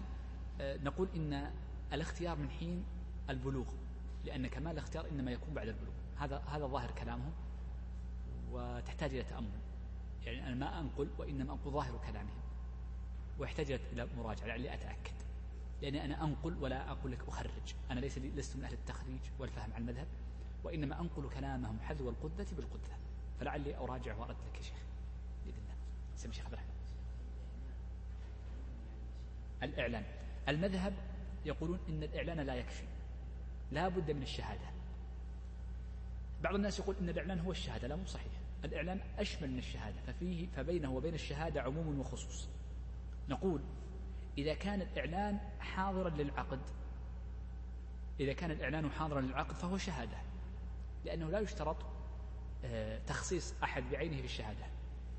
آه، 0.62 0.78
نقول 0.78 1.08
إن 1.16 1.52
الاختيار 1.94 2.38
من 2.38 2.50
حين 2.50 2.84
البلوغ 3.30 3.66
لأن 4.26 4.48
كمال 4.48 4.72
الاختيار 4.72 5.10
إنما 5.10 5.32
يكون 5.32 5.54
بعد 5.54 5.68
البلوغ. 5.68 5.94
هذا 6.18 6.38
هذا 6.38 6.66
ظاهر 6.66 6.92
كلامهم 6.92 7.32
وتحتاج 8.52 9.14
إلى 9.14 9.24
تأمل. 9.24 9.60
يعني 10.26 10.48
أنا 10.48 10.56
ما 10.56 10.80
أنقل 10.80 11.10
وإنما 11.18 11.54
أنقل 11.54 11.72
ظاهر 11.72 12.00
كلامهم. 12.08 12.42
ويحتاج 13.40 13.72
إلى 13.72 14.08
مراجعة 14.18 14.48
لعلي 14.48 14.74
أتأكد. 14.74 15.14
لأني 15.82 16.06
أنا 16.06 16.24
أنقل 16.24 16.58
ولا 16.62 16.92
أقول 16.92 17.12
لك 17.12 17.28
أخرج. 17.28 17.76
أنا 17.92 18.00
ليس 18.00 18.18
لست 18.18 18.56
من 18.56 18.64
أهل 18.64 18.74
التخريج 18.74 19.20
والفهم 19.40 19.74
عن 19.74 19.82
المذهب. 19.82 20.08
وإنما 20.64 21.02
أنقل 21.02 21.30
كلامهم 21.30 21.80
حذو 21.80 22.10
القدة 22.10 22.48
بالقدة 22.56 22.98
فلعلي 23.40 23.78
أراجع 23.78 24.16
وأرد 24.16 24.36
لك 24.48 24.58
يا 24.58 24.62
شيخ 24.62 24.78
بإذن 25.46 25.58
الله. 25.58 25.76
سمي 26.16 26.34
شيخ 26.34 26.46
عبد 26.46 26.54
الرحمن 26.54 26.72
الإعلان. 29.64 30.04
المذهب 30.48 30.94
يقولون 31.46 31.80
إن 31.90 32.04
الإعلان 32.04 32.40
لا 32.40 32.56
يكفي. 32.56 32.84
لا 33.72 33.88
بد 33.88 34.12
من 34.12 34.22
الشهادة. 34.22 34.72
بعض 36.44 36.56
الناس 36.56 36.80
يقول 36.80 36.96
إن 37.02 37.10
الإعلان 37.10 37.40
هو 37.40 37.52
الشهادة. 37.52 37.88
لا 37.88 37.96
مو 37.96 38.06
صحيح. 38.06 38.32
الإعلان 38.66 39.00
أشمل 39.20 39.52
من 39.52 39.58
الشهادة. 39.58 40.02
ففيه 40.08 40.48
فبينه 40.48 40.92
وبين 40.92 41.14
الشهادة 41.14 41.62
عموم 41.62 42.00
وخصوص. 42.00 42.50
نقول 43.30 43.62
إذا 44.38 44.54
كان 44.54 44.82
الإعلان 44.82 45.40
حاضرا 45.60 46.10
للعقد 46.10 46.60
إذا 48.20 48.34
كان 48.34 48.52
الإعلان 48.52 48.92
حاضرا 48.92 49.22
للعقد 49.22 49.56
فهو 49.56 49.78
شهادة. 49.78 50.18
لأنه 51.06 51.30
لا 51.30 51.40
يشترط 51.40 51.78
آه، 52.66 53.00
تخصيص 53.08 53.54
أحد 53.64 53.84
بعينه 53.92 54.18
في 54.18 54.26
الشهادة. 54.26 54.66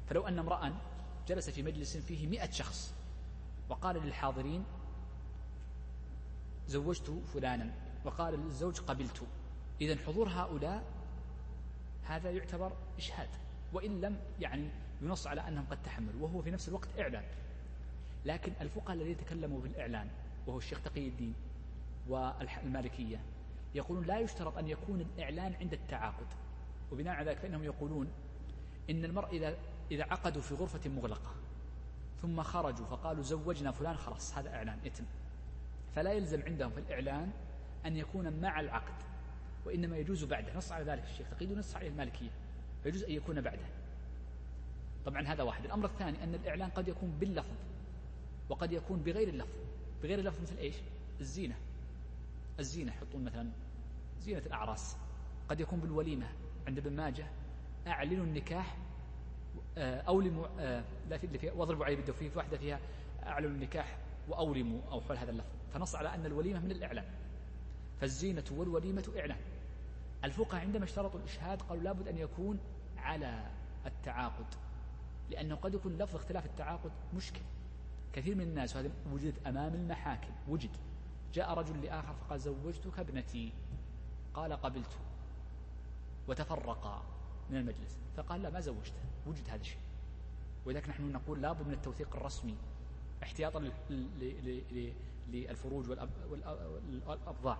فلو 0.08 0.28
أن 0.28 0.38
امرأ 0.38 0.74
جلس 1.28 1.50
في 1.50 1.62
مجلس 1.62 1.96
فيه 1.96 2.26
مئة 2.26 2.50
شخص 2.50 2.94
وقال 3.68 3.96
للحاضرين 3.96 4.64
زوجت 6.68 7.22
فلانا. 7.34 7.74
وقال 8.04 8.34
للزوج 8.34 8.80
قبلت. 8.80 9.22
إذا 9.80 9.96
حضور 10.06 10.28
هؤلاء 10.28 10.84
هذا 12.04 12.30
يعتبر 12.30 12.72
إشهاد. 12.98 13.28
وإن 13.72 14.00
لم 14.00 14.20
يعني 14.40 14.68
ينص 15.02 15.26
على 15.26 15.48
أنهم 15.48 15.64
قد 15.70 15.82
تحملوا. 15.82 16.22
وهو 16.22 16.42
في 16.42 16.50
نفس 16.50 16.68
الوقت 16.68 16.88
إعلان. 16.98 17.24
لكن 18.24 18.52
الفقهاء 18.60 18.92
الذين 18.92 19.16
تكلموا 19.16 19.60
بالإعلان 19.60 20.08
وهو 20.46 20.58
الشيخ 20.58 20.80
تقي 20.80 21.08
الدين 21.08 21.34
والمالكية 22.08 23.20
يقولون 23.74 24.04
لا 24.04 24.18
يشترط 24.18 24.58
أن 24.58 24.68
يكون 24.68 25.00
الإعلان 25.00 25.54
عند 25.54 25.72
التعاقد. 25.72 26.26
وبناء 26.92 27.14
على 27.14 27.30
ذلك 27.30 27.38
فإنهم 27.38 27.64
يقولون 27.64 28.08
إن 28.90 29.04
المرء 29.04 29.28
إذا 29.28 29.56
إذا 29.90 30.04
عقدوا 30.04 30.42
في 30.42 30.54
غرفة 30.54 30.90
مغلقة 30.90 31.30
ثم 32.22 32.42
خرجوا 32.42 32.86
فقالوا 32.86 33.22
زوجنا 33.22 33.70
فلان 33.70 33.96
خلاص 33.96 34.38
هذا 34.38 34.54
إعلان 34.54 34.78
يتم 34.84 35.04
فلا 35.94 36.12
يلزم 36.12 36.42
عندهم 36.42 36.70
في 36.70 36.80
الإعلان 36.80 37.30
أن 37.86 37.96
يكون 37.96 38.40
مع 38.40 38.60
العقد 38.60 39.02
وإنما 39.66 39.96
يجوز 39.96 40.24
بعده. 40.24 40.56
نص 40.56 40.72
على 40.72 40.84
ذلك 40.84 41.04
الشيخ 41.04 41.30
تقييد 41.30 41.52
ونص 41.52 41.76
عليه 41.76 41.88
المالكية. 41.88 42.30
فيجوز 42.82 43.02
أن 43.02 43.10
يكون 43.10 43.40
بعده. 43.40 43.66
طبعا 45.04 45.22
هذا 45.22 45.42
واحد. 45.42 45.64
الأمر 45.64 45.86
الثاني 45.86 46.24
أن 46.24 46.34
الإعلان 46.34 46.70
قد 46.70 46.88
يكون 46.88 47.10
باللفظ 47.20 47.56
وقد 48.48 48.72
يكون 48.72 49.02
بغير 49.02 49.28
اللفظ. 49.28 49.58
بغير 50.02 50.18
اللفظ 50.18 50.42
مثل 50.42 50.56
إيش؟ 50.56 50.76
الزينة. 51.20 51.54
الزينة 52.58 52.92
يحطون 52.92 53.24
مثلا 53.24 53.50
زينة 54.20 54.42
الأعراس. 54.46 54.96
قد 55.48 55.60
يكون 55.60 55.80
بالوليمة 55.80 56.26
عند 56.66 56.78
ابن 56.78 56.96
ماجه. 56.96 57.26
أعلنوا 57.86 58.24
النكاح 58.24 58.76
آه، 59.78 60.00
أولموا 60.00 60.46
آه، 60.60 60.84
لا 61.10 61.18
في 61.18 61.50
واضربوا 61.50 61.84
عليه 61.84 61.96
بالدف 61.96 62.16
في 62.16 62.30
واحدة 62.38 62.58
فيها 62.58 62.80
أعلنوا 63.26 63.50
النكاح 63.50 63.98
وأولموا 64.28 64.80
أو 64.90 65.00
حول 65.00 65.16
هذا 65.16 65.30
اللفظ. 65.30 65.46
فنص 65.74 65.94
على 65.94 66.14
أن 66.14 66.26
الوليمة 66.26 66.60
من 66.60 66.70
الإعلان 66.70 67.04
فالزينة 68.00 68.44
والوليمة 68.50 69.12
إعلان 69.18 69.38
الفقهاء 70.24 70.60
عندما 70.60 70.84
اشترطوا 70.84 71.20
الإشهاد 71.20 71.62
قالوا 71.62 71.82
لابد 71.82 72.08
أن 72.08 72.18
يكون 72.18 72.58
على 72.96 73.50
التعاقد 73.86 74.46
لأنه 75.30 75.54
قد 75.54 75.74
يكون 75.74 75.98
لفظ 75.98 76.16
اختلاف 76.16 76.46
التعاقد 76.46 76.90
مشكل. 77.14 77.40
كثير 78.12 78.34
من 78.34 78.42
الناس 78.42 78.76
وهذا 78.76 78.90
وجدت 79.12 79.46
أمام 79.46 79.74
المحاكم 79.74 80.30
وجد. 80.48 80.70
جاء 81.34 81.54
رجل 81.54 81.82
لآخر 81.82 82.14
فقال 82.14 82.40
زوجتك 82.40 82.98
ابنتي 82.98 83.52
قال 84.34 84.52
قبلت 84.52 84.98
وتفرقا. 86.28 87.02
من 87.50 87.56
المجلس. 87.56 87.98
فقال 88.16 88.42
لا 88.42 88.50
ما 88.50 88.60
زوجته 88.60 89.02
وجد 89.26 89.48
هذا 89.48 89.60
الشيء. 89.60 89.78
ولذلك 90.66 90.88
نحن 90.88 91.12
نقول 91.12 91.42
لابد 91.42 91.66
من 91.66 91.72
التوثيق 91.72 92.16
الرسمي 92.16 92.54
احتياطا 93.22 93.70
للفروج 95.32 95.90
والأبضاع. 97.06 97.58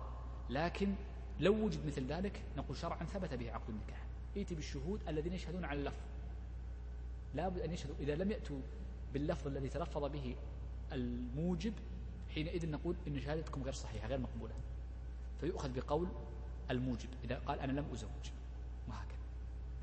لكن 0.49 0.93
لو 1.39 1.65
وجد 1.65 1.85
مثل 1.85 2.05
ذلك 2.07 2.41
نقول 2.57 2.77
شرعا 2.77 3.03
ثبت 3.03 3.33
به 3.33 3.51
عقد 3.51 3.69
النكاح. 3.69 4.05
ائتي 4.37 4.55
بالشهود 4.55 4.99
الذين 5.07 5.33
يشهدون 5.33 5.65
على 5.65 5.79
اللفظ. 5.79 6.01
لابد 7.35 7.59
أن 7.59 7.71
يشهدوا. 7.71 7.95
إذا 7.99 8.15
لم 8.15 8.31
يأتوا 8.31 8.61
باللفظ 9.13 9.47
الذي 9.47 9.69
تلفظ 9.69 10.03
به 10.03 10.35
الموجب 10.91 11.73
حينئذ 12.33 12.69
نقول 12.69 12.95
إن 13.07 13.19
شهادتكم 13.19 13.63
غير 13.63 13.73
صحيحة 13.73 14.07
غير 14.07 14.19
مقبولة. 14.19 14.53
فيؤخذ 15.41 15.69
بقول 15.79 16.07
الموجب. 16.71 17.09
إذا 17.23 17.39
قال 17.39 17.59
أنا 17.59 17.71
لم 17.71 17.85
أزوج. 17.93 18.31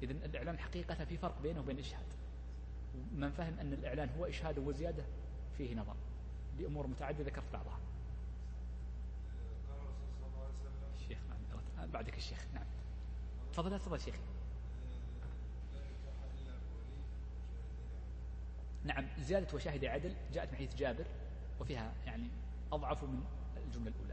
إذا 0.03 0.13
الإعلان 0.13 0.59
حقيقة 0.59 1.05
في 1.05 1.17
فرق 1.17 1.43
بينه 1.43 1.61
وبين 1.61 1.77
الإشهاد 1.77 2.07
من 3.15 3.31
فهم 3.31 3.59
أن 3.59 3.73
الإعلان 3.73 4.09
هو 4.19 4.27
إشهاد 4.27 4.59
وزيادة 4.59 5.05
فيه 5.59 5.75
نظر 5.75 5.95
لأمور 6.59 6.87
متعددة 6.87 7.25
ذكرت 7.25 7.53
بعضها. 7.53 7.79
الشيخ 10.95 11.19
نعم 11.77 11.91
بعدك 11.91 12.17
الشيخ 12.17 12.47
نعم. 12.55 12.65
تفضل 13.53 13.79
تفضل 13.79 14.01
شيخي. 14.01 14.19
نعم 18.85 19.07
زيادة 19.19 19.55
وشاهد 19.55 19.85
عدل 19.85 20.15
جاءت 20.33 20.49
من 20.51 20.57
حديث 20.57 20.75
جابر 20.75 21.07
وفيها 21.61 21.95
يعني 22.07 22.29
أضعف 22.73 23.05
من 23.05 23.25
الجملة 23.57 23.93
الأولى. 23.97 24.10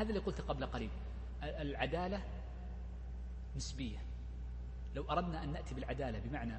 هذا 0.00 0.08
اللي 0.08 0.20
قلت 0.20 0.40
قبل 0.40 0.66
قليل. 0.66 0.90
العدالة 1.42 2.22
نسبية. 3.56 3.98
لو 4.94 5.10
أردنا 5.10 5.44
أن 5.44 5.52
نأتي 5.52 5.74
بالعدالة 5.74 6.18
بمعنى 6.18 6.54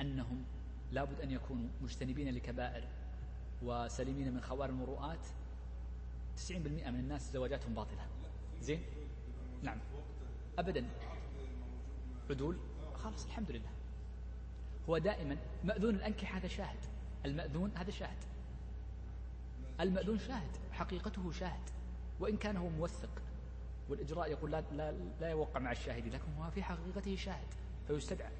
أنهم 0.00 0.44
لابد 0.92 1.20
أن 1.20 1.30
يكونوا 1.30 1.68
مجتنبين 1.82 2.34
لكبائر 2.34 2.84
وسليمين 3.62 4.34
من 4.34 4.40
خوار 4.40 4.68
المروءات 4.68 5.26
90% 6.36 6.50
من 6.90 7.00
الناس 7.00 7.32
زواجاتهم 7.32 7.74
باطلة. 7.74 8.06
زين؟ 8.60 8.82
نعم. 9.62 9.78
أبدا. 10.58 10.86
عدول؟ 12.30 12.56
خلاص 12.94 13.24
الحمد 13.24 13.50
لله. 13.50 13.70
هو 14.88 14.98
دائما 14.98 15.36
مأذون 15.64 15.94
الأنكح 15.94 16.36
هذا 16.36 16.48
شاهد. 16.48 16.78
المأذون 17.24 17.70
هذا 17.76 17.90
شاهد. 17.90 18.18
المأذون 19.80 20.18
شاهد. 20.18 20.50
حقيقته 20.72 21.32
شاهد. 21.32 21.75
وإن 22.20 22.36
كان 22.36 22.56
هو 22.56 22.68
موثق. 22.68 23.22
والإجراء 23.88 24.30
يقول 24.30 24.50
لا, 24.50 24.60
لا, 24.72 24.92
لا 25.20 25.30
يوقع 25.30 25.60
مع 25.60 25.72
الشاهد 25.72 26.06
لكن 26.06 26.32
هو 26.38 26.50
في 26.50 26.62
حقيقته 26.62 27.16
شاهد 27.16 27.54
فيستدعى. 27.86 28.32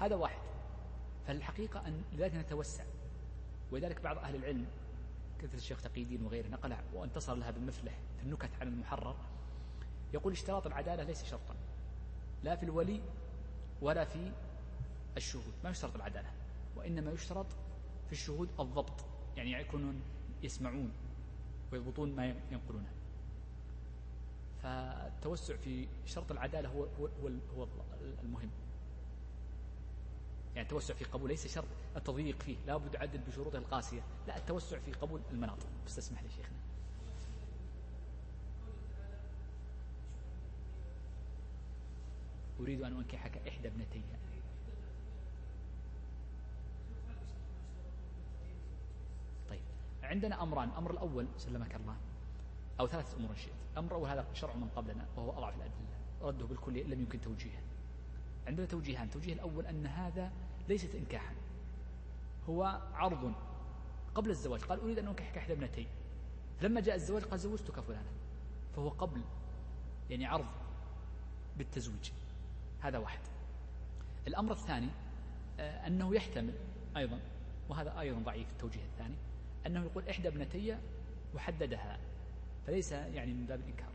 هذا 0.00 0.16
واحد. 0.16 0.42
فالحقيقة 1.26 1.86
أن 1.86 2.02
لذلك 2.12 2.34
نتوسع. 2.34 2.84
ولذلك 3.70 4.00
بعض 4.00 4.18
أهل 4.18 4.34
العلم 4.34 4.66
كثر 5.38 5.54
الشيخ 5.54 5.82
تقي 5.82 6.02
الدين 6.02 6.22
وغيره 6.22 6.48
نقل 6.48 6.76
وانتصر 6.94 7.34
لها 7.34 7.50
بالمفلح 7.50 7.98
في 8.16 8.22
النكت 8.22 8.50
عن 8.60 8.68
المحرر. 8.68 9.16
يقول 10.14 10.32
اشتراط 10.32 10.66
العدالة 10.66 11.02
ليس 11.02 11.24
شرطا. 11.24 11.56
لا 12.42 12.56
في 12.56 12.62
الولي 12.62 13.00
ولا 13.80 14.04
في 14.04 14.32
الشهود. 15.16 15.54
ما 15.64 15.70
يشترط 15.70 15.94
العدالة. 15.94 16.30
وإنما 16.76 17.10
يشترط 17.12 17.46
في 18.06 18.12
الشهود 18.12 18.48
الضبط. 18.60 19.04
يعني 19.36 19.52
يكونون 19.52 20.02
يسمعون 20.42 20.92
ويضبطون 21.72 22.16
ما 22.16 22.26
ينقلونه. 22.26 22.92
فالتوسع 24.62 25.56
في 25.56 25.88
شرط 26.06 26.32
العدالة 26.32 26.68
هو 26.68 26.84
هو 26.84 27.08
هو 27.56 27.66
المهم. 28.22 28.50
يعني 30.54 30.66
التوسع 30.66 30.94
في 30.94 31.04
قبول 31.04 31.30
ليس 31.30 31.46
شرط 31.46 31.68
التضييق 31.96 32.42
فيه 32.42 32.56
لا 32.66 32.76
بد 32.76 32.96
عدل 32.96 33.18
بشروطه 33.18 33.58
القاسية. 33.58 34.00
لا 34.26 34.36
التوسع 34.36 34.78
في 34.78 34.92
قبول 34.92 35.20
المناط. 35.30 35.58
بس 35.86 35.98
اسمح 35.98 36.22
لي 36.22 36.28
شيخنا. 36.30 36.56
أريد 42.60 42.82
أن 42.82 42.96
أنكحك 42.96 43.48
إحدى 43.48 43.68
ابنتي. 43.68 44.02
طيب. 49.48 49.60
عندنا 50.02 50.42
أمران. 50.42 50.68
الأمر 50.68 50.90
الأول 50.90 51.26
سلمك 51.38 51.74
الله. 51.74 51.96
أو 52.82 52.86
ثلاثة 52.86 53.16
أمور 53.16 53.34
شئت. 53.34 53.52
الأمر 53.72 53.88
الأول 53.88 54.08
هذا 54.08 54.26
شرع 54.34 54.54
من 54.54 54.68
قبلنا 54.76 55.06
وهو 55.16 55.30
أضعف 55.30 55.54
الأدلة. 55.56 55.72
رده 56.22 56.46
بالكلية 56.46 56.84
لم 56.84 57.00
يمكن 57.00 57.20
توجيهه. 57.20 57.60
عندنا 58.46 58.66
توجيهان. 58.66 59.06
التوجيه 59.06 59.32
الأول 59.32 59.66
أن 59.66 59.86
هذا 59.86 60.32
ليست 60.68 60.94
إنكاحا. 60.94 61.34
هو 62.48 62.80
عرض 62.94 63.32
قبل 64.14 64.30
الزواج. 64.30 64.60
قال 64.60 64.80
أريد 64.80 64.98
أن 64.98 65.08
أنكحك 65.08 65.38
إحدى 65.38 65.52
ابنتي. 65.52 65.86
لما 66.62 66.80
جاء 66.80 66.94
الزواج 66.94 67.22
قال 67.22 67.38
زوجتك 67.38 67.80
فلانا 67.80 68.10
فهو 68.76 68.88
قبل 68.88 69.20
يعني 70.10 70.26
عرض 70.26 70.46
بالتزويج. 71.58 72.10
هذا 72.80 72.98
واحد. 72.98 73.20
الأمر 74.26 74.52
الثاني 74.52 74.88
آه، 75.60 75.86
أنه 75.86 76.14
يحتمل 76.14 76.54
أيضا 76.96 77.20
وهذا 77.68 78.00
أيضا 78.00 78.18
ضعيف 78.18 78.50
التوجيه 78.50 78.84
الثاني 78.84 79.14
أنه 79.66 79.84
يقول 79.84 80.08
إحدى 80.08 80.28
ابنتي 80.28 80.78
وحددها. 81.34 82.11
فليس 82.66 82.92
يعني 82.92 83.32
من 83.32 83.46
باب 83.46 83.60
الإنكار. 83.60 83.92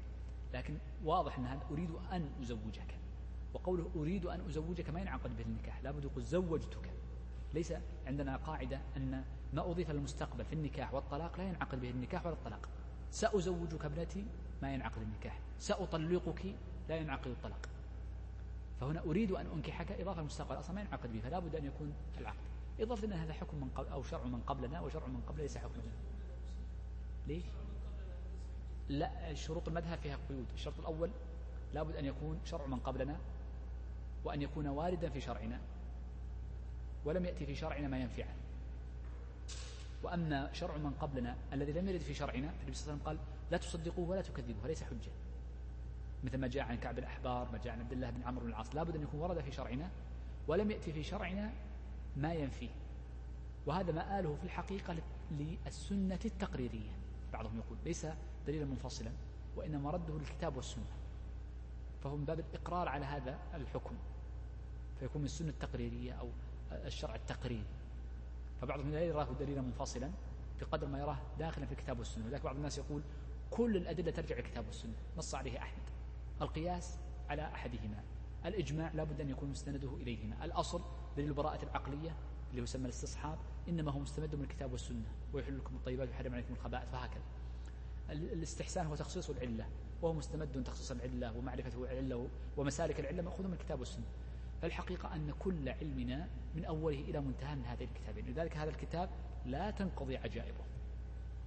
لكن 0.54 0.78
واضح 1.04 1.38
أن 1.38 1.46
هذا 1.46 1.62
أريد 1.72 1.90
أن 2.12 2.30
أزوجك. 2.42 2.98
وقوله 3.54 3.90
أريد 3.96 4.26
أن 4.26 4.42
أزوجك 4.50 4.90
ما 4.90 5.02
ينعقد 5.02 5.38
به 5.38 5.44
النكاح. 5.44 5.84
لابد 5.84 6.04
يقول 6.04 6.24
زوجتك. 6.24 6.92
ليس 7.54 7.74
عندنا 8.08 8.38
قاعدة 8.38 8.82
أن 8.98 9.24
ما 9.54 9.72
أضيف 9.72 9.92
للمستقبل 9.92 10.46
في 10.46 10.54
النكاح 10.54 10.94
والطلاق 10.94 11.38
لا 11.38 11.44
ينعقد 11.44 11.82
به 11.82 11.90
النكاح 11.90 12.26
ولا 12.26 12.36
الطلاق. 12.36 12.70
سأزوجك 13.12 13.86
ابنتي 13.86 14.26
ما 14.62 14.74
ينعقد 14.74 15.02
النكاح. 15.02 15.40
سأطلقك 15.60 16.56
لا 16.90 16.96
ينعقد 16.96 17.28
الطلاق. 17.28 17.70
فهنا 18.80 19.00
أريد 19.00 19.32
أن 19.32 19.46
أنكحك 19.46 19.92
إضافة 19.92 20.22
المستقبل 20.22 20.60
أصلا 20.60 20.76
ما 20.76 20.82
ينعقد 20.82 21.14
به. 21.14 21.20
فلا 21.20 21.40
بد 21.40 21.56
أن 21.56 21.66
يكون 21.66 21.94
العقد. 22.18 22.48
إضافة 22.80 23.08
أن 23.08 23.14
هذا 23.14 23.34
حكم 23.34 23.58
من 23.58 23.70
قبل 23.76 23.88
أو 23.88 24.04
شرع 24.04 24.24
من 24.24 24.42
قبلنا 24.42 24.82
وشرع 24.82 25.08
من 25.08 25.22
قبل 25.28 25.42
ليس 25.42 25.58
حكم 25.58 25.82
ليش؟ 27.28 27.44
لا 28.90 29.34
شروط 29.34 29.68
المذهب 29.68 29.98
فيها 29.98 30.18
قيود. 30.30 30.46
الشرط 30.54 30.80
الأول 30.80 31.10
لابد 31.74 31.96
أن 31.96 32.06
يكون 32.06 32.40
شرع 32.46 32.66
من 32.66 32.80
قبلنا 32.80 33.18
وأن 34.26 34.42
يكون 34.42 34.68
واردا 34.68 35.10
في 35.10 35.22
شرعنا 35.22 35.60
ولم 37.06 37.26
يأتي 37.26 37.46
في 37.46 37.56
شرعنا 37.56 37.88
ما 37.88 38.00
ينفي 38.00 38.24
عنه 38.24 38.36
وأما 40.04 40.54
شرع 40.54 40.78
من 40.78 40.92
قبلنا 41.02 41.36
الذي 41.54 41.72
لم 41.72 41.90
يرد 41.90 42.02
في 42.02 42.14
شرعنا 42.14 42.52
فالنبي 42.52 42.74
صلى 42.74 42.94
الله 42.94 42.94
عليه 42.94 42.94
وسلم 42.94 43.08
قال 43.08 43.18
لا 43.52 43.58
تصدقوه 43.58 44.10
ولا 44.10 44.22
تكذبوه 44.22 44.64
فليس 44.64 44.84
حجة. 44.84 45.12
مثل 46.24 46.38
ما 46.38 46.48
جاء 46.48 46.64
عن 46.64 46.78
كعب 46.78 47.00
الأحبار 47.00 47.48
ما 47.52 47.58
جاء 47.58 47.74
عن 47.74 47.80
عبد 47.80 47.92
الله 47.92 48.10
بن 48.10 48.24
عمرو 48.24 48.44
بن 48.44 48.50
العاص 48.50 48.76
لابد 48.76 48.96
أن 48.96 49.02
يكون 49.02 49.20
ورد 49.20 49.40
في 49.40 49.52
شرعنا 49.52 49.90
ولم 50.48 50.72
يأتي 50.72 50.94
في 50.94 51.04
شرعنا 51.04 51.54
ما 52.18 52.34
ينفيه. 52.34 52.70
وهذا 53.66 53.92
مآله 53.92 54.36
في 54.36 54.44
الحقيقة 54.44 54.96
للسنة 55.32 56.20
التقريرية 56.26 56.92
بعضهم 57.34 57.58
يقول. 57.58 57.78
ليس 57.86 58.08
دليلا 58.48 58.66
منفصلا 58.66 59.12
وإنما 59.56 59.92
رده 59.92 60.14
للكتاب 60.14 60.56
والسنة. 60.56 60.86
فهو 62.04 62.16
من 62.16 62.26
باب 62.26 62.40
الإقرار 62.40 62.88
على 62.90 63.06
هذا 63.06 63.40
الحكم. 63.54 63.96
فيكون 65.00 65.22
من 65.22 65.26
السنة 65.26 65.50
التقريرية 65.50 66.14
أو 66.14 66.30
الشرع 66.72 67.16
التقريري. 67.16 67.64
فبعضهم 68.62 68.92
لا 68.92 69.02
يراه 69.02 69.28
دليلا 69.40 69.62
منفصلا 69.62 70.12
بقدر 70.62 70.88
ما 70.88 71.00
يراه 71.00 71.18
داخلا 71.40 71.66
في 71.66 71.72
الكتاب 71.72 72.00
والسنة. 72.00 72.26
ولذلك 72.26 72.44
بعض 72.44 72.56
الناس 72.56 72.78
يقول 72.78 73.02
كل 73.52 73.78
الأدلة 73.78 74.12
ترجع 74.12 74.36
إلى 74.36 74.46
الكتاب 74.46 74.66
والسنة. 74.66 74.94
نص 75.18 75.36
عليه 75.36 75.60
أحمد. 75.60 75.84
القياس 76.42 76.98
على 77.30 77.42
أحدهما. 77.42 78.04
الإجماع 78.46 78.92
لا 78.94 79.04
بد 79.04 79.22
أن 79.22 79.30
يكون 79.30 79.50
مستنده 79.50 79.96
إليهما. 79.96 80.46
الأصل 80.46 80.82
دليل 81.18 81.30
البراءة 81.30 81.64
العقلية 81.64 82.16
اللي 82.52 82.62
يسمى 82.62 82.86
الاستصحاب. 82.86 83.38
إنما 83.70 83.92
هو 83.92 84.00
مستمد 84.00 84.36
من 84.36 84.44
الكتاب 84.44 84.72
والسنة. 84.72 85.08
ويحل 85.34 85.58
لكم 85.58 85.76
الطيبات 85.76 86.08
ويحرم 86.08 86.34
عليكم 86.34 86.54
الخبائث. 86.54 86.90
فهكذا. 86.92 87.24
الاستحسان 88.10 88.86
هو 88.86 88.96
تخصيص 88.96 89.30
العلة 89.30 89.66
وهو 90.02 90.14
مستمد 90.14 90.64
تخصيص 90.64 90.92
العلة 90.92 91.38
ومعرفة 91.38 91.84
العلة 91.84 92.28
ومسالك 92.58 93.00
العلة 93.00 93.22
مأخوذ 93.22 93.48
من 93.48 93.54
الكتاب 93.54 93.80
والسنة. 93.80 94.06
فالحقيقة 94.62 95.16
أن 95.16 95.34
كل 95.40 95.70
علمنا 95.70 96.28
من 96.56 96.66
أوله 96.66 97.00
إلى 97.02 97.22
منتهى 97.22 97.56
من 97.56 97.66
هذين 97.66 97.90
الكتابين. 97.90 98.26
لذلك 98.26 98.58
هذا 98.58 98.70
الكتاب 98.70 99.10
لا 99.46 99.72
تنقضي 99.72 100.18
عجائبه 100.18 100.64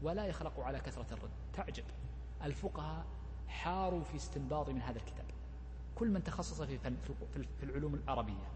ولا 0.03 0.27
يخلق 0.27 0.61
على 0.61 0.81
كثرة 0.81 1.07
الرد. 1.15 1.31
تعجب. 1.53 1.85
الفقهاء 2.45 3.07
حاروا 3.49 4.05
في 4.05 4.17
استنباط 4.17 4.69
من 4.69 4.83
هذا 4.83 4.99
الكتاب. 4.99 5.25
كل 5.95 6.11
من 6.11 6.25
تخصص 6.25 6.63
في, 6.63 6.79
في 7.59 7.63
العلوم 7.63 7.95
العربية 7.95 8.49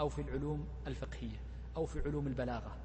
أو 0.00 0.08
في 0.08 0.22
العلوم 0.22 0.68
الفقهية 0.86 1.40
أو 1.76 1.86
في 1.86 2.00
علوم 2.00 2.26
البلاغة 2.26 2.76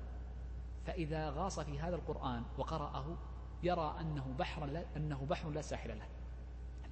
فإذا 0.85 1.29
غاص 1.29 1.59
في 1.59 1.79
هذا 1.79 1.95
القرآن 1.95 2.43
وقرأه 2.57 3.17
يرى 3.63 3.95
أنه 4.01 4.35
بحر 4.39 4.65
لا 4.65 4.85
أنه 4.97 5.25
بحر 5.25 5.49
لا 5.49 5.61
ساحل 5.61 5.89
له. 5.89 6.07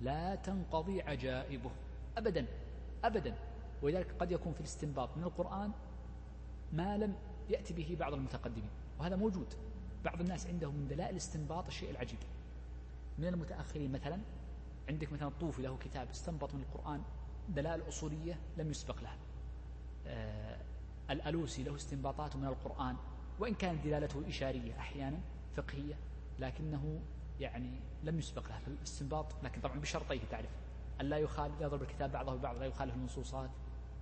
لا 0.02 0.36
تنقضي 0.36 1.02
عجائبه. 1.02 1.72
أبدا 2.18 2.46
أبدا. 3.04 3.36
ولذلك 3.82 4.16
قد 4.20 4.32
يكون 4.32 4.54
في 4.54 4.60
الاستنباط 4.60 5.18
من 5.18 5.24
القرآن 5.24 5.72
ما 6.74 6.98
لم 6.98 7.16
يأتي 7.50 7.74
به 7.74 7.98
بعض 8.00 8.14
المتقدمين. 8.14 8.70
وهذا 9.00 9.16
موجود. 9.16 9.54
بعض 10.06 10.22
الناس 10.22 10.48
عندهم 10.48 10.76
من 10.76 10.88
دلائل 10.88 11.12
الاستنباط 11.12 11.68
الشيء 11.68 11.92
العجيب. 11.92 12.20
من 13.18 13.28
المتأخرين 13.28 13.92
مثلا 13.92 14.20
عندك 14.90 15.14
مثلا 15.14 15.28
الطوفي 15.28 15.62
له 15.62 15.78
كتاب 15.78 16.10
استنبط 16.10 16.54
من 16.54 16.62
القرآن 16.62 17.02
دلائل 17.50 17.88
أصولية 17.88 18.40
لم 18.58 18.72
يسبق 18.72 19.02
لها. 19.02 19.18
آه 20.08 20.58
الألوسي 21.10 21.64
له 21.64 21.76
استنباطات 21.76 22.36
من 22.36 22.46
القرآن. 22.46 22.96
وإن 23.40 23.54
كانت 23.54 23.86
دلالته 23.86 24.28
إشارية 24.28 24.80
أحيانا 24.80 25.20
فقهية 25.56 25.96
لكنه 26.40 27.00
يعني 27.40 27.80
لم 28.04 28.20
يسبق 28.20 28.48
لها 28.48 28.60
في 28.60 28.68
الاستنباط 28.68 29.44
لكن 29.44 29.62
طبعا 29.62 29.80
بشرطيه 29.80 30.20
تعرف. 30.32 30.50
أن 31.02 31.06
لا 31.06 31.18
يخالف 31.18 31.62
يضرب 31.62 31.82
الكتاب 31.82 32.12
بعضه 32.12 32.36
ببعض 32.36 32.58
لا 32.58 32.66
يخالف 32.66 32.96
النصوصات 32.96 33.50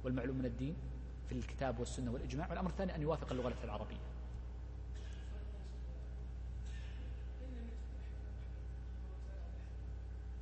والمعلوم 0.04 0.38
من 0.38 0.46
الدين 0.46 0.76
في 1.30 1.36
الكتاب 1.36 1.80
والسنة 1.80 2.12
والإجماع. 2.12 2.50
والأمر 2.50 2.70
الثاني 2.70 2.96
أن 2.96 3.02
يوافق 3.02 3.32
اللغة 3.32 3.54
العربية. 3.64 3.98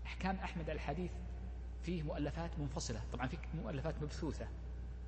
أحكام 0.06 0.36
أحمد 0.36 0.70
الحديث 0.70 1.12
فيه 1.84 2.04
مؤلفات 2.04 2.60
منفصلة. 2.60 3.02
طبعا 3.14 3.28
في 3.28 3.38
مؤلفات 3.64 3.96
مبثوثة 4.02 4.48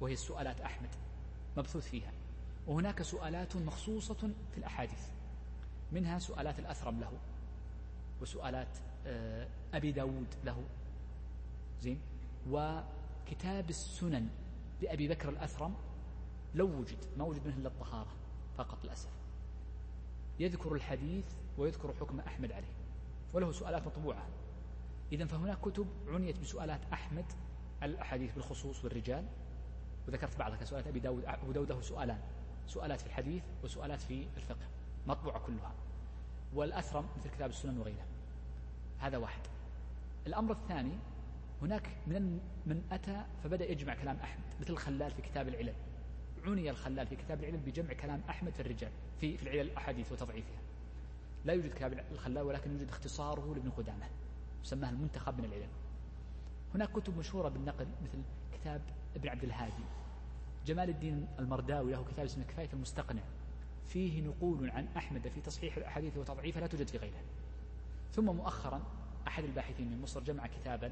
وهي 0.02 0.14
السؤالات 0.14 0.62
أحمد 0.62 0.90
مبثوث 1.58 1.90
فيها. 1.90 2.12
وهناك 2.68 3.02
سؤالات 3.02 3.56
مخصوصة 3.56 4.14
في 4.52 4.58
الأحاديث. 4.58 5.08
منها 5.94 6.20
سؤالات 6.20 6.60
الأثرم 6.60 7.00
له 7.00 7.12
وسؤالات 8.22 8.78
آه، 9.06 9.48
أبي 9.74 9.92
داود 9.92 10.28
له. 10.44 10.64
زين؟ 11.82 12.00
وكتاب 12.50 13.70
السنن 13.70 14.30
لأبي 14.82 15.08
بكر 15.08 15.30
الأثرم 15.30 15.76
لو 16.56 16.80
وجد 16.80 16.98
ما 17.18 17.24
وجد 17.24 17.48
منه 17.48 17.58
إلا 17.58 17.68
الطهارة 17.68 18.12
فقط 18.58 18.78
للأسف. 18.84 19.10
يذكر 20.40 20.74
الحديث 20.74 21.26
ويذكر 21.58 21.94
حكم 22.00 22.20
أحمد 22.20 22.52
عليه 22.52 22.74
وله 23.34 23.52
سؤالات 23.52 23.88
مطبوعة. 23.88 24.28
إذا 25.12 25.26
فهناك 25.26 25.60
كتب 25.62 25.88
عنيت 26.08 26.40
بسؤالات 26.40 26.82
أحمد 26.94 27.26
الأحاديث 27.84 28.34
بالخصوص 28.34 28.84
والرجال 28.84 29.26
وذكرت 30.08 30.40
بعضها 30.40 30.58
كسؤالات 30.58 30.88
أبي 30.88 31.00
داود 31.00 31.26
أبو 31.26 31.52
داود 31.52 31.72
له 31.72 31.82
سؤالان 31.82 32.20
سؤالات 32.68 33.02
في 33.02 33.08
الحديث 33.08 33.44
وسؤالات 33.64 34.02
في 34.02 34.28
الفقه 34.38 34.68
مطبوعة 35.08 35.40
كلها. 35.40 35.74
والأثرم 36.56 37.06
مثل 37.18 37.30
كتاب 37.30 37.50
السنن 37.50 37.78
وغيره. 37.78 38.06
هذا 39.00 39.18
واحد. 39.18 39.42
الأمر 40.28 40.52
الثاني 40.52 40.94
هناك 41.62 41.90
من 42.08 42.40
من 42.66 42.84
أتى 42.92 43.26
فبدأ 43.44 43.72
يجمع 43.72 43.96
كلام 43.96 44.18
أحمد 44.24 44.44
مثل 44.62 44.74
الخلال 44.74 45.12
في 45.12 45.22
كتاب 45.22 45.48
العلل. 45.48 45.74
عني 46.46 46.70
الخلال 46.70 47.08
في 47.08 47.16
كتاب 47.16 47.40
العلل 47.40 47.58
بجمع 47.58 47.94
كلام 47.94 48.22
أحمد 48.30 48.54
في 48.54 48.60
الرجال 48.60 48.92
في 49.22 49.38
في 49.38 49.44
العلل 49.44 49.62
الأحاديث 49.72 50.12
وتضعيفها. 50.12 50.62
لا 51.46 51.54
يوجد 51.54 51.74
كتاب 51.74 52.06
الخلال 52.12 52.44
ولكن 52.44 52.72
يوجد 52.72 52.90
اختصاره 52.90 53.54
لابن 53.56 53.70
قدامة 53.70 54.06
يسمى 54.64 54.90
المنتخب 54.90 55.40
من 55.40 55.46
العلل. 55.46 55.70
هناك 56.76 56.92
كتب 56.92 57.18
مشهورة 57.18 57.50
بالنقل 57.50 57.88
مثل 58.04 58.18
كتاب 58.54 58.82
ابن 59.16 59.30
عبد 59.30 59.44
الهادي 59.44 59.84
جمال 60.66 60.90
الدين 60.90 61.28
المرداوي 61.40 61.92
له 61.92 62.04
كتاب 62.04 62.26
اسمه 62.26 62.44
كفاية 62.44 62.70
المستقنع. 62.74 63.22
فيه 63.88 64.22
نقول 64.22 64.70
عن 64.70 64.88
أحمد 64.98 65.28
في 65.28 65.42
تصحيح 65.42 65.78
الأحاديث 65.78 66.18
وتضعيفها 66.18 66.62
لا 66.62 66.68
توجد 66.68 66.88
في 66.88 66.98
غيره 66.98 67.24
ثم 68.14 68.26
مؤخرا 68.26 68.82
أحد 69.28 69.44
الباحثين 69.44 69.92
من 69.92 70.02
مصر 70.02 70.20
جمع 70.24 70.48
كتابا 70.48 70.92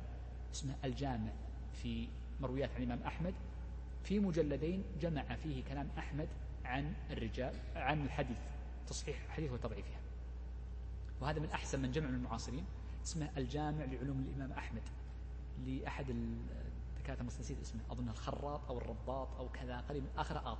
اسمه 0.53 0.75
الجامع 0.83 1.31
في 1.73 2.07
مرويات 2.41 2.69
عن 2.75 2.77
الإمام 2.83 3.03
أحمد. 3.03 3.33
في 4.03 4.19
مجلدين 4.19 4.83
جمع 5.01 5.35
فيه 5.35 5.63
كلام 5.63 5.89
أحمد 5.97 6.27
عن 6.65 6.93
الرجال 7.11 7.53
عن 7.75 8.05
الحديث 8.05 8.37
تصحيح 8.87 9.23
الحديث 9.25 9.51
وتضعيفها. 9.51 9.99
وهذا 11.21 11.39
من 11.39 11.49
أحسن 11.49 11.81
من 11.81 11.91
جمع 11.91 12.07
من 12.07 12.15
المعاصرين 12.15 12.65
اسمه 13.03 13.29
الجامع 13.37 13.85
لعلوم 13.85 14.25
الإمام 14.29 14.51
أحمد. 14.51 14.81
لأحد 15.65 16.09
الدكاترة 16.09 17.23
نسيت 17.23 17.61
اسمه 17.61 17.81
أظن 17.91 18.09
الخراط 18.09 18.61
أو 18.69 18.77
الرباط 18.77 19.27
أو 19.39 19.49
كذا 19.49 19.77
قريب 19.77 20.03
آخر 20.17 20.51
آط. 20.51 20.57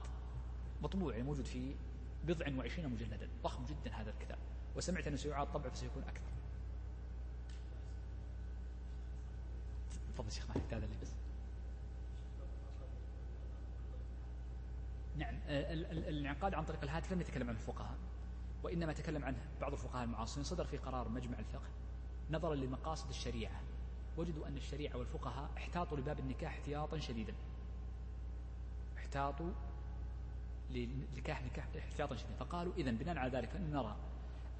مطبوع 0.81 1.11
يعني 1.13 1.23
موجود 1.23 1.45
في 1.45 1.75
بضع 2.23 2.57
وعشرين 2.57 2.89
مجلدا. 2.89 3.29
ضخم 3.43 3.65
جدا 3.65 3.95
هذا 3.95 4.09
الكتاب. 4.09 4.37
وسمعت 4.75 5.07
أنه 5.07 5.15
سيعاد 5.15 5.51
طبع 5.51 5.69
فسيكون 5.69 6.03
أكثر. 6.03 6.31
تفضل 10.13 10.31
شيخ 10.31 10.47
ما 10.47 10.55
هذا 10.71 10.85
اللي 10.85 10.97
بس 11.01 11.11
نعم 15.17 15.35
آه، 15.47 15.73
الانعقاد 15.73 16.53
عن 16.53 16.65
طريق 16.65 16.83
الهاتف 16.83 17.13
لم 17.13 17.21
يتكلم 17.21 17.49
عن 17.49 17.55
الفقهاء 17.55 17.97
وإنما 18.63 18.93
تكلم 18.93 19.25
عنه 19.25 19.37
بعض 19.61 19.71
الفقهاء 19.71 20.03
المعاصرين. 20.03 20.43
صدر 20.43 20.65
في 20.65 20.77
قرار 20.77 21.09
مجمع 21.09 21.39
الفقه 21.39 21.69
نظرا 22.31 22.55
لمقاصد 22.55 23.09
الشريعة. 23.09 23.61
وجدوا 24.17 24.47
أن 24.47 24.57
الشريعة 24.57 24.97
والفقهاء 24.97 25.49
احتاطوا 25.57 25.97
لباب 25.97 26.19
النكاح 26.19 26.53
احتياطا 26.53 26.99
شديدا. 26.99 27.33
احتاطوا 28.97 29.51
لنكاح 30.73 31.43
نكاح 31.43 31.67
احتياطا 31.77 32.15
شديدا. 32.15 32.35
فقالوا 32.39 32.73
إذا 32.77 32.91
بناء 32.91 33.17
على 33.17 33.31
ذلك 33.31 33.55
نرى 33.55 33.95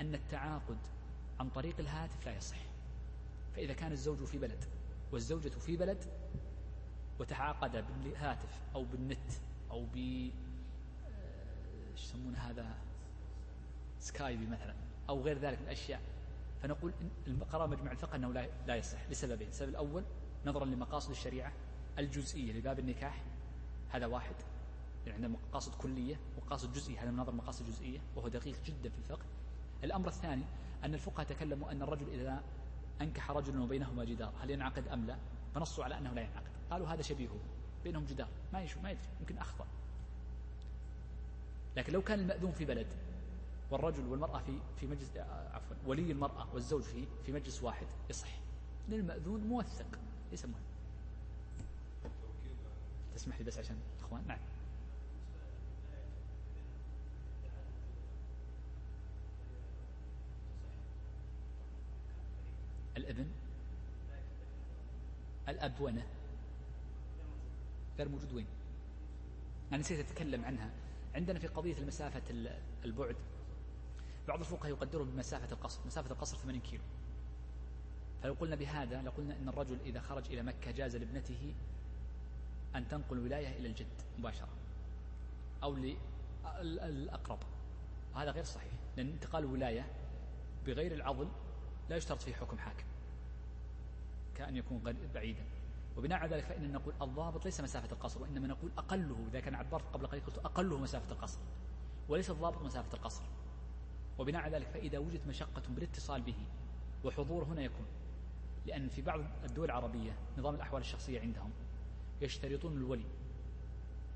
أن 0.02 0.16
التعاقد 0.16 0.78
عن 1.40 1.50
طريق 1.50 1.80
الهاتف 1.80 2.26
لا 2.26 2.38
يصح. 2.38 2.58
فإذا 3.56 3.74
كان 3.74 3.92
الزوج 3.92 4.24
في 4.24 4.38
بلد 4.38 4.64
والزوجة 5.12 5.50
في 5.50 5.78
بلد 5.78 6.06
وتعاقد 7.20 7.86
بالهاتف 8.04 8.62
أو 8.76 8.84
بالنت 8.84 9.32
أو 9.72 9.86
ب 9.86 9.96
إيش 9.96 12.04
يسمون 12.04 12.36
هذا؟ 12.36 12.76
سكايبي 14.00 14.46
مثلا 14.46 14.74
أو 15.10 15.22
غير 15.22 15.38
ذلك 15.38 15.60
من 15.60 15.66
الأشياء. 15.66 16.02
فنقول 16.64 16.94
قرار 17.52 17.68
مجمع 17.68 17.92
الفقه 17.92 18.16
أنه 18.16 18.34
لا 18.34 18.50
لا 18.68 18.76
يصح 18.76 19.10
لسببين. 19.10 19.48
السبب 19.48 19.70
الأول 19.70 20.04
نظرا 20.46 20.66
لمقاصد 20.66 21.10
الشريعة 21.10 21.54
الجزئية 22.00 22.54
لباب 22.54 22.80
النكاح. 22.80 23.24
هذا 23.90 24.06
واحد. 24.06 24.36
يعني 25.06 25.14
عندنا 25.16 25.40
مقاصد 25.50 25.76
كلية 25.76 26.20
ومقاصد 26.38 26.74
جزئية 26.74 27.04
هذا 27.04 27.12
نظر 27.12 27.32
مقاصد 27.36 27.66
جزئية 27.68 28.00
وهو 28.16 28.28
دقيق 28.28 28.56
جدا 28.66 28.90
في 28.90 28.98
الفقه. 28.98 29.26
الأمر 29.84 30.08
الثاني 30.08 30.44
أن 30.84 30.94
الفقهاء 30.94 31.28
تكلموا 31.28 31.72
أن 31.72 31.82
الرجل 31.82 32.10
إذا 32.10 32.44
أنكح 33.02 33.32
رجل 33.32 33.60
وبينهما 33.60 34.06
جدار 34.06 34.34
هل 34.42 34.50
ينعقد 34.50 34.88
أم 34.88 35.06
لا؟ 35.06 35.18
فنصوا 35.56 35.84
على 35.84 35.98
أنه 35.98 36.14
لا 36.14 36.22
ينعقد. 36.22 36.52
قالوا 36.72 36.88
هذا 36.88 37.02
شبيهه 37.02 37.40
بينهم 37.84 38.06
جدار. 38.06 38.28
ما 38.54 38.62
يشوف 38.62 38.84
ما 38.84 38.92
يدري 38.92 39.04
يمكن 39.20 39.38
أخطأ. 39.38 39.66
لكن 41.78 41.94
لو 41.94 42.02
كان 42.02 42.20
المأذون 42.20 42.52
في 42.52 42.66
بلد 42.66 42.88
والرجل 43.72 44.06
والمرأة 44.08 44.40
في 44.40 44.60
في 44.80 44.88
مجلس 44.88 45.18
عفوا 45.18 45.76
ولي 45.86 46.12
المرأة 46.12 46.48
والزوج 46.54 46.82
في 46.82 47.06
في 47.26 47.32
مجلس 47.32 47.64
واحد 47.64 47.88
يصح. 48.10 48.30
لأن 48.90 49.00
المأذون 49.00 49.42
موثق 49.42 50.00
ليس 50.32 50.46
مهم. 50.46 50.62
تسمح 53.16 53.38
لي 53.38 53.44
بس 53.44 53.58
عشان 53.58 53.78
إخوان؟ 54.00 54.24
نعم. 54.28 54.40
الابن 62.98 63.28
الأب 65.50 65.82
وين 65.82 66.04
غير 67.98 68.10
موجود 68.10 68.34
وين؟ 68.34 68.46
أنا 69.72 69.78
نسيت 69.78 70.00
أتكلم 70.00 70.46
عنها. 70.46 70.72
عندنا 71.16 71.40
في 71.40 71.48
قضية 71.48 71.78
المسافة 71.78 72.22
البعد. 72.86 73.16
بعض 74.28 74.40
الفقهاء 74.40 74.70
يقدرون 74.70 75.12
بمسافة 75.12 75.52
القصر. 75.52 75.80
مسافة 75.86 76.12
القصر 76.12 76.38
80 76.38 76.62
كيلو. 76.62 76.84
فلو 78.24 78.34
قلنا 78.34 78.56
بهذا 78.56 79.02
لقلنا 79.02 79.38
أن 79.38 79.50
الرجل 79.50 79.78
إذا 79.86 80.00
خرج 80.00 80.26
إلى 80.26 80.44
مكة 80.44 80.72
جاز 80.72 80.96
لابنته 80.96 81.54
أن 82.76 82.88
تنقل 82.88 83.20
ولاية 83.20 83.60
إلى 83.60 83.68
الجد 83.68 83.88
مباشرة. 84.20 84.50
أو 85.64 85.76
للأقرب 86.62 87.40
وهذا 88.16 88.32
غير 88.32 88.44
صحيح. 88.44 88.74
لأن 88.98 89.10
انتقال 89.10 89.44
الولاية 89.44 89.86
بغير 90.66 90.94
العضل 90.94 91.28
لا 91.92 91.98
يشترط 91.98 92.22
فيه 92.22 92.34
حكم 92.34 92.58
حاكم 92.58 92.84
كأن 94.36 94.56
يكون 94.56 94.82
بعيدا. 95.14 95.44
وبناء 95.98 96.20
على 96.20 96.36
ذلك 96.36 96.44
فإن 96.44 96.72
نقول 96.72 96.94
الضابط 97.02 97.46
ليس 97.46 97.62
مسافة 97.62 97.92
القصر 97.92 98.22
وإنما 98.22 98.48
نقول 98.48 98.72
أقله. 98.78 99.26
إذا 99.30 99.40
كان 99.40 99.56
عبرت 99.56 99.84
قبل 99.94 100.08
قليل 100.08 100.24
قلت 100.26 100.38
أقله 100.38 100.78
مسافة 100.78 101.12
القصر 101.12 101.40
وليس 102.10 102.30
الضابط 102.30 102.62
مسافة 102.62 102.94
القصر. 102.94 103.24
وبناء 104.20 104.42
على 104.42 104.58
ذلك 104.58 104.68
فإذا 104.68 104.98
وجدت 104.98 105.28
مشقة 105.28 105.62
بالاتصال 105.70 106.22
به 106.22 106.36
وحضور 107.04 107.44
هنا 107.44 107.62
يكون 107.62 107.86
لأن 108.66 108.90
في 108.90 109.02
بعض 109.02 109.20
الدول 109.44 109.66
العربية 109.66 110.12
نظام 110.38 110.56
الأحوال 110.56 110.82
الشخصية 110.82 111.22
عندهم 111.22 111.52
يشترطون 112.22 112.78
الولي 112.78 113.06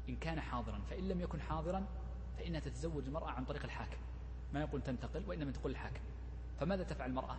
إن 0.09 0.15
كان 0.15 0.39
حاضرا 0.39 0.79
فإن 0.89 1.07
لم 1.07 1.21
يكن 1.21 1.41
حاضرا 1.41 1.85
فإنها 2.37 2.59
تتزوج 2.59 3.03
المرأة 3.05 3.29
عن 3.29 3.45
طريق 3.45 3.63
الحاكم. 3.63 3.97
ما 4.53 4.59
يقول 4.59 4.81
تنتقل 4.81 5.23
وإنما 5.27 5.51
تقول 5.51 5.71
الحاكم. 5.71 6.01
فماذا 6.59 6.83
تفعل 6.83 7.09
المرأة؟ 7.09 7.37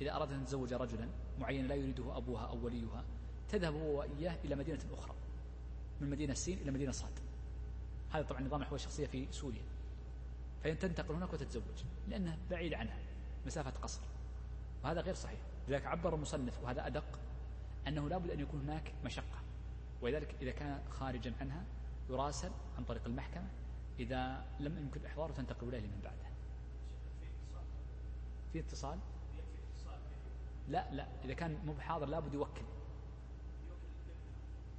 إذا 0.00 0.16
أرادت 0.16 0.32
أن 0.32 0.44
تتزوج 0.44 0.72
رجلا 0.74 1.08
معينا 1.38 1.66
لا 1.66 1.74
يريده 1.74 2.16
أبوها 2.16 2.46
أو 2.46 2.64
وليها 2.64 3.04
تذهب 3.48 3.74
هو 3.74 3.98
وإياه 3.98 4.36
إلى 4.44 4.54
مدينة 4.54 4.80
أخرى 4.92 5.14
من 6.00 6.10
مدينة 6.10 6.34
سين 6.34 6.58
إلى 6.58 6.70
مدينة 6.70 6.92
صاد. 6.92 7.12
هذا 8.10 8.22
طبعا 8.22 8.40
نظام 8.40 8.60
الأحوال 8.60 8.80
الشخصية 8.80 9.06
في 9.06 9.26
سوريا. 9.30 9.62
فإن 10.64 10.78
تنتقل 10.78 11.14
هناك 11.14 11.32
وتتزوج 11.32 11.84
لأنها 12.08 12.38
بعيدة 12.50 12.76
عنها 12.76 12.98
مسافة 13.46 13.70
قصر. 13.70 14.00
وهذا 14.84 15.00
غير 15.00 15.14
صحيح. 15.14 15.38
لذلك 15.68 15.86
عبر 15.86 16.14
المصنف 16.14 16.62
وهذا 16.62 16.86
أدق 16.86 17.18
أنه 17.88 18.08
لابد 18.08 18.30
أن 18.30 18.40
يكون 18.40 18.60
هناك 18.60 18.92
مشقة. 19.04 19.42
ولذلك 20.02 20.34
إذا 20.42 20.50
كان 20.50 20.82
خارجا 20.90 21.34
عنها 21.40 21.64
يراسل 22.10 22.50
عن 22.78 22.84
طريق 22.84 23.02
المحكمة 23.06 23.48
إذا 23.98 24.44
لم 24.60 24.78
يمكن 24.78 25.06
إحضاره 25.06 25.32
تنتقل 25.32 25.68
إليه 25.68 25.80
من 25.80 26.00
بعده. 26.04 26.32
في 28.52 28.60
اتصال. 28.60 28.98
لا 30.68 30.90
لا 30.94 31.08
إذا 31.24 31.34
كان 31.34 31.58
مو 31.66 31.72
بحاضر 31.72 32.06
لابد 32.06 32.34
يوكل. 32.34 32.62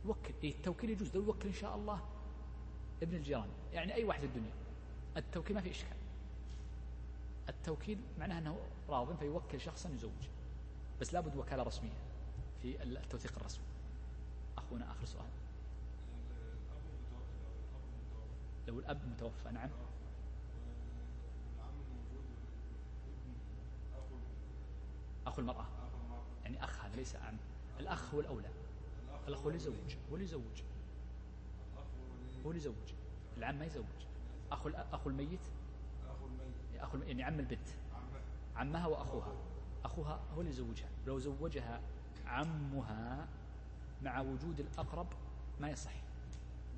يوكل 0.05 0.33
إيه 0.43 0.51
التوكيل 0.55 0.89
يجوز 0.89 1.15
لو 1.15 1.23
يوكل 1.23 1.47
إن 1.47 1.53
شاء 1.53 1.75
الله. 1.75 2.01
ابن 3.01 3.15
الجيران 3.15 3.49
يعني 3.73 3.93
أي 3.93 4.03
واحد 4.03 4.19
في 4.19 4.25
الدنيا. 4.25 4.53
التوكيل 5.17 5.55
ما 5.55 5.61
في 5.61 5.71
إشكال. 5.71 5.97
التوكيل 7.49 8.01
معناه 8.19 8.39
أنه 8.39 8.59
راض 8.89 9.17
فيوكل 9.17 9.61
شخصا 9.61 9.89
يزوج. 9.89 10.29
بس 11.01 11.13
لابد 11.13 11.35
وكالة 11.35 11.63
رسمية 11.63 11.97
في 12.61 12.83
التوثيق 12.83 13.39
الرسمي. 13.39 13.65
أخونا 14.57 14.91
آخر 14.91 15.05
سؤال. 15.05 15.29
لو 18.67 18.79
الأب 18.79 19.07
متوفى 19.07 19.51
نعم. 19.51 19.69
أخو 25.27 25.41
المرأة. 25.41 25.65
يعني 26.43 26.63
أخ 26.63 26.85
هذا 26.85 26.95
ليس 26.95 27.15
أعم 27.15 27.37
الأخ 27.79 28.13
هو 28.13 28.19
الأولى. 28.19 28.49
الأخ 29.27 29.39
هو 29.39 29.47
اللي 29.47 29.57
يزوج. 29.57 29.95
هو 30.09 30.13
اللي 30.13 30.23
يزوج. 30.25 30.63
هو 32.45 32.49
اللي 32.51 32.57
يزوج. 32.61 32.93
العم 33.37 33.55
ما 33.55 33.65
يزوج. 33.65 33.85
أخو 34.51 34.69
أخو 34.69 35.09
الميت. 35.09 35.39
أخو 36.79 36.97
يعني 36.97 37.23
عم 37.23 37.39
البنت. 37.39 37.67
عمها 38.55 38.87
وأخوها. 38.87 39.33
أخوها 39.85 40.19
هو 40.35 40.39
اللي 40.39 40.51
يزوجها. 40.51 40.89
لو 41.07 41.19
زوجها 41.19 41.81
عمها 42.25 43.27
مع 44.01 44.21
وجود 44.21 44.59
الأقرب 44.59 45.07
ما 45.59 45.69
يصح. 45.69 45.93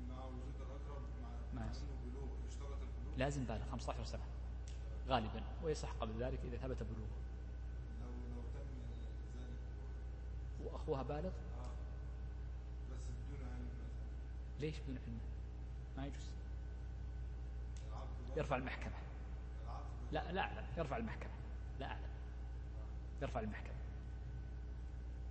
مع 0.08 0.24
وجود 0.24 0.54
الأقرب 0.60 1.02
مع 1.22 1.60
ما 1.62 1.70
يصح. 1.70 1.82
لازم 3.16 3.44
بالغ. 3.44 3.64
15 3.70 4.04
سنة. 4.04 4.24
غالبا. 5.08 5.42
ويصح 5.64 5.92
قبل 6.00 6.22
ذلك 6.22 6.40
إذا 6.44 6.56
ثبت 6.56 6.82
بلوغه 6.82 7.26
لو 8.00 8.08
لو 8.36 8.42
تم 8.54 8.60
ذلك 9.38 9.60
وأخوها 10.72 11.02
بالغ. 11.02 11.28
آه. 11.28 11.72
بس 12.92 13.02
بدون 13.32 13.48
علم 13.54 13.68
ليش 14.60 14.78
بدون 14.78 14.98
علمه 15.06 15.18
ما 15.96 16.06
يجوز. 16.06 16.30
يرفع 18.36 18.56
المحكمة. 18.56 18.94
لا 20.12 20.32
لا 20.32 20.40
أعلم 20.40 20.66
يرفع 20.78 20.96
المحكمة. 20.96 21.32
لا 21.80 21.86
أعلم 21.86 22.08
يرفع 23.22 23.40
المحكمة. 23.40 23.76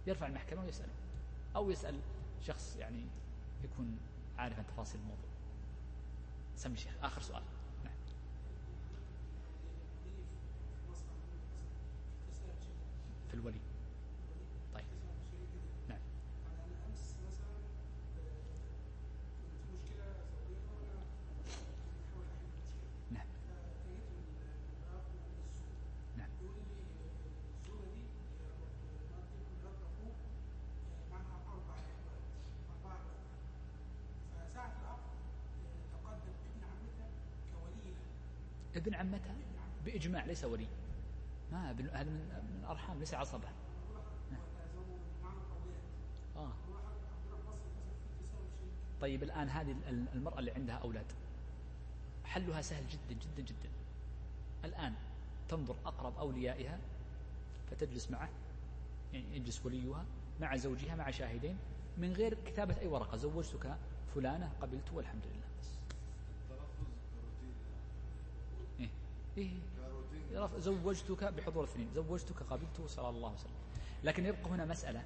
يرفع 0.07 0.27
المحكمة 0.27 0.61
ويسأله 0.63 0.93
أو 1.55 1.69
يسأل 1.71 1.99
شخص 2.41 2.75
يعني 2.79 3.05
يكون 3.63 3.97
عارف 4.37 4.59
عن 4.59 4.67
تفاصيل 4.67 5.01
الموضوع. 5.01 5.29
سمي 6.55 6.77
شيخ. 6.77 6.93
آخر 7.03 7.21
سؤال. 7.21 7.43
نعم. 7.83 7.93
في 13.27 13.33
الولي 13.33 13.59
طيب 14.73 14.85
نعم 15.89 15.99
نعم 23.11 23.25
نعم 26.17 26.29
ابن 38.77 38.93
عمتها 38.95 39.35
بإجماع 39.85 40.25
ليس 40.25 40.43
ولي. 40.43 40.67
ما 41.51 41.71
ابن 41.71 41.89
هذا 41.89 42.03
من 42.09 42.19
من 42.59 42.65
أرحام 42.69 42.99
ليس 42.99 43.13
عصبة. 43.13 43.47
آه. 46.35 46.51
طيب 49.01 49.23
الآن 49.23 49.49
هذه 49.49 49.71
ال- 49.71 50.05
المرأة 50.13 50.39
اللي 50.39 50.51
عندها 50.51 50.75
أولاد. 50.75 51.05
حلها 52.25 52.61
سهل 52.61 52.83
جدا 52.87 53.19
جدا 53.21 53.41
جدا. 53.43 53.69
الآن 54.65 54.93
تنظر 55.49 55.75
أقرب 55.85 56.17
أوليائها 56.17 56.79
فتجلس 57.71 58.11
معه 58.11 58.29
يعني 59.13 59.35
يجلس 59.35 59.65
وليها 59.65 60.05
مع 60.41 60.55
زوجها 60.55 60.95
مع 60.95 61.11
شاهدين 61.11 61.57
من 61.97 62.13
غير 62.13 62.37
كتابة 62.45 62.79
أي 62.79 62.87
ورقة. 62.87 63.17
زوجتك 63.17 63.75
فلانة 64.15 64.51
قبلت 64.61 64.91
والحمد 64.93 65.21
لله. 65.25 65.45
بس 65.61 65.67
التلفظ 66.41 66.87
كروتين 67.11 68.89
إيه. 69.37 69.51
زوجتك 70.57 71.23
بحضور 71.23 71.63
اثنين 71.63 71.89
زوجتك 71.95 72.43
قبلته 72.43 72.87
صلى 72.87 73.09
الله 73.09 73.27
عليه 73.27 73.39
وسلم. 73.39 73.51
لكن 74.03 74.25
يبقى 74.25 74.49
هنا 74.49 74.65
مسألة 74.65 75.03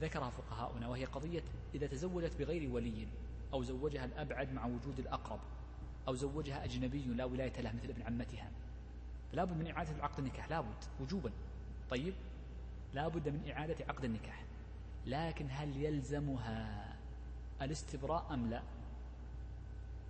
ذكرها 0.00 0.30
فقهاؤنا 0.30 0.88
وهي 0.88 1.04
قضية 1.04 1.42
إذا 1.74 1.86
تزوجت 1.86 2.36
بغير 2.38 2.70
ولي 2.70 3.08
أو 3.52 3.62
زوجها 3.62 4.04
الأبعد 4.04 4.52
مع 4.52 4.66
وجود 4.66 4.98
الأقرب 4.98 5.40
أو 6.08 6.14
زوجها 6.14 6.64
أجنبي 6.64 7.04
لا 7.04 7.24
ولاية 7.24 7.60
له 7.60 7.72
مثل 7.72 7.88
ابن 7.88 8.02
عمتها. 8.02 8.50
فلا 9.32 9.44
بد 9.44 9.56
من 9.56 9.70
إعادة 9.70 10.02
عقد 10.02 10.18
النكاح 10.18 10.50
لابد 10.50 10.84
وجوبا. 11.00 11.32
طيب؟ 11.90 12.14
لا 12.94 13.08
بد 13.08 13.28
من 13.28 13.50
إعادة 13.50 13.84
عقد 13.88 14.04
النكاح. 14.04 14.44
لكن 15.06 15.46
هل 15.50 15.76
يلزمها 15.76 16.96
الاستبراء 17.62 18.34
أم 18.34 18.50
لا؟ 18.50 18.62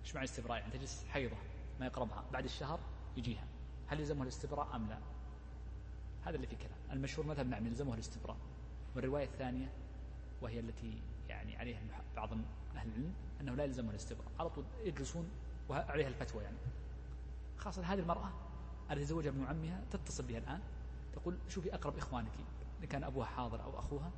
إيش 0.03 0.15
معنى 0.15 0.25
الاستبراء؟ 0.27 0.59
يعني 0.59 0.71
تجلس 0.73 1.05
حيضة 1.09 1.35
ما 1.79 1.85
يقربها. 1.85 2.23
بعد 2.33 2.43
الشهر 2.43 2.79
يجيها. 3.17 3.47
هل 3.87 3.99
يلزمها 3.99 4.23
الاستبراء 4.23 4.75
أم 4.75 4.89
لا؟ 4.89 4.99
هذا 6.25 6.35
اللي 6.35 6.47
في 6.47 6.55
كلام 6.55 6.77
المشهور 6.91 7.27
مذهب 7.27 7.47
نعم 7.47 7.67
يلزمها 7.67 7.93
الاستبراء. 7.93 8.37
والرواية 8.95 9.25
الثانية 9.25 9.73
وهي 10.41 10.59
التي 10.59 11.01
يعني 11.29 11.57
عليها 11.57 11.79
بعض 12.15 12.33
أهل 12.33 12.41
العلم 12.75 13.13
أنه 13.41 13.55
لا 13.55 13.63
يلزمها 13.63 13.91
الاستبراء. 13.91 14.31
على 14.39 14.49
طول 14.49 14.63
يجلسون 14.83 15.29
وعليها 15.69 16.07
الفتوى 16.07 16.43
يعني. 16.43 16.57
خاصة 17.57 17.83
هذه 17.83 17.99
المرأة 17.99 18.31
التي 18.91 19.03
تزوجها 19.03 19.29
ابن 19.29 19.45
عمها 19.45 19.83
تتصل 19.91 20.23
بها 20.23 20.37
الآن 20.37 20.61
تقول 21.13 21.37
شوفي 21.47 21.73
أقرب 21.73 21.97
إخوانك 21.97 22.31
إن 22.81 22.87
كان 22.87 23.03
أبوها 23.03 23.25
حاضر 23.25 23.63
أو 23.63 23.79
أخوها 23.79 24.11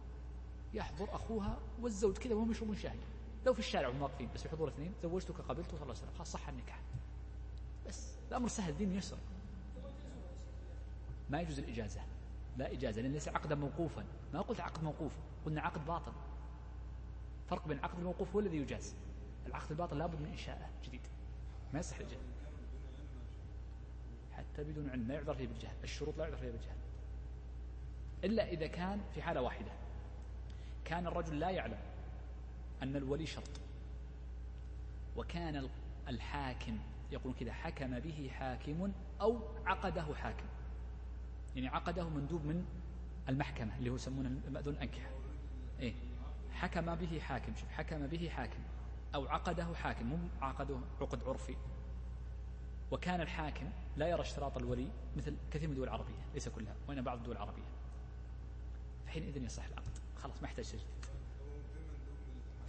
يحضر 0.73 1.15
أخوها 1.15 1.59
والزوج 1.81 2.17
كذا 2.17 2.35
وهم 2.35 2.51
يشربون 2.51 2.75
شاي. 2.75 2.99
لو 3.45 3.53
في 3.53 3.59
الشارع 3.59 3.87
وهم 3.87 4.01
واقفين 4.01 4.29
بس 4.35 4.43
بحضور 4.43 4.67
اثنين 4.67 4.93
زوجتك 5.03 5.35
قبلته 5.35 5.69
صلى 5.71 5.73
الله 5.73 5.83
عليه 5.83 5.91
وسلم. 5.91 6.13
خلاص 6.15 6.31
صح 6.31 6.49
النكاح. 6.49 6.81
بس. 7.87 8.20
الأمر 8.31 8.47
سهل 8.47 8.77
دين 8.77 8.95
يسر. 8.95 9.17
ما 11.29 11.41
يجوز 11.41 11.59
الإجازة. 11.59 12.01
لا 12.57 12.71
إجازة 12.71 13.01
لأن 13.01 13.13
ليس 13.13 13.27
عقدا 13.27 13.55
موقوفا. 13.55 14.03
ما 14.33 14.41
قلت 14.41 14.59
عقد 14.59 14.83
موقوف 14.83 15.11
قلنا 15.45 15.61
عقد 15.61 15.85
باطل. 15.85 16.11
فرق 17.49 17.67
بين 17.67 17.77
العقد 17.77 17.99
الموقوف 17.99 18.33
هو 18.33 18.39
الذي 18.39 18.57
يجاز. 18.57 18.95
العقد 19.47 19.71
الباطل 19.71 19.97
لابد 19.97 20.21
من 20.21 20.25
إنشائه 20.25 20.69
جديد. 20.83 21.01
ما 21.73 21.79
يصح 21.79 21.97
الإجازة. 21.97 22.21
حتى 24.31 24.63
بدون 24.63 24.89
علم 24.89 25.07
ما 25.07 25.13
يعذر 25.13 25.33
فيه 25.33 25.47
بالجهل. 25.47 25.75
الشروط 25.83 26.17
لا 26.17 26.23
يعذر 26.23 26.37
فيها 26.37 26.51
بالجهل. 26.51 26.77
إلا 28.23 28.47
إذا 28.47 28.67
كان 28.67 29.01
في 29.13 29.21
حالة 29.21 29.41
واحدة. 29.41 29.71
كان 30.85 31.07
الرجل 31.07 31.39
لا 31.39 31.49
يعلم 31.49 31.79
أن 32.83 32.95
الولي 32.95 33.25
شرط. 33.25 33.61
وكان 35.17 35.69
الحاكم 36.07 36.79
يقول 37.11 37.33
كذا 37.39 37.53
حكم 37.53 37.99
به 37.99 38.31
حاكم 38.33 38.91
أو 39.21 39.39
عقده 39.65 40.15
حاكم. 40.15 40.45
يعني 41.55 41.67
عقده 41.67 42.09
مندوب 42.09 42.45
من 42.45 42.65
المحكمة 43.29 43.77
اللي 43.77 43.89
هو 43.89 43.95
يسمونه 43.95 44.29
المأذون 44.47 44.75
أنكحة 44.75 45.09
إيه؟ 45.79 45.93
حكم 46.51 46.95
به 46.95 47.19
حاكم. 47.19 47.55
شوف 47.55 47.69
حكم 47.69 48.07
به 48.07 48.29
حاكم 48.29 48.59
أو 49.15 49.27
عقده 49.27 49.75
حاكم 49.75 50.05
مو 50.05 50.17
عقده 50.41 50.79
عقد 51.01 51.23
عرفي. 51.23 51.55
وكان 52.91 53.21
الحاكم 53.21 53.69
لا 53.97 54.07
يرى 54.07 54.21
اشتراط 54.21 54.57
الولي 54.57 54.87
مثل 55.17 55.35
كثير 55.51 55.67
من 55.67 55.73
الدول 55.73 55.87
العربية 55.87 56.25
ليس 56.33 56.49
كلها 56.49 56.75
وإن 56.87 57.01
بعض 57.01 57.17
الدول 57.17 57.35
العربية. 57.35 57.63
فحينئذ 59.05 59.43
يصح 59.43 59.65
العقد. 59.65 59.97
خلاص 60.17 60.41
ما 60.41 60.47
يحتاج 60.47 60.75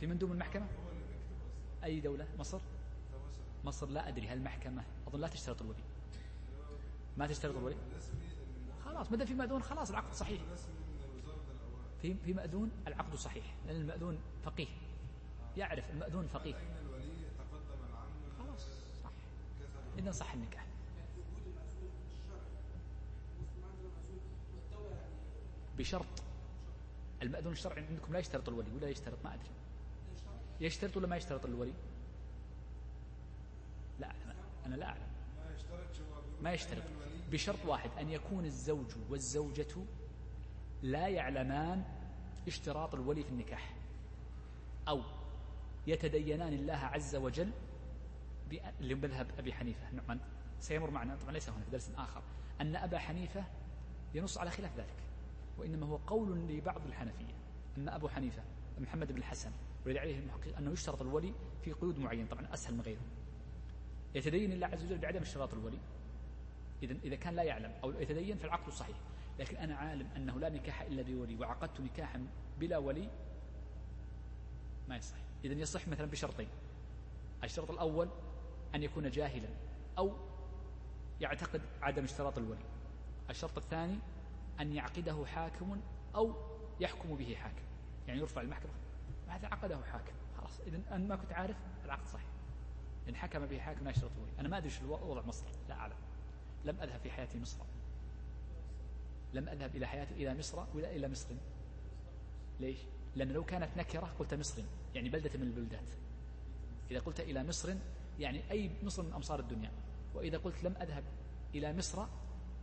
في 0.00 0.06
مندوب 0.06 0.32
المحكمة؟ 0.32 0.66
أي 1.84 2.00
دولة؟ 2.00 2.26
مصر؟ 2.38 2.60
مصر 3.64 3.88
لا 3.88 4.08
أدري 4.08 4.28
هل 4.28 4.38
المحكمة 4.38 4.84
أظن 5.08 5.20
لا 5.20 5.28
تشترط 5.28 5.62
الولي 5.62 5.82
ما 7.16 7.26
تشترط 7.26 7.56
الولي 7.56 7.76
خلاص 8.84 9.12
ما 9.12 9.24
في 9.24 9.34
مأذون 9.34 9.62
خلاص 9.62 9.90
العقد 9.90 10.14
صحيح. 10.14 10.40
في 12.02 12.14
في 12.14 12.32
مأذون 12.32 12.70
العقد 12.86 13.14
صحيح 13.14 13.54
لأن 13.66 13.76
المأذون 13.76 14.18
فقيه. 14.44 14.66
يعرف 15.56 15.90
المأذون 15.90 16.26
فقيه. 16.26 16.54
خلاص 18.38 18.66
صح. 19.04 19.10
إذا 19.98 20.10
صح 20.10 20.32
النكاح. 20.32 20.66
بشرط. 25.78 26.22
المأذون 27.22 27.52
الشرعي 27.52 27.86
عندكم 27.86 28.12
لا 28.12 28.18
يشترط 28.18 28.48
الولي 28.48 28.70
ولا 28.76 28.88
يشترط 28.88 29.18
ما 29.24 29.34
أدري. 29.34 29.50
يشترط 30.60 30.96
ولا 30.96 31.06
ما 31.06 31.16
يشترط 31.16 31.46
الولي؟ 31.46 31.72
أنا 34.66 34.74
لا 34.74 34.86
أعلم. 34.86 35.06
ما 36.42 36.52
يشترط 36.52 36.82
بشرط 37.32 37.64
واحد 37.66 37.90
أن 38.00 38.08
يكون 38.10 38.44
الزوج 38.44 38.86
والزوجة 39.10 39.74
لا 40.82 41.08
يعلمان 41.08 41.84
اشتراط 42.46 42.94
الولي 42.94 43.22
في 43.22 43.30
النكاح 43.30 43.74
أو 44.88 45.02
يتدينان 45.86 46.52
الله 46.52 46.74
عز 46.74 47.16
وجل 47.16 47.50
اللي 48.80 48.94
مذهب 48.94 49.26
أبي 49.38 49.52
حنيفة. 49.52 49.90
نعم 49.90 50.20
سيمر 50.60 50.90
معنا. 50.90 51.16
طبعا 51.16 51.32
ليس 51.32 51.48
هنا 51.48 51.64
في 51.64 51.70
درس 51.70 51.90
آخر. 51.96 52.22
أن 52.60 52.76
أبا 52.76 52.98
حنيفة 52.98 53.44
ينص 54.14 54.38
على 54.38 54.50
خلاف 54.50 54.76
ذلك 54.76 55.02
وإنما 55.58 55.86
هو 55.86 55.96
قول 55.96 56.38
لبعض 56.48 56.86
الحنفية. 56.86 57.34
أما 57.78 57.96
أبو 57.96 58.08
حنيفة 58.08 58.42
محمد 58.78 59.12
بن 59.12 59.18
الحسن 59.18 59.50
ورد 59.86 59.96
عليه 59.96 60.18
المحقق 60.18 60.56
أنه 60.56 60.72
يشترط 60.72 61.02
الولي 61.02 61.34
في 61.64 61.72
قيود 61.72 61.98
معينة 61.98 62.28
طبعا 62.28 62.54
أسهل 62.54 62.74
من 62.74 62.80
غيره. 62.80 63.02
يتدين 64.14 64.52
الله 64.52 64.66
عز 64.66 64.84
وجل 64.84 64.98
بعدم 64.98 65.22
اشتراط 65.22 65.54
الولي 65.54 65.78
إذا 66.82 66.96
إذا 67.04 67.16
كان 67.16 67.34
لا 67.34 67.42
يعلم 67.42 67.72
أو 67.84 67.90
يتدين 67.90 68.36
فالعقد 68.36 68.72
صحيح. 68.72 68.96
لكن 69.38 69.56
أنا 69.56 69.76
عالم 69.76 70.08
أنه 70.16 70.40
لا 70.40 70.48
نكاح 70.48 70.80
إلا 70.80 71.02
بولي 71.02 71.36
وعقدت 71.36 71.80
نكاحا 71.80 72.26
بلا 72.60 72.78
ولي 72.78 73.10
ما 74.88 74.96
يصح. 74.96 75.16
إذا 75.44 75.54
يصح 75.54 75.88
مثلا 75.88 76.06
بشرطين. 76.06 76.48
الشرط 77.44 77.70
الأول 77.70 78.08
أن 78.74 78.82
يكون 78.82 79.10
جاهلا 79.10 79.48
أو 79.98 80.12
يعتقد 81.20 81.60
عدم 81.82 82.04
اشتراط 82.04 82.38
الولي. 82.38 82.64
الشرط 83.30 83.58
الثاني 83.58 83.98
أن 84.60 84.72
يعقده 84.72 85.26
حاكم 85.26 85.80
أو 86.14 86.34
يحكم 86.80 87.16
به 87.16 87.34
حاكم. 87.34 87.62
يعني 88.08 88.20
يرفع 88.20 88.40
المحكمة. 88.40 88.72
هذا 89.28 89.48
عقده 89.48 89.78
حاكم. 89.92 90.12
خلاص. 90.38 90.60
إذا 90.60 90.80
أنا 90.90 91.08
ما 91.08 91.16
كنت 91.16 91.32
عارف 91.32 91.56
العقد 91.84 92.06
صحيح. 92.06 92.31
إن 93.08 93.16
حكم 93.16 93.46
به 93.46 93.58
حاكم 93.58 93.84
لا 93.84 93.90
يشترط 93.90 94.10
أنا 94.38 94.48
ما 94.48 94.58
أدري 94.58 94.70
شو 94.70 94.92
وضع 94.92 95.22
مصر 95.22 95.46
لا 95.68 95.74
أعلم. 95.74 95.94
لم 96.64 96.80
أذهب 96.80 97.00
في 97.00 97.10
حياتي 97.10 97.38
مصر. 97.38 97.58
لم 99.34 99.48
أذهب 99.48 99.76
إلى 99.76 99.86
حياتي 99.86 100.14
إلى 100.14 100.38
مصر 100.38 100.64
ولا 100.74 100.96
إلى 100.96 101.08
مصر. 101.08 101.28
ليش؟ 102.60 102.78
لأن 103.16 103.28
لو 103.28 103.44
كانت 103.44 103.68
نكرة 103.76 104.14
قلت 104.18 104.34
مصر 104.34 104.62
يعني 104.94 105.08
بلدة 105.08 105.38
من 105.38 105.42
البلدات. 105.42 105.88
إذا 106.90 106.98
قلت 106.98 107.20
إلى 107.20 107.44
مصر 107.44 107.74
يعني 108.18 108.50
أي 108.50 108.70
مصر 108.82 109.02
من 109.02 109.12
أمصار 109.12 109.40
الدنيا. 109.40 109.70
وإذا 110.14 110.38
قلت 110.38 110.64
لم 110.64 110.74
أذهب 110.80 111.04
إلى 111.54 111.72
مصر 111.72 112.06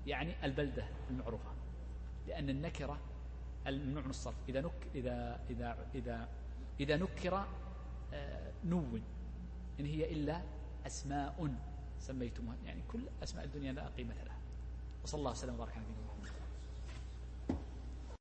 يعني 0.07 0.45
البلدة 0.45 0.87
المعروفة. 1.09 1.51
لأن 2.27 2.49
النكرة 2.49 2.99
الممنوع 3.67 4.03
من 4.03 4.09
الصرف. 4.09 4.35
إذا 4.49 4.61
نك 4.61 4.87
إذا 4.95 5.39
إذا 5.49 5.87
إذا 5.95 6.29
إذا 6.79 6.97
نكر 6.97 7.45
آه، 8.13 8.51
نون 8.65 9.03
إن 9.79 9.85
هي 9.85 10.11
إلا 10.11 10.41
أسماء 10.87 11.55
سميتموها. 11.99 12.57
يعني 12.65 12.83
كل 12.91 13.01
أسماء 13.23 13.45
الدنيا 13.45 13.71
لا 13.71 13.87
قيمة 13.87 14.13
لها. 14.13 14.39
وصلى 15.03 15.19
الله 15.19 15.31
وسلم 15.31 15.53
وبارك 15.53 15.77
على 15.77 15.85
نبينا 15.85 16.08